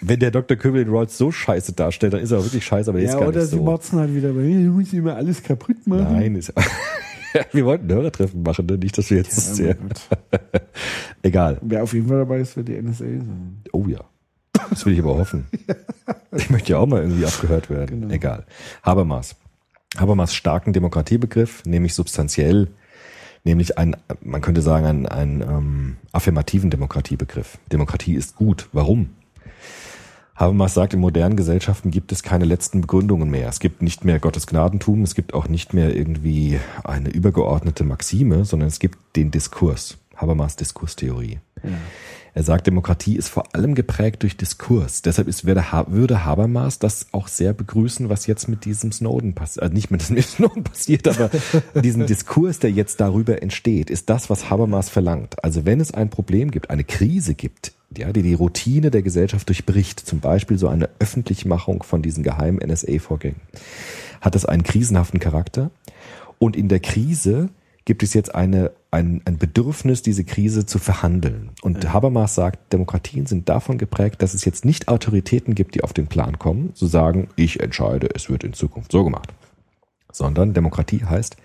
wenn 0.00 0.18
der 0.18 0.30
Dr. 0.32 0.56
Köbel 0.56 0.84
den 0.84 0.92
Rawls 0.92 1.16
so 1.16 1.30
scheiße 1.30 1.72
darstellt, 1.74 2.12
dann 2.12 2.20
ist 2.20 2.32
er 2.32 2.38
auch 2.38 2.44
wirklich 2.44 2.64
scheiße, 2.64 2.90
aber 2.90 2.98
der 2.98 3.08
Ja, 3.08 3.14
ist 3.14 3.20
gar 3.20 3.28
oder 3.28 3.40
nicht 3.40 3.50
sie 3.50 3.56
so. 3.56 3.62
motzen 3.62 3.98
halt 4.00 4.14
wieder, 4.14 4.34
weil 4.34 4.64
du 4.64 4.70
musst 4.72 4.92
immer 4.92 5.14
alles 5.14 5.42
kaputt 5.42 5.86
machen. 5.86 6.12
Nein, 6.12 6.34
ist, 6.34 6.52
wir 7.52 7.64
wollten 7.64 7.86
ein 7.88 7.94
Hörertreffen 7.94 8.42
machen, 8.42 8.66
ne? 8.66 8.78
nicht, 8.78 8.98
dass 8.98 9.08
wir 9.10 9.18
jetzt 9.18 9.58
Ja, 9.58 9.74
egal. 11.22 11.58
Wer 11.62 11.82
auf 11.82 11.92
jeden 11.94 12.08
Fall 12.08 12.18
dabei 12.18 12.40
ist, 12.40 12.56
wird 12.56 12.68
die 12.68 12.80
NSA 12.80 13.04
sein. 13.04 13.62
Oh 13.72 13.86
ja. 13.86 14.00
Das 14.70 14.86
will 14.86 14.92
ich 14.92 15.00
aber 15.00 15.16
hoffen. 15.18 15.46
Ich 16.34 16.50
möchte 16.50 16.72
ja 16.72 16.78
auch 16.78 16.86
mal 16.86 17.02
irgendwie 17.02 17.26
abgehört 17.26 17.70
werden. 17.70 18.02
Genau. 18.02 18.14
Egal. 18.14 18.46
Habermas. 18.82 19.36
Habermas 19.98 20.34
starken 20.34 20.72
Demokratiebegriff, 20.72 21.62
nämlich 21.66 21.94
substanziell, 21.94 22.68
nämlich 23.44 23.76
ein, 23.76 23.96
man 24.22 24.40
könnte 24.40 24.62
sagen, 24.62 24.86
einen, 24.86 25.06
einen 25.06 25.42
ähm, 25.42 25.96
affirmativen 26.12 26.70
Demokratiebegriff. 26.70 27.58
Demokratie 27.70 28.14
ist 28.14 28.36
gut. 28.36 28.68
Warum? 28.72 29.10
Habermas 30.34 30.74
sagt, 30.74 30.94
in 30.94 31.00
modernen 31.00 31.36
Gesellschaften 31.36 31.90
gibt 31.90 32.10
es 32.10 32.22
keine 32.22 32.46
letzten 32.46 32.80
Begründungen 32.80 33.30
mehr. 33.30 33.48
Es 33.48 33.60
gibt 33.60 33.82
nicht 33.82 34.04
mehr 34.04 34.18
Gottes 34.18 34.46
Gnadentum, 34.46 35.02
es 35.02 35.14
gibt 35.14 35.34
auch 35.34 35.46
nicht 35.46 35.74
mehr 35.74 35.94
irgendwie 35.94 36.58
eine 36.84 37.10
übergeordnete 37.10 37.84
Maxime, 37.84 38.44
sondern 38.44 38.68
es 38.68 38.78
gibt 38.78 38.98
den 39.14 39.30
Diskurs. 39.30 39.98
Habermas 40.16 40.56
Diskurstheorie. 40.56 41.38
Er 42.34 42.42
sagt, 42.42 42.66
Demokratie 42.66 43.16
ist 43.16 43.28
vor 43.28 43.54
allem 43.54 43.74
geprägt 43.74 44.22
durch 44.22 44.36
Diskurs. 44.38 45.02
Deshalb 45.02 45.28
ist, 45.28 45.44
würde, 45.44 45.70
Ha- 45.70 45.86
würde 45.88 46.24
Habermas 46.24 46.78
das 46.78 47.06
auch 47.12 47.28
sehr 47.28 47.52
begrüßen, 47.52 48.08
was 48.08 48.26
jetzt 48.26 48.48
mit 48.48 48.64
diesem 48.64 48.90
Snowden 48.90 49.34
passiert. 49.34 49.62
Also 49.64 49.74
nicht 49.74 49.90
mit 49.90 50.08
dem 50.08 50.22
Snowden 50.22 50.64
passiert, 50.64 51.06
aber 51.08 51.30
diesen 51.82 52.06
Diskurs, 52.06 52.58
der 52.58 52.70
jetzt 52.70 53.00
darüber 53.00 53.42
entsteht, 53.42 53.90
ist 53.90 54.08
das, 54.08 54.30
was 54.30 54.48
Habermas 54.48 54.88
verlangt. 54.88 55.44
Also 55.44 55.66
wenn 55.66 55.80
es 55.80 55.92
ein 55.92 56.08
Problem 56.08 56.50
gibt, 56.50 56.70
eine 56.70 56.84
Krise 56.84 57.34
gibt, 57.34 57.72
ja, 57.94 58.10
die 58.12 58.22
die 58.22 58.32
Routine 58.34 58.90
der 58.90 59.02
Gesellschaft 59.02 59.46
durchbricht, 59.50 60.00
zum 60.00 60.20
Beispiel 60.20 60.56
so 60.58 60.68
eine 60.68 60.88
Öffentlichmachung 60.98 61.82
von 61.82 62.00
diesen 62.00 62.22
geheimen 62.24 62.58
NSA-Vorgängen, 62.66 63.40
hat 64.22 64.34
es 64.34 64.46
einen 64.46 64.62
krisenhaften 64.62 65.20
Charakter. 65.20 65.70
Und 66.38 66.56
in 66.56 66.68
der 66.68 66.80
Krise 66.80 67.50
gibt 67.84 68.02
es 68.02 68.14
jetzt 68.14 68.34
eine, 68.34 68.72
ein, 68.90 69.22
ein 69.24 69.38
Bedürfnis, 69.38 70.02
diese 70.02 70.24
Krise 70.24 70.66
zu 70.66 70.78
verhandeln. 70.78 71.50
Und 71.62 71.92
Habermas 71.92 72.34
sagt, 72.34 72.72
Demokratien 72.72 73.26
sind 73.26 73.48
davon 73.48 73.78
geprägt, 73.78 74.22
dass 74.22 74.34
es 74.34 74.44
jetzt 74.44 74.64
nicht 74.64 74.88
Autoritäten 74.88 75.54
gibt, 75.54 75.74
die 75.74 75.82
auf 75.82 75.92
den 75.92 76.06
Plan 76.06 76.38
kommen, 76.38 76.74
zu 76.74 76.86
sagen, 76.86 77.28
ich 77.36 77.60
entscheide, 77.60 78.08
es 78.14 78.30
wird 78.30 78.44
in 78.44 78.52
Zukunft 78.52 78.92
so 78.92 79.04
gemacht. 79.04 79.32
Sondern 80.12 80.54
Demokratie 80.54 81.04
heißt, 81.04 81.36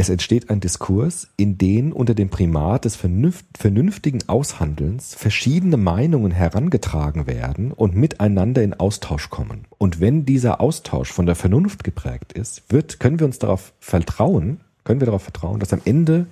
es 0.00 0.08
entsteht 0.08 0.48
ein 0.48 0.60
Diskurs, 0.60 1.26
in 1.36 1.58
den 1.58 1.92
unter 1.92 2.14
dem 2.14 2.28
Primat 2.28 2.84
des 2.84 2.94
vernünft, 2.94 3.46
vernünftigen 3.58 4.20
Aushandelns 4.28 5.16
verschiedene 5.16 5.76
Meinungen 5.76 6.30
herangetragen 6.30 7.26
werden 7.26 7.72
und 7.72 7.96
miteinander 7.96 8.62
in 8.62 8.74
Austausch 8.74 9.28
kommen. 9.28 9.66
Und 9.76 9.98
wenn 9.98 10.24
dieser 10.24 10.60
Austausch 10.60 11.10
von 11.10 11.26
der 11.26 11.34
Vernunft 11.34 11.82
geprägt 11.82 12.32
ist, 12.32 12.62
wird, 12.68 13.00
können 13.00 13.18
wir 13.18 13.26
uns 13.26 13.40
darauf 13.40 13.72
vertrauen, 13.80 14.60
können 14.88 15.02
wir 15.02 15.06
darauf 15.06 15.22
vertrauen, 15.22 15.60
dass 15.60 15.74
am 15.74 15.82
Ende 15.84 16.26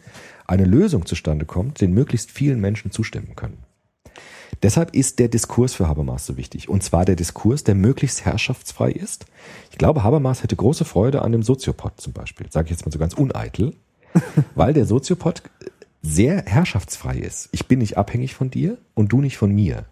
eine 0.46 0.64
Lösung 0.64 1.04
zustande 1.04 1.44
kommt, 1.44 1.82
den 1.82 1.92
möglichst 1.92 2.30
vielen 2.30 2.58
Menschen 2.58 2.90
zustimmen 2.90 3.36
können. 3.36 3.58
Deshalb 4.62 4.94
ist 4.94 5.18
der 5.18 5.28
Diskurs 5.28 5.74
für 5.74 5.86
Habermas 5.86 6.24
so 6.24 6.38
wichtig. 6.38 6.70
Und 6.70 6.82
zwar 6.82 7.04
der 7.04 7.16
Diskurs, 7.16 7.64
der 7.64 7.74
möglichst 7.74 8.24
herrschaftsfrei 8.24 8.90
ist. 8.92 9.26
Ich 9.70 9.76
glaube, 9.76 10.04
Habermas 10.04 10.42
hätte 10.42 10.56
große 10.56 10.86
Freude 10.86 11.20
an 11.20 11.32
dem 11.32 11.42
Soziopod 11.42 12.00
zum 12.00 12.14
Beispiel. 12.14 12.50
Sage 12.50 12.66
ich 12.66 12.70
jetzt 12.70 12.86
mal 12.86 12.92
so 12.92 12.98
ganz 12.98 13.12
uneitel. 13.12 13.74
weil 14.54 14.72
der 14.72 14.86
Soziopod 14.86 15.42
sehr 16.00 16.44
herrschaftsfrei 16.46 17.18
ist. 17.18 17.50
Ich 17.52 17.66
bin 17.66 17.80
nicht 17.80 17.98
abhängig 17.98 18.34
von 18.34 18.50
dir 18.50 18.78
und 18.94 19.12
du 19.12 19.20
nicht 19.20 19.36
von 19.36 19.54
mir. 19.54 19.84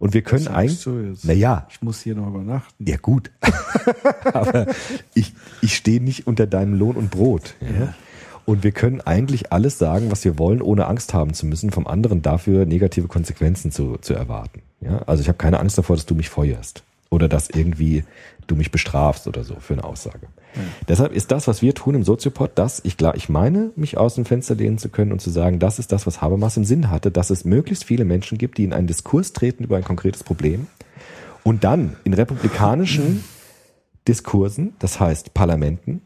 Und 0.00 0.14
wir 0.14 0.22
können 0.22 0.48
eigentlich, 0.48 0.84
naja, 1.24 1.68
Ich 1.70 1.82
muss 1.82 2.00
hier 2.00 2.14
noch 2.14 2.26
übernachten. 2.26 2.84
ja 2.84 2.96
gut, 2.96 3.30
aber 4.32 4.66
ich, 5.14 5.34
ich 5.60 5.76
stehe 5.76 6.02
nicht 6.02 6.26
unter 6.26 6.46
deinem 6.46 6.74
Lohn 6.74 6.96
und 6.96 7.10
Brot. 7.10 7.54
Ja? 7.60 7.94
Und 8.46 8.64
wir 8.64 8.72
können 8.72 9.02
eigentlich 9.02 9.52
alles 9.52 9.78
sagen, 9.78 10.10
was 10.10 10.24
wir 10.24 10.38
wollen, 10.38 10.62
ohne 10.62 10.86
Angst 10.86 11.12
haben 11.12 11.34
zu 11.34 11.46
müssen, 11.46 11.70
vom 11.70 11.86
anderen 11.86 12.22
dafür 12.22 12.64
negative 12.64 13.08
Konsequenzen 13.08 13.70
zu, 13.70 13.98
zu 13.98 14.14
erwarten. 14.14 14.62
Ja? 14.80 15.02
Also 15.06 15.20
ich 15.20 15.28
habe 15.28 15.36
keine 15.36 15.60
Angst 15.60 15.76
davor, 15.76 15.96
dass 15.96 16.06
du 16.06 16.14
mich 16.14 16.30
feuerst 16.30 16.82
oder 17.10 17.28
dass 17.28 17.50
irgendwie 17.50 18.04
du 18.50 18.56
mich 18.56 18.70
bestrafst 18.70 19.26
oder 19.26 19.44
so 19.44 19.56
für 19.60 19.74
eine 19.74 19.84
Aussage. 19.84 20.28
Deshalb 20.88 21.12
ist 21.12 21.30
das, 21.30 21.46
was 21.46 21.62
wir 21.62 21.74
tun 21.74 21.94
im 21.94 22.02
Soziopod, 22.02 22.52
das, 22.56 22.80
ich, 22.84 22.96
glaub, 22.96 23.16
ich 23.16 23.28
meine, 23.28 23.70
mich 23.76 23.96
aus 23.96 24.16
dem 24.16 24.24
Fenster 24.24 24.54
lehnen 24.54 24.78
zu 24.78 24.88
können 24.88 25.12
und 25.12 25.20
zu 25.20 25.30
sagen, 25.30 25.58
das 25.58 25.78
ist 25.78 25.92
das, 25.92 26.06
was 26.06 26.20
Habermas 26.20 26.56
im 26.56 26.64
Sinn 26.64 26.90
hatte, 26.90 27.10
dass 27.10 27.30
es 27.30 27.44
möglichst 27.44 27.84
viele 27.84 28.04
Menschen 28.04 28.38
gibt, 28.38 28.58
die 28.58 28.64
in 28.64 28.72
einen 28.72 28.86
Diskurs 28.86 29.32
treten 29.32 29.64
über 29.64 29.76
ein 29.76 29.84
konkretes 29.84 30.24
Problem 30.24 30.66
und 31.44 31.64
dann 31.64 31.96
in 32.04 32.14
republikanischen 32.14 33.24
Diskursen, 34.08 34.74
das 34.78 34.98
heißt 34.98 35.34
Parlamenten, 35.34 36.02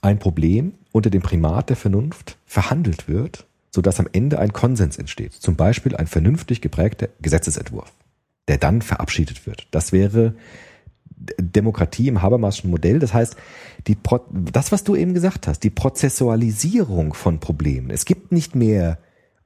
ein 0.00 0.18
Problem 0.18 0.74
unter 0.92 1.10
dem 1.10 1.22
Primat 1.22 1.68
der 1.68 1.76
Vernunft 1.76 2.38
verhandelt 2.46 3.08
wird, 3.08 3.46
sodass 3.70 4.00
am 4.00 4.08
Ende 4.12 4.38
ein 4.38 4.52
Konsens 4.52 4.96
entsteht. 4.96 5.34
Zum 5.34 5.56
Beispiel 5.56 5.94
ein 5.96 6.06
vernünftig 6.06 6.60
geprägter 6.60 7.08
Gesetzesentwurf, 7.20 7.92
der 8.48 8.58
dann 8.58 8.82
verabschiedet 8.82 9.46
wird. 9.46 9.66
Das 9.70 9.92
wäre 9.92 10.34
Demokratie 11.38 12.08
im 12.08 12.22
Habermaschen 12.22 12.70
Modell. 12.70 12.98
Das 12.98 13.14
heißt, 13.14 13.36
die 13.86 13.94
Pro 13.94 14.20
das, 14.32 14.72
was 14.72 14.84
du 14.84 14.96
eben 14.96 15.14
gesagt 15.14 15.46
hast, 15.46 15.60
die 15.60 15.70
Prozessualisierung 15.70 17.14
von 17.14 17.40
Problemen. 17.40 17.90
Es 17.90 18.04
gibt 18.04 18.32
nicht 18.32 18.54
mehr 18.54 18.98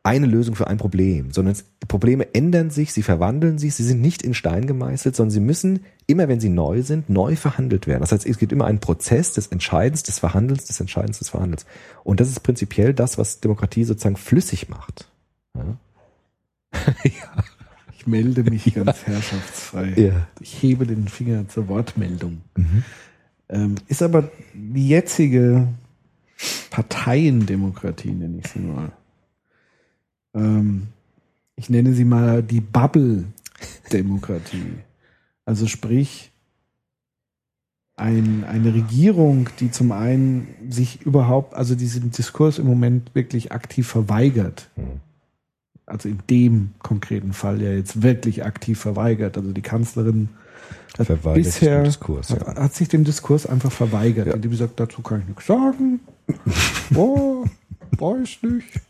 eine 0.04 0.26
Lösung 0.26 0.56
für 0.56 0.66
ein 0.66 0.78
Problem, 0.78 1.30
sondern 1.30 1.56
Probleme 1.86 2.34
ändern 2.34 2.70
sich, 2.70 2.92
sie 2.92 3.04
verwandeln 3.04 3.58
sich, 3.58 3.74
sie 3.74 3.84
sind 3.84 4.00
nicht 4.00 4.22
in 4.22 4.34
Stein 4.34 4.66
gemeißelt, 4.66 5.14
sondern 5.14 5.30
sie 5.30 5.40
müssen, 5.40 5.84
immer 6.08 6.26
wenn 6.26 6.40
sie 6.40 6.48
neu 6.48 6.82
sind, 6.82 7.08
neu 7.08 7.36
verhandelt 7.36 7.86
werden. 7.86 8.00
Das 8.00 8.10
heißt, 8.10 8.26
es 8.26 8.38
gibt 8.38 8.50
immer 8.52 8.66
einen 8.66 8.80
Prozess 8.80 9.32
des 9.32 9.46
Entscheidens, 9.46 10.02
des 10.02 10.18
Verhandelns, 10.18 10.64
des 10.64 10.80
Entscheidens, 10.80 11.20
des 11.20 11.28
Verhandelns. 11.28 11.66
Und 12.02 12.18
das 12.18 12.28
ist 12.28 12.40
prinzipiell 12.40 12.94
das, 12.94 13.16
was 13.16 13.38
Demokratie 13.40 13.84
sozusagen 13.84 14.16
flüssig 14.16 14.68
macht. 14.68 15.08
Ich 18.02 18.08
melde 18.08 18.42
mich 18.42 18.74
ganz 18.74 19.06
herrschaftsfrei. 19.06 19.94
Ja. 19.96 20.26
Ich 20.40 20.60
hebe 20.60 20.84
den 20.86 21.06
Finger 21.06 21.48
zur 21.48 21.68
Wortmeldung. 21.68 22.40
Mhm. 22.56 22.82
Ähm, 23.48 23.76
ist 23.86 24.02
aber 24.02 24.28
die 24.54 24.88
jetzige 24.88 25.68
Parteiendemokratie, 26.70 28.10
nenne 28.10 28.40
ich 28.42 28.48
sie 28.48 28.58
mal. 28.58 28.90
Ähm, 30.34 30.88
ich 31.54 31.70
nenne 31.70 31.94
sie 31.94 32.04
mal 32.04 32.42
die 32.42 32.60
Bubble-Demokratie. 32.60 34.78
Also 35.44 35.68
sprich, 35.68 36.32
ein, 37.94 38.42
eine 38.42 38.74
Regierung, 38.74 39.48
die 39.60 39.70
zum 39.70 39.92
einen 39.92 40.48
sich 40.68 41.02
überhaupt, 41.02 41.54
also 41.54 41.76
diesen 41.76 42.10
Diskurs 42.10 42.58
im 42.58 42.66
Moment 42.66 43.14
wirklich 43.14 43.52
aktiv 43.52 43.86
verweigert. 43.86 44.70
Mhm. 44.74 45.11
Also 45.86 46.08
in 46.08 46.20
dem 46.30 46.70
konkreten 46.78 47.32
Fall 47.32 47.60
ja 47.60 47.72
jetzt 47.72 48.02
wirklich 48.02 48.44
aktiv 48.44 48.78
verweigert. 48.80 49.36
Also 49.36 49.52
die 49.52 49.62
Kanzlerin 49.62 50.28
hat 50.98 51.06
Verweigert 51.06 51.44
sich 51.44 51.54
bisher 51.54 51.80
dem 51.80 51.84
Diskurs, 51.84 52.28
ja. 52.28 52.46
hat, 52.46 52.56
hat 52.56 52.74
sich 52.74 52.88
dem 52.88 53.04
Diskurs 53.04 53.46
einfach 53.46 53.72
verweigert, 53.72 54.26
Ja. 54.28 54.34
indem 54.34 54.50
sie 54.52 54.58
sagt, 54.58 54.78
dazu 54.78 55.02
kann 55.02 55.20
ich 55.20 55.26
nichts 55.28 55.46
sagen. 55.46 56.00
Boah, 56.90 57.44
weiß 57.98 58.38
nicht. 58.42 58.80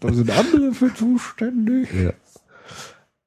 Da 0.00 0.12
sind 0.12 0.30
andere 0.30 0.72
für 0.72 0.92
zuständig. 0.94 1.88
Ja. 1.92 2.12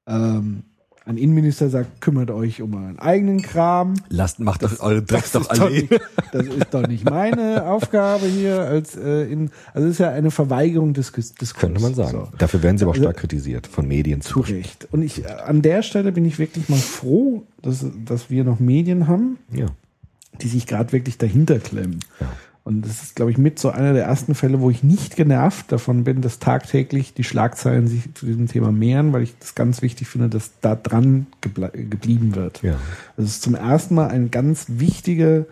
Ähm, 0.08 0.64
ein 1.06 1.16
Innenminister 1.18 1.70
sagt, 1.70 2.00
kümmert 2.00 2.30
euch 2.32 2.60
um 2.62 2.74
euren 2.74 2.98
eigenen 2.98 3.40
Kram. 3.40 3.94
Lasst, 4.08 4.40
macht 4.40 4.64
doch 4.64 4.80
eure 4.80 5.02
Drecks 5.02 5.30
Das 5.32 5.44
doch 5.48 5.50
alle. 5.60 5.70
nicht, 5.70 5.90
das 6.32 6.46
ist 6.46 6.66
doch 6.74 6.86
nicht 6.86 7.08
meine 7.08 7.64
Aufgabe 7.64 8.26
hier. 8.26 8.60
Als, 8.62 8.96
äh, 8.96 9.22
in, 9.30 9.50
also 9.72 9.86
es 9.86 9.94
ist 9.94 9.98
ja 10.00 10.10
eine 10.10 10.32
Verweigerung 10.32 10.94
des 10.94 11.12
Dis- 11.12 11.32
Diskurses. 11.34 11.54
Könnte 11.54 11.80
man 11.80 11.94
sagen. 11.94 12.10
So. 12.10 12.28
Dafür 12.38 12.62
werden 12.64 12.76
sie 12.76 12.84
aber 12.84 12.90
auch 12.90 12.94
Also- 12.96 13.04
stark 13.04 13.16
kritisiert 13.18 13.68
von 13.68 13.86
Medien 13.86 14.20
Zu 14.20 14.40
Recht. 14.40 14.88
Und 14.90 15.02
ich, 15.02 15.30
an 15.30 15.62
der 15.62 15.82
Stelle 15.82 16.10
bin 16.10 16.24
ich 16.24 16.38
wirklich 16.40 16.68
mal 16.68 16.76
froh, 16.76 17.44
dass, 17.62 17.86
dass 18.04 18.28
wir 18.28 18.42
noch 18.42 18.58
Medien 18.58 19.06
haben, 19.06 19.38
Ja. 19.52 19.66
die 20.42 20.48
sich 20.48 20.66
gerade 20.66 20.90
wirklich 20.92 21.18
dahinter 21.18 21.60
klemmen. 21.60 22.00
Ja. 22.20 22.26
Und 22.66 22.82
das 22.84 23.00
ist, 23.00 23.14
glaube 23.14 23.30
ich, 23.30 23.38
mit 23.38 23.60
so 23.60 23.70
einer 23.70 23.92
der 23.92 24.06
ersten 24.06 24.34
Fälle, 24.34 24.60
wo 24.60 24.70
ich 24.70 24.82
nicht 24.82 25.14
genervt 25.14 25.70
davon 25.70 26.02
bin, 26.02 26.20
dass 26.20 26.40
tagtäglich 26.40 27.14
die 27.14 27.22
Schlagzeilen 27.22 27.86
sich 27.86 28.12
zu 28.14 28.26
diesem 28.26 28.48
Thema 28.48 28.72
mehren, 28.72 29.12
weil 29.12 29.22
ich 29.22 29.38
das 29.38 29.54
ganz 29.54 29.82
wichtig 29.82 30.08
finde, 30.08 30.28
dass 30.28 30.50
da 30.62 30.74
dran 30.74 31.28
geble 31.40 31.70
geblieben 31.70 32.34
wird. 32.34 32.62
Ja. 32.64 32.74
Das 33.16 33.26
ist 33.26 33.42
zum 33.42 33.54
ersten 33.54 33.94
Mal 33.94 34.08
eine 34.08 34.30
ganz 34.30 34.66
wichtige 34.68 35.46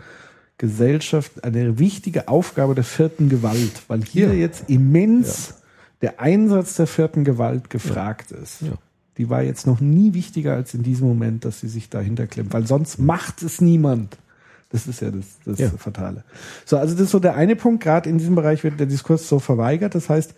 Gesellschaft, 0.59 1.45
eine 1.45 1.79
wichtige 1.79 2.27
Aufgabe 2.27 2.75
der 2.75 2.83
vierten 2.83 3.29
Gewalt, 3.29 3.83
weil 3.87 4.03
hier 4.03 4.31
Ja. 4.31 4.33
jetzt 4.35 4.69
immens 4.69 5.55
der 6.03 6.21
Einsatz 6.21 6.75
der 6.75 6.89
vierten 6.89 7.23
Gewalt 7.23 7.71
gefragt 7.71 8.33
ist. 8.33 8.63
Ja. 8.63 8.73
Die 9.19 9.31
war 9.31 9.45
jetzt 9.45 9.69
noch 9.69 9.79
nie 9.79 10.15
wichtiger 10.15 10.55
als 10.55 10.75
in 10.75 10.83
diesem 10.83 11.07
Moment, 11.07 11.45
dass 11.45 11.61
sie 11.61 11.69
sich 11.69 11.91
dahinter 11.91 12.27
klemmt, 12.27 12.53
weil 12.53 12.67
sonst 12.67 12.99
macht 12.99 13.45
es 13.45 13.61
niemand. 13.61 14.19
Das 14.75 14.89
ist 14.89 15.01
ja 15.01 15.13
das, 15.13 15.27
das 15.45 15.59
Ja. 15.61 15.71
Fatale. 15.71 16.25
So, 16.65 16.77
also 16.79 16.95
das 16.95 17.05
ist 17.05 17.11
so 17.13 17.21
der 17.21 17.37
eine 17.37 17.55
Punkt. 17.55 17.85
Gerade 17.85 18.11
in 18.11 18.19
diesem 18.19 18.35
Bereich 18.35 18.65
wird 18.65 18.81
der 18.81 18.89
Diskurs 18.89 19.29
so 19.29 19.39
verweigert. 19.39 19.95
Das 19.95 20.11
heißt, 20.11 20.35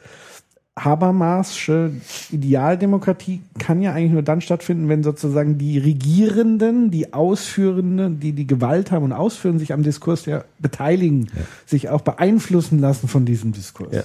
Habermasche 0.78 1.90
Idealdemokratie 2.30 3.40
kann 3.58 3.80
ja 3.80 3.94
eigentlich 3.94 4.12
nur 4.12 4.20
dann 4.20 4.42
stattfinden, 4.42 4.90
wenn 4.90 5.02
sozusagen 5.02 5.56
die 5.56 5.78
Regierenden, 5.78 6.90
die 6.90 7.14
Ausführenden, 7.14 8.20
die 8.20 8.32
die 8.32 8.46
Gewalt 8.46 8.90
haben 8.90 9.04
und 9.04 9.12
ausführen, 9.14 9.58
sich 9.58 9.72
am 9.72 9.82
Diskurs 9.82 10.26
ja 10.26 10.44
beteiligen, 10.58 11.30
sich 11.64 11.88
auch 11.88 12.02
beeinflussen 12.02 12.78
lassen 12.78 13.08
von 13.08 13.24
diesem 13.24 13.52
Diskurs. 13.52 13.94
Ja. 13.94 14.02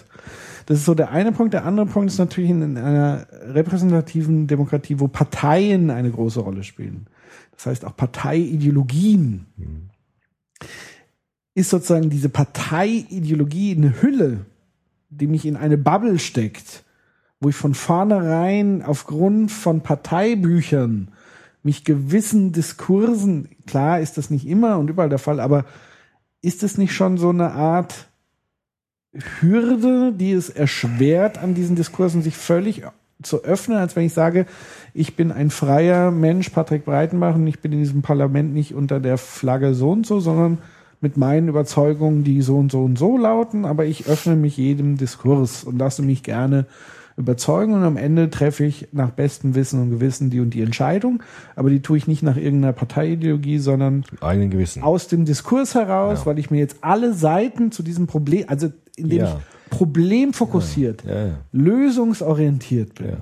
Das 0.66 0.78
ist 0.78 0.86
so 0.86 0.96
der 0.96 1.12
eine 1.12 1.34
Punkt. 1.34 1.54
Der 1.54 1.66
andere 1.66 1.88
Punkt 1.88 2.10
ist 2.10 2.20
natürlich 2.20 2.52
in 2.52 2.78
einer 2.78 3.28
repräsentativen 3.50 4.48
Demokratie, 4.48 4.98
wo 5.02 5.10
Parteien 5.10 5.90
eine 5.90 6.10
große 6.10 6.40
Rolle 6.40 6.64
spielen. 6.64 7.08
Das 7.58 7.66
heißt 7.66 7.84
auch 7.84 7.98
Parteiideologien. 7.98 9.46
Ist 11.54 11.70
sozusagen 11.70 12.10
diese 12.10 12.30
Parteiideologie 12.30 13.76
eine 13.76 14.02
Hülle, 14.02 14.46
die 15.10 15.28
mich 15.28 15.46
in 15.46 15.58
eine 15.58 15.78
Bubble 15.78 16.20
steckt, 16.20 16.84
wo 17.40 17.50
ich 17.50 17.56
von 17.56 17.74
vornherein 17.74 18.82
aufgrund 18.82 19.52
von 19.52 19.82
Parteibüchern 19.82 21.10
mich 21.64 21.84
gewissen 21.84 22.52
Diskursen, 22.52 23.50
klar 23.68 24.00
ist 24.00 24.18
das 24.18 24.30
nicht 24.30 24.48
immer 24.48 24.78
und 24.80 24.90
überall 24.90 25.10
der 25.10 25.20
Fall, 25.20 25.40
aber 25.40 25.66
ist 26.42 26.64
es 26.64 26.78
nicht 26.78 26.94
schon 26.94 27.18
so 27.18 27.30
eine 27.30 27.52
Art 27.52 28.08
Hürde, 29.14 30.14
die 30.14 30.32
es 30.32 30.50
erschwert, 30.50 31.38
an 31.38 31.54
diesen 31.54 31.76
Diskursen 31.76 32.22
sich 32.22 32.38
völlig 32.38 32.84
zu 33.24 33.44
öffnen, 33.44 33.78
als 33.78 33.96
wenn 33.96 34.06
ich 34.06 34.14
sage, 34.14 34.46
ich 34.94 35.16
bin 35.16 35.32
ein 35.32 35.50
freier 35.50 36.12
Mensch, 36.12 36.50
Patrick 36.50 36.86
Breitenbach, 36.86 37.36
und 37.36 37.48
ich 37.48 37.60
bin 37.60 37.72
in 37.72 37.80
diesem 37.80 38.02
Parlament 38.02 38.54
nicht 38.54 38.74
unter 38.74 39.00
der 39.00 39.18
Flagge 39.18 39.74
so 39.74 39.92
und 39.92 40.06
so, 40.06 40.20
sondern 40.20 40.58
mit 41.00 41.18
meinen 41.18 41.48
Überzeugungen, 41.48 42.24
die 42.24 42.42
so 42.42 42.58
und 42.58 42.72
so 42.72 42.84
und 42.84 42.98
so 42.98 43.18
lauten, 43.18 43.66
aber 43.66 43.86
ich 43.86 44.08
öffne 44.08 44.36
mich 44.36 44.58
jedem 44.58 44.98
Diskurs 44.98 45.64
und 45.64 45.78
lasse 45.80 46.04
mich 46.04 46.22
gerne 46.24 46.66
überzeugen 47.18 47.74
und 47.74 47.84
am 47.84 47.98
Ende 47.98 48.30
treffe 48.30 48.64
ich 48.66 48.88
nach 48.94 49.10
bestem 49.12 49.54
Wissen 49.54 49.82
und 49.82 49.90
Gewissen 49.90 50.30
die 50.30 50.40
und 50.40 50.54
die 50.54 50.62
Entscheidung, 50.62 51.22
aber 51.56 51.70
die 51.70 51.82
tue 51.82 51.98
ich 51.98 52.08
nicht 52.08 52.24
nach 52.24 52.38
irgendeiner 52.38 52.74
Parteiideologie, 52.74 53.58
sondern 53.58 54.06
Eigenen 54.22 54.50
Gewissen. 54.50 54.82
aus 54.84 55.08
dem 55.08 55.26
Diskurs 55.26 55.76
heraus, 55.76 56.20
Ja. 56.20 56.26
weil 56.28 56.40
ich 56.40 56.52
mir 56.52 56.60
jetzt 56.60 56.78
alle 56.82 57.14
Seiten 57.14 57.72
zu 57.72 57.84
diesem 57.84 58.08
Problem, 58.08 58.46
also 58.48 58.72
indem 58.96 59.18
Ja. 59.20 59.26
ich 59.26 59.36
problemfokussiert, 59.72 61.04
Ja, 61.04 61.26
ja, 61.26 61.34
lösungsorientiert 61.52 62.94
bin 62.96 63.18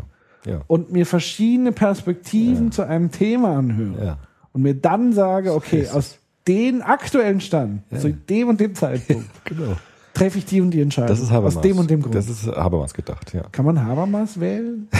und 0.67 0.91
mir 0.91 1.05
verschiedene 1.05 1.71
Perspektiven 1.71 2.71
zu 2.73 2.81
einem 2.85 3.11
Thema 3.11 3.55
anhöre 3.57 4.17
und 4.51 4.63
mir 4.63 4.73
dann 4.73 5.13
sage, 5.13 5.53
okay, 5.53 5.87
aus 5.87 6.17
den 6.47 6.81
aktuellen 6.81 7.39
Stand, 7.39 7.83
zu 7.97 8.11
dem 8.11 8.49
und 8.49 8.59
dem 8.59 8.73
Zeitpunkt, 8.75 9.29
Genau. 9.45 9.75
treffe 10.15 10.39
ich 10.39 10.45
die 10.45 10.59
und 10.61 10.71
die 10.71 10.81
Entscheidung. 10.81 11.09
Das 11.09 11.19
ist 11.19 11.29
Habermas. 11.29 11.57
Aus 11.57 11.61
dem 11.61 11.77
und 11.77 11.89
dem 11.91 12.01
Grund. 12.01 12.15
Das 12.15 12.27
ist 12.27 12.47
Habermas 12.47 12.93
gedacht, 12.95 13.31
ja. 13.33 13.43
Kann 13.51 13.65
man 13.65 13.85
Habermas 13.85 14.39
wählen? 14.39 14.87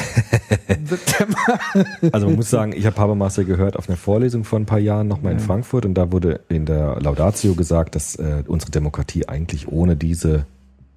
Also 2.11 2.27
man 2.27 2.35
muss 2.35 2.49
sagen, 2.49 2.73
ich 2.76 2.85
habe 2.85 2.97
Habermas 2.97 3.35
ja 3.38 3.43
gehört 3.43 3.76
auf 3.77 3.89
einer 3.89 3.97
Vorlesung 3.97 4.43
vor 4.43 4.59
ein 4.59 4.65
paar 4.65 4.80
Jahren 4.80 5.07
nochmal 5.07 5.34
in 5.34 5.39
Frankfurt 5.39 5.85
und 5.85 5.93
da 5.95 6.11
wurde 6.11 6.41
in 6.49 6.65
der 6.65 6.99
Laudatio 7.01 7.53
gesagt, 7.55 7.95
dass 7.95 8.15
äh, 8.15 8.43
unsere 8.47 8.71
Demokratie 8.71 9.27
eigentlich 9.27 9.67
ohne 9.67 9.95
diese 9.95 10.45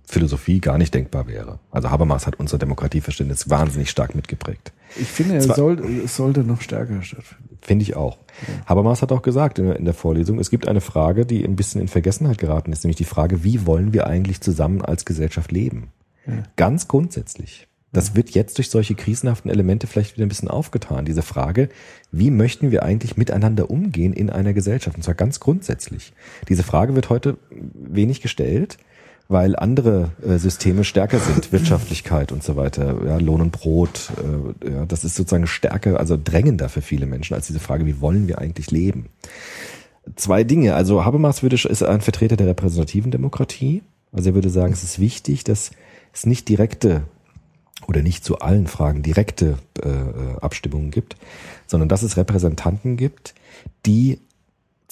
Philosophie 0.05 0.61
gar 0.61 0.79
nicht 0.79 0.93
denkbar 0.95 1.27
wäre. 1.27 1.59
Also 1.71 1.91
Habermas 1.91 2.27
hat 2.27 2.39
unser 2.39 2.59
Demokratieverständnis 2.59 3.49
wahnsinnig 3.49 3.91
stark 3.91 4.15
mitgeprägt. 4.15 4.73
Ich 5.01 5.09
finde, 5.09 5.37
es, 5.37 5.47
Zwar- 5.47 5.57
soll, 5.57 6.01
es 6.05 6.17
sollte 6.17 6.41
noch 6.45 6.61
stärker 6.61 7.01
stattfinden. 7.03 7.59
Finde 7.63 7.85
ich 7.85 7.97
auch. 7.97 8.19
Habermas 8.67 9.03
hat 9.03 9.13
auch 9.13 9.23
gesagt 9.23 9.59
in 9.59 9.67
der, 9.67 9.77
in 9.77 9.85
der 9.85 9.95
Vorlesung, 9.95 10.39
es 10.39 10.51
gibt 10.51 10.67
eine 10.69 10.81
Frage, 10.81 11.25
die 11.25 11.45
ein 11.45 11.57
bisschen 11.57 11.81
in 11.81 11.89
Vergessenheit 11.89 12.39
geraten 12.39 12.73
ist, 12.73 12.83
nämlich 12.85 12.97
die 12.97 13.05
Frage, 13.05 13.45
wie 13.45 13.67
wollen 13.67 13.93
wir 13.93 14.07
eigentlich 14.07 14.41
zusammen 14.41 14.83
als 14.83 15.05
Gesellschaft 15.05 15.53
leben? 15.53 15.93
Ganz 16.57 16.89
grundsätzlich. 16.89 17.69
Das 17.93 18.17
wird 18.17 18.31
jetzt 18.31 18.57
durch 18.59 18.71
solche 18.71 18.95
krisenhaften 18.95 19.51
Elemente 19.51 19.87
vielleicht 19.87 20.17
wieder 20.17 20.25
ein 20.27 20.29
bisschen 20.31 20.49
aufgetan. 20.49 21.05
Diese 21.05 21.23
Frage, 21.23 21.69
wie 22.11 22.31
möchten 22.31 22.71
wir 22.71 22.83
eigentlich 22.83 23.17
miteinander 23.17 23.71
umgehen 23.71 24.13
in 24.15 24.31
einer 24.31 24.55
Gesellschaft? 24.55 24.97
Und 24.97 25.03
zwar 25.03 25.15
ganz 25.15 25.41
grundsätzlich. 25.41 26.13
Diese 26.49 26.63
Frage 26.63 26.95
wird 26.95 27.11
heute 27.11 27.37
wenig 27.51 28.23
gestellt, 28.23 28.79
weil 29.33 29.57
andere 29.57 30.11
äh, 30.25 30.39
Systeme 30.39 30.85
stärker 30.85 31.19
sind, 31.19 31.53
Wirtschaftlichkeit 31.53 32.31
und 32.31 32.43
so 32.43 32.57
weiter, 32.57 32.97
ja, 33.05 33.17
Lohn 33.19 33.41
und 33.41 33.51
Brot, 33.51 34.11
äh, 34.63 34.71
ja, 34.71 34.87
das 34.87 35.05
ist 35.05 35.17
sozusagen 35.17 35.47
stärker, 35.47 35.99
also 35.99 36.19
drängender 36.23 36.69
für 36.69 36.83
viele 36.83 37.07
Menschen 37.07 37.35
als 37.35 37.47
diese 37.47 37.61
Frage, 37.61 37.87
wie 37.87 38.01
wollen 38.01 38.29
wir 38.29 38.39
eigentlich 38.39 38.71
leben? 38.71 39.07
Zwei 40.17 40.45
Dinge. 40.45 40.75
Also 40.75 41.05
Habermas 41.05 41.43
würde, 41.43 41.57
ist 41.57 41.83
ein 41.83 42.01
Vertreter 42.01 42.37
der 42.37 42.49
repräsentativen 42.49 43.11
Demokratie. 43.11 43.83
Also 44.13 44.31
er 44.31 44.35
würde 44.35 44.51
sagen, 44.51 44.73
es 44.73 44.83
ist 44.83 44.99
wichtig, 44.99 45.45
dass 45.45 45.71
es 46.13 46.27
nicht 46.27 46.49
direkte 46.49 47.03
oder 47.87 48.03
nicht 48.03 48.25
zu 48.25 48.39
allen 48.39 48.67
Fragen 48.67 49.03
direkte 49.03 49.59
äh, 49.81 50.41
Abstimmungen 50.41 50.91
gibt, 50.91 51.17
sondern 51.67 51.89
dass 51.89 52.03
es 52.03 52.17
Repräsentanten 52.17 52.97
gibt, 52.97 53.35
die 53.87 54.21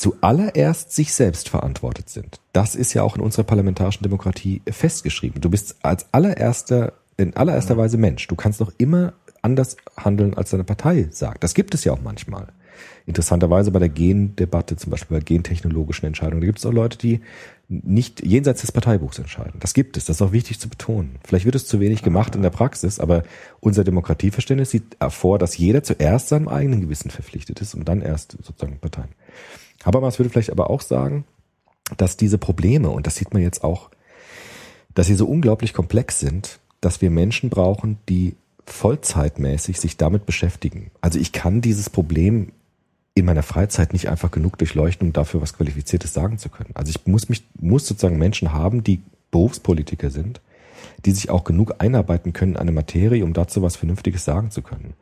zuallererst 0.01 0.93
sich 0.93 1.13
selbst 1.13 1.51
verantwortet 1.51 2.09
sind. 2.09 2.41
Das 2.55 2.75
ist 2.75 2.95
ja 2.95 3.03
auch 3.03 3.17
in 3.17 3.23
unserer 3.23 3.45
parlamentarischen 3.45 4.03
Demokratie 4.03 4.63
festgeschrieben. 4.67 5.43
Du 5.43 5.51
bist 5.51 5.77
als 5.83 6.07
allererster, 6.13 6.95
in 7.19 7.37
allererster 7.37 7.77
Weise 7.77 7.99
Mensch. 7.99 8.27
Du 8.27 8.35
kannst 8.35 8.63
doch 8.63 8.73
immer 8.79 9.13
anders 9.43 9.77
handeln, 9.99 10.33
als 10.33 10.51
deine 10.51 10.65
Partei 10.65 11.09
sagt. 11.11 11.45
Das 11.45 11.53
gibt 11.53 11.75
es 11.75 11.85
ja 11.85 11.93
auch 11.93 12.01
manchmal. 12.01 12.49
Interessanterweise 13.05 13.73
bei 13.73 13.79
der 13.79 13.91
Gendebatte, 13.91 14.77
zum 14.77 14.91
Beispiel 14.91 15.19
bei 15.19 15.23
gentechnologischen 15.23 16.07
Entscheidungen, 16.07 16.41
da 16.41 16.47
gibt 16.47 16.61
es 16.61 16.67
auch 16.67 16.73
Leute, 16.73 16.97
die 16.97 17.21
nicht 17.69 18.25
jenseits 18.25 18.63
des 18.63 18.73
Parteibuchs 18.73 19.19
entscheiden. 19.19 19.61
Das 19.61 19.75
gibt 19.75 19.99
es, 19.99 20.07
das 20.07 20.17
ist 20.17 20.23
auch 20.23 20.33
wichtig 20.33 20.61
zu 20.61 20.71
betonen. 20.71 21.17
Vielleicht 21.25 21.45
wird 21.45 21.57
es 21.57 21.67
zu 21.67 21.79
wenig 21.79 22.03
gemacht 22.03 22.35
in 22.35 22.43
der 22.43 22.51
Praxis, 22.51 23.01
aber 23.01 23.23
unser 23.61 23.85
Demokratieverständnis 23.85 24.71
sieht 24.71 24.97
vor, 25.11 25.39
dass 25.39 25.59
jeder 25.59 25.83
zuerst 25.83 26.29
seinem 26.29 26.49
eigenen 26.49 26.81
Gewissen 26.81 27.11
verpflichtet 27.11 27.61
ist 27.61 27.75
und 27.75 27.87
dann 27.87 28.01
erst 28.01 28.39
sozusagen 28.43 28.79
Parteien. 28.79 29.11
Habermas 29.85 30.19
würde 30.19 30.31
vielleicht 30.31 30.51
aber 30.51 30.71
auch 30.71 30.81
sagen, 30.81 31.25
dass 31.97 32.17
diese 32.17 32.39
Probleme, 32.39 32.91
und 32.91 33.07
das 33.07 33.17
sieht 33.17 33.33
man 33.33 33.43
jetzt 33.43 33.65
auch, 33.65 33.91
dass 34.95 35.07
sie 35.07 35.15
so 35.15 35.27
unglaublich 35.27 35.73
komplex 35.73 36.21
sind, 36.21 36.59
dass 36.81 37.01
wir 37.01 37.11
Menschen 37.11 37.51
brauchen, 37.51 37.99
die 38.09 38.35
vollzeitmäßig 38.67 39.81
sich 39.81 39.97
damit 39.97 40.27
beschäftigen. 40.27 40.91
Also 41.01 41.19
ich 41.19 41.33
kann 41.33 41.61
dieses 41.61 41.91
Problem 41.91 42.53
in 43.15 43.25
meiner 43.25 43.43
Freizeit 43.43 43.93
nicht 43.93 44.09
einfach 44.09 44.31
genug 44.31 44.57
durchleuchten, 44.59 45.09
um 45.09 45.13
dafür 45.13 45.43
was 45.43 45.55
Qualifiziertes 45.55 46.15
sagen 46.15 46.39
zu 46.39 46.49
können. 46.49 46.71
Also 46.75 46.91
ich 46.91 47.07
muss 47.07 47.29
mich, 47.29 47.45
muss 47.61 47.87
sozusagen 47.87 48.19
Menschen 48.19 48.53
haben, 48.53 48.85
die 48.85 49.03
Berufspolitiker 49.31 50.11
sind, 50.11 50.41
die 51.05 51.13
sich 51.13 51.31
auch 51.31 51.45
genug 51.45 51.75
einarbeiten 51.79 52.33
können 52.33 52.53
in 52.53 52.59
eine 52.59 52.73
Materie, 52.73 53.25
um 53.25 53.33
dazu 53.33 53.63
was 53.63 53.77
Vernünftiges 53.77 54.25
sagen 54.25 54.51
zu 54.51 54.63
können. 54.63 54.95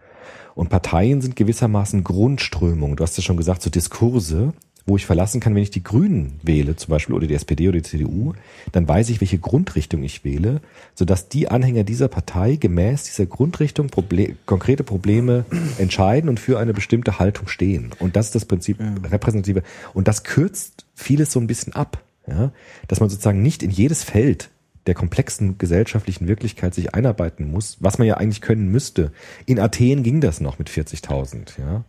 Und 0.55 0.71
Parteien 0.71 1.21
sind 1.21 1.37
gewissermaßen 1.37 2.03
Grundströmungen. 2.03 2.97
Du 2.97 3.05
hast 3.05 3.17
ja 3.17 3.23
schon 3.23 3.37
gesagt, 3.37 3.63
so 3.63 3.71
Diskurse, 3.71 4.55
wo 4.89 4.97
ich 4.97 5.07
verlassen 5.07 5.41
kann, 5.41 5.55
wenn 5.55 5.63
ich 5.63 5.71
die 5.71 5.83
Grünen 5.83 6.41
wähle, 6.43 6.75
zum 6.77 6.91
Beispiel, 6.91 7.15
oder 7.15 7.27
die 7.27 7.35
SPD 7.35 7.69
oder 7.69 7.79
die 7.79 7.83
CDU, 7.83 8.33
dann 8.73 8.89
weiß 8.89 9.11
ich, 9.11 9.21
welche 9.21 9.39
Grundrichtung 9.39 10.03
ich 10.03 10.25
wähle, 10.25 10.61
sodass 10.95 11.29
die 11.29 11.49
Anhänger 11.49 11.85
dieser 11.85 12.09
Partei 12.09 12.57
gemäß 12.57 13.05
dieser 13.05 13.27
Grundrichtung 13.27 13.89
Proble 13.89 14.37
konkrete 14.47 14.85
Probleme 14.85 15.45
entscheiden 15.79 16.31
und 16.31 16.41
für 16.41 16.59
eine 16.59 16.73
bestimmte 16.73 17.19
Haltung 17.19 17.49
stehen. 17.49 17.91
Und 17.99 18.17
das 18.17 18.27
ist 18.27 18.35
das 18.35 18.47
Prinzip 18.47 18.81
ja. 18.81 18.95
repräsentative. 19.11 19.63
Und 19.93 20.09
das 20.09 20.25
kürzt 20.25 20.87
vieles 20.95 21.33
so 21.33 21.41
ein 21.41 21.47
bisschen 21.47 21.75
ab, 21.75 22.03
ja, 22.27 22.51
dass 22.89 23.01
man 23.01 23.11
sozusagen 23.11 23.43
nicht 23.43 23.63
in 23.63 23.71
jedes 23.71 24.05
Feld 24.05 24.51
der 24.87 24.95
komplexen 24.95 25.59
gesellschaftlichen 25.59 26.29
Wirklichkeit 26.29 26.75
sich 26.75 26.95
einarbeiten 26.95 27.51
muss, 27.51 27.77
was 27.81 27.99
man 27.99 28.09
ja 28.09 28.17
eigentlich 28.17 28.41
können 28.41 28.73
müsste. 28.73 29.13
In 29.45 29.61
Athen 29.61 30.03
ging 30.03 30.23
das 30.23 30.41
noch 30.41 30.59
mit 30.59 30.71
40.000, 30.71 31.61
ja. 31.61 31.85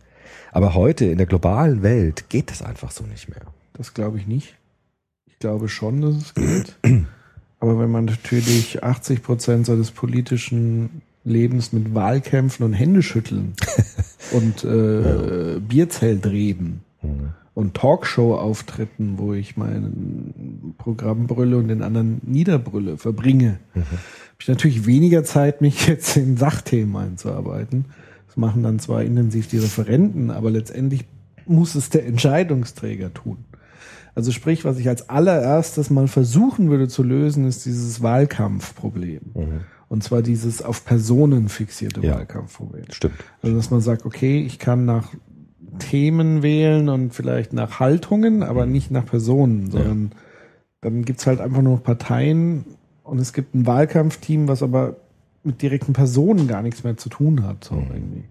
Aber 0.52 0.74
heute 0.74 1.04
in 1.04 1.18
der 1.18 1.26
globalen 1.26 1.82
Welt 1.82 2.28
geht 2.28 2.50
das 2.50 2.62
einfach 2.62 2.90
so 2.90 3.04
nicht 3.04 3.28
mehr. 3.28 3.42
Das 3.74 3.94
glaube 3.94 4.18
ich 4.18 4.26
nicht. 4.26 4.56
Ich 5.26 5.38
glaube 5.38 5.68
schon, 5.68 6.00
dass 6.00 6.16
es 6.16 6.34
geht. 6.34 6.76
Aber 7.60 7.78
wenn 7.78 7.90
man 7.90 8.06
natürlich 8.06 8.82
80 8.82 9.22
Prozent 9.22 9.66
seines 9.66 9.90
politischen 9.90 11.02
Lebens 11.24 11.72
mit 11.72 11.94
Wahlkämpfen 11.94 12.64
und 12.64 12.72
Händeschütteln 12.72 13.52
und 14.32 14.64
äh, 14.64 15.52
ja. 15.52 15.58
Bierzeltreden 15.58 16.80
mhm. 17.02 17.30
und 17.54 17.74
Talkshow-Auftritten, 17.74 19.18
wo 19.18 19.34
ich 19.34 19.58
mein 19.58 20.74
Programm 20.78 21.26
brülle 21.26 21.58
und 21.58 21.68
den 21.68 21.82
anderen 21.82 22.22
niederbrülle, 22.24 22.96
verbringe, 22.96 23.60
mhm. 23.74 23.80
habe 23.80 23.98
ich 24.40 24.48
natürlich 24.48 24.86
weniger 24.86 25.22
Zeit, 25.22 25.60
mich 25.60 25.86
jetzt 25.86 26.16
in 26.16 26.38
Sachthemen 26.38 26.96
einzuarbeiten. 26.96 27.84
Machen 28.40 28.62
dann 28.62 28.78
zwar 28.78 29.02
intensiv 29.02 29.48
die 29.48 29.58
Referenten, 29.58 30.30
aber 30.30 30.50
letztendlich 30.50 31.04
muss 31.46 31.74
es 31.74 31.90
der 31.90 32.06
Entscheidungsträger 32.06 33.12
tun. 33.12 33.44
Also 34.14 34.32
sprich, 34.32 34.64
was 34.64 34.78
ich 34.78 34.88
als 34.88 35.08
allererstes 35.08 35.90
mal 35.90 36.08
versuchen 36.08 36.70
würde 36.70 36.88
zu 36.88 37.02
lösen, 37.02 37.46
ist 37.46 37.66
dieses 37.66 38.02
Wahlkampfproblem. 38.02 39.20
Mhm. 39.34 39.60
Und 39.88 40.02
zwar 40.02 40.22
dieses 40.22 40.62
auf 40.62 40.84
Personen 40.84 41.48
fixierte 41.48 42.00
ja, 42.00 42.14
Wahlkampfproblem. 42.14 42.86
Stimmt. 42.90 43.14
Also 43.42 43.56
dass 43.56 43.70
man 43.70 43.80
sagt, 43.80 44.06
okay, 44.06 44.40
ich 44.40 44.58
kann 44.58 44.84
nach 44.84 45.08
Themen 45.78 46.42
wählen 46.42 46.88
und 46.88 47.14
vielleicht 47.14 47.52
nach 47.52 47.78
Haltungen, 47.78 48.42
aber 48.42 48.66
mhm. 48.66 48.72
nicht 48.72 48.90
nach 48.90 49.04
Personen, 49.04 49.70
sondern 49.70 50.10
ja. 50.12 50.16
dann 50.80 51.04
gibt's 51.04 51.26
halt 51.26 51.40
einfach 51.40 51.62
nur 51.62 51.82
Parteien 51.82 52.64
und 53.02 53.18
es 53.18 53.32
gibt 53.32 53.54
ein 53.54 53.66
Wahlkampfteam, 53.66 54.48
was 54.48 54.62
aber 54.62 54.96
mit 55.42 55.62
direkten 55.62 55.92
Personen 55.92 56.48
gar 56.48 56.62
nichts 56.62 56.84
mehr 56.84 56.96
zu 56.96 57.08
tun 57.08 57.44
hat. 57.44 57.64
So 57.64 57.74
mhm. 57.74 57.90
irgendwie. 57.92 58.24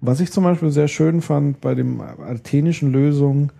Was 0.00 0.20
ich 0.20 0.32
zum 0.32 0.44
Beispiel 0.44 0.70
sehr 0.70 0.88
schön 0.88 1.22
fand 1.22 1.60
bei 1.60 1.74
dem 1.74 2.00
athenischen 2.00 2.92
Lösung, 2.92 3.52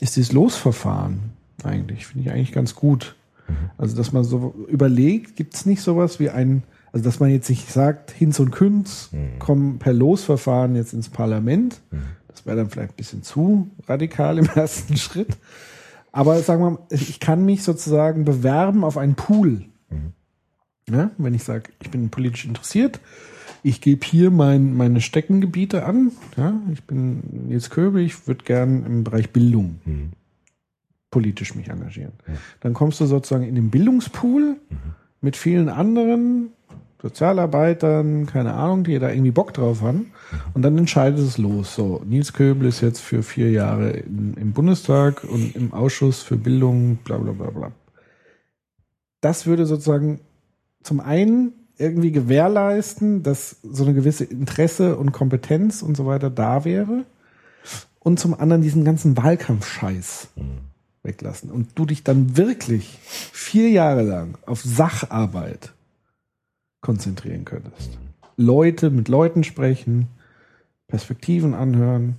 ist 0.00 0.16
dieses 0.16 0.32
Losverfahren 0.32 1.32
eigentlich. 1.62 2.06
Finde 2.06 2.28
ich 2.28 2.34
eigentlich 2.34 2.52
ganz 2.52 2.74
gut. 2.74 3.16
Mhm. 3.48 3.54
Also, 3.78 3.96
dass 3.96 4.12
man 4.12 4.24
so 4.24 4.54
überlegt, 4.68 5.36
gibt 5.36 5.54
es 5.54 5.66
nicht 5.66 5.82
sowas 5.82 6.20
wie 6.20 6.30
ein, 6.30 6.62
also 6.92 7.04
dass 7.04 7.20
man 7.20 7.30
jetzt 7.30 7.50
nicht 7.50 7.70
sagt, 7.70 8.10
Hinz 8.10 8.38
und 8.40 8.50
Künz 8.50 9.10
mhm. 9.12 9.38
kommen 9.38 9.78
per 9.78 9.92
Losverfahren 9.92 10.76
jetzt 10.76 10.92
ins 10.92 11.08
Parlament. 11.08 11.80
Das 12.28 12.46
wäre 12.46 12.56
dann 12.56 12.70
vielleicht 12.70 12.92
ein 12.92 12.96
bisschen 12.96 13.22
zu 13.22 13.70
radikal 13.86 14.38
im 14.38 14.46
ersten 14.54 14.96
Schritt. 14.96 15.36
Aber 16.12 16.38
sagen 16.40 16.62
wir 16.62 16.70
mal, 16.70 16.86
ich 16.90 17.20
kann 17.20 17.44
mich 17.44 17.62
sozusagen 17.62 18.24
bewerben 18.24 18.84
auf 18.84 18.98
einen 18.98 19.14
Pool. 19.14 19.64
Mhm. 19.90 20.12
Ja, 20.90 21.10
wenn 21.18 21.34
ich 21.34 21.44
sage, 21.44 21.70
ich 21.80 21.90
bin 21.90 22.10
politisch 22.10 22.44
interessiert, 22.44 23.00
ich 23.62 23.80
gebe 23.80 24.04
hier 24.04 24.30
mein, 24.30 24.76
meine 24.76 25.00
Steckengebiete 25.00 25.84
an. 25.84 26.10
Ja, 26.36 26.60
ich 26.72 26.82
bin 26.84 27.22
Nils 27.48 27.70
Köbel, 27.70 28.02
ich 28.02 28.26
würde 28.26 28.44
gern 28.44 28.84
im 28.84 29.04
Bereich 29.04 29.30
Bildung 29.30 29.80
mhm. 29.84 30.10
politisch 31.10 31.54
mich 31.54 31.68
engagieren. 31.68 32.12
Ja. 32.26 32.34
Dann 32.60 32.74
kommst 32.74 33.00
du 33.00 33.06
sozusagen 33.06 33.44
in 33.44 33.54
den 33.54 33.70
Bildungspool 33.70 34.56
mhm. 34.68 34.76
mit 35.20 35.36
vielen 35.36 35.68
anderen 35.68 36.50
Sozialarbeitern, 37.02 38.26
keine 38.26 38.54
Ahnung, 38.54 38.84
die 38.84 38.98
da 38.98 39.10
irgendwie 39.10 39.32
Bock 39.32 39.52
drauf 39.52 39.82
haben. 39.82 40.12
Und 40.54 40.62
dann 40.62 40.78
entscheidet 40.78 41.18
es 41.18 41.36
los. 41.36 41.74
So, 41.74 42.00
Nils 42.04 42.32
Köbel 42.32 42.68
ist 42.68 42.80
jetzt 42.80 43.00
für 43.00 43.24
vier 43.24 43.50
Jahre 43.50 43.90
in, 43.90 44.34
im 44.34 44.52
Bundestag 44.52 45.24
und 45.24 45.56
im 45.56 45.72
Ausschuss 45.72 46.22
für 46.22 46.36
Bildung, 46.36 46.96
bla 47.04 47.18
bla 47.18 47.32
bla 47.32 47.50
bla. 47.50 47.72
Das 49.20 49.46
würde 49.46 49.66
sozusagen 49.66 50.20
zum 50.82 51.00
einen 51.00 51.52
irgendwie 51.78 52.12
gewährleisten, 52.12 53.22
dass 53.22 53.56
so 53.62 53.84
eine 53.84 53.94
gewisse 53.94 54.24
Interesse 54.24 54.96
und 54.96 55.12
Kompetenz 55.12 55.82
und 55.82 55.96
so 55.96 56.06
weiter 56.06 56.30
da 56.30 56.64
wäre 56.64 57.04
und 57.98 58.20
zum 58.20 58.38
anderen 58.38 58.62
diesen 58.62 58.84
ganzen 58.84 59.16
Wahlkampfscheiß 59.16 60.28
mhm. 60.36 60.58
weglassen 61.02 61.50
und 61.50 61.70
du 61.74 61.86
dich 61.86 62.04
dann 62.04 62.36
wirklich 62.36 62.98
vier 63.02 63.70
Jahre 63.70 64.02
lang 64.02 64.38
auf 64.46 64.62
Sacharbeit 64.62 65.72
konzentrieren 66.80 67.44
könntest. 67.44 67.90
Mhm. 67.90 68.12
Leute 68.36 68.90
mit 68.90 69.08
Leuten 69.08 69.44
sprechen, 69.44 70.08
Perspektiven 70.88 71.54
anhören, 71.54 72.16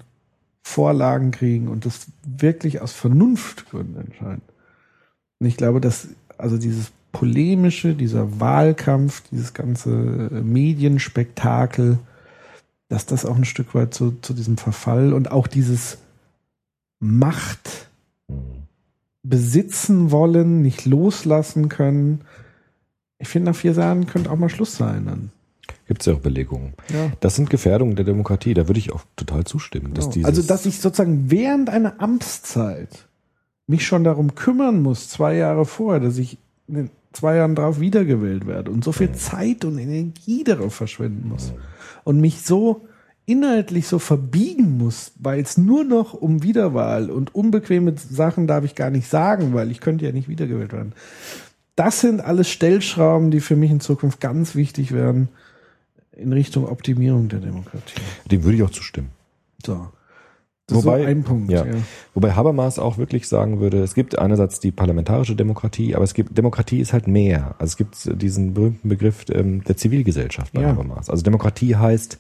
Vorlagen 0.62 1.32
kriegen 1.32 1.68
und 1.68 1.86
das 1.86 2.08
wirklich 2.26 2.82
aus 2.82 2.94
Vernunftgründen 2.94 3.98
entscheiden. 3.98 4.42
Und 5.40 5.48
ich 5.48 5.58
glaube, 5.58 5.82
dass 5.82 6.08
also 6.38 6.58
dieses 6.58 6.92
polemische, 7.14 7.94
dieser 7.94 8.42
Wahlkampf, 8.42 9.24
dieses 9.32 9.54
ganze 9.54 9.92
äh, 9.92 10.42
Medienspektakel, 10.42 12.00
dass 12.90 13.06
das 13.06 13.26
auch 13.26 13.38
ein 13.38 13.46
Stück 13.46 13.74
weit 13.74 13.94
zu, 13.94 14.18
zu 14.22 14.34
diesem 14.34 14.58
Verfall 14.58 15.14
und 15.14 15.32
auch 15.32 15.48
dieses 15.48 16.00
Macht 17.00 17.88
besitzen 19.24 20.12
wollen, 20.12 20.62
nicht 20.62 20.86
loslassen 20.86 21.70
können. 21.70 22.22
Ich 23.20 23.30
finde, 23.30 23.52
nach 23.52 23.58
vier 23.58 23.72
Jahren 23.72 24.06
könnte 24.08 24.30
auch 24.30 24.38
mal 24.38 24.50
Schluss 24.50 24.76
sein 24.76 25.06
dann. 25.06 25.32
Gibt 25.88 26.02
es 26.02 26.08
ja 26.08 26.14
auch 26.14 26.20
Belegungen. 26.20 26.74
Ja. 26.94 27.12
Das 27.20 27.36
sind 27.36 27.50
Gefährdungen 27.50 27.96
der 27.96 28.06
Demokratie, 28.06 28.54
da 28.54 28.68
würde 28.68 28.80
ich 28.80 28.92
auch 28.92 29.04
total 29.16 29.46
zustimmen. 29.46 29.94
Dass 29.94 30.10
genau. 30.10 30.28
also, 30.28 30.42
dass 30.42 30.66
ich 30.66 30.80
sozusagen 30.80 31.30
während 31.30 31.70
einer 31.70 32.02
Amtszeit 32.02 33.08
mich 33.68 33.86
schon 33.86 34.04
darum 34.04 34.36
kümmern 34.36 34.82
muss, 34.82 35.10
zwei 35.10 35.36
Jahre 35.36 35.66
vorher, 35.66 36.02
dass 36.02 36.18
ich 36.18 36.38
zwei 37.14 37.38
Jahren 37.38 37.56
drauf 37.56 37.80
wiedergewählt 37.80 38.46
werde 38.48 38.72
und 38.72 38.84
so 38.84 38.92
viel 38.92 39.12
Zeit 39.14 39.66
und 39.66 39.78
Energie 39.78 40.44
darauf 40.44 40.76
verschwenden 40.76 41.30
muss 41.30 41.54
und 42.04 42.20
mich 42.20 42.42
so 42.42 42.88
inhaltlich 43.26 43.88
so 43.88 44.00
verbiegen 44.00 44.78
muss, 44.78 45.14
weil 45.18 45.42
es 45.42 45.58
nur 45.58 45.84
noch 45.84 46.14
um 46.14 46.44
Wiederwahl 46.44 47.10
und 47.10 47.34
unbequeme 47.34 47.96
Sachen 47.98 48.48
darf 48.48 48.66
ich 48.66 48.76
gar 48.76 48.90
nicht 48.90 49.08
sagen, 49.08 49.54
weil 49.54 49.72
ich 49.72 49.80
könnte 49.80 50.06
ja 50.06 50.12
nicht 50.12 50.28
wiedergewählt 50.28 50.74
werden. 50.74 50.94
Das 51.76 52.02
sind 52.02 52.22
alles 52.22 52.50
Stellschrauben, 52.50 53.32
die 53.32 53.40
für 53.40 53.56
mich 53.56 53.72
in 53.72 53.80
Zukunft 53.80 54.20
ganz 54.20 54.56
wichtig 54.56 54.92
werden 54.92 55.30
in 56.12 56.34
Richtung 56.34 56.68
Optimierung 56.68 57.30
der 57.30 57.40
Demokratie. 57.40 57.96
Dem 58.30 58.44
würde 58.44 58.58
ich 58.58 58.64
auch 58.64 58.70
zustimmen. 58.70 59.10
So. 59.66 59.88
Das 60.68 60.78
ist 60.78 60.86
Wobei- 60.86 61.02
so 61.02 61.08
ein 61.08 61.24
Punkt. 61.24 61.52
ja. 61.52 61.66
Ja. 61.66 61.74
Wobei 62.14 62.32
Habermas 62.32 62.80
auch 62.80 62.98
wirklich 62.98 63.28
sagen 63.28 63.60
würde, 63.60 63.84
es 63.84 63.96
gibt 63.96 64.18
einerseits 64.18 64.60
die 64.62 64.72
parlamentarische 64.72 65.36
Demokratie, 65.36 65.94
aber 65.94 66.06
es 66.06 66.14
gibt 66.14 66.38
Demokratie 66.38 66.80
ist 66.80 66.94
halt 66.94 67.08
mehr. 67.08 67.56
Also 67.60 67.72
es 67.72 67.78
gibt 67.78 68.22
diesen 68.22 68.54
berühmten 68.54 68.88
Begriff 68.88 69.26
ähm, 69.32 69.64
der 69.66 69.76
Zivilgesellschaft 69.76 70.54
bei 70.54 70.62
Ja. 70.62 70.70
Habermas. 70.70 71.10
Also 71.10 71.22
Demokratie 71.24 71.76
heißt 71.76 72.18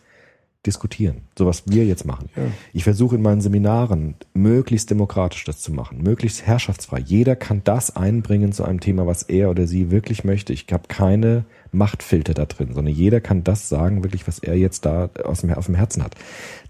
diskutieren, 0.65 1.23
so 1.37 1.45
was 1.45 1.63
wir 1.67 1.85
jetzt 1.85 2.05
machen. 2.05 2.29
Ich 2.71 2.85
versuche 2.85 3.17
in 3.17 3.21
meinen 3.21 3.41
Seminaren 3.41 4.15
möglichst 4.33 4.89
demokratisch 4.89 5.43
das 5.43 5.59
zu 5.61 5.73
machen, 5.73 6.01
möglichst 6.01 6.45
herrschaftsfrei. 6.47 6.99
Jeder 6.99 7.35
kann 7.35 7.61
das 7.65 7.97
einbringen 7.97 8.53
zu 8.53 8.63
einem 8.63 8.79
Thema, 8.79 9.05
was 9.05 9.23
er 9.23 9.49
oder 9.49 9.67
sie 9.67 9.91
wirklich 9.91 10.23
möchte. 10.23 10.53
Ich 10.53 10.65
habe 10.71 10.83
keine 10.87 11.43
Machtfilter 11.73 12.33
da 12.33 12.45
drin, 12.45 12.73
sondern 12.73 12.93
jeder 12.93 13.19
kann 13.21 13.43
das 13.43 13.67
sagen, 13.69 14.03
wirklich, 14.03 14.27
was 14.27 14.39
er 14.39 14.55
jetzt 14.55 14.85
da 14.85 15.09
aus 15.23 15.41
dem, 15.41 15.53
auf 15.53 15.65
dem 15.65 15.75
Herzen 15.75 16.03
hat. 16.03 16.15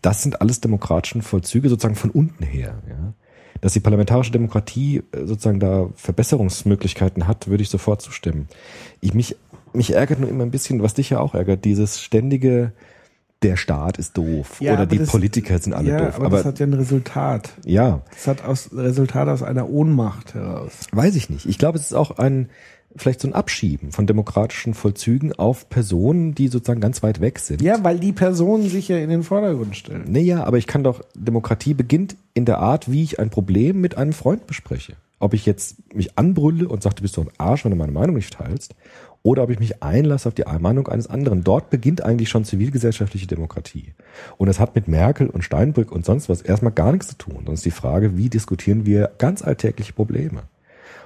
Das 0.01 0.23
sind 0.23 0.41
alles 0.41 0.61
demokratischen 0.61 1.21
Vollzüge 1.21 1.69
sozusagen 1.69 1.95
von 1.95 2.09
unten 2.09 2.43
her. 2.43 2.75
Ja. 2.89 3.13
Dass 3.61 3.73
die 3.73 3.79
parlamentarische 3.79 4.31
Demokratie 4.31 5.03
äh, 5.11 5.25
sozusagen 5.25 5.59
da 5.59 5.89
Verbesserungsmöglichkeiten 5.95 7.27
hat, 7.27 7.47
würde 7.47 7.63
ich 7.63 7.69
sofort 7.69 8.01
zustimmen. 8.01 8.47
Ich 9.01 9.13
mich, 9.13 9.35
mich 9.73 9.93
ärgert 9.93 10.19
nur 10.19 10.29
immer 10.29 10.43
ein 10.43 10.51
bisschen, 10.51 10.81
was 10.81 10.93
dich 10.93 11.09
ja 11.11 11.19
auch 11.19 11.33
ärgert, 11.35 11.63
dieses 11.65 12.01
ständige, 12.01 12.71
der 13.41 13.57
Staat 13.57 13.97
ist 13.97 14.17
doof 14.17 14.57
Ja, 14.61 14.71
oder 14.73 14.81
aber 14.83 14.85
die 14.89 14.99
das- 14.99 15.09
Politiker 15.09 15.59
sind 15.59 15.73
alle 15.73 15.89
ja, 15.89 16.05
doof. 16.05 16.19
aber, 16.19 16.29
das 16.37 16.45
hat 16.45 16.59
ja 16.59 16.65
ein 16.65 16.73
Resultat. 16.73 17.51
ja, 17.65 18.01
Das 18.11 18.27
hat 18.27 18.43
aus 18.45 18.69
Resultat 18.73 19.27
aus 19.27 19.43
einer 19.43 19.69
Ohnmacht 19.69 20.33
heraus. 20.33 20.71
weiß 20.93 21.15
ich 21.15 21.29
nicht. 21.29 21.45
Ich 21.45 21.57
glaube, 21.57 21.77
es 21.77 21.85
ist 21.85 21.93
auch 21.93 22.17
ein 22.17 22.49
vielleicht 22.95 23.21
so 23.21 23.27
ein 23.27 23.33
Abschieben 23.33 23.91
von 23.91 24.07
demokratischen 24.07 24.73
Vollzügen 24.73 25.33
auf 25.33 25.69
Personen, 25.69 26.35
die 26.35 26.47
sozusagen 26.47 26.81
ganz 26.81 27.03
weit 27.03 27.21
weg 27.21 27.39
sind. 27.39 27.61
Ja, 27.61 27.83
weil 27.83 27.99
die 27.99 28.11
Personen 28.11 28.69
sich 28.69 28.87
ja 28.87 28.97
in 28.97 29.09
den 29.09 29.23
Vordergrund 29.23 29.75
stellen. 29.75 30.05
Naja, 30.07 30.43
aber 30.43 30.57
ich 30.57 30.67
kann 30.67 30.83
doch, 30.83 31.01
Demokratie 31.15 31.73
beginnt 31.73 32.15
in 32.33 32.45
der 32.45 32.59
Art, 32.59 32.91
wie 32.91 33.03
ich 33.03 33.19
ein 33.19 33.29
Problem 33.29 33.81
mit 33.81 33.97
einem 33.97 34.13
Freund 34.13 34.47
bespreche. 34.47 34.93
Ob 35.19 35.33
ich 35.33 35.45
jetzt 35.45 35.95
mich 35.95 36.17
anbrülle 36.17 36.67
und 36.67 36.83
sage, 36.83 36.95
du 36.95 37.01
bist 37.01 37.17
doch 37.17 37.25
ein 37.25 37.31
Arsch, 37.37 37.63
wenn 37.63 37.71
du 37.71 37.77
meine 37.77 37.91
Meinung 37.91 38.15
nicht 38.15 38.33
teilst, 38.33 38.75
oder 39.23 39.43
ob 39.43 39.49
ich 39.49 39.59
mich 39.59 39.81
einlasse 39.81 40.27
auf 40.27 40.35
die 40.35 40.43
Meinung 40.59 40.89
eines 40.89 41.07
anderen. 41.07 41.45
Dort 41.45 41.69
beginnt 41.69 42.03
eigentlich 42.03 42.27
schon 42.27 42.43
zivilgesellschaftliche 42.43 43.25
Demokratie. 43.25 43.93
Und 44.37 44.49
es 44.49 44.59
hat 44.59 44.75
mit 44.75 44.89
Merkel 44.89 45.29
und 45.29 45.43
Steinbrück 45.43 45.93
und 45.93 46.05
sonst 46.05 46.27
was 46.27 46.41
erstmal 46.41 46.73
gar 46.73 46.91
nichts 46.91 47.07
zu 47.07 47.17
tun. 47.17 47.35
Sondern 47.35 47.53
ist 47.53 47.65
die 47.65 47.71
Frage, 47.71 48.17
wie 48.17 48.29
diskutieren 48.29 48.85
wir 48.85 49.11
ganz 49.17 49.41
alltägliche 49.41 49.93
Probleme? 49.93 50.43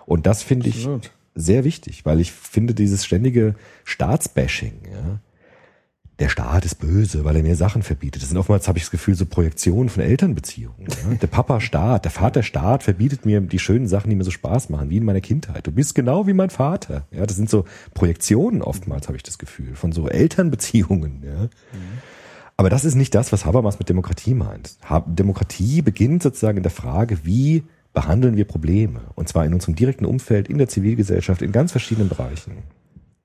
Und 0.07 0.25
das 0.25 0.41
finde 0.41 0.69
ich 0.69 0.77
Absolut. 0.77 1.11
Sehr 1.37 1.63
wichtig, 1.63 2.05
weil 2.05 2.19
ich 2.19 2.31
finde 2.31 2.73
dieses 2.73 3.05
ständige 3.05 3.55
Staatsbashing, 3.85 4.81
ja, 4.91 5.19
der 6.19 6.29
Staat 6.29 6.65
ist 6.65 6.75
böse, 6.75 7.25
weil 7.25 7.35
er 7.35 7.43
mir 7.43 7.55
Sachen 7.55 7.83
verbietet. 7.83 8.23
Das 8.23 8.29
sind 8.29 8.37
oftmals, 8.37 8.67
habe 8.67 8.79
ich 8.79 8.85
das 8.85 8.91
Gefühl, 8.91 9.13
so 9.13 9.27
Projektionen 9.27 9.89
von 9.89 10.01
Elternbeziehungen. 10.01 10.87
Ja? 10.87 11.15
Der 11.21 11.27
Papa 11.27 11.61
Staat, 11.61 12.05
der 12.05 12.11
Vater 12.11 12.41
Staat 12.41 12.83
verbietet 12.83 13.25
mir 13.25 13.39
die 13.39 13.59
schönen 13.59 13.87
Sachen, 13.87 14.09
die 14.09 14.15
mir 14.15 14.23
so 14.23 14.31
Spaß 14.31 14.69
machen, 14.69 14.89
wie 14.89 14.97
in 14.97 15.05
meiner 15.05 15.21
Kindheit. 15.21 15.67
Du 15.67 15.71
bist 15.71 15.93
genau 15.93 16.25
wie 16.25 16.33
mein 16.33 16.49
Vater. 16.49 17.05
Ja, 17.11 17.25
das 17.25 17.35
sind 17.35 17.49
so 17.49 17.65
Projektionen 17.93 18.63
oftmals, 18.63 19.07
habe 19.07 19.17
ich 19.17 19.23
das 19.23 19.37
Gefühl, 19.37 19.75
von 19.75 19.91
so 19.91 20.09
Elternbeziehungen. 20.09 21.21
Ja? 21.23 21.49
Aber 22.55 22.71
das 22.71 22.83
ist 22.83 22.95
nicht 22.95 23.13
das, 23.13 23.31
was 23.31 23.45
Habermas 23.45 23.77
mit 23.77 23.89
Demokratie 23.89 24.33
meint. 24.33 24.77
Demokratie 25.05 25.83
beginnt 25.83 26.23
sozusagen 26.23 26.57
in 26.57 26.63
der 26.63 26.71
Frage, 26.71 27.19
wie 27.23 27.63
behandeln 27.97 28.37
wir 28.37 28.45
Probleme? 28.45 28.99
Und 29.15 29.27
zwar 29.27 29.43
in 29.43 29.55
unserem 29.55 29.75
direkten 29.75 30.05
Umfeld, 30.05 30.49
in 30.49 30.59
der 30.59 30.69
Zivilgesellschaft, 30.69 31.41
in 31.41 31.51
ganz 31.51 31.71
verschiedenen 31.71 32.09
Bereichen. 32.09 32.51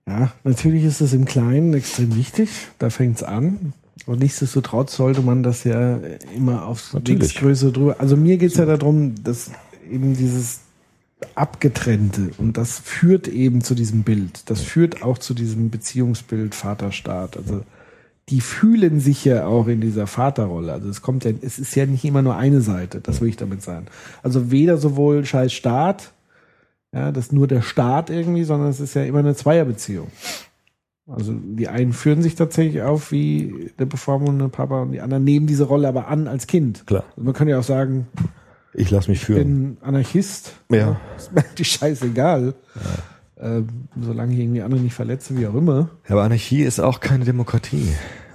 Ja, 0.08 0.32
natürlich 0.44 0.84
ist 0.84 1.02
es 1.02 1.12
im 1.12 1.26
Kleinen 1.26 1.74
extrem 1.74 2.16
wichtig. 2.16 2.48
Da 2.78 2.88
fängt's 2.88 3.22
an. 3.22 3.74
Und 4.06 4.20
nichtsdestotrotz 4.20 4.96
sollte 4.96 5.20
man 5.20 5.42
das 5.42 5.64
ja 5.64 6.00
immer 6.34 6.66
aufs 6.66 6.94
Natürlich. 6.94 7.34
Größe 7.34 7.70
drüber. 7.70 7.96
Also 7.98 8.16
mir 8.16 8.38
geht's 8.38 8.56
ja 8.56 8.64
darum, 8.64 9.22
dass 9.22 9.50
eben 9.90 10.16
dieses 10.16 10.60
Abgetrennte 11.34 12.30
und 12.38 12.56
das 12.56 12.78
führt 12.78 13.28
eben 13.28 13.60
zu 13.60 13.74
diesem 13.74 14.04
Bild. 14.04 14.48
Das 14.50 14.62
führt 14.62 15.02
auch 15.02 15.18
zu 15.18 15.34
diesem 15.34 15.68
Beziehungsbild 15.68 16.54
Vaterstaat. 16.54 17.36
Also 17.36 17.62
die 18.28 18.40
fühlen 18.40 19.00
sich 19.00 19.24
ja 19.24 19.46
auch 19.46 19.66
in 19.66 19.80
dieser 19.80 20.06
Vaterrolle. 20.06 20.72
Also 20.72 20.88
es 20.88 21.02
kommt 21.02 21.24
ja, 21.24 21.32
es 21.42 21.58
ist 21.58 21.74
ja 21.74 21.86
nicht 21.86 22.04
immer 22.04 22.22
nur 22.22 22.36
eine 22.36 22.60
Seite, 22.60 23.00
das 23.00 23.20
will 23.20 23.28
ich 23.28 23.36
damit 23.36 23.62
sagen. 23.62 23.86
Also 24.22 24.50
weder 24.50 24.78
sowohl 24.78 25.24
scheiß 25.24 25.52
Staat, 25.52 26.12
ja, 26.94 27.10
das 27.10 27.26
ist 27.26 27.32
nur 27.32 27.48
der 27.48 27.62
Staat 27.62 28.10
irgendwie, 28.10 28.44
sondern 28.44 28.70
es 28.70 28.80
ist 28.80 28.94
ja 28.94 29.02
immer 29.04 29.18
eine 29.20 29.34
Zweierbeziehung. 29.34 30.08
Also 31.08 31.34
die 31.34 31.66
einen 31.68 31.92
führen 31.92 32.22
sich 32.22 32.36
tatsächlich 32.36 32.82
auf 32.82 33.10
wie 33.10 33.72
der 33.78 33.86
bevormundende 33.86 34.48
Papa 34.48 34.82
und 34.82 34.92
die 34.92 35.00
anderen 35.00 35.24
nehmen 35.24 35.46
diese 35.48 35.64
Rolle 35.64 35.88
aber 35.88 36.06
an 36.06 36.28
als 36.28 36.46
Kind. 36.46 36.86
Klar. 36.86 37.04
Also 37.10 37.22
man 37.22 37.34
kann 37.34 37.48
ja 37.48 37.58
auch 37.58 37.64
sagen, 37.64 38.06
Ich 38.72 38.90
lasse 38.90 39.10
mich 39.10 39.18
ich 39.20 39.26
führen. 39.26 39.42
bin 39.42 39.76
Anarchist. 39.80 40.54
Ja. 40.70 41.00
Ist 41.16 41.32
mir 41.32 41.44
die 41.58 41.64
scheißegal. 41.64 42.54
Ähm, 43.43 43.66
solange 44.01 44.35
ich 44.35 44.39
irgendwie 44.39 44.62
andere 44.62 44.81
nicht 44.81 44.94
verletze, 44.94 45.36
wie 45.36 45.47
auch 45.47 45.55
immer. 45.55 45.90
Ja, 46.09 46.14
aber 46.14 46.23
Anarchie 46.23 46.62
ist 46.62 46.78
auch 46.78 47.01
keine 47.01 47.24
Demokratie. 47.24 47.89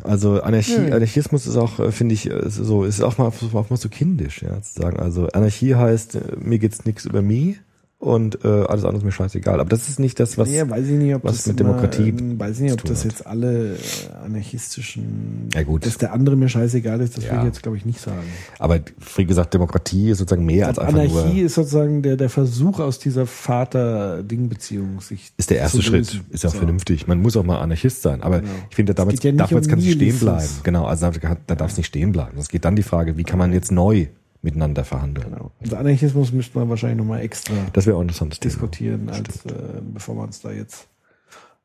Also 0.03 0.41
Anarchie, 0.41 0.79
Nö. 0.79 0.93
Anarchismus 0.93 1.47
ist 1.47 1.55
auch, 1.57 1.79
äh, 1.79 1.91
finde 1.91 2.13
ich, 2.13 2.29
äh, 2.29 2.49
so, 2.49 2.83
ist 2.83 3.01
auch 3.01 3.17
mal, 3.17 3.27
auch 3.27 3.69
mal 3.69 3.77
so 3.77 3.89
kindisch, 3.89 4.41
ja, 4.41 4.61
zu 4.61 4.81
sagen. 4.81 4.99
Also 4.99 5.27
Anarchie 5.27 5.75
heißt, 5.75 6.15
äh, 6.15 6.21
mir 6.39 6.59
geht's 6.59 6.85
nichts 6.85 7.05
über 7.05 7.21
mich 7.21 7.57
und 7.99 8.45
äh, 8.45 8.47
alles 8.47 8.83
andere 8.83 8.97
ist 8.97 9.03
mir 9.05 9.11
scheißegal. 9.11 9.59
Aber 9.59 9.69
das 9.69 9.89
ist 9.89 9.99
nicht 9.99 10.19
das, 10.19 10.37
was. 10.37 10.51
ja, 10.51 10.65
nicht, 10.65 11.23
was 11.23 11.37
das 11.37 11.47
mit 11.47 11.59
immer, 11.59 11.69
Demokratie 11.73 12.09
ähm, 12.09 12.39
weiß 12.39 12.57
ich 12.57 12.61
nicht, 12.61 12.73
ob 12.73 12.81
zu 12.81 12.87
das 12.87 13.03
hat. 13.03 13.11
jetzt 13.11 13.25
alle 13.25 13.73
äh, 13.73 13.77
anarchistischen, 14.23 15.49
Ja, 15.53 15.63
gut. 15.63 15.83
dass 15.85 15.97
der 15.97 16.13
andere 16.13 16.35
mir 16.35 16.47
scheißegal 16.47 17.01
ist, 17.01 17.17
das 17.17 17.23
will 17.23 17.31
Ja. 17.33 17.39
ich 17.39 17.45
jetzt 17.45 17.63
glaube 17.63 17.77
ich 17.77 17.85
nicht 17.85 17.99
sagen. 17.99 18.21
Aber 18.59 18.79
wie 19.15 19.25
gesagt, 19.25 19.53
Demokratie 19.55 20.11
ist 20.11 20.19
sozusagen 20.19 20.45
mehr 20.45 20.67
als 20.67 20.77
einfach 20.79 20.93
Anarchie 20.93 21.37
nur. 21.37 21.45
ist 21.45 21.55
sozusagen 21.55 22.03
der, 22.03 22.17
der 22.17 22.29
Versuch 22.29 22.79
aus 22.79 22.99
dieser 22.99 23.25
Vater-Ding-Beziehung 23.25 25.01
sich 25.01 25.31
Ist 25.37 25.49
der 25.49 25.57
erste 25.57 25.77
zu 25.77 25.83
Schritt, 25.83 26.13
lösen. 26.13 26.21
ist 26.29 26.43
ja 26.43 26.49
auch 26.49 26.53
So. 26.53 26.59
vernünftig. 26.59 27.07
Man 27.07 27.21
muss 27.21 27.35
auch 27.37 27.43
mal 27.43 27.59
Anarchist 27.59 28.01
sein. 28.01 28.21
Aber 28.23 28.39
Genau. 28.41 28.51
ich 28.69 28.75
finde, 28.75 28.93
damit 28.93 29.19
geht 29.19 29.35
ja 29.37 29.45
jetzt 29.45 29.51
um 29.51 29.61
kann 29.69 29.79
es 29.79 29.85
nicht 29.85 29.95
stehen 29.95 30.19
bleiben. 30.19 30.47
Genau, 30.63 30.85
also 30.85 31.09
da, 31.09 31.37
da 31.47 31.55
darf 31.55 31.71
es 31.71 31.77
nicht 31.77 31.87
stehen 31.87 32.11
bleiben. 32.11 32.37
Es 32.37 32.49
geht 32.49 32.65
dann 32.65 32.75
die 32.75 32.83
Frage, 32.83 33.17
wie 33.17 33.23
kann 33.23 33.39
man 33.39 33.53
jetzt 33.53 33.71
neu 33.71 34.07
miteinander 34.41 34.83
verhandeln? 34.83 35.31
Genau. 35.31 35.51
Also 35.61 35.75
Anarchismus 35.75 36.31
müsste 36.31 36.57
man 36.57 36.69
wahrscheinlich 36.69 36.97
nochmal 36.97 37.21
extra 37.21 37.53
Das 37.73 37.85
wäre 37.85 37.97
auch 37.97 38.03
Thema. 38.39 38.49
diskutieren, 38.49 39.09
als 39.09 39.45
äh, 39.45 39.81
bevor 39.93 40.15
wir 40.15 40.23
uns 40.23 40.41
da 40.41 40.51
jetzt 40.51 40.87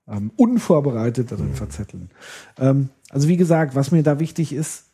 ähm, 0.09 0.31
unvorbereitet 0.37 1.31
darin 1.31 1.55
verzetteln. 1.55 2.11
Ähm, 2.59 2.89
also 3.11 3.29
wie 3.29 3.37
gesagt, 3.37 3.75
was 3.75 3.91
mir 3.91 4.03
da 4.03 4.19
wichtig 4.19 4.53
ist, 4.53 4.85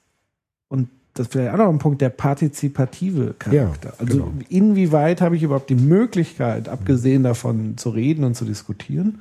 und 0.68 0.88
das 1.14 1.34
wäre 1.34 1.52
auch 1.52 1.58
noch 1.58 1.68
ein 1.68 1.78
Punkt, 1.78 2.00
der 2.00 2.10
partizipative 2.10 3.34
Charakter. 3.38 3.88
Ja, 3.88 3.94
also 3.98 4.24
genau. 4.24 4.32
inwieweit 4.48 5.20
habe 5.20 5.36
ich 5.36 5.42
überhaupt 5.42 5.70
die 5.70 5.74
Möglichkeit, 5.74 6.68
abgesehen 6.68 7.22
davon 7.22 7.76
zu 7.76 7.90
reden 7.90 8.24
und 8.24 8.34
zu 8.34 8.44
diskutieren? 8.44 9.20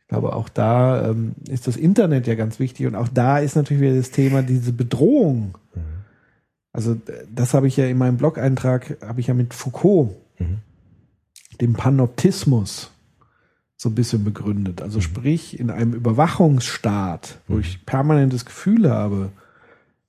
Ich 0.00 0.08
glaube, 0.08 0.34
auch 0.34 0.48
da 0.48 1.10
ähm, 1.10 1.34
ist 1.48 1.66
das 1.66 1.76
Internet 1.76 2.26
ja 2.26 2.34
ganz 2.34 2.58
wichtig 2.58 2.86
und 2.86 2.94
auch 2.94 3.08
da 3.08 3.38
ist 3.38 3.56
natürlich 3.56 3.82
wieder 3.82 3.96
das 3.96 4.10
Thema 4.10 4.42
diese 4.42 4.72
Bedrohung. 4.72 5.58
Also 6.76 6.96
das 7.34 7.54
habe 7.54 7.66
ich 7.66 7.76
ja 7.76 7.86
in 7.86 7.98
meinem 7.98 8.16
Blog-Eintrag, 8.18 8.98
habe 9.04 9.20
ich 9.20 9.26
ja 9.26 9.34
mit 9.34 9.54
Foucault, 9.54 10.10
Mhm. 10.38 10.58
dem 11.60 11.72
Panoptismus, 11.72 12.90
so 13.78 13.88
ein 13.88 13.94
bisschen 13.94 14.22
begründet. 14.22 14.82
Also 14.82 15.00
sprich, 15.00 15.58
in 15.58 15.70
einem 15.70 15.94
Überwachungsstaat, 15.94 17.38
wo 17.48 17.58
ich 17.58 17.84
permanentes 17.86 18.44
Gefühl 18.44 18.90
habe, 18.90 19.30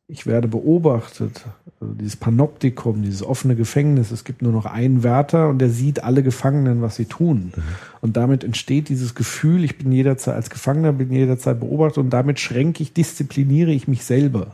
ich 0.09 0.25
werde 0.25 0.47
beobachtet, 0.47 1.45
also 1.81 1.93
dieses 1.93 2.15
Panoptikum, 2.15 3.03
dieses 3.03 3.23
offene 3.23 3.55
Gefängnis, 3.57 4.11
es 4.11 4.23
gibt 4.23 4.41
nur 4.41 4.53
noch 4.53 4.65
einen 4.65 5.03
Wärter 5.03 5.49
und 5.49 5.59
der 5.59 5.69
sieht 5.69 6.03
alle 6.03 6.23
Gefangenen, 6.23 6.81
was 6.81 6.95
sie 6.95 7.05
tun. 7.05 7.51
Und 7.99 8.15
damit 8.15 8.45
entsteht 8.45 8.87
dieses 8.87 9.15
Gefühl, 9.15 9.65
ich 9.65 9.77
bin 9.77 9.91
jederzeit 9.91 10.35
als 10.35 10.49
Gefangener, 10.49 10.93
bin 10.93 11.11
jederzeit 11.11 11.59
beobachtet 11.59 11.97
und 11.97 12.09
damit 12.09 12.39
schränke 12.39 12.83
ich, 12.83 12.93
diszipliniere 12.93 13.71
ich 13.71 13.89
mich 13.89 14.05
selber. 14.05 14.47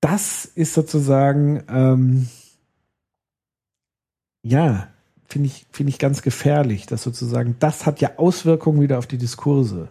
Das 0.00 0.44
ist 0.46 0.74
sozusagen, 0.74 1.62
ähm, 1.68 2.28
ja, 4.42 4.88
finde 5.28 5.46
ich, 5.48 5.66
finde 5.70 5.90
ich 5.90 5.98
ganz 5.98 6.22
gefährlich, 6.22 6.86
dass 6.86 7.02
sozusagen, 7.02 7.56
das 7.60 7.86
hat 7.86 8.00
ja 8.00 8.12
Auswirkungen 8.16 8.80
wieder 8.80 8.98
auf 8.98 9.06
die 9.06 9.18
Diskurse. 9.18 9.88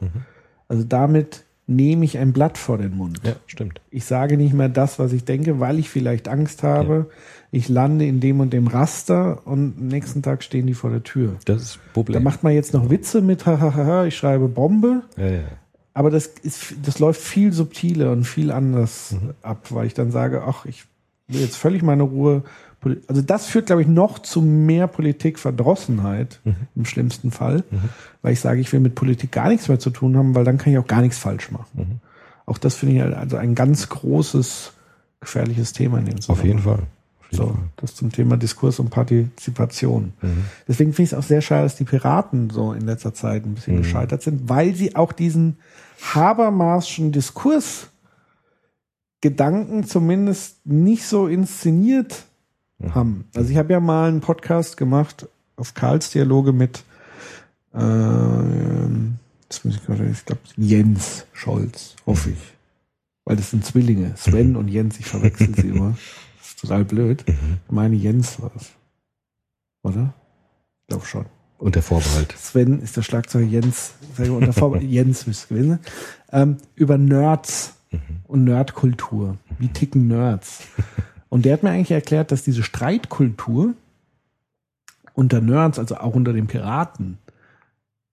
Also 0.68 0.84
damit 0.84 1.46
nehme 1.68 2.04
ich 2.04 2.18
ein 2.18 2.34
Blatt 2.34 2.58
vor 2.58 2.80
den 2.80 2.96
Mund. 2.98 3.22
Ja, 3.24 3.34
stimmt. 3.46 3.80
Ich 3.92 4.06
sage 4.06 4.38
nicht 4.38 4.54
mehr 4.54 4.70
das, 4.70 4.98
was 4.98 5.14
ich 5.14 5.24
denke, 5.26 5.60
weil 5.60 5.78
ich 5.78 5.90
vielleicht 5.90 6.28
Angst 6.28 6.64
habe. 6.64 7.12
Ich 7.52 7.70
lande 7.70 8.06
in 8.08 8.20
dem 8.20 8.40
und 8.40 8.52
dem 8.54 8.66
Raster 8.68 9.46
und 9.46 9.78
am 9.78 9.88
nächsten 9.88 10.24
Tag 10.24 10.42
stehen 10.44 10.66
die 10.66 10.74
vor 10.74 10.90
der 10.90 11.04
Tür. 11.04 11.36
Das 11.46 11.62
ist 11.62 11.76
das 11.76 11.80
Da 11.86 11.94
Problem. 11.94 12.24
macht 12.24 12.44
man 12.44 12.54
jetzt 12.54 12.74
noch 12.74 12.90
Witze 12.90 13.22
mit, 13.22 13.46
hahaha, 13.46 14.06
ich 14.06 14.18
schreibe 14.18 14.48
Bombe. 14.48 15.04
ja, 15.18 15.28
ja. 15.28 15.44
Aber 15.94 16.12
das 16.12 16.28
ist, 16.28 16.76
das 16.84 17.00
läuft 17.00 17.22
viel 17.22 17.52
subtiler 17.52 18.12
und 18.12 18.24
viel 18.24 18.52
anders 18.52 19.16
ab, 19.42 19.68
weil 19.72 19.88
ich 19.88 19.94
dann 19.94 20.12
sage, 20.12 20.44
ach, 20.46 20.66
ich 20.66 20.86
will 21.28 21.42
jetzt 21.42 21.58
völlig 21.58 21.82
meine 21.82 22.04
Ruhe. 22.04 22.44
Also 23.08 23.22
das 23.22 23.48
führt, 23.48 23.66
glaube 23.66 23.82
ich, 23.82 23.88
noch 23.88 24.20
zu 24.20 24.42
mehr 24.42 24.88
Politikverdrossenheit 24.88 26.40
im 26.76 26.86
schlimmsten 26.86 27.32
Fall, 27.32 27.64
weil 28.22 28.34
ich 28.34 28.40
sage, 28.40 28.62
ich 28.62 28.72
will 28.72 28.80
mit 28.80 28.96
Politik 28.96 29.32
gar 29.32 29.50
nichts 29.50 29.68
mehr 29.68 29.80
zu 29.80 29.90
tun 29.90 30.16
haben, 30.16 30.36
weil 30.36 30.46
dann 30.46 30.58
kann 30.58 30.72
ich 30.72 30.80
auch 30.80 30.88
gar 30.88 31.02
nichts 31.02 31.18
falsch 31.18 31.52
machen. 31.52 32.00
Auch 32.46 32.58
das 32.58 32.76
finde 32.76 32.96
ich 32.96 33.02
also 33.04 33.38
ein 33.38 33.54
ganz 33.56 33.90
großes 33.90 34.74
gefährliches 35.20 35.74
Thema 35.74 36.00
in 36.00 36.06
dem 36.06 36.16
Auf 36.16 36.22
Zusammenhang. 36.22 36.48
jeden 36.48 36.60
Fall. 36.60 36.80
So, 37.32 37.58
das 37.76 37.94
zum 37.96 38.12
Thema 38.12 38.38
Diskurs 38.38 38.80
und 38.80 38.90
Partizipation. 38.90 40.14
Mhm. 40.22 40.46
Deswegen 40.68 40.94
finde 40.94 41.04
ich 41.04 41.12
es 41.14 41.18
auch 41.18 41.24
sehr 41.28 41.42
schade, 41.42 41.64
dass 41.64 41.76
die 41.76 41.84
Piraten 41.84 42.50
so 42.50 42.74
in 42.74 42.82
letzter 42.86 43.14
Zeit 43.14 43.46
ein 43.46 43.54
bisschen 43.56 43.76
Mhm. 43.78 43.82
gescheitert 43.84 44.24
sind, 44.24 44.50
weil 44.50 44.74
sie 44.76 44.96
auch 44.96 45.12
diesen 45.12 45.58
Habermaschen 46.14 47.12
Diskurs 47.12 47.88
Gedanken 49.22 49.84
zumindest 49.84 50.66
nicht 50.66 51.06
so 51.06 51.28
inszeniert 51.28 52.24
Mhm. 52.80 52.96
haben. 52.96 53.26
Also 53.36 53.52
ich 53.52 53.58
habe 53.58 53.74
ja 53.74 53.80
mal 53.80 54.08
einen 54.08 54.22
Podcast 54.22 54.78
gemacht 54.78 55.28
auf 55.58 55.74
Karls 55.74 56.10
Dialoge 56.12 56.54
mit 56.54 56.84
ähm, 57.76 59.16
das 59.48 59.64
muss 59.66 59.76
ich 59.76 59.82
ich 59.82 60.26
glaube 60.26 60.42
Jens 60.58 61.26
Scholz, 61.34 61.96
hoffe 62.06 62.32
ich. 62.32 62.38
Weil 63.26 63.36
das 63.36 63.52
sind 63.52 63.66
Zwillinge, 63.66 64.14
Sven 64.16 64.56
und 64.56 64.68
Jens, 64.70 65.00
ich 65.00 65.06
verwechsel 65.06 65.54
sie 65.56 65.68
immer. 65.70 65.96
Total 66.62 66.84
blöd. 66.86 67.28
Mhm. 67.28 67.58
Ich 67.66 67.72
meine 67.72 67.96
Jens 67.96 68.42
war 68.42 68.52
das. 68.54 68.72
Oder? 69.84 70.14
Ich 70.82 70.88
glaube 70.88 71.06
schon. 71.06 71.26
Und 71.58 71.76
der 71.76 71.84
Vorbehalt. 71.84 72.34
Sven 72.38 72.82
ist 72.82 72.96
der 72.96 73.02
Schlagzeuger 73.02 73.46
Jens, 73.46 73.94
sag 74.16 74.26
ich 74.26 74.32
mal, 74.32 74.38
unter 74.38 74.54
Vor 74.54 74.78
Jens 74.82 75.28
müsste 75.28 75.44
es 75.44 75.50
gewesen 75.50 75.70
sein, 75.70 75.80
ähm, 76.32 76.58
über 76.76 76.98
Nerds 76.98 77.76
und 78.28 78.46
Nerdkultur. 78.46 79.38
Wie 79.58 79.68
ticken 79.68 80.08
Nerds? 80.08 80.64
Und 81.28 81.46
der 81.46 81.54
hat 81.54 81.64
mir 81.64 81.72
eigentlich 81.72 81.92
erklärt, 81.92 82.32
dass 82.32 82.44
diese 82.44 82.64
Streitkultur 82.64 83.74
unter 85.14 85.42
Nerds, 85.42 85.80
also 85.80 85.98
auch 85.98 86.16
unter 86.16 86.34
den 86.34 86.48
Piraten, 86.48 87.18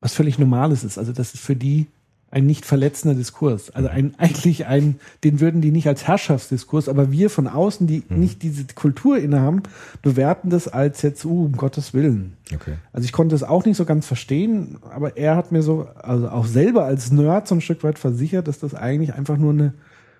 was 0.01 0.15
völlig 0.15 0.39
Normales 0.39 0.83
ist. 0.83 0.99
Also 0.99 1.13
das 1.13 1.35
ist 1.35 1.41
für 1.41 1.57
die 1.57 1.87
ein 2.31 2.45
nicht 2.45 2.67
verletzender 2.67 3.15
Diskurs. 3.15 3.71
Also 3.71 3.89
ein, 3.89 4.15
eigentlich 4.19 4.67
ein, 4.67 4.99
den 5.25 5.41
würden 5.41 5.61
die 5.61 5.71
nicht 5.71 5.87
als 5.87 6.07
Herrschaftsdiskurs, 6.07 6.89
aber 6.89 7.11
wir 7.13 7.31
von 7.31 7.47
außen, 7.47 7.87
die 7.87 8.03
nicht 8.09 8.43
diese 8.43 8.65
Kultur 8.75 9.19
innehaben, 9.19 9.63
bewerten 10.03 10.51
das 10.51 10.69
als 10.69 11.03
jetzt, 11.03 11.25
uh, 11.25 11.47
um 11.47 11.53
Gottes 11.57 11.95
Willen. 11.95 12.37
Okay. 12.55 12.75
Also 12.93 13.05
ich 13.05 13.13
konnte 13.13 13.35
es 13.35 13.43
auch 13.43 13.65
nicht 13.65 13.77
so 13.77 13.85
ganz 13.85 14.07
verstehen, 14.07 14.79
aber 14.91 15.17
er 15.17 15.37
hat 15.37 15.53
mir 15.53 15.63
so, 15.63 15.87
also 15.97 16.29
auch 16.29 16.47
selber 16.47 16.85
als 16.85 17.11
Nerd 17.11 17.49
so 17.49 17.55
ein 17.55 17.61
Stück 17.61 17.83
weit 17.85 17.99
versichert, 17.99 18.49
dass 18.49 18.59
das 18.59 18.75
eigentlich 18.75 19.15
einfach 19.15 19.37
nur 19.37 19.53
eine 19.53 19.75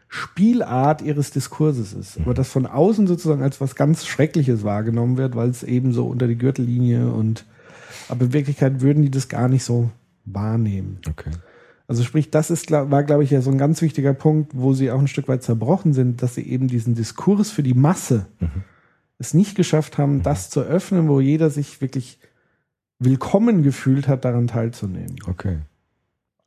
Spielart 0.09 1.03
ihres 1.03 1.33
Diskurses 1.33 1.93
ist. 1.93 2.19
Aber 2.21 2.33
das 2.33 2.49
von 2.49 2.67
außen 2.67 3.07
sozusagen 3.07 3.43
als 3.43 3.61
was 3.61 3.75
ganz 3.75 4.07
Schreckliches 4.07 4.63
wahrgenommen 4.63 5.17
wird, 5.17 5.35
weil 5.35 5.49
es 5.49 5.63
eben 5.65 5.93
so 5.93 6.07
unter 6.07 6.29
die 6.29 6.39
Gürtellinie 6.39 7.11
und 7.11 7.45
aber 8.09 8.27
in 8.27 8.33
Wirklichkeit 8.33 8.81
würden 8.81 9.03
die 9.03 9.11
das 9.11 9.29
gar 9.29 9.49
nicht 9.49 9.65
so 9.65 9.91
wahrnehmen. 10.25 11.01
Okay. 11.09 11.31
Also 11.89 12.03
sprich, 12.03 12.31
das 12.31 12.51
ist, 12.51 12.71
war, 12.71 13.05
glaube 13.05 13.23
ich, 13.23 13.31
ja 13.31 13.41
so 13.41 13.51
ein 13.51 13.59
ganz 13.59 13.81
wichtiger 13.81 14.13
Punkt, 14.13 14.53
wo 14.55 14.73
sie 14.73 14.91
auch 14.91 14.99
ein 14.99 15.09
Stück 15.09 15.29
weit 15.29 15.43
zerbrochen 15.43 15.93
sind, 15.93 16.23
dass 16.23 16.35
sie 16.35 16.43
eben 16.43 16.67
diesen 16.67 16.95
Diskurs 16.95 17.51
für 17.51 17.63
die 17.63 17.75
Masse 17.75 18.27
es 19.19 19.35
nicht 19.35 19.55
geschafft 19.55 19.97
haben, 19.97 20.23
das 20.23 20.51
zu 20.51 20.61
öffnen, 20.61 21.09
wo 21.09 21.21
jeder 21.21 21.49
sich 21.49 21.81
wirklich 21.81 22.19
willkommen 22.99 23.63
gefühlt 23.63 24.09
hat, 24.09 24.25
daran 24.25 24.49
teilzunehmen. 24.49 25.17
Okay. 25.27 25.59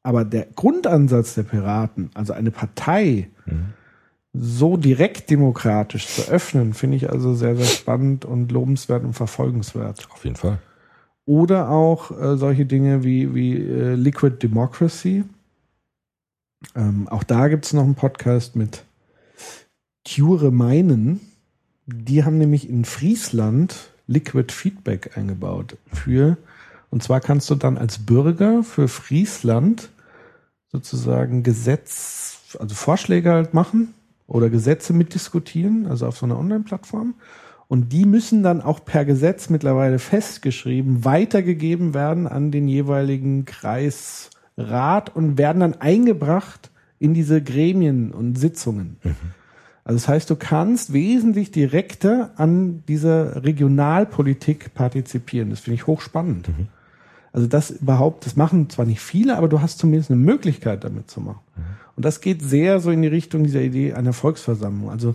Aber 0.04 0.26
der 0.26 0.48
Grundansatz 0.56 1.36
der 1.36 1.44
Piraten, 1.44 2.10
also 2.14 2.34
eine 2.34 2.52
Partei 2.52 3.30
so 4.34 4.78
direkt 4.78 5.30
demokratisch 5.30 6.08
zu 6.08 6.30
öffnen, 6.30 6.74
finde 6.74 6.98
ich 6.98 7.10
also 7.10 7.34
sehr, 7.34 7.56
sehr 7.56 7.66
spannend 7.66 8.26
und 8.26 8.52
lobenswert 8.52 9.04
und 9.04 9.14
verfolgenswert. 9.14 10.08
Auf 10.12 10.24
jeden 10.24 10.36
Fall. 10.36 10.60
Oder 11.30 11.70
auch 11.70 12.10
äh, 12.10 12.38
solche 12.38 12.66
Dinge 12.66 13.04
wie, 13.04 13.36
wie 13.36 13.56
äh, 13.56 13.94
Liquid 13.94 14.38
Democracy. 14.42 15.24
Ähm, 16.76 17.08
auch 17.08 17.22
da 17.22 17.50
gibt 17.50 17.66
es 17.66 17.74
noch 17.74 17.84
einen 17.84 17.94
Podcast 17.94 18.56
mit 18.56 18.84
Cure 20.08 20.50
Meinen. 20.50 21.20
Die 21.86 22.24
haben 22.24 22.40
nämlich 22.40 22.68
in 22.68 22.84
Friesland 22.84 23.92
Liquid 24.08 24.52
Feedback 24.52 25.20
eingebaut 25.20 25.78
für, 25.94 26.36
und 26.90 27.04
zwar 27.04 27.20
kannst 27.20 27.48
du 27.52 27.54
dann 27.54 27.78
als 27.78 28.00
Bürger 28.00 28.64
für 28.64 28.88
Friesland 28.88 29.90
sozusagen 30.72 31.44
Gesetz, 31.44 32.58
also 32.58 32.74
Vorschläge 32.74 33.30
halt 33.30 33.54
machen 33.54 33.94
oder 34.26 34.50
Gesetze 34.50 34.94
mitdiskutieren, 34.94 35.86
also 35.86 36.08
auf 36.08 36.18
so 36.18 36.26
einer 36.26 36.40
Online-Plattform. 36.40 37.14
Und 37.70 37.94
die 37.94 38.06
müssen 38.06 38.42
dann 38.42 38.62
auch 38.62 38.84
per 38.84 39.06
Gesetz 39.06 39.50
mittlerweile 39.52 40.00
festgeschrieben 40.00 41.06
weitergegeben 41.06 41.94
werden 41.94 42.26
an 42.26 42.50
den 42.50 42.68
jeweiligen 42.68 43.46
Kreisrat 43.46 45.16
und 45.16 45.38
werden 45.38 45.60
dann 45.60 45.76
eingebracht 45.76 46.72
in 46.98 47.14
diese 47.14 47.44
Gremien 47.44 48.12
und 48.12 48.40
Sitzungen. 48.40 48.98
Also 49.84 49.98
das 49.98 50.08
heißt, 50.08 50.30
du 50.32 50.36
kannst 50.36 50.94
wesentlich 50.94 51.52
direkter 51.52 52.32
an 52.38 52.84
dieser 52.88 53.44
Regionalpolitik 53.44 54.74
partizipieren. 54.74 55.52
Das 55.52 55.60
finde 55.60 55.76
ich 55.76 55.86
hochspannend. 55.86 56.50
Also 57.32 57.46
das 57.46 57.70
überhaupt, 57.70 58.26
das 58.26 58.36
machen 58.36 58.72
zwar 58.72 58.88
nicht 58.88 59.00
viele, 59.00 59.38
aber 59.38 59.48
du 59.48 59.62
hast 59.62 59.78
zumindest 59.78 60.10
eine 60.10 60.20
Möglichkeit 60.20 60.84
damit 60.84 61.12
zu 61.12 61.22
machen. 61.22 61.42
Und 61.96 62.04
das 62.04 62.20
geht 62.20 62.42
sehr 62.42 62.80
so 62.80 62.90
in 62.90 63.04
die 63.04 63.08
Richtung 63.08 63.44
dieser 63.44 63.62
Idee 63.62 63.94
einer 63.94 64.14
Volksversammlung. 64.14 64.90
Also 64.90 65.14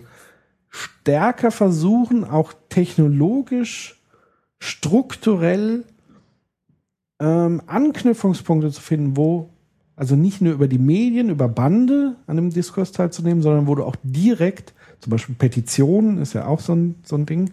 stärker 0.75 1.51
versuchen, 1.51 2.25
auch 2.25 2.53
technologisch, 2.69 4.01
strukturell 4.59 5.85
ähm, 7.19 7.61
Anknüpfungspunkte 7.65 8.71
zu 8.71 8.81
finden, 8.81 9.15
wo 9.15 9.49
also 9.95 10.17
nicht 10.17 10.41
nur 10.41 10.53
über 10.53 10.67
die 10.67 10.77
Medien, 10.77 11.29
über 11.29 11.47
Bande 11.47 12.17
an 12.27 12.35
dem 12.35 12.49
Diskurs 12.49 12.91
teilzunehmen, 12.91 13.41
sondern 13.41 13.67
wo 13.67 13.75
du 13.75 13.85
auch 13.85 13.95
direkt, 14.03 14.73
zum 14.99 15.11
Beispiel 15.11 15.35
Petitionen 15.35 16.17
ist 16.17 16.33
ja 16.33 16.45
auch 16.47 16.59
so 16.59 16.75
ein, 16.75 16.95
so 17.03 17.15
ein 17.15 17.25
Ding, 17.25 17.51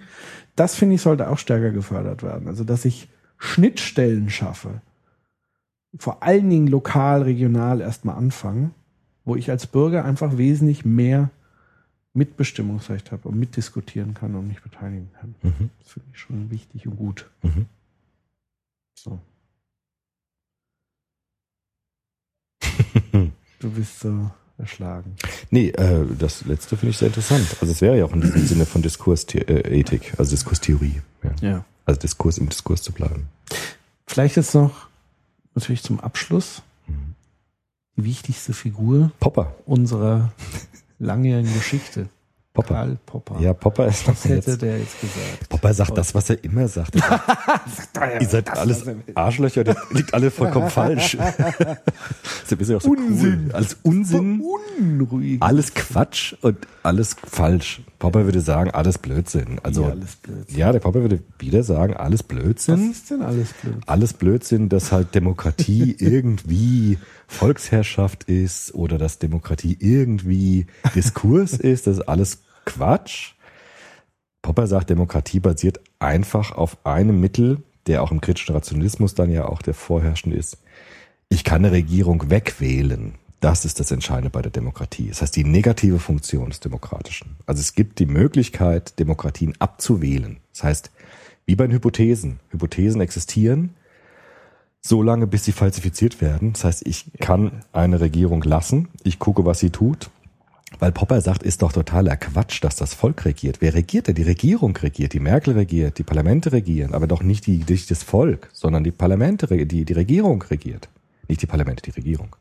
das 0.56 0.74
finde 0.74 0.96
ich 0.96 1.02
sollte 1.02 1.30
auch 1.30 1.38
stärker 1.38 1.70
gefördert 1.70 2.24
werden. 2.24 2.48
Also 2.48 2.64
dass 2.64 2.84
ich 2.84 3.08
Schnittstellen 3.38 4.30
schaffe, 4.30 4.80
vor 5.96 6.24
allen 6.24 6.50
Dingen 6.50 6.66
lokal, 6.66 7.22
regional 7.22 7.80
erstmal 7.80 8.16
anfangen, 8.16 8.74
wo 9.24 9.36
ich 9.36 9.50
als 9.50 9.68
Bürger 9.68 10.04
einfach 10.04 10.36
wesentlich 10.38 10.84
mehr 10.84 11.30
Mitbestimmungsrecht 12.14 13.10
habe 13.12 13.28
und 13.28 13.38
mitdiskutieren 13.38 14.12
kann 14.14 14.34
und 14.34 14.46
mich 14.48 14.60
beteiligen 14.62 15.10
kann. 15.18 15.34
Mhm. 15.42 15.70
Das 15.80 15.92
finde 15.92 16.08
ich 16.12 16.18
schon 16.18 16.50
wichtig 16.50 16.86
und 16.86 16.96
gut. 16.96 17.30
Mhm. 17.42 17.66
So. 18.98 19.18
Du 23.60 23.70
bist 23.70 24.00
so 24.00 24.28
erschlagen. 24.58 25.14
Nee, 25.50 25.68
äh, 25.68 26.04
das 26.18 26.44
letzte 26.46 26.76
finde 26.76 26.90
ich 26.90 26.98
sehr 26.98 27.06
interessant. 27.08 27.46
Also 27.60 27.72
es 27.72 27.80
wäre 27.80 27.96
ja 27.96 28.04
auch 28.04 28.12
in 28.12 28.20
diesem 28.20 28.44
Sinne 28.44 28.66
von 28.66 28.82
Diskursethik, 28.82 30.18
also 30.18 30.30
Diskurstheorie. 30.32 31.00
Ja. 31.22 31.30
Ja. 31.48 31.64
Also 31.84 32.00
Diskurs 32.00 32.38
im 32.38 32.48
Diskurs 32.48 32.82
zu 32.82 32.90
bleiben. 32.92 33.28
Vielleicht 34.06 34.34
jetzt 34.36 34.54
noch 34.54 34.88
natürlich 35.54 35.82
zum 35.84 36.00
Abschluss 36.00 36.62
Mhm. 36.88 37.14
die 37.96 38.02
wichtigste 38.04 38.52
Figur 38.52 39.12
Popper. 39.20 39.54
unserer 39.64 40.32
langjährigen 41.02 41.52
Geschichte. 41.52 42.08
Popper. 42.54 42.74
Karl 42.74 42.98
Popper. 43.06 43.40
Ja, 43.40 43.54
Popper 43.54 43.86
ist 43.86 44.06
Was 44.06 44.26
hätte 44.26 44.50
jetzt. 44.50 44.60
der 44.60 44.78
jetzt 44.78 45.00
gesagt? 45.00 45.48
Popper 45.48 45.72
sagt 45.72 45.96
das, 45.96 46.14
was 46.14 46.28
er 46.28 46.44
immer 46.44 46.68
sagt. 46.68 46.94
Ihr 48.20 48.28
seid 48.28 48.50
alles 48.50 48.84
Arschlöcher, 49.14 49.64
das 49.64 49.76
liegt 49.90 50.12
alle 50.12 50.30
vollkommen 50.30 50.68
falsch. 50.70 51.16
Das 51.16 52.52
ist 52.58 52.68
ja 52.68 52.76
auch 52.76 52.82
so 52.82 52.90
Unsinn. 52.90 53.44
Cool. 53.46 53.52
Alles 53.54 53.76
Unsinn, 53.82 54.42
Unruhig. 54.78 55.40
alles 55.40 55.72
Quatsch 55.72 56.34
und 56.42 56.58
alles 56.82 57.16
falsch. 57.24 57.80
Popper 57.98 58.26
würde 58.26 58.42
sagen, 58.42 58.70
alles 58.70 58.98
Blödsinn. 58.98 59.58
Also, 59.62 59.84
Ja, 59.84 59.88
alles 59.90 60.16
Blödsinn. 60.16 60.58
ja, 60.58 60.72
der 60.72 60.80
Popper 60.80 61.00
würde 61.00 61.20
wieder 61.38 61.62
sagen, 61.62 61.94
alles 61.96 62.20
Was 62.20 62.28
Blödsinn. 62.28 62.90
ist 62.90 63.10
denn 63.10 63.22
alles 63.22 63.48
blöd? 63.54 63.76
alles 63.86 64.12
Blödsinn, 64.12 64.68
dass 64.68 64.92
halt 64.92 65.14
Demokratie 65.14 65.96
irgendwie 65.98 66.98
Volksherrschaft 67.26 68.24
ist 68.24 68.74
oder 68.74 68.98
dass 68.98 69.18
Demokratie 69.18 69.76
irgendwie 69.80 70.66
Diskurs 70.94 71.52
ist, 71.58 71.86
das 71.86 71.98
ist 71.98 72.08
alles 72.08 72.42
Quatsch. 72.64 73.34
Popper 74.42 74.66
sagt, 74.66 74.90
Demokratie 74.90 75.40
basiert 75.40 75.80
einfach 75.98 76.52
auf 76.52 76.84
einem 76.84 77.20
Mittel, 77.20 77.62
der 77.86 78.02
auch 78.02 78.10
im 78.10 78.20
kritischen 78.20 78.54
Rationalismus 78.54 79.14
dann 79.14 79.30
ja 79.30 79.46
auch 79.46 79.62
der 79.62 79.74
vorherrschende 79.74 80.36
ist. 80.36 80.58
Ich 81.28 81.44
kann 81.44 81.64
eine 81.64 81.72
Regierung 81.72 82.30
wegwählen. 82.30 83.14
Das 83.40 83.64
ist 83.64 83.80
das 83.80 83.90
Entscheidende 83.90 84.30
bei 84.30 84.42
der 84.42 84.52
Demokratie. 84.52 85.08
Das 85.08 85.22
heißt, 85.22 85.34
die 85.34 85.44
negative 85.44 85.98
Funktion 85.98 86.50
des 86.50 86.60
Demokratischen. 86.60 87.36
Also 87.46 87.60
es 87.60 87.74
gibt 87.74 87.98
die 87.98 88.06
Möglichkeit, 88.06 88.98
Demokratien 89.00 89.54
abzuwählen. 89.58 90.38
Das 90.52 90.62
heißt, 90.62 90.90
wie 91.46 91.56
bei 91.56 91.66
den 91.66 91.74
Hypothesen. 91.74 92.38
Hypothesen 92.50 93.00
existieren, 93.00 93.74
so 94.82 95.02
lange, 95.02 95.26
bis 95.26 95.44
sie 95.44 95.52
falsifiziert 95.52 96.20
werden. 96.20 96.52
Das 96.52 96.64
heißt, 96.64 96.86
ich 96.86 97.06
kann 97.20 97.62
eine 97.72 98.00
Regierung 98.00 98.42
lassen, 98.42 98.88
ich 99.04 99.18
gucke, 99.18 99.44
was 99.44 99.60
sie 99.60 99.70
tut. 99.70 100.10
Weil 100.78 100.90
Popper 100.90 101.20
sagt, 101.20 101.42
ist 101.42 101.62
doch 101.62 101.72
totaler 101.72 102.16
Quatsch, 102.16 102.64
dass 102.64 102.76
das 102.76 102.94
Volk 102.94 103.26
regiert. 103.26 103.60
Wer 103.60 103.74
regiert 103.74 104.08
denn? 104.08 104.14
Die 104.14 104.22
Regierung 104.22 104.74
regiert, 104.74 105.12
die 105.12 105.20
Merkel 105.20 105.52
regiert, 105.54 105.98
die 105.98 106.02
Parlamente 106.02 106.50
regieren, 106.50 106.94
aber 106.94 107.06
doch 107.06 107.22
nicht, 107.22 107.46
die, 107.46 107.62
nicht 107.68 107.90
das 107.90 108.02
Volk, 108.02 108.48
sondern 108.52 108.82
die 108.82 108.90
Parlamente, 108.90 109.46
die, 109.66 109.84
die 109.84 109.92
Regierung 109.92 110.42
regiert. 110.42 110.88
Nicht 111.28 111.42
die 111.42 111.46
Parlamente, 111.46 111.82
die 111.82 111.90
Regierung. 111.90 112.34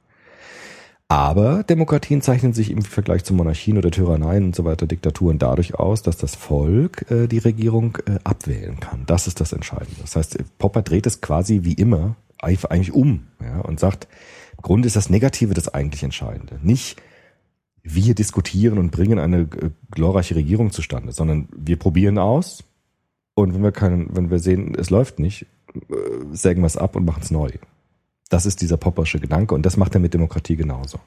Aber 1.09 1.63
Demokratien 1.63 2.21
zeichnen 2.21 2.53
sich 2.53 2.71
im 2.71 2.83
Vergleich 2.83 3.25
zu 3.25 3.33
Monarchien 3.33 3.77
oder 3.77 3.91
Tyranneien 3.91 4.45
und 4.45 4.55
so 4.55 4.63
weiter, 4.63 4.87
Diktaturen 4.87 5.37
dadurch 5.37 5.75
aus, 5.75 6.01
dass 6.01 6.15
das 6.15 6.35
Volk 6.35 7.11
äh, 7.11 7.27
die 7.27 7.39
Regierung 7.39 7.97
äh, 8.05 8.17
abwählen 8.23 8.79
kann. 8.79 9.03
Das 9.07 9.27
ist 9.27 9.41
das 9.41 9.51
Entscheidende. 9.51 9.99
Das 9.99 10.15
heißt, 10.15 10.37
Popper 10.57 10.83
dreht 10.83 11.05
es 11.05 11.19
quasi 11.19 11.59
wie 11.63 11.73
immer 11.73 12.15
eigentlich 12.41 12.93
um 12.93 13.27
ja, 13.41 13.59
und 13.59 13.79
sagt, 13.79 14.07
im 14.57 14.61
Grunde 14.61 14.87
ist 14.87 14.95
das 14.95 15.09
Negative 15.09 15.53
das 15.53 15.73
eigentlich 15.73 16.03
Entscheidende. 16.03 16.59
Nicht 16.61 17.01
wir 17.83 18.13
diskutieren 18.13 18.77
und 18.77 18.91
bringen 18.91 19.19
eine 19.19 19.41
äh, 19.41 19.71
glorreiche 19.89 20.35
Regierung 20.35 20.71
zustande, 20.71 21.11
sondern 21.11 21.47
wir 21.55 21.77
probieren 21.77 22.17
aus 22.17 22.63
und 23.33 23.53
wenn 23.53 23.63
wir 23.63 23.71
können, 23.71 24.09
wenn 24.13 24.29
wir 24.29 24.39
sehen, 24.39 24.75
es 24.75 24.89
läuft 24.89 25.19
nicht, 25.19 25.47
äh, 25.73 25.79
sägen 26.31 26.61
wir 26.61 26.67
es 26.67 26.77
ab 26.77 26.95
und 26.95 27.05
machen 27.05 27.23
es 27.23 27.31
neu. 27.31 27.49
Das 28.29 28.45
ist 28.45 28.61
dieser 28.61 28.77
Poppersche 28.77 29.19
Gedanke 29.19 29.55
und 29.55 29.65
das 29.65 29.77
macht 29.77 29.95
er 29.95 29.99
mit 29.99 30.13
Demokratie 30.13 30.55
genauso. 30.55 30.99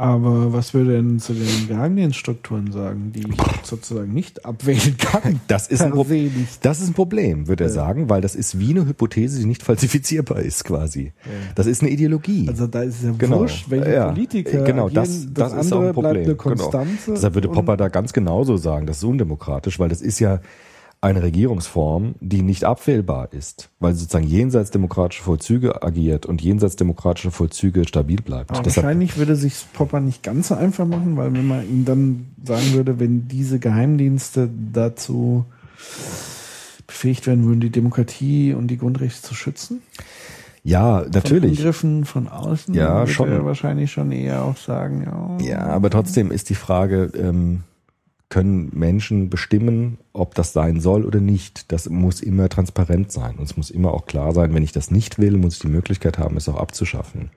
Aber 0.00 0.52
was 0.52 0.74
würde 0.74 0.94
er 0.94 1.02
denn 1.02 1.18
zu 1.18 1.32
den 1.32 1.66
Geheimdienststrukturen 1.66 2.70
sagen, 2.70 3.10
die 3.12 3.28
ich 3.30 3.36
sozusagen 3.64 4.12
nicht 4.14 4.44
abwählen 4.44 4.96
kann? 4.96 5.40
Das 5.48 5.66
ist 5.66 5.82
ein, 5.82 5.90
Pro 5.90 6.06
das 6.62 6.80
ist 6.80 6.88
ein 6.90 6.94
Problem, 6.94 7.48
würde 7.48 7.64
er 7.64 7.70
Ja. 7.70 7.74
sagen, 7.74 8.08
weil 8.08 8.20
das 8.20 8.36
ist 8.36 8.60
wie 8.60 8.70
eine 8.70 8.86
Hypothese, 8.86 9.40
die 9.40 9.46
nicht 9.46 9.64
falsifizierbar 9.64 10.38
ist, 10.38 10.62
quasi. 10.64 11.12
Das 11.56 11.66
ist 11.66 11.82
eine 11.82 11.90
Ideologie. 11.90 12.46
Also 12.48 12.68
da 12.68 12.82
ist 12.82 12.98
es 12.98 13.02
ja 13.02 13.12
Genau. 13.18 13.40
wurscht, 13.40 13.70
welche 13.70 13.92
Ja. 13.92 14.08
Politiker 14.12 14.62
Genau, 14.62 14.86
agieren, 14.86 14.94
das- 15.04 15.26
das 15.34 15.52
ist 15.66 15.72
auch 15.72 15.80
ein 15.80 15.86
andere 15.88 15.92
bleibt 15.94 15.94
Problem. 15.94 16.24
eine 16.24 16.56
Genau. 16.56 17.14
Deshalb 17.16 17.34
würde 17.34 17.48
Popper 17.48 17.76
da 17.76 17.88
ganz 17.88 18.12
genauso 18.12 18.56
sagen, 18.56 18.86
das 18.86 18.98
ist 18.98 19.04
undemokratisch, 19.04 19.80
weil 19.80 19.88
das 19.88 20.00
ist 20.00 20.20
ja 20.20 20.38
eine 21.00 21.22
Regierungsform, 21.22 22.16
die 22.20 22.42
nicht 22.42 22.64
abwählbar 22.64 23.32
ist, 23.32 23.70
weil 23.78 23.94
sie 23.94 24.00
sozusagen 24.00 24.26
jenseits 24.26 24.70
demokratischer 24.72 25.24
Vollzüge 25.24 25.82
agiert 25.82 26.26
und 26.26 26.42
jenseits 26.42 26.74
demokratischer 26.74 27.30
Vollzüge 27.30 27.86
stabil 27.86 28.20
bleibt. 28.20 28.50
Aber 28.50 28.62
Deshalb, 28.62 28.84
wahrscheinlich 28.84 29.16
würde 29.16 29.36
sich 29.36 29.54
Popper 29.72 30.00
nicht 30.00 30.22
ganz 30.24 30.48
so 30.48 30.56
einfach 30.56 30.86
machen, 30.86 31.16
weil 31.16 31.32
wenn 31.34 31.46
man 31.46 31.62
ihm 31.68 31.84
dann 31.84 32.26
sagen 32.44 32.72
würde, 32.72 32.98
wenn 32.98 33.28
diese 33.28 33.60
Geheimdienste 33.60 34.50
dazu 34.72 35.44
befähigt 36.86 37.26
werden 37.26 37.44
würden, 37.44 37.60
die 37.60 37.70
Demokratie 37.70 38.54
und 38.54 38.66
die 38.68 38.78
Grundrechte 38.78 39.22
zu 39.22 39.34
schützen, 39.34 39.82
ja, 40.64 41.02
von 41.02 41.10
natürlich. 41.12 41.58
Angriffen 41.58 42.04
von 42.04 42.28
außen, 42.28 42.74
Ja, 42.74 42.98
würde 43.00 43.12
schon. 43.12 43.28
er 43.30 43.44
wahrscheinlich 43.44 43.92
schon 43.92 44.10
eher 44.10 44.42
auch 44.44 44.56
sagen, 44.56 45.04
ja, 45.06 45.46
Ja, 45.46 45.66
aber 45.66 45.90
trotzdem 45.90 46.30
ist 46.32 46.50
die 46.50 46.54
Frage, 46.56 47.10
ähm, 47.16 47.62
können 48.30 48.70
Menschen 48.74 49.30
bestimmen, 49.30 49.98
ob 50.12 50.34
das 50.34 50.52
sein 50.52 50.80
soll 50.80 51.04
oder 51.06 51.20
nicht? 51.20 51.72
Das 51.72 51.88
muss 51.88 52.20
immer 52.20 52.48
transparent 52.48 53.10
sein. 53.10 53.36
Und 53.36 53.44
es 53.44 53.56
muss 53.56 53.70
immer 53.70 53.94
auch 53.94 54.04
klar 54.06 54.32
sein, 54.32 54.52
wenn 54.54 54.62
ich 54.62 54.72
das 54.72 54.90
nicht 54.90 55.18
will, 55.18 55.36
muss 55.38 55.54
ich 55.54 55.60
die 55.60 55.68
Möglichkeit 55.68 56.18
haben, 56.18 56.36
es 56.36 56.48
auch 56.48 56.56
abzuschaffen. 56.58 57.30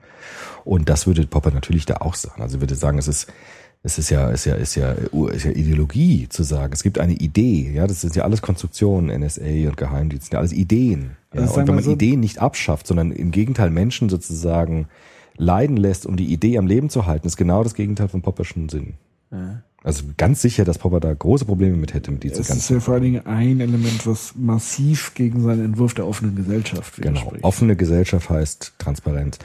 Und 0.64 0.88
das 0.90 1.06
würde 1.06 1.26
Popper 1.26 1.50
natürlich 1.50 1.86
da 1.86 1.96
auch 1.98 2.14
sagen. 2.14 2.42
Also 2.42 2.60
würde 2.60 2.74
sagen, 2.74 2.98
es 2.98 3.08
ist, 3.08 3.32
es 3.82 3.98
ist 3.98 4.10
ja, 4.10 4.28
ist 4.30 4.44
ja, 4.44 4.54
ist 4.54 4.74
ja, 4.74 4.92
ist 4.92 5.44
ja 5.44 5.50
Ideologie 5.50 6.28
zu 6.28 6.42
sagen. 6.42 6.72
Es 6.74 6.82
gibt 6.82 6.98
eine 6.98 7.14
Idee. 7.14 7.72
Ja, 7.74 7.86
das 7.86 8.02
sind 8.02 8.14
ja 8.14 8.24
alles 8.24 8.42
Konstruktionen, 8.42 9.18
NSA 9.18 9.68
und 9.68 9.76
Geheimdienst, 9.78 10.26
sind 10.26 10.34
ja 10.34 10.38
alles 10.40 10.52
Ideen. 10.52 11.16
Ja, 11.32 11.40
Also 11.40 11.60
und 11.60 11.68
wenn 11.68 11.74
man 11.74 11.84
so- 11.84 11.92
Ideen 11.92 12.20
nicht 12.20 12.38
abschafft, 12.38 12.86
sondern 12.86 13.12
im 13.12 13.30
Gegenteil 13.30 13.70
Menschen 13.70 14.10
sozusagen 14.10 14.88
leiden 15.38 15.78
lässt, 15.78 16.04
um 16.04 16.16
die 16.16 16.26
Idee 16.32 16.58
am 16.58 16.66
Leben 16.66 16.90
zu 16.90 17.06
halten, 17.06 17.26
ist 17.26 17.38
genau 17.38 17.62
das 17.62 17.72
Gegenteil 17.74 18.08
vom 18.08 18.20
Popperschen 18.20 18.68
Sinn. 18.68 18.94
Also 19.84 20.04
ganz 20.16 20.40
sicher, 20.40 20.64
dass 20.64 20.78
Popper 20.78 21.00
da 21.00 21.12
große 21.12 21.44
Probleme 21.44 21.76
mit 21.76 21.92
hätte 21.92 22.10
mit 22.10 22.22
dieser 22.22 22.34
es 22.34 22.40
ist 22.40 22.48
ganzen 22.48 22.74
ja 22.74 22.80
vor 22.80 22.94
allen 22.94 23.02
Dingen 23.02 23.26
ein 23.26 23.60
Element, 23.60 24.06
was 24.06 24.34
massiv 24.36 25.14
gegen 25.14 25.42
seinen 25.42 25.64
Entwurf 25.64 25.94
der 25.94 26.06
offenen 26.06 26.36
Gesellschaft 26.36 26.96
genau. 26.96 27.20
widerspricht. 27.20 27.44
Offene 27.44 27.76
Gesellschaft 27.76 28.30
heißt 28.30 28.74
Transparenz. 28.78 29.38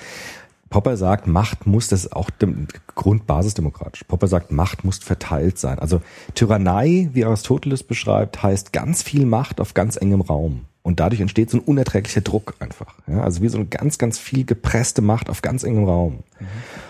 Popper 0.69 0.97
sagt, 0.97 1.27
Macht 1.27 1.65
muss, 1.65 1.87
das 1.87 2.05
ist 2.05 2.13
auch 2.13 2.29
dem 2.29 2.67
grundbasisdemokratisch. 2.95 4.03
Popper 4.03 4.27
sagt, 4.27 4.51
Macht 4.51 4.83
muss 4.83 4.99
verteilt 4.99 5.57
sein. 5.57 5.79
Also 5.79 6.01
Tyrannei, 6.35 7.09
wie 7.13 7.25
Aristoteles 7.25 7.83
beschreibt, 7.83 8.43
heißt 8.43 8.73
ganz 8.73 9.01
viel 9.01 9.25
Macht 9.25 9.61
auf 9.61 9.73
ganz 9.73 9.95
engem 9.95 10.21
Raum. 10.21 10.65
Und 10.87 11.01
dadurch 11.01 11.19
entsteht 11.19 11.49
so 11.49 11.57
ein 11.57 11.63
unerträglicher 11.65 12.21
Druck 12.21 12.53
einfach. 12.59 12.95
Ja, 13.07 13.19
also 13.19 13.41
wie 13.41 13.49
so 13.49 13.57
eine 13.57 13.67
ganz, 13.67 13.97
ganz 13.97 14.17
viel 14.17 14.45
gepresste 14.45 15.01
Macht 15.01 15.29
auf 15.29 15.41
ganz 15.41 15.63
engem 15.63 15.83
Raum. 15.83 16.19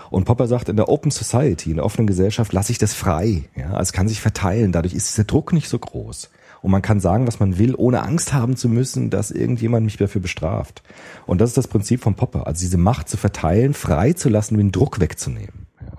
Und 0.08 0.24
Popper 0.24 0.46
sagt, 0.46 0.68
in 0.68 0.76
der 0.76 0.88
Open 0.88 1.10
Society, 1.10 1.70
in 1.70 1.78
der 1.78 1.84
offenen 1.84 2.06
Gesellschaft, 2.06 2.52
lasse 2.52 2.70
ich 2.70 2.78
das 2.78 2.94
frei. 2.94 3.42
Ja, 3.56 3.70
also 3.70 3.82
es 3.82 3.92
kann 3.92 4.06
sich 4.06 4.20
verteilen. 4.20 4.70
Dadurch 4.70 4.94
ist 4.94 5.18
der 5.18 5.24
Druck 5.24 5.52
nicht 5.52 5.68
so 5.68 5.80
groß. 5.80 6.30
Und 6.62 6.70
man 6.70 6.80
kann 6.80 7.00
sagen, 7.00 7.26
was 7.26 7.40
man 7.40 7.58
will, 7.58 7.74
ohne 7.74 8.02
Angst 8.02 8.32
haben 8.32 8.54
zu 8.54 8.68
müssen, 8.68 9.10
dass 9.10 9.32
irgendjemand 9.32 9.84
mich 9.84 9.96
dafür 9.96 10.20
bestraft. 10.20 10.84
Und 11.26 11.40
das 11.40 11.50
ist 11.50 11.56
das 11.56 11.66
Prinzip 11.66 12.00
von 12.00 12.14
Popper. 12.14 12.46
Also 12.46 12.60
diese 12.60 12.78
Macht 12.78 13.08
zu 13.08 13.16
verteilen, 13.16 13.74
frei 13.74 14.12
zu 14.12 14.28
lassen, 14.28 14.56
den 14.58 14.70
Druck 14.70 15.00
wegzunehmen. 15.00 15.66
Ja. 15.80 15.98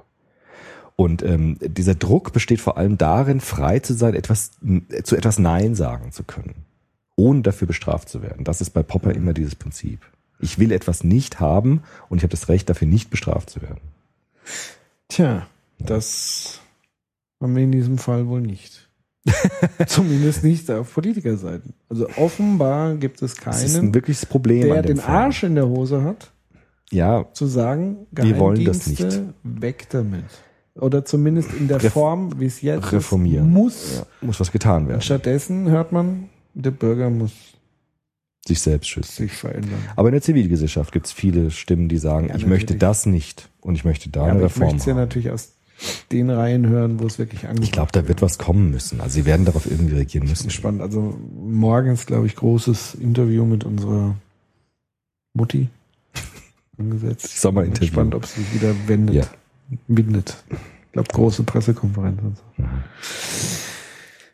Und 0.96 1.22
ähm, 1.22 1.58
dieser 1.60 1.96
Druck 1.96 2.32
besteht 2.32 2.62
vor 2.62 2.78
allem 2.78 2.98
darin, 2.98 3.42
frei 3.42 3.80
zu 3.80 3.94
sein, 3.94 4.14
etwas 4.14 4.52
zu 5.04 5.18
etwas 5.18 5.38
Nein 5.38 5.76
sagen 5.76 6.14
zu 6.14 6.24
können, 6.24 6.64
ohne 7.20 7.42
dafür 7.42 7.68
bestraft 7.68 8.10
zu 8.10 8.22
werden. 8.22 8.44
Das 8.46 8.62
ist 8.62 8.70
bei 8.72 8.84
Popper 8.84 9.14
immer 9.14 9.34
dieses 9.34 9.56
Prinzip. 9.56 10.00
Ich 10.40 10.58
will 10.58 10.72
etwas 10.72 11.04
nicht 11.04 11.40
haben 11.40 11.84
und 12.10 12.18
ich 12.18 12.24
habe 12.24 12.32
das 12.32 12.48
Recht, 12.48 12.70
dafür 12.70 12.88
nicht 12.88 13.10
bestraft 13.10 13.50
zu 13.50 13.62
werden. 13.62 13.82
Tja, 15.10 15.48
das 15.80 16.60
haben 17.42 17.56
wir 17.56 17.64
in 17.64 17.72
diesem 17.72 17.98
Fall 17.98 18.28
wohl 18.28 18.42
nicht. 18.42 18.88
Zumindest 19.88 20.44
nicht 20.44 20.70
auf 20.72 20.94
Politikerseiten. 20.94 21.74
Also 21.90 22.08
offenbar 22.16 22.96
gibt 22.96 23.22
es 23.22 23.36
Das 23.36 23.64
ist 23.64 23.76
ein 23.76 23.82
keinen, 23.82 23.94
wirkliches 23.94 24.26
Problem. 24.26 24.68
der 24.70 24.82
den 24.82 24.98
Fall. 24.98 25.16
Arsch 25.26 25.44
in 25.44 25.56
der 25.56 25.68
Hose 25.68 26.04
hat, 26.04 26.32
Ja, 26.92 27.26
zu 27.34 27.46
sagen, 27.46 28.08
Wir 28.12 28.40
wollen 28.40 28.64
das 28.66 28.86
Geheimdienste, 28.86 29.34
weg 29.44 29.88
damit. 29.90 30.24
Oder 30.76 31.04
zumindest 31.04 31.52
in 31.54 31.68
der 31.68 31.82
Ref- 31.84 31.92
Form, 31.94 32.40
wie 32.40 32.46
es 32.46 32.62
jetzt 32.62 32.86
ist, 32.86 32.92
reformieren. 32.94 33.50
muss. 33.50 33.98
ja, 33.98 34.06
muss 34.26 34.40
was 34.40 34.52
getan 34.52 34.88
werden. 34.88 34.96
Und 34.98 35.04
stattdessen 35.04 35.70
hört 35.70 35.92
man, 35.92 36.30
der 36.62 36.72
Bürger 36.72 37.10
muss 37.10 37.32
Sich 38.48 38.60
selbst 38.62 38.88
schützen. 38.90 39.12
sich 39.24 39.32
verändern. 39.34 39.80
Aber 39.96 40.10
in 40.10 40.14
der 40.14 40.22
Zivilgesellschaft 40.22 40.92
gibt 40.92 41.06
es 41.08 41.12
viele 41.12 41.52
Stimmen, 41.52 41.90
die 41.90 41.98
sagen, 41.98 42.30
Ja, 42.30 42.36
ich 42.36 42.46
möchte 42.46 42.76
das 42.76 43.06
nicht 43.06 43.50
und 43.62 43.76
ich 43.76 43.84
möchte 43.86 44.10
da 44.10 44.22
Ja, 44.22 44.26
eine 44.28 44.32
aber 44.40 44.40
ich 44.48 44.52
Reform 44.54 44.64
möchte 44.68 44.78
es 44.80 44.86
ja 44.86 44.94
natürlich 44.96 45.30
aus 45.32 45.54
den 46.12 46.30
Reihen 46.30 46.68
hören, 46.68 47.00
wo 47.00 47.06
es 47.06 47.20
wirklich 47.20 47.44
angebracht 47.46 47.64
Ich 47.64 47.72
glaube, 47.72 47.92
da 47.94 48.08
wird 48.08 48.22
was 48.22 48.38
kommen 48.38 48.70
müssen. 48.72 49.00
Also 49.00 49.14
sie 49.16 49.26
werden 49.26 49.46
darauf 49.46 49.66
irgendwie 49.70 49.96
reagieren 49.96 50.26
Ich 50.26 50.32
müssen. 50.32 50.44
bin 50.44 50.50
gespannt. 50.50 50.82
Also 50.82 51.18
morgen 51.38 51.92
ist, 51.92 52.06
glaube 52.08 52.26
ich, 52.28 52.36
großes 52.36 52.96
Interview 52.96 53.46
mit 53.46 53.64
unserer 53.64 54.16
Mutti 55.34 55.70
angesetzt. 56.78 57.40
Sommerinterview. 57.40 57.80
Bin 57.80 57.88
gespannt, 57.90 58.16
ob 58.16 58.26
sie 58.26 58.42
sich 58.42 58.54
wieder 58.56 58.74
wendet. 58.88 59.16
Ja. 59.16 59.24
Bindet. 59.88 60.44
Ich 60.50 60.92
glaube, 60.94 61.08
große 61.14 61.44
Pressekonferenz 61.44 62.20
und 62.24 62.36
so. 62.38 62.64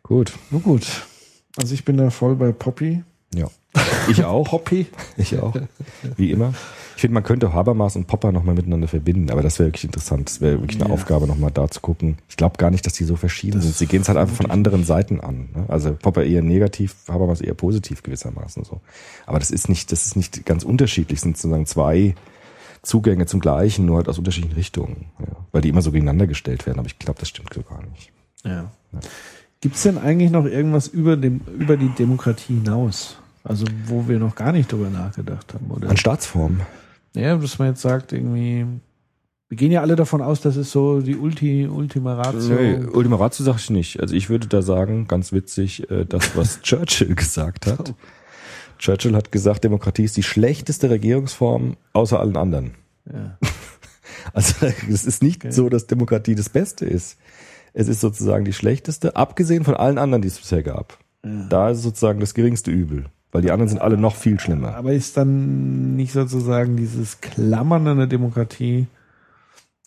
Gut. 0.04 0.34
Nur 0.52 0.62
gut. 0.62 0.86
Also 1.58 1.74
ich 1.74 1.86
bin 1.86 1.98
da 1.98 2.10
voll 2.10 2.36
bei 2.36 2.52
Poppy. 2.52 3.04
Ja. 3.34 3.48
Ich 4.10 4.24
auch. 4.26 4.48
Poppy? 4.48 4.88
Ich 5.18 5.38
auch. 5.40 5.56
Wie 6.18 6.32
immer. 6.32 6.54
Ich 6.96 7.02
finde, 7.02 7.16
man 7.16 7.24
könnte 7.24 7.52
Habermas 7.52 7.98
und 7.98 8.08
Popper 8.08 8.32
nochmal 8.32 8.56
miteinander 8.56 8.88
verbinden, 8.88 9.30
aber 9.30 9.42
das 9.42 9.60
wäre 9.60 9.68
wirklich 9.68 9.84
interessant. 9.84 10.30
Das 10.30 10.40
wäre 10.40 10.62
wirklich 10.62 10.80
eine 10.80 10.90
Ja. 10.90 10.94
Aufgabe, 10.96 11.28
nochmal 11.28 11.52
da 11.52 11.68
zu 11.70 11.82
gucken. 11.82 12.18
Ich 12.30 12.38
glaube 12.38 12.56
gar 12.58 12.72
nicht, 12.72 12.86
dass 12.86 12.94
die 12.94 13.04
so 13.04 13.18
verschieden 13.18 13.62
sind. 13.62 13.76
Sie 13.76 13.86
gehen 13.86 14.02
es 14.02 14.08
halt 14.08 14.18
einfach 14.18 14.36
von 14.38 14.50
anderen 14.50 14.86
Seiten 14.86 15.20
an. 15.20 15.50
Ne? 15.54 15.66
Also 15.68 15.94
Popper 15.94 16.24
eher 16.24 16.42
negativ, 16.42 16.96
Habermas 17.10 17.42
eher 17.42 17.54
positiv 17.54 18.02
gewissermaßen 18.02 18.64
so. 18.64 18.80
Aber 19.26 19.40
das 19.40 19.52
ist 19.52 19.68
nicht, 19.68 19.92
das 19.92 20.06
ist 20.06 20.16
nicht 20.16 20.46
ganz 20.46 20.64
unterschiedlich. 20.64 21.18
Es 21.18 21.24
sind 21.24 21.36
sozusagen 21.36 21.66
zwei 21.66 22.16
Zugänge 22.82 23.26
zum 23.26 23.42
Gleichen, 23.42 23.86
nur 23.86 23.98
halt 23.98 24.08
aus 24.08 24.18
unterschiedlichen 24.18 24.56
Richtungen. 24.56 25.08
Ja. 25.20 25.36
Weil 25.52 25.64
die 25.64 25.70
immer 25.70 25.82
so 25.82 25.92
gegeneinander 25.92 26.28
gestellt 26.28 26.66
werden. 26.66 26.80
Aber 26.80 26.88
ich 26.88 26.98
glaube, 26.98 27.20
das 27.20 27.28
stimmt 27.28 27.54
so 27.54 27.62
gar 27.62 27.84
nicht. 27.88 28.12
Ja. 28.46 28.72
Gibt 29.66 29.78
es 29.78 29.82
denn 29.82 29.98
eigentlich 29.98 30.30
noch 30.30 30.46
irgendwas 30.46 30.88
über, 30.88 31.18
dem, 31.18 31.42
über 31.58 31.76
die 31.76 31.90
Demokratie 31.90 32.54
hinaus? 32.54 33.18
Also 33.44 33.66
wo 33.88 34.08
wir 34.08 34.20
noch 34.20 34.36
gar 34.36 34.52
nicht 34.52 34.72
drüber 34.72 34.92
nachgedacht 34.92 35.56
haben, 35.56 35.72
oder? 35.72 35.90
An 35.90 35.98
Staatsform. 35.98 36.62
Ja, 37.16 37.36
dass 37.36 37.58
man 37.58 37.70
jetzt 37.70 37.82
sagt, 37.82 38.14
irgendwie, 38.14 38.68
wir 39.50 39.58
gehen 39.58 39.72
ja 39.72 39.82
alle 39.82 39.96
davon 39.96 40.22
aus, 40.22 40.40
das 40.40 40.56
ist 40.56 40.70
so 40.70 41.02
die 41.02 41.16
Ulti, 41.16 41.66
Ultima 41.66 42.14
Ratio. 42.14 42.54
Nee, 42.54 42.76
Ultima 42.94 43.16
Ratio 43.16 43.44
sage 43.44 43.58
ich 43.60 43.72
nicht. 43.72 44.00
Also 44.00 44.14
ich 44.14 44.30
würde 44.30 44.46
da 44.46 44.62
sagen, 44.62 45.08
ganz 45.08 45.34
witzig, 45.34 45.90
äh, 45.90 46.06
das, 46.06 46.38
was 46.38 46.62
Churchill 46.62 47.16
gesagt 47.16 47.66
hat. 47.66 47.96
Churchill 48.78 49.16
hat 49.16 49.32
gesagt, 49.32 49.64
Demokratie 49.64 50.04
ist 50.04 50.16
die 50.16 50.22
schlechteste 50.22 50.92
Regierungsform 50.92 51.76
außer 51.94 52.20
allen 52.20 52.38
anderen. 52.38 52.76
Ja. 53.12 53.40
Also 54.34 54.68
es 54.92 55.06
ist 55.06 55.24
nicht 55.24 55.44
Okay. 55.44 55.52
so, 55.52 55.70
dass 55.70 55.88
Demokratie 55.88 56.36
das 56.36 56.50
Beste 56.50 56.86
ist. 56.86 57.18
Es 57.78 57.90
ist 57.90 58.00
sozusagen 58.00 58.46
die 58.46 58.54
schlechteste, 58.54 59.18
abgesehen 59.18 59.66
von 59.66 59.76
allen 59.76 59.98
anderen, 59.98 60.22
die 60.22 60.30
es 60.30 60.40
bisher 60.40 60.64
gab. 60.64 60.98
Da 61.50 61.72
ist 61.72 61.82
sozusagen 61.82 62.22
das 62.22 62.34
geringste 62.34 62.72
Übel, 62.72 63.06
weil 63.34 63.42
die 63.42 63.52
anderen 63.52 63.68
sind 63.68 63.82
alle 63.82 63.98
noch 63.98 64.16
viel 64.16 64.40
schlimmer. 64.40 64.76
Aber 64.76 64.94
ist 64.94 65.18
dann 65.18 65.98
nicht 65.98 66.14
sozusagen 66.14 66.78
dieses 66.78 67.20
Klammern 67.20 67.86
an 67.88 67.98
der 67.98 68.08
Demokratie 68.08 68.88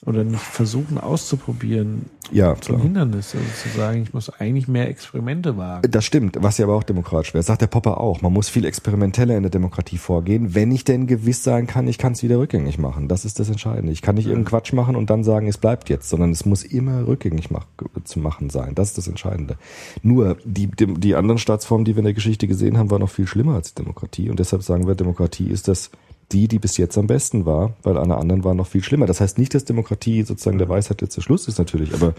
oder 0.06 0.22
nicht 0.22 0.40
versuchen 0.40 0.96
auszuprobieren 0.98 2.06
Ja, 2.30 2.54
zum 2.54 2.76
klar. 2.76 2.82
Hindernis. 2.82 3.34
Also 3.34 3.46
zu 3.62 3.76
sagen, 3.76 4.02
ich 4.02 4.14
muss 4.14 4.30
eigentlich 4.30 4.68
mehr 4.68 4.88
Experimente 4.88 5.56
wagen. 5.56 5.90
Das 5.90 6.04
stimmt, 6.04 6.36
was 6.40 6.58
ja 6.58 6.66
aber 6.66 6.76
auch 6.76 6.84
demokratisch 6.84 7.34
wäre. 7.34 7.42
Sagt 7.42 7.62
der 7.62 7.66
Popper 7.66 8.00
auch. 8.00 8.22
Man 8.22 8.32
muss 8.32 8.48
viel 8.48 8.64
experimenteller 8.64 9.36
in 9.36 9.42
der 9.42 9.50
Demokratie 9.50 9.98
vorgehen, 9.98 10.54
wenn 10.54 10.70
ich 10.70 10.84
denn 10.84 11.08
gewiss 11.08 11.42
sein 11.42 11.66
kann, 11.66 11.88
ich 11.88 11.98
kann 11.98 12.12
es 12.12 12.22
wieder 12.22 12.38
rückgängig 12.38 12.78
machen. 12.78 13.08
Das 13.08 13.24
ist 13.24 13.40
das 13.40 13.48
Entscheidende. 13.48 13.92
Ich 13.92 14.02
kann 14.02 14.14
nicht 14.14 14.26
irgendeinen 14.26 14.50
Quatsch 14.50 14.72
machen 14.72 14.94
und 14.94 15.10
dann 15.10 15.24
sagen, 15.24 15.48
es 15.48 15.58
bleibt 15.58 15.88
jetzt, 15.88 16.08
sondern 16.08 16.30
es 16.30 16.44
muss 16.44 16.62
immer 16.62 17.06
rückgängig 17.06 17.50
mach, 17.50 17.66
zu 18.04 18.20
machen 18.20 18.50
sein. 18.50 18.76
Das 18.76 18.90
ist 18.90 18.98
das 18.98 19.08
Entscheidende. 19.08 19.56
Nur 20.02 20.36
die, 20.44 20.68
die, 20.68 20.94
die 20.94 21.16
anderen 21.16 21.38
Staatsformen, 21.38 21.84
die 21.84 21.96
wir 21.96 22.00
in 22.00 22.04
der 22.04 22.14
Geschichte 22.14 22.46
gesehen 22.46 22.78
haben, 22.78 22.90
waren 22.90 23.00
noch 23.00 23.10
viel 23.10 23.26
schlimmer 23.26 23.56
als 23.56 23.74
die 23.74 23.82
Demokratie. 23.82 24.30
Und 24.30 24.38
deshalb 24.38 24.62
sagen 24.62 24.86
wir, 24.86 24.94
Demokratie 24.94 25.48
ist 25.50 25.66
das 25.66 25.90
die, 26.32 26.48
die 26.48 26.59
bis 26.59 26.76
jetzt 26.76 26.98
am 26.98 27.06
besten 27.06 27.46
war, 27.46 27.74
weil 27.82 27.96
alle 27.96 28.16
anderen 28.16 28.44
waren 28.44 28.56
noch 28.56 28.66
viel 28.66 28.82
schlimmer. 28.82 29.06
Das 29.06 29.20
heißt 29.20 29.38
nicht, 29.38 29.55
dass 29.55 29.64
Demokratie 29.64 30.22
sozusagen 30.22 30.59
der 30.59 30.68
Weisheit 30.68 31.00
letzter 31.00 31.22
Schluss 31.22 31.48
ist 31.48 31.59
natürlich, 31.59 31.94
aber 31.94 32.14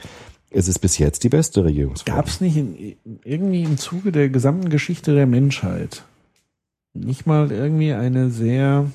es 0.49 0.67
ist 0.67 0.79
bis 0.79 0.97
jetzt 0.97 1.23
die 1.23 1.29
beste 1.29 1.63
Regierungsform. 1.63 2.15
Gab 2.15 2.27
es 2.27 2.41
nicht 2.41 2.57
in, 2.57 2.95
irgendwie 3.23 3.63
im 3.63 3.77
Zuge 3.77 4.11
der 4.11 4.29
gesamten 4.29 4.69
Geschichte 4.69 5.13
der 5.13 5.27
Menschheit 5.27 6.03
nicht 6.93 7.27
mal 7.27 7.51
irgendwie 7.51 7.93
eine 7.93 8.29
sehr, 8.29 8.89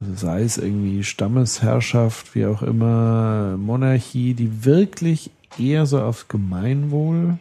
sei 0.00 0.42
es 0.42 0.58
irgendwie 0.58 1.04
Stammesherrschaft, 1.04 2.34
wie 2.34 2.46
auch 2.46 2.62
immer, 2.62 3.56
Monarchie, 3.56 4.34
die 4.34 4.64
wirklich 4.64 5.30
eher 5.58 5.86
so 5.86 6.00
aufs 6.00 6.28
Gemeinwohl 6.28 7.38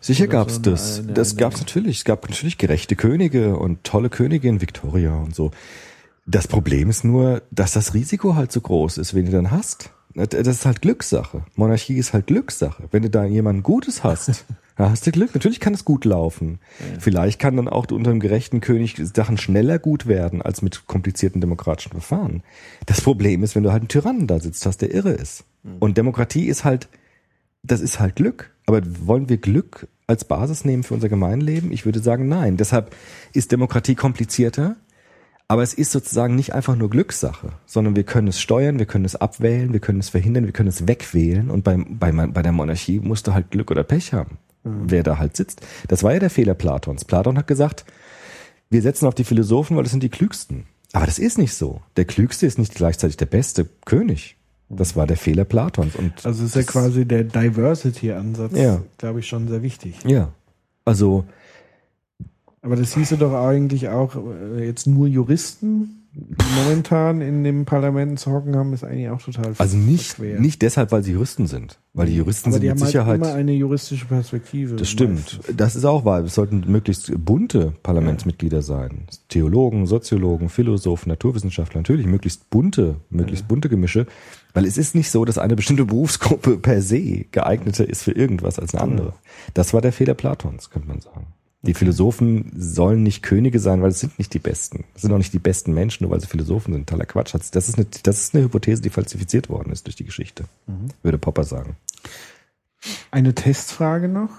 Sicher 0.00 0.26
gab's 0.26 0.54
so 0.56 0.60
das. 0.60 0.98
eine- 1.00 1.12
das 1.12 1.30
eine- 1.32 1.40
gab's 1.40 1.60
natürlich. 1.60 1.98
Es 1.98 2.04
gab 2.04 2.28
natürlich 2.28 2.58
gerechte 2.58 2.96
Könige 2.96 3.56
und 3.56 3.84
tolle 3.84 4.08
Königin 4.10 4.60
Victoria 4.60 5.14
und 5.14 5.34
so. 5.34 5.50
Das 6.26 6.48
Problem 6.48 6.90
ist 6.90 7.04
nur, 7.04 7.42
dass 7.50 7.72
das 7.72 7.94
Risiko 7.94 8.34
halt 8.34 8.50
so 8.52 8.60
groß 8.60 8.98
ist, 8.98 9.14
wenn 9.14 9.26
du 9.26 9.32
dann 9.32 9.50
hast. 9.50 9.90
Das 10.14 10.46
ist 10.46 10.64
halt 10.64 10.80
Glückssache. 10.80 11.44
Monarchie 11.56 11.98
ist 11.98 12.14
halt 12.14 12.26
Glückssache. 12.26 12.84
Wenn 12.90 13.02
du 13.02 13.10
da 13.10 13.24
jemanden 13.26 13.62
Gutes 13.62 14.02
hast, 14.02 14.28
dann 14.76 14.90
hast 14.90 15.06
du 15.06 15.12
Glück. 15.12 15.34
Natürlich 15.34 15.60
kann 15.60 15.74
es 15.74 15.84
gut 15.84 16.06
laufen. 16.06 16.58
Vielleicht 16.98 17.38
kann 17.38 17.54
dann 17.56 17.68
auch 17.68 17.86
unter 17.90 18.10
einem 18.10 18.20
gerechten 18.20 18.60
König 18.62 18.96
Sachen 19.14 19.36
schneller 19.36 19.78
gut 19.78 20.06
werden 20.06 20.40
als 20.40 20.62
mit 20.62 20.86
komplizierten 20.86 21.40
demokratischen 21.42 21.92
Verfahren. 21.92 22.42
Das 22.86 23.02
Problem 23.02 23.42
ist, 23.42 23.54
wenn 23.54 23.62
du 23.62 23.72
halt 23.72 23.82
einen 23.82 23.88
Tyrannen 23.88 24.26
da 24.26 24.40
sitzt 24.40 24.64
hast, 24.64 24.78
der 24.80 24.92
irre 24.94 25.12
ist. 25.12 25.44
Und 25.80 25.98
Demokratie 25.98 26.46
ist 26.46 26.64
halt 26.64 26.88
das 27.62 27.80
ist 27.80 27.98
halt 28.00 28.14
Glück. 28.16 28.52
Aber 28.66 28.82
wollen 29.06 29.28
wir 29.28 29.38
Glück 29.38 29.88
als 30.06 30.24
Basis 30.24 30.64
nehmen 30.64 30.82
für 30.82 30.94
unser 30.94 31.08
Gemeinleben? 31.08 31.72
Ich 31.72 31.84
würde 31.84 32.00
sagen, 32.00 32.28
nein. 32.28 32.56
Deshalb 32.56 32.94
ist 33.32 33.52
Demokratie 33.52 33.94
komplizierter. 33.94 34.76
Aber 35.48 35.62
es 35.62 35.74
ist 35.74 35.92
sozusagen 35.92 36.34
nicht 36.34 36.54
einfach 36.54 36.74
nur 36.74 36.90
Glückssache, 36.90 37.52
sondern 37.66 37.94
wir 37.94 38.02
können 38.02 38.26
es 38.26 38.40
steuern, 38.40 38.80
wir 38.80 38.86
können 38.86 39.04
es 39.04 39.14
abwählen, 39.14 39.72
wir 39.72 39.78
können 39.78 40.00
es 40.00 40.08
verhindern, 40.08 40.44
wir 40.44 40.52
können 40.52 40.68
es 40.68 40.88
wegwählen. 40.88 41.50
Und 41.50 41.62
beim, 41.62 41.98
bei, 42.00 42.10
bei 42.10 42.42
der 42.42 42.50
Monarchie 42.50 42.98
musst 42.98 43.28
du 43.28 43.34
halt 43.34 43.52
Glück 43.52 43.70
oder 43.70 43.84
Pech 43.84 44.12
haben, 44.12 44.38
wer 44.64 45.04
da 45.04 45.18
halt 45.18 45.36
sitzt. 45.36 45.64
Das 45.86 46.02
war 46.02 46.12
ja 46.12 46.18
der 46.18 46.30
Fehler 46.30 46.54
Platons. 46.54 47.04
Platon 47.04 47.38
hat 47.38 47.46
gesagt, 47.46 47.84
wir 48.70 48.82
setzen 48.82 49.06
auf 49.06 49.14
die 49.14 49.22
Philosophen, 49.22 49.76
weil 49.76 49.84
das 49.84 49.92
sind 49.92 50.02
die 50.02 50.08
Klügsten. 50.08 50.66
Aber 50.92 51.06
das 51.06 51.20
ist 51.20 51.38
nicht 51.38 51.54
so. 51.54 51.80
Der 51.96 52.06
Klügste 52.06 52.46
ist 52.46 52.58
nicht 52.58 52.74
gleichzeitig 52.74 53.16
der 53.16 53.26
beste 53.26 53.68
König. 53.84 54.36
Das 54.68 54.96
war 54.96 55.06
der 55.06 55.16
Fehler 55.16 55.44
Platons. 55.44 55.94
Und 55.96 56.24
Also 56.26 56.44
ist 56.44 56.56
ja 56.56 56.62
quasi 56.64 57.04
der 57.06 57.24
Diversity-Ansatz, 57.24 58.52
Ja. 58.56 58.82
glaube 58.98 59.20
ich, 59.20 59.28
schon 59.28 59.46
sehr 59.48 59.62
wichtig. 59.62 59.96
ja, 60.04 60.30
also 60.84 61.24
Aber 62.62 62.74
das 62.76 62.94
hieße 62.94 63.16
doch 63.16 63.32
eigentlich 63.32 63.88
auch, 63.90 64.16
äh, 64.16 64.66
jetzt 64.66 64.86
nur 64.88 65.06
Juristen 65.06 66.02
momentan 66.56 67.20
in 67.20 67.44
dem 67.44 67.64
Parlament 67.66 68.18
zu 68.18 68.32
hocken 68.32 68.56
haben, 68.56 68.72
ist 68.72 68.82
eigentlich 68.82 69.10
auch 69.10 69.20
total 69.20 69.52
Also 69.58 69.76
nicht, 69.76 70.16
schwer. 70.16 70.40
nicht 70.40 70.62
deshalb, 70.62 70.90
weil 70.90 71.02
sie 71.04 71.12
Juristen 71.12 71.46
sind. 71.46 71.78
Weil 71.92 72.06
die 72.06 72.16
Juristen 72.16 72.48
Aber 72.48 72.54
sind 72.54 72.62
die 72.62 72.68
mit 72.68 72.76
haben 72.76 72.80
halt 72.82 72.90
Sicherheit. 72.92 73.16
immer 73.16 73.34
eine 73.34 73.52
juristische 73.52 74.06
Perspektive. 74.06 74.76
das 74.76 74.88
stimmt. 74.88 75.38
meistens. 75.38 75.56
Das 75.56 75.76
ist 75.76 75.84
auch 75.84 76.04
wahr. 76.04 76.24
Es 76.24 76.34
sollten 76.34 76.64
möglichst 76.66 77.12
bunte 77.24 77.74
Parlamentsmitglieder 77.82 78.62
sein. 78.62 79.02
Theologen, 79.28 79.86
Soziologen, 79.86 80.48
Philosophen, 80.48 81.10
Naturwissenschaftler. 81.10 81.80
Natürlich 81.82 82.06
möglichst 82.06 82.48
bunte, 82.50 82.96
möglichst 83.10 83.46
bunte 83.46 83.68
Gemische. 83.68 84.06
Weil 84.56 84.64
es 84.64 84.78
ist 84.78 84.94
nicht 84.94 85.10
so, 85.10 85.26
dass 85.26 85.36
eine 85.36 85.54
bestimmte 85.54 85.84
Berufsgruppe 85.84 86.56
per 86.56 86.80
se 86.80 87.26
geeigneter 87.30 87.86
ist 87.86 88.02
für 88.02 88.12
irgendwas 88.12 88.58
als 88.58 88.74
eine 88.74 88.84
andere. 88.84 89.12
Das 89.52 89.74
war 89.74 89.82
der 89.82 89.92
Fehler 89.92 90.14
Platons, 90.14 90.70
könnte 90.70 90.88
man 90.88 91.02
sagen. 91.02 91.26
Die 91.60 91.74
Philosophen 91.74 92.50
sollen 92.56 93.02
nicht 93.02 93.22
Könige 93.22 93.58
sein, 93.58 93.82
weil 93.82 93.90
es 93.90 94.00
sind 94.00 94.18
nicht 94.18 94.32
die 94.32 94.38
Besten. 94.38 94.84
Es 94.94 95.02
sind 95.02 95.12
auch 95.12 95.18
nicht 95.18 95.34
die 95.34 95.38
besten 95.38 95.74
Menschen, 95.74 96.04
nur 96.04 96.10
weil 96.10 96.22
sie 96.22 96.26
Philosophen 96.26 96.72
sind. 96.72 96.88
Totaler 96.88 97.04
Quatsch. 97.04 97.34
Das 97.34 97.68
ist 97.68 97.76
eine, 97.76 97.86
das 98.02 98.22
ist 98.22 98.34
eine 98.34 98.44
Hypothese, 98.44 98.80
die 98.80 98.88
falsifiziert 98.88 99.50
worden 99.50 99.72
ist 99.72 99.86
durch 99.86 99.96
die 99.96 100.06
Geschichte. 100.06 100.44
Würde 101.02 101.18
Popper 101.18 101.44
sagen. 101.44 101.76
Eine 103.10 103.34
Testfrage 103.34 104.08
noch. 104.08 104.30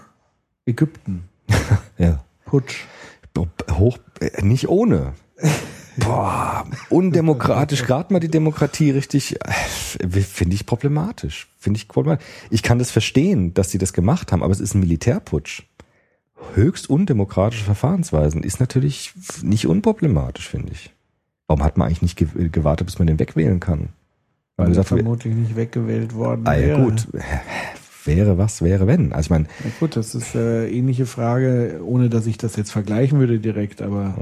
Ägypten. 0.66 1.30
Ja. 2.00 2.24
Putsch. 2.46 2.86
Hoch, 3.72 4.00
äh, 4.20 4.42
nicht 4.42 4.68
ohne. 4.68 5.14
Boah, 5.98 6.66
undemokratisch, 6.90 7.84
gerade 7.88 8.14
mal 8.14 8.20
die 8.20 8.30
Demokratie 8.30 8.92
richtig, 8.92 9.36
äh, 9.42 10.10
finde 10.10 10.56
ich 10.56 10.66
problematisch. 10.66 11.48
Finde 11.60 11.78
ich 11.78 11.88
problematisch. 11.88 12.26
Ich 12.50 12.64
kann 12.64 12.80
das 12.80 12.92
verstehen, 12.92 13.54
dass 13.54 13.72
sie 13.72 13.78
das 13.78 13.94
gemacht 13.94 14.32
haben, 14.32 14.44
aber 14.44 14.52
es 14.52 14.60
ist 14.60 14.76
ein 14.76 14.80
Militärputsch. 14.80 15.64
Höchst 16.54 16.90
undemokratische 16.90 17.64
Verfahrensweisen 17.64 18.44
ist 18.44 18.60
natürlich 18.60 19.14
nicht 19.42 19.66
unproblematisch, 19.68 20.48
finde 20.48 20.72
ich. 20.74 20.92
Warum 21.48 21.64
hat 21.64 21.78
man 21.78 21.88
eigentlich 21.88 22.02
nicht 22.02 22.18
ge- 22.18 22.50
gewartet, 22.50 22.86
bis 22.88 23.00
man 23.00 23.08
den 23.08 23.20
wegwählen 23.20 23.60
kann? 23.60 23.90
Weil 24.56 24.76
er 24.76 24.84
vermutlich 24.84 25.34
nicht 25.36 25.56
weggewählt 25.56 26.14
worden 26.14 26.42
ah, 26.46 26.56
ja, 26.56 26.68
wäre. 26.68 26.82
gut. 26.82 27.08
Wäre 28.06 28.38
was, 28.38 28.62
wäre 28.62 28.88
wenn. 28.88 29.14
Also 29.14 29.28
ich 29.28 29.30
meine, 29.30 29.46
Na 29.64 29.70
gut, 29.80 29.96
das 29.96 30.16
ist 30.16 30.34
äh, 30.36 30.70
ähnliche 30.70 31.06
Frage, 31.06 31.82
ohne 31.84 32.10
dass 32.10 32.26
ich 32.26 32.38
das 32.38 32.56
jetzt 32.56 32.72
vergleichen 32.72 33.20
würde 33.20 33.40
direkt, 33.40 33.82
aber 33.82 34.16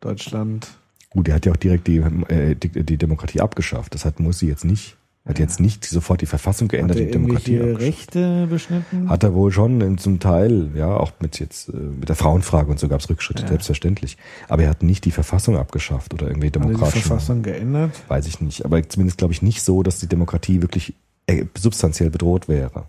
Deutschland. 0.00 0.68
Gut, 1.16 1.28
er 1.28 1.34
hat 1.36 1.46
ja 1.46 1.52
auch 1.52 1.56
direkt 1.56 1.86
die, 1.86 1.96
äh, 2.28 2.54
die, 2.54 2.68
die 2.84 2.96
Demokratie 2.98 3.40
abgeschafft. 3.40 3.94
Das 3.94 4.04
hat 4.04 4.20
Mursi 4.20 4.46
jetzt 4.46 4.64
nicht. 4.64 4.96
Hat 5.24 5.40
jetzt 5.40 5.58
nicht 5.58 5.84
sofort 5.84 6.20
die 6.20 6.26
Verfassung 6.26 6.66
Hat 6.66 6.72
geändert, 6.72 6.98
er 7.00 7.06
die 7.06 7.10
Demokratie. 7.10 7.56
Rechte 7.56 8.46
beschnitten? 8.46 9.08
Hat 9.08 9.24
er 9.24 9.34
wohl 9.34 9.50
schon 9.50 9.98
zum 9.98 10.20
Teil, 10.20 10.70
ja, 10.76 10.94
auch 10.96 11.10
mit 11.18 11.40
jetzt 11.40 11.68
äh, 11.68 11.72
mit 11.72 12.08
der 12.08 12.14
Frauenfrage 12.14 12.70
und 12.70 12.78
so 12.78 12.86
gab 12.86 13.00
es 13.00 13.10
Rückschritte, 13.10 13.42
Ja. 13.42 13.48
selbstverständlich. 13.48 14.18
Aber 14.48 14.62
er 14.62 14.70
hat 14.70 14.84
nicht 14.84 15.04
die 15.04 15.10
Verfassung 15.10 15.56
abgeschafft 15.56 16.14
oder 16.14 16.28
irgendwie 16.28 16.46
Hat 16.46 16.56
er 16.56 16.60
die 16.60 16.66
demokratisch. 16.68 17.02
Verfassung 17.02 17.42
geändert? 17.42 17.90
Weiß 18.06 18.28
ich 18.28 18.40
nicht. 18.40 18.64
Aber 18.64 18.88
zumindest 18.88 19.18
glaube 19.18 19.32
ich 19.34 19.42
nicht 19.42 19.62
so, 19.62 19.82
dass 19.82 19.98
die 19.98 20.06
Demokratie 20.06 20.62
wirklich 20.62 20.94
äh, 21.26 21.46
substanziell 21.58 22.10
bedroht 22.10 22.46
wäre. 22.48 22.84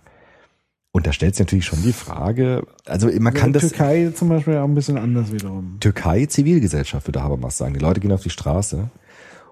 Und 0.97 1.05
da 1.05 1.13
stellt 1.13 1.35
sich 1.35 1.45
natürlich 1.45 1.65
schon 1.65 1.83
die 1.83 1.93
Frage, 1.93 2.65
also 2.85 3.07
man 3.19 3.31
kann 3.31 3.53
das. 3.53 3.61
der 3.61 3.69
Türkei 3.69 4.11
zum 4.15 4.29
Beispiel 4.29 4.57
auch 4.57 4.63
ein 4.63 4.73
bisschen 4.73 4.97
anders 4.97 5.31
wiederum. 5.31 5.77
Türkei 5.79 6.25
Zivilgesellschaft, 6.25 7.07
würde 7.07 7.21
Habermas 7.21 7.55
sagen. 7.55 7.75
Die 7.75 7.79
Leute 7.79 7.99
gehen 7.99 8.11
auf 8.11 8.23
die 8.23 8.31
Straße 8.31 8.89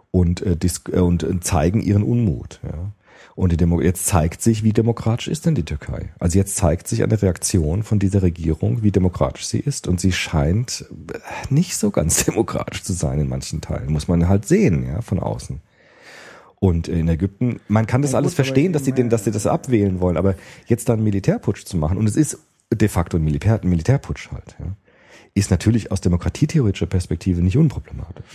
und, 0.10 0.42
äh, 0.42 0.58
äh, 0.92 1.00
und 1.02 1.22
äh, 1.22 1.40
zeigen 1.42 1.82
ihren 1.82 2.02
Unmut. 2.02 2.60
Ja. 2.64 2.94
Und 3.36 3.52
die 3.52 3.58
Demo 3.58 3.80
jetzt 3.80 4.08
zeigt 4.08 4.42
sich, 4.42 4.64
wie 4.64 4.74
demokratisch 4.74 5.28
ist 5.28 5.46
denn 5.46 5.54
die 5.54 5.66
Türkei? 5.66 6.10
Also 6.18 6.40
jetzt 6.40 6.56
zeigt 6.56 6.88
sich 6.88 7.04
eine 7.04 7.22
Reaktion 7.22 7.84
von 7.84 8.00
dieser 8.00 8.24
Regierung, 8.24 8.82
wie 8.82 8.92
demokratisch 8.92 9.46
sie 9.46 9.60
ist. 9.60 9.88
Und 9.88 10.02
sie 10.02 10.14
scheint 10.14 10.86
äh, 11.14 11.20
nicht 11.54 11.78
so 11.78 11.92
ganz 11.92 12.26
demokratisch 12.26 12.82
zu 12.82 12.94
sein 12.94 13.20
in 13.20 13.30
manchen 13.30 13.62
Teilen. 13.62 13.94
Muss 13.94 14.08
man 14.08 14.28
halt 14.28 14.48
sehen, 14.48 14.88
ja, 14.88 15.02
von 15.02 15.20
außen. 15.20 15.62
Und 16.60 16.88
in 16.88 17.07
Ägypten, 17.07 17.60
man 17.68 17.86
kann 17.86 18.02
das 18.02 18.14
Ja, 18.14 18.18
alles 18.18 18.32
gut, 18.32 18.36
verstehen, 18.38 18.73
dass 18.73 18.86
sie 18.86 18.91
den, 18.94 19.10
dass 19.10 19.26
sie 19.26 19.32
das 19.32 19.45
abwählen 19.45 19.99
wollen, 19.99 20.18
aber 20.18 20.36
jetzt 20.68 20.90
dann 20.90 20.95
einen 20.95 21.03
Militärputsch 21.03 21.65
zu 21.65 21.77
machen, 21.77 21.98
und 21.98 22.07
es 22.07 22.15
ist 22.15 22.40
de 22.73 22.88
facto 22.88 23.18
ein, 23.18 23.23
Militär, 23.23 23.60
ein 23.61 23.69
Militärputsch 23.69 24.32
halt, 24.32 24.56
ja, 24.60 24.65
ist 25.34 25.52
natürlich 25.52 25.91
aus 25.91 26.02
demokratietheoretischer 26.02 26.88
Perspektive 26.88 27.41
nicht 27.41 27.57
unproblematisch. 27.57 28.26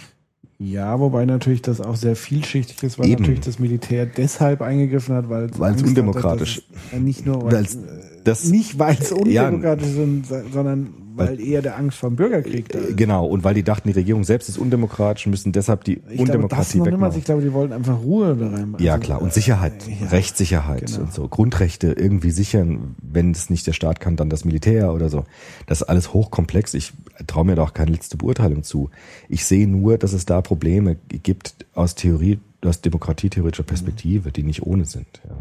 Ja, 0.59 1.01
wobei 1.01 1.25
natürlich 1.25 1.63
das 1.63 1.81
auch 1.81 1.97
sehr 1.97 2.15
vielschichtig 2.15 2.83
ist, 2.83 2.99
weil 2.99 3.07
Eben. 3.09 3.23
natürlich 3.23 3.41
das 3.41 3.59
Militär 3.59 4.05
deshalb 4.05 4.61
eingegriffen 4.61 5.15
hat, 5.15 5.31
weil 5.31 5.47
es 5.47 5.83
undemokratisch- 5.83 6.59
Hat, 6.59 6.75
dass 6.75 6.85
es, 6.93 6.93
äh, 6.93 7.01
nicht 7.01 7.25
nur 7.25 7.43
weil 7.45 7.53
Weil's- 7.55 7.79
das- 8.25 8.45
nicht 8.45 8.79
weil 8.79 8.97
es 9.01 9.11
Ja. 9.11 9.47
undemokratisch 9.49 9.87
ist, 9.89 10.53
sondern 10.53 10.95
weil 11.17 11.41
eher 11.41 11.61
der 11.61 11.77
Angst 11.77 11.99
vor 11.99 12.09
dem 12.09 12.17
Bürgerkrieg 12.17 12.69
da 12.69 12.79
Äh, 12.79 12.83
ist. 12.91 12.97
Genau, 12.97 13.27
und 13.27 13.45
weil 13.45 13.53
die 13.53 13.63
dachten, 13.63 13.89
die 13.89 13.95
Regierung 13.95 14.25
selbst 14.25 14.49
ist 14.49 14.57
undemokratisch 14.59 15.27
und 15.27 15.31
müssen 15.33 15.53
deshalb 15.53 15.85
die 15.85 15.95
Ich 15.95 15.99
glaube, 15.99 16.17
das 16.17 16.21
Undemokratie 16.21 16.79
noch. 16.79 17.17
Ich 17.17 17.25
glaube, 17.25 17.43
die 17.43 17.53
wollten 17.53 17.73
einfach 17.75 18.01
Ruhe 18.01 18.37
da 18.37 18.49
rein. 18.49 18.75
Ja, 18.79 18.95
Also, 18.95 19.05
klar. 19.05 19.21
Und 19.23 19.29
äh, 19.29 19.33
Sicherheit, 19.33 19.73
ja. 19.87 20.07
Rechtssicherheit 20.09 20.87
genau. 20.87 21.01
und 21.01 21.13
so. 21.13 21.29
Grundrechte 21.29 21.93
irgendwie 21.93 22.31
sichern, 22.31 22.95
wenn 23.03 23.33
es 23.33 23.51
nicht 23.51 23.67
der 23.67 23.73
Staat 23.73 24.01
kann, 24.01 24.17
dann 24.17 24.31
das 24.31 24.45
Militär 24.45 24.95
oder 24.95 25.09
so. 25.11 25.25
Das 25.67 25.83
ist 25.83 25.89
alles 25.89 26.15
hochkomplex. 26.15 26.73
Ich 26.75 26.93
traue 27.27 27.45
mir 27.45 27.57
da 27.57 27.65
auch 27.65 27.75
keine 27.75 27.91
letzte 27.91 28.17
Beurteilung 28.17 28.63
zu. 28.63 28.89
Ich 29.29 29.45
sehe 29.45 29.67
nur, 29.69 29.99
dass 29.99 30.13
es 30.13 30.25
da 30.25 30.41
Probleme 30.41 30.97
gibt 31.09 31.55
aus 31.75 31.97
Theorie, 31.97 32.39
aus 32.65 32.81
demokratietheoretischer 32.81 33.65
Perspektive, 33.65 34.33
die 34.33 34.43
nicht 34.45 34.63
ohne 34.63 34.85
sind. 34.85 35.21
Ja. 35.29 35.35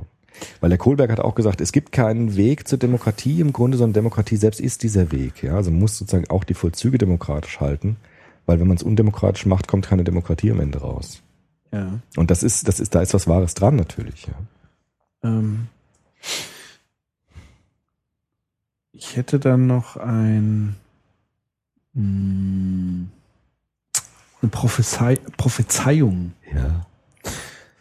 Weil 0.59 0.69
der 0.69 0.77
Kohlberg 0.77 1.11
hat 1.11 1.19
auch 1.19 1.35
gesagt, 1.35 1.61
es 1.61 1.71
gibt 1.71 1.91
keinen 1.91 2.35
Weg 2.35 2.67
zur 2.67 2.77
Demokratie 2.77 3.41
im 3.41 3.53
Grunde, 3.53 3.77
sondern 3.77 3.93
Demokratie 3.93 4.37
selbst 4.37 4.59
ist 4.59 4.83
dieser 4.83 5.11
Weg. 5.11 5.43
Ja. 5.43 5.55
Also 5.55 5.71
man 5.71 5.79
muss 5.79 5.97
sozusagen 5.97 6.29
auch 6.29 6.43
die 6.43 6.53
Vollzüge 6.53 6.97
demokratisch 6.97 7.59
halten, 7.59 7.97
weil 8.45 8.59
wenn 8.59 8.67
man 8.67 8.77
es 8.77 8.83
undemokratisch 8.83 9.45
macht, 9.45 9.67
kommt 9.67 9.87
keine 9.87 10.03
Demokratie 10.03 10.51
am 10.51 10.59
Ende 10.59 10.79
raus. 10.79 11.21
Ja. 11.71 11.99
Und 12.15 12.31
das 12.31 12.43
ist, 12.43 12.67
das 12.67 12.79
ist, 12.79 12.95
da 12.95 13.01
ist 13.01 13.13
was 13.13 13.27
Wahres 13.27 13.53
dran 13.53 13.75
natürlich. 13.75 14.27
Ja. 14.27 15.29
Ähm, 15.29 15.67
ich 18.91 19.15
hätte 19.15 19.39
dann 19.39 19.67
noch 19.67 19.97
ein 19.97 20.75
mh, 21.93 23.07
eine 24.41 24.49
Prophezei 24.49 25.15
Prophezeiung. 25.37 26.33
ja. 26.53 26.85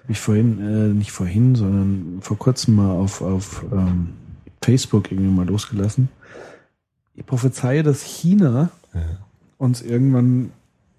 Habe 0.09 0.15
ich 0.15 0.21
vorhin, 0.21 0.59
äh, 0.59 0.95
nicht 0.95 1.13
vorhin, 1.13 1.55
sondern 1.55 2.23
vor 2.23 2.39
kurzem 2.39 2.77
mal 2.77 2.93
auf, 2.93 3.21
auf 3.21 3.63
ähm, 3.71 4.15
Facebook 4.63 5.13
irgendwie 5.13 5.29
mal 5.29 5.47
losgelassen. 5.47 6.09
Ich 7.15 7.27
prophezeie, 7.27 7.83
dass 7.83 8.01
China 8.01 8.71
Ja. 8.95 9.03
uns 9.59 9.83
irgendwann 9.83 10.51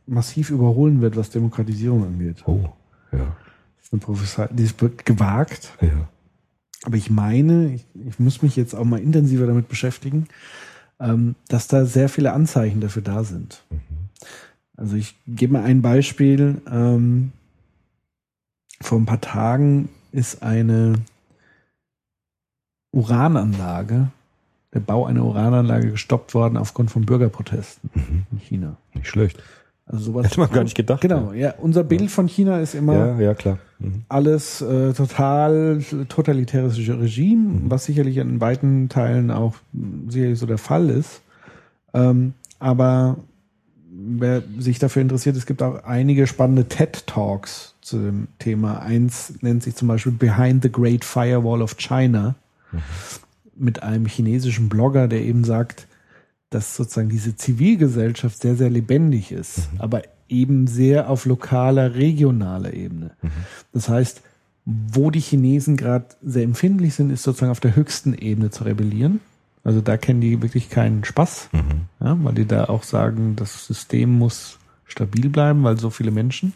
massiv 0.05 0.51
überholen 0.51 1.01
wird, 1.01 1.15
was 1.17 1.31
Demokratisierung 1.31 2.03
angeht. 2.05 2.43
Oh, 2.45 2.69
ja. 3.11 3.35
Das 3.77 3.85
ist 3.85 3.93
eine 3.93 3.99
Prophezei 3.99 4.47
die 4.51 4.65
ist 4.65 4.77
gewagt. 5.05 5.71
Ja. 5.81 6.07
Aber 6.83 6.95
ich 6.95 7.09
meine, 7.09 7.73
ich, 7.73 7.87
ich 8.07 8.19
muss 8.19 8.43
mich 8.43 8.55
jetzt 8.55 8.75
auch 8.75 8.85
mal 8.85 8.99
intensiver 8.99 9.47
damit 9.47 9.69
beschäftigen, 9.69 10.27
ähm, 10.99 11.33
dass 11.47 11.67
da 11.67 11.85
sehr 11.85 12.09
viele 12.09 12.33
Anzeichen 12.33 12.79
dafür 12.79 13.01
da 13.01 13.23
sind. 13.23 13.63
Also 14.77 14.97
ich 14.97 15.15
gebe 15.25 15.53
mal 15.53 15.63
ein 15.63 15.81
Beispiel. 15.81 16.61
Ähm, 16.71 17.31
vor 18.81 18.97
ein 18.99 19.05
paar 19.05 19.21
Tagen 19.21 19.89
ist 20.11 20.41
eine 20.43 20.95
Urananlage, 22.91 24.07
der 24.73 24.79
Bau 24.79 25.05
einer 25.05 25.23
Urananlage 25.25 25.91
gestoppt 25.91 26.33
worden 26.33 26.57
aufgrund 26.57 26.91
von 26.91 27.05
Bürgerprotesten 27.05 27.89
Mhm. 27.93 28.25
in 28.31 28.37
China. 28.39 28.77
Nicht 28.93 29.07
schlecht. 29.07 29.41
Also 29.85 30.05
sowas. 30.11 30.25
Hätte 30.27 30.39
man 30.39 30.51
gar 30.51 30.63
nicht 30.63 30.75
gedacht. 30.77 31.01
Genau, 31.01 31.33
ja. 31.33 31.55
Unser 31.57 31.83
Bild 31.83 32.11
von 32.11 32.27
China 32.27 32.59
ist 32.59 32.75
immer, 32.75 32.93
Ja, 32.93 33.19
ja, 33.19 33.33
klar. 33.33 33.57
Mhm. 33.79 34.03
alles 34.07 34.61
äh, 34.61 34.93
total 34.93 35.81
totalitäres 36.09 36.77
Regime, 36.77 37.61
was 37.69 37.85
sicherlich 37.85 38.17
in 38.17 38.39
weiten 38.39 38.87
Teilen 38.89 39.31
auch 39.31 39.55
sicherlich 40.07 40.37
so 40.37 40.45
der 40.45 40.59
Fall 40.59 40.89
ist. 40.91 41.21
Ähm, 41.95 42.33
aber 42.59 43.17
wer 43.91 44.43
sich 44.59 44.77
dafür 44.77 45.01
interessiert, 45.01 45.35
es 45.35 45.47
gibt 45.47 45.63
auch 45.63 45.83
einige 45.83 46.27
spannende 46.27 46.65
TED 46.65 47.07
Talks 47.07 47.73
zu 47.89 47.97
dem 47.97 48.27
Thema. 48.39 48.79
Eins 48.79 49.33
nennt 49.41 49.63
sich 49.63 49.75
zum 49.75 49.87
Beispiel 49.87 50.11
Behind 50.11 50.63
the 50.63 50.71
Great 50.71 51.03
Firewall 51.03 51.61
of 51.61 51.77
China 51.77 52.35
mit 53.55 53.83
einem 53.83 54.05
chinesischen 54.05 54.69
Blogger, 54.69 55.07
der 55.07 55.21
eben 55.21 55.43
sagt, 55.43 55.87
dass 56.49 56.75
sozusagen 56.75 57.09
diese 57.09 57.35
Zivilgesellschaft 57.35 58.41
sehr, 58.41 58.55
sehr 58.55 58.69
lebendig 58.69 59.31
ist, 59.31 59.69
aber 59.77 60.03
eben 60.27 60.67
sehr 60.67 61.09
auf 61.09 61.25
lokaler, 61.25 61.95
regionaler 61.95 62.73
Ebene. 62.73 63.11
Das 63.73 63.89
heißt, 63.89 64.21
wo 64.65 65.09
die 65.09 65.19
Chinesen 65.19 65.77
gerade 65.77 66.05
sehr 66.21 66.43
empfindlich 66.43 66.93
sind, 66.93 67.09
ist 67.09 67.23
sozusagen 67.23 67.51
auf 67.51 67.59
der 67.59 67.75
höchsten 67.75 68.13
Ebene 68.13 68.51
zu 68.51 68.63
rebellieren. 68.63 69.19
Also 69.63 69.81
da 69.81 69.97
kennen 69.97 70.21
die 70.21 70.41
wirklich 70.41 70.69
keinen 70.69 71.03
Spaß, 71.03 71.49
ja, 71.99 72.17
weil 72.23 72.33
die 72.33 72.45
da 72.45 72.65
auch 72.65 72.83
sagen, 72.83 73.35
das 73.35 73.65
System 73.65 74.17
muss 74.17 74.58
stabil 74.89 75.29
bleiben, 75.29 75.63
weil 75.63 75.77
so 75.77 75.89
viele 75.89 76.11
Menschen. 76.11 76.53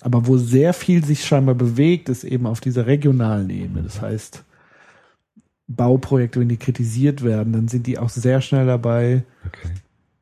Aber 0.00 0.26
wo 0.26 0.36
sehr 0.38 0.72
viel 0.72 1.04
sich 1.04 1.24
scheinbar 1.24 1.54
bewegt, 1.54 2.08
ist 2.08 2.24
eben 2.24 2.46
auf 2.46 2.60
dieser 2.60 2.86
regionalen 2.86 3.50
Ebene. 3.50 3.82
Das 3.82 4.00
heißt, 4.00 4.44
Bauprojekte, 5.68 6.40
wenn 6.40 6.48
die 6.48 6.56
kritisiert 6.56 7.22
werden, 7.22 7.52
dann 7.52 7.68
sind 7.68 7.86
die 7.86 7.98
auch 7.98 8.08
sehr 8.08 8.40
schnell 8.40 8.66
dabei, 8.66 9.22
Okay. 9.46 9.74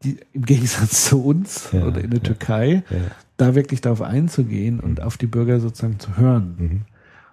die, 0.05 0.19
im 0.33 0.45
Gegensatz 0.45 1.07
zu 1.09 1.25
uns 1.25 1.71
Ja, 1.73 1.87
oder 1.87 2.03
in 2.03 2.11
der 2.11 2.21
ja. 2.21 2.25
Türkei, 2.25 2.83
Ja. 2.91 2.97
da 3.37 3.55
wirklich 3.55 3.81
darauf 3.81 4.03
einzugehen 4.03 4.79
und 4.81 5.01
auf 5.03 5.17
die 5.17 5.27
Bürger 5.27 5.61
sozusagen 5.61 5.99
zu 5.99 6.17
hören. 6.17 6.55
Mhm. 6.59 6.81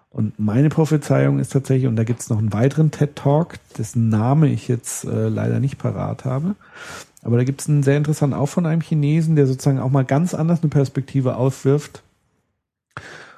Und 0.10 0.40
meine 0.40 0.70
Prophezeiung 0.70 1.40
ist 1.40 1.52
tatsächlich, 1.52 1.88
und 1.88 1.98
da 1.98 2.06
gibt 2.06 2.22
es 2.22 2.30
noch 2.30 2.38
einen 2.38 2.54
weiteren 2.54 2.90
TED-Talk, 2.90 3.56
dessen 3.78 4.08
Name 4.08 4.48
ich 4.48 4.70
jetzt 4.70 5.04
äh, 5.04 5.28
leider 5.28 5.60
nicht 5.60 5.78
parat 5.78 6.24
habe, 6.24 6.56
aber 7.26 7.38
da 7.38 7.44
gibt 7.44 7.60
es 7.60 7.68
einen 7.68 7.82
sehr 7.82 7.98
interessanten 7.98 8.36
auch 8.36 8.46
von 8.46 8.68
einem 8.68 8.82
Chinesen, 8.82 9.36
der 9.36 9.48
sozusagen 9.48 9.80
auch 9.80 9.90
mal 9.90 10.06
ganz 10.06 10.36
anders 10.36 10.62
eine 10.62 10.70
Perspektive 10.70 11.38
aufwirft 11.38 12.04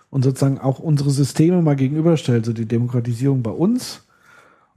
und 0.10 0.24
sozusagen 0.24 0.60
auch 0.60 0.80
unsere 0.80 1.10
Systeme 1.10 1.62
mal 1.62 1.78
gegenüberstellt, 1.78 2.46
so 2.46 2.52
die 2.52 2.66
Demokratisierung 2.66 3.44
bei 3.44 3.52
uns. 3.52 4.04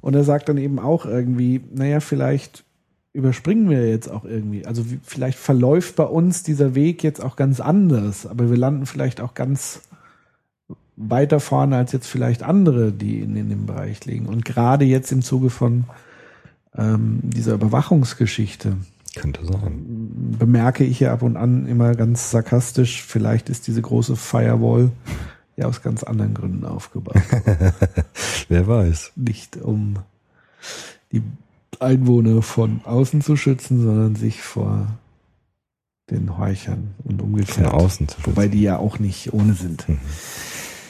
Und 0.00 0.14
er 0.14 0.22
sagt 0.22 0.48
dann 0.48 0.58
eben 0.58 0.78
auch 0.78 1.06
irgendwie, 1.06 1.60
naja, 1.74 1.98
vielleicht 1.98 2.62
überspringen 3.12 3.68
wir 3.68 3.90
jetzt 3.90 4.08
auch 4.08 4.24
irgendwie. 4.24 4.64
Also 4.64 4.84
vielleicht 5.02 5.38
verläuft 5.38 5.96
bei 5.96 6.04
uns 6.04 6.44
dieser 6.44 6.76
Weg 6.76 7.02
jetzt 7.02 7.20
auch 7.20 7.34
ganz 7.34 7.58
anders, 7.58 8.26
aber 8.26 8.48
wir 8.48 8.56
landen 8.56 8.86
vielleicht 8.86 9.20
auch 9.20 9.34
ganz 9.34 9.82
weiter 10.94 11.40
vorne 11.40 11.76
als 11.76 11.90
jetzt 11.90 12.06
vielleicht 12.06 12.44
andere, 12.44 12.92
die 12.92 13.18
in, 13.18 13.34
in 13.34 13.48
dem 13.48 13.66
Bereich 13.66 14.04
liegen. 14.04 14.26
Und 14.26 14.44
gerade 14.44 14.84
jetzt 14.84 15.10
im 15.10 15.22
Zuge 15.22 15.50
von 15.50 15.86
ähm, 16.76 17.18
dieser 17.24 17.54
Überwachungsgeschichte 17.54 18.76
Könnte 19.16 19.44
sein. 19.44 20.36
bemerke 20.38 20.84
ich 20.84 21.00
ja 21.00 21.12
ab 21.12 21.22
und 21.22 21.36
an 21.36 21.66
immer 21.66 21.94
ganz 21.94 22.30
sarkastisch, 22.30 23.02
vielleicht 23.02 23.48
ist 23.48 23.66
diese 23.66 23.82
große 23.82 24.14
Firewall 24.16 24.92
ja 25.56 25.66
aus 25.66 25.82
ganz 25.82 26.02
anderen 26.04 26.34
Gründen 26.34 26.64
aufgebaut. 26.64 27.16
Wer 28.48 28.66
weiß. 28.66 29.12
Nicht 29.16 29.56
um 29.56 29.96
die 31.12 31.22
Einwohner 31.80 32.42
von 32.42 32.82
außen 32.84 33.20
zu 33.20 33.36
schützen, 33.36 33.82
sondern 33.82 34.14
sich 34.14 34.42
vor 34.42 34.86
den 36.10 36.38
Heuchern 36.38 36.94
und 37.04 37.20
Von 37.20 37.30
umgekehrt. 37.30 37.72
außen 37.72 38.08
zu 38.08 38.26
Wobei 38.26 38.48
die 38.48 38.62
ja 38.62 38.78
auch 38.78 38.98
nicht 38.98 39.32
ohne 39.32 39.54
sind. 39.54 39.86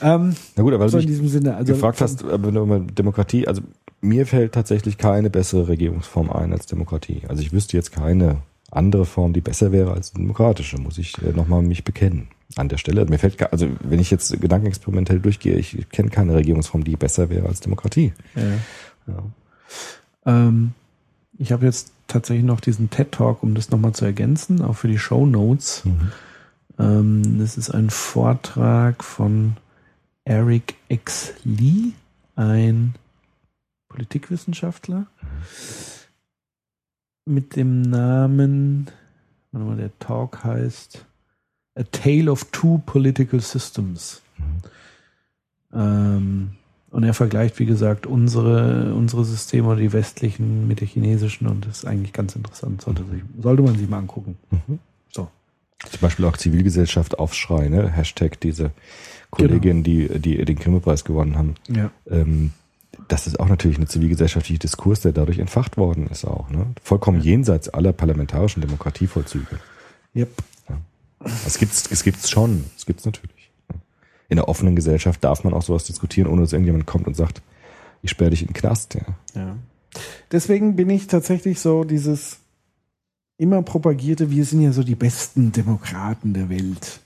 Ähm, 0.02 0.34
Na 0.56 0.62
gut, 0.62 0.72
aber 0.72 0.88
so 0.88 0.96
in 0.98 1.02
du 1.04 1.08
mich 1.08 1.18
diesem 1.18 1.28
Sinne. 1.28 1.56
Also 1.56 1.74
gefragt 1.74 2.00
hast, 2.00 2.24
wenn 2.24 2.54
du 2.54 2.62
über 2.62 2.80
Demokratie, 2.80 3.46
also 3.46 3.62
mir 4.00 4.26
fällt 4.26 4.52
tatsächlich 4.52 4.98
keine 4.98 5.30
bessere 5.30 5.68
Regierungsform 5.68 6.30
ein 6.30 6.52
als 6.52 6.66
Demokratie. 6.66 7.22
Also 7.28 7.42
ich 7.42 7.52
wüsste 7.52 7.76
jetzt 7.76 7.92
keine 7.92 8.38
andere 8.70 9.04
Form, 9.04 9.32
die 9.32 9.40
besser 9.40 9.72
wäre 9.72 9.92
als 9.92 10.12
demokratische, 10.12 10.78
muss 10.78 10.98
ich 10.98 11.20
äh, 11.22 11.32
nochmal 11.32 11.62
mich 11.62 11.84
bekennen. 11.84 12.28
An 12.56 12.68
der 12.68 12.78
Stelle, 12.78 13.04
mir 13.06 13.18
fällt, 13.18 13.52
also 13.52 13.68
wenn 13.80 14.00
ich 14.00 14.10
jetzt 14.10 14.40
gedankenexperimentell 14.40 15.20
durchgehe, 15.20 15.54
ich, 15.54 15.78
ich 15.78 15.88
kenne 15.88 16.10
keine 16.10 16.34
Regierungsform, 16.34 16.82
die 16.82 16.96
besser 16.96 17.30
wäre 17.30 17.46
als 17.46 17.60
Demokratie. 17.60 18.12
Ja. 19.06 19.22
Ähm, 20.26 20.72
ich 21.38 21.52
habe 21.52 21.64
jetzt 21.64 21.92
tatsächlich 22.08 22.44
noch 22.44 22.60
diesen 22.60 22.90
TED 22.90 23.12
Talk, 23.12 23.42
um 23.42 23.54
das 23.54 23.70
nochmal 23.70 23.92
zu 23.92 24.04
ergänzen, 24.04 24.62
auch 24.62 24.74
für 24.74 24.88
die 24.88 24.98
Show 24.98 25.26
Notes. 25.26 25.84
Ähm, 26.78 27.38
das 27.38 27.56
ist 27.56 27.70
ein 27.70 27.90
Vortrag 27.90 29.04
von 29.04 29.56
Eric 30.24 30.74
X. 30.88 31.32
Lee, 31.44 31.92
ein 32.36 32.94
Politikwissenschaftler, 33.90 35.06
mit 37.26 37.56
dem 37.56 37.82
Namen, 37.82 38.88
warte 39.52 39.66
mal, 39.66 39.76
der 39.76 39.98
Talk 39.98 40.42
heißt 40.42 41.04
A 41.74 41.82
Tale 41.82 42.30
of 42.30 42.44
Two 42.50 42.78
Political 42.86 43.40
Systems. 43.40 44.22
Ähm, 45.72 46.52
und 46.90 47.04
er 47.04 47.14
vergleicht, 47.14 47.58
wie 47.58 47.66
gesagt, 47.66 48.06
unsere, 48.06 48.94
unsere 48.94 49.24
Systeme 49.24 49.68
oder 49.68 49.80
die 49.80 49.92
westlichen 49.92 50.66
mit 50.66 50.80
der 50.80 50.88
chinesischen 50.88 51.46
und 51.46 51.66
das 51.66 51.78
ist 51.78 51.84
eigentlich 51.84 52.12
ganz 52.12 52.34
interessant. 52.34 52.82
Sollte, 52.82 53.04
sich, 53.04 53.22
sollte 53.40 53.62
man 53.62 53.76
sich 53.76 53.88
mal 53.88 53.98
angucken. 53.98 54.36
So. 55.12 55.28
Zum 55.84 56.00
Beispiel 56.00 56.24
auch 56.24 56.36
Zivilgesellschaft 56.36 57.18
Aufschrei, 57.18 57.68
ne? 57.68 57.88
Hashtag 57.90 58.40
diese 58.40 58.70
Kolleginnen, 59.30 59.82
die, 59.82 60.08
die 60.18 60.44
den 60.44 60.56
Grimme-Preis 60.56 61.04
gewonnen 61.04 61.36
haben. 61.36 61.54
Ja. 61.68 61.90
Ähm, 62.08 62.52
das 63.10 63.26
ist 63.26 63.40
auch 63.40 63.48
natürlich 63.48 63.78
ein 63.78 63.88
zivilgesellschaftlicher 63.88 64.60
Diskurs, 64.60 65.00
der 65.00 65.12
dadurch 65.12 65.38
entfacht 65.38 65.76
worden 65.76 66.06
ist 66.08 66.24
auch. 66.24 66.48
Ne? 66.50 66.66
Vollkommen 66.82 67.20
jenseits 67.20 67.68
aller 67.68 67.92
parlamentarischen 67.92 68.60
Demokratievollzüge. 68.60 69.58
Yep. 70.14 70.30
Es 71.46 71.58
gibt's, 71.58 71.90
es 71.90 72.04
gibt's 72.04 72.30
schon. 72.30 72.64
Es 72.76 72.86
gibt's 72.86 73.04
natürlich. 73.04 73.50
In 74.28 74.38
einer 74.38 74.48
offenen 74.48 74.76
Gesellschaft 74.76 75.24
darf 75.24 75.42
man 75.42 75.52
auch 75.54 75.62
sowas 75.62 75.84
diskutieren, 75.84 76.28
ohne 76.28 76.42
dass 76.42 76.52
irgendjemand 76.52 76.86
kommt 76.86 77.08
und 77.08 77.14
sagt, 77.14 77.42
ich 78.00 78.10
sperre 78.10 78.30
dich 78.30 78.42
in 78.42 78.48
den 78.48 78.54
Knast. 78.54 78.94
Ja. 78.94 79.02
Ja. 79.34 79.56
Deswegen 80.30 80.76
bin 80.76 80.88
ich 80.88 81.08
tatsächlich 81.08 81.58
so 81.58 81.82
dieses 81.82 82.38
immer 83.36 83.62
propagierte, 83.62 84.30
wir 84.30 84.44
sind 84.44 84.62
ja 84.62 84.72
so 84.72 84.84
die 84.84 84.94
besten 84.94 85.50
Demokraten 85.50 86.32
der 86.32 86.48
Welt. 86.48 87.00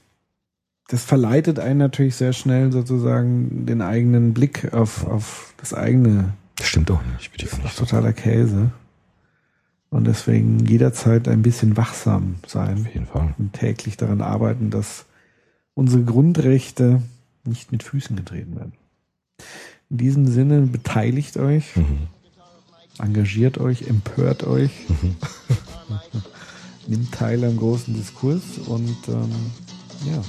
Das 0.88 1.02
verleitet 1.04 1.58
einen 1.58 1.78
natürlich 1.78 2.14
sehr 2.16 2.32
schnell 2.32 2.70
sozusagen 2.70 3.64
den 3.66 3.80
eigenen 3.80 4.34
Blick 4.34 4.72
auf, 4.74 5.06
auf 5.06 5.54
das 5.56 5.72
eigene 5.72 6.34
Das 6.56 6.66
stimmt 6.68 6.90
doch 6.90 7.00
nicht. 7.16 7.32
Bitte 7.32 7.44
Das 7.46 7.52
ist 7.54 7.62
nicht. 7.64 7.74
doch 7.80 7.86
totaler 7.86 8.12
Käse. 8.12 8.70
Und 9.90 10.06
deswegen 10.06 10.58
jederzeit 10.66 11.28
ein 11.28 11.42
bisschen 11.42 11.76
wachsam 11.76 12.36
sein 12.46 12.80
Auf 12.86 12.92
jeden 12.94 13.06
Fall. 13.06 13.34
und 13.38 13.52
täglich 13.52 13.96
daran 13.96 14.20
arbeiten, 14.20 14.70
dass 14.70 15.06
unsere 15.74 16.02
Grundrechte 16.02 17.00
nicht 17.44 17.70
mit 17.72 17.82
Füßen 17.82 18.16
getreten 18.16 18.56
werden. 18.56 18.72
In 19.90 19.96
diesem 19.98 20.26
Sinne 20.26 20.62
beteiligt 20.62 21.36
euch, 21.36 21.76
Mhm. 21.76 22.08
engagiert 22.98 23.58
euch, 23.58 23.82
empört 23.88 24.44
euch, 24.44 24.70
nimmt 26.86 27.12
teil 27.12 27.44
am 27.44 27.56
großen 27.56 27.94
Diskurs 27.94 28.58
und 28.66 28.96
ähm, 29.08 29.30
ja, 30.06 30.22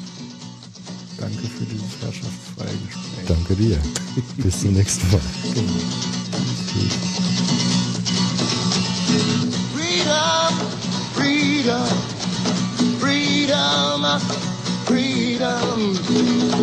Danke 1.17 1.47
für 1.47 1.63
dieses 1.65 2.01
herrschaftsfreie 2.01 2.77
Gespräch. 2.85 3.27
Danke 3.27 3.55
dir. 3.55 3.79
Bis 4.37 4.61
zum 4.61 4.73
nächsten 4.73 5.09
Mal. 5.11 5.21
Freedom, 9.73 10.53
freedom, 11.13 11.87
freedom, 12.99 14.19
freedom, 14.85 15.95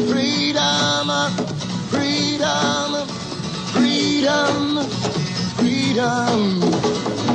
freedom, 0.09 1.11
freedom, 1.91 3.07
freedom, 3.73 4.79
freedom. 5.57 6.61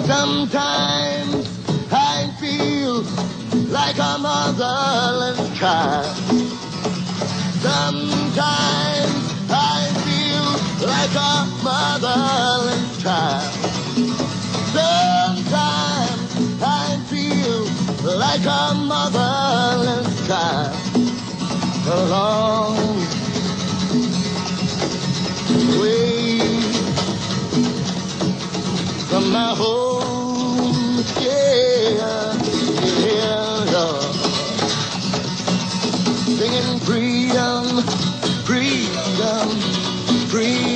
Sometimes 0.06 1.48
I 1.92 2.32
feel 2.40 3.04
like 3.72 3.98
a 3.98 4.18
motherless 4.20 5.60
child. 5.60 6.57
Sometimes 7.62 9.24
I 9.50 9.90
feel 10.06 10.48
like 10.88 11.16
a 11.16 11.46
motherless 11.64 13.02
child. 13.02 13.52
Sometimes 14.78 16.62
I 16.62 17.00
feel 17.10 17.60
like 18.18 18.46
a 18.46 18.74
motherless 18.76 20.28
child. 20.28 20.76
A 21.90 21.98
long 22.10 22.78
way 25.80 26.62
from 29.10 29.24
my 29.32 29.50
home, 29.56 30.07
free. 40.28 40.67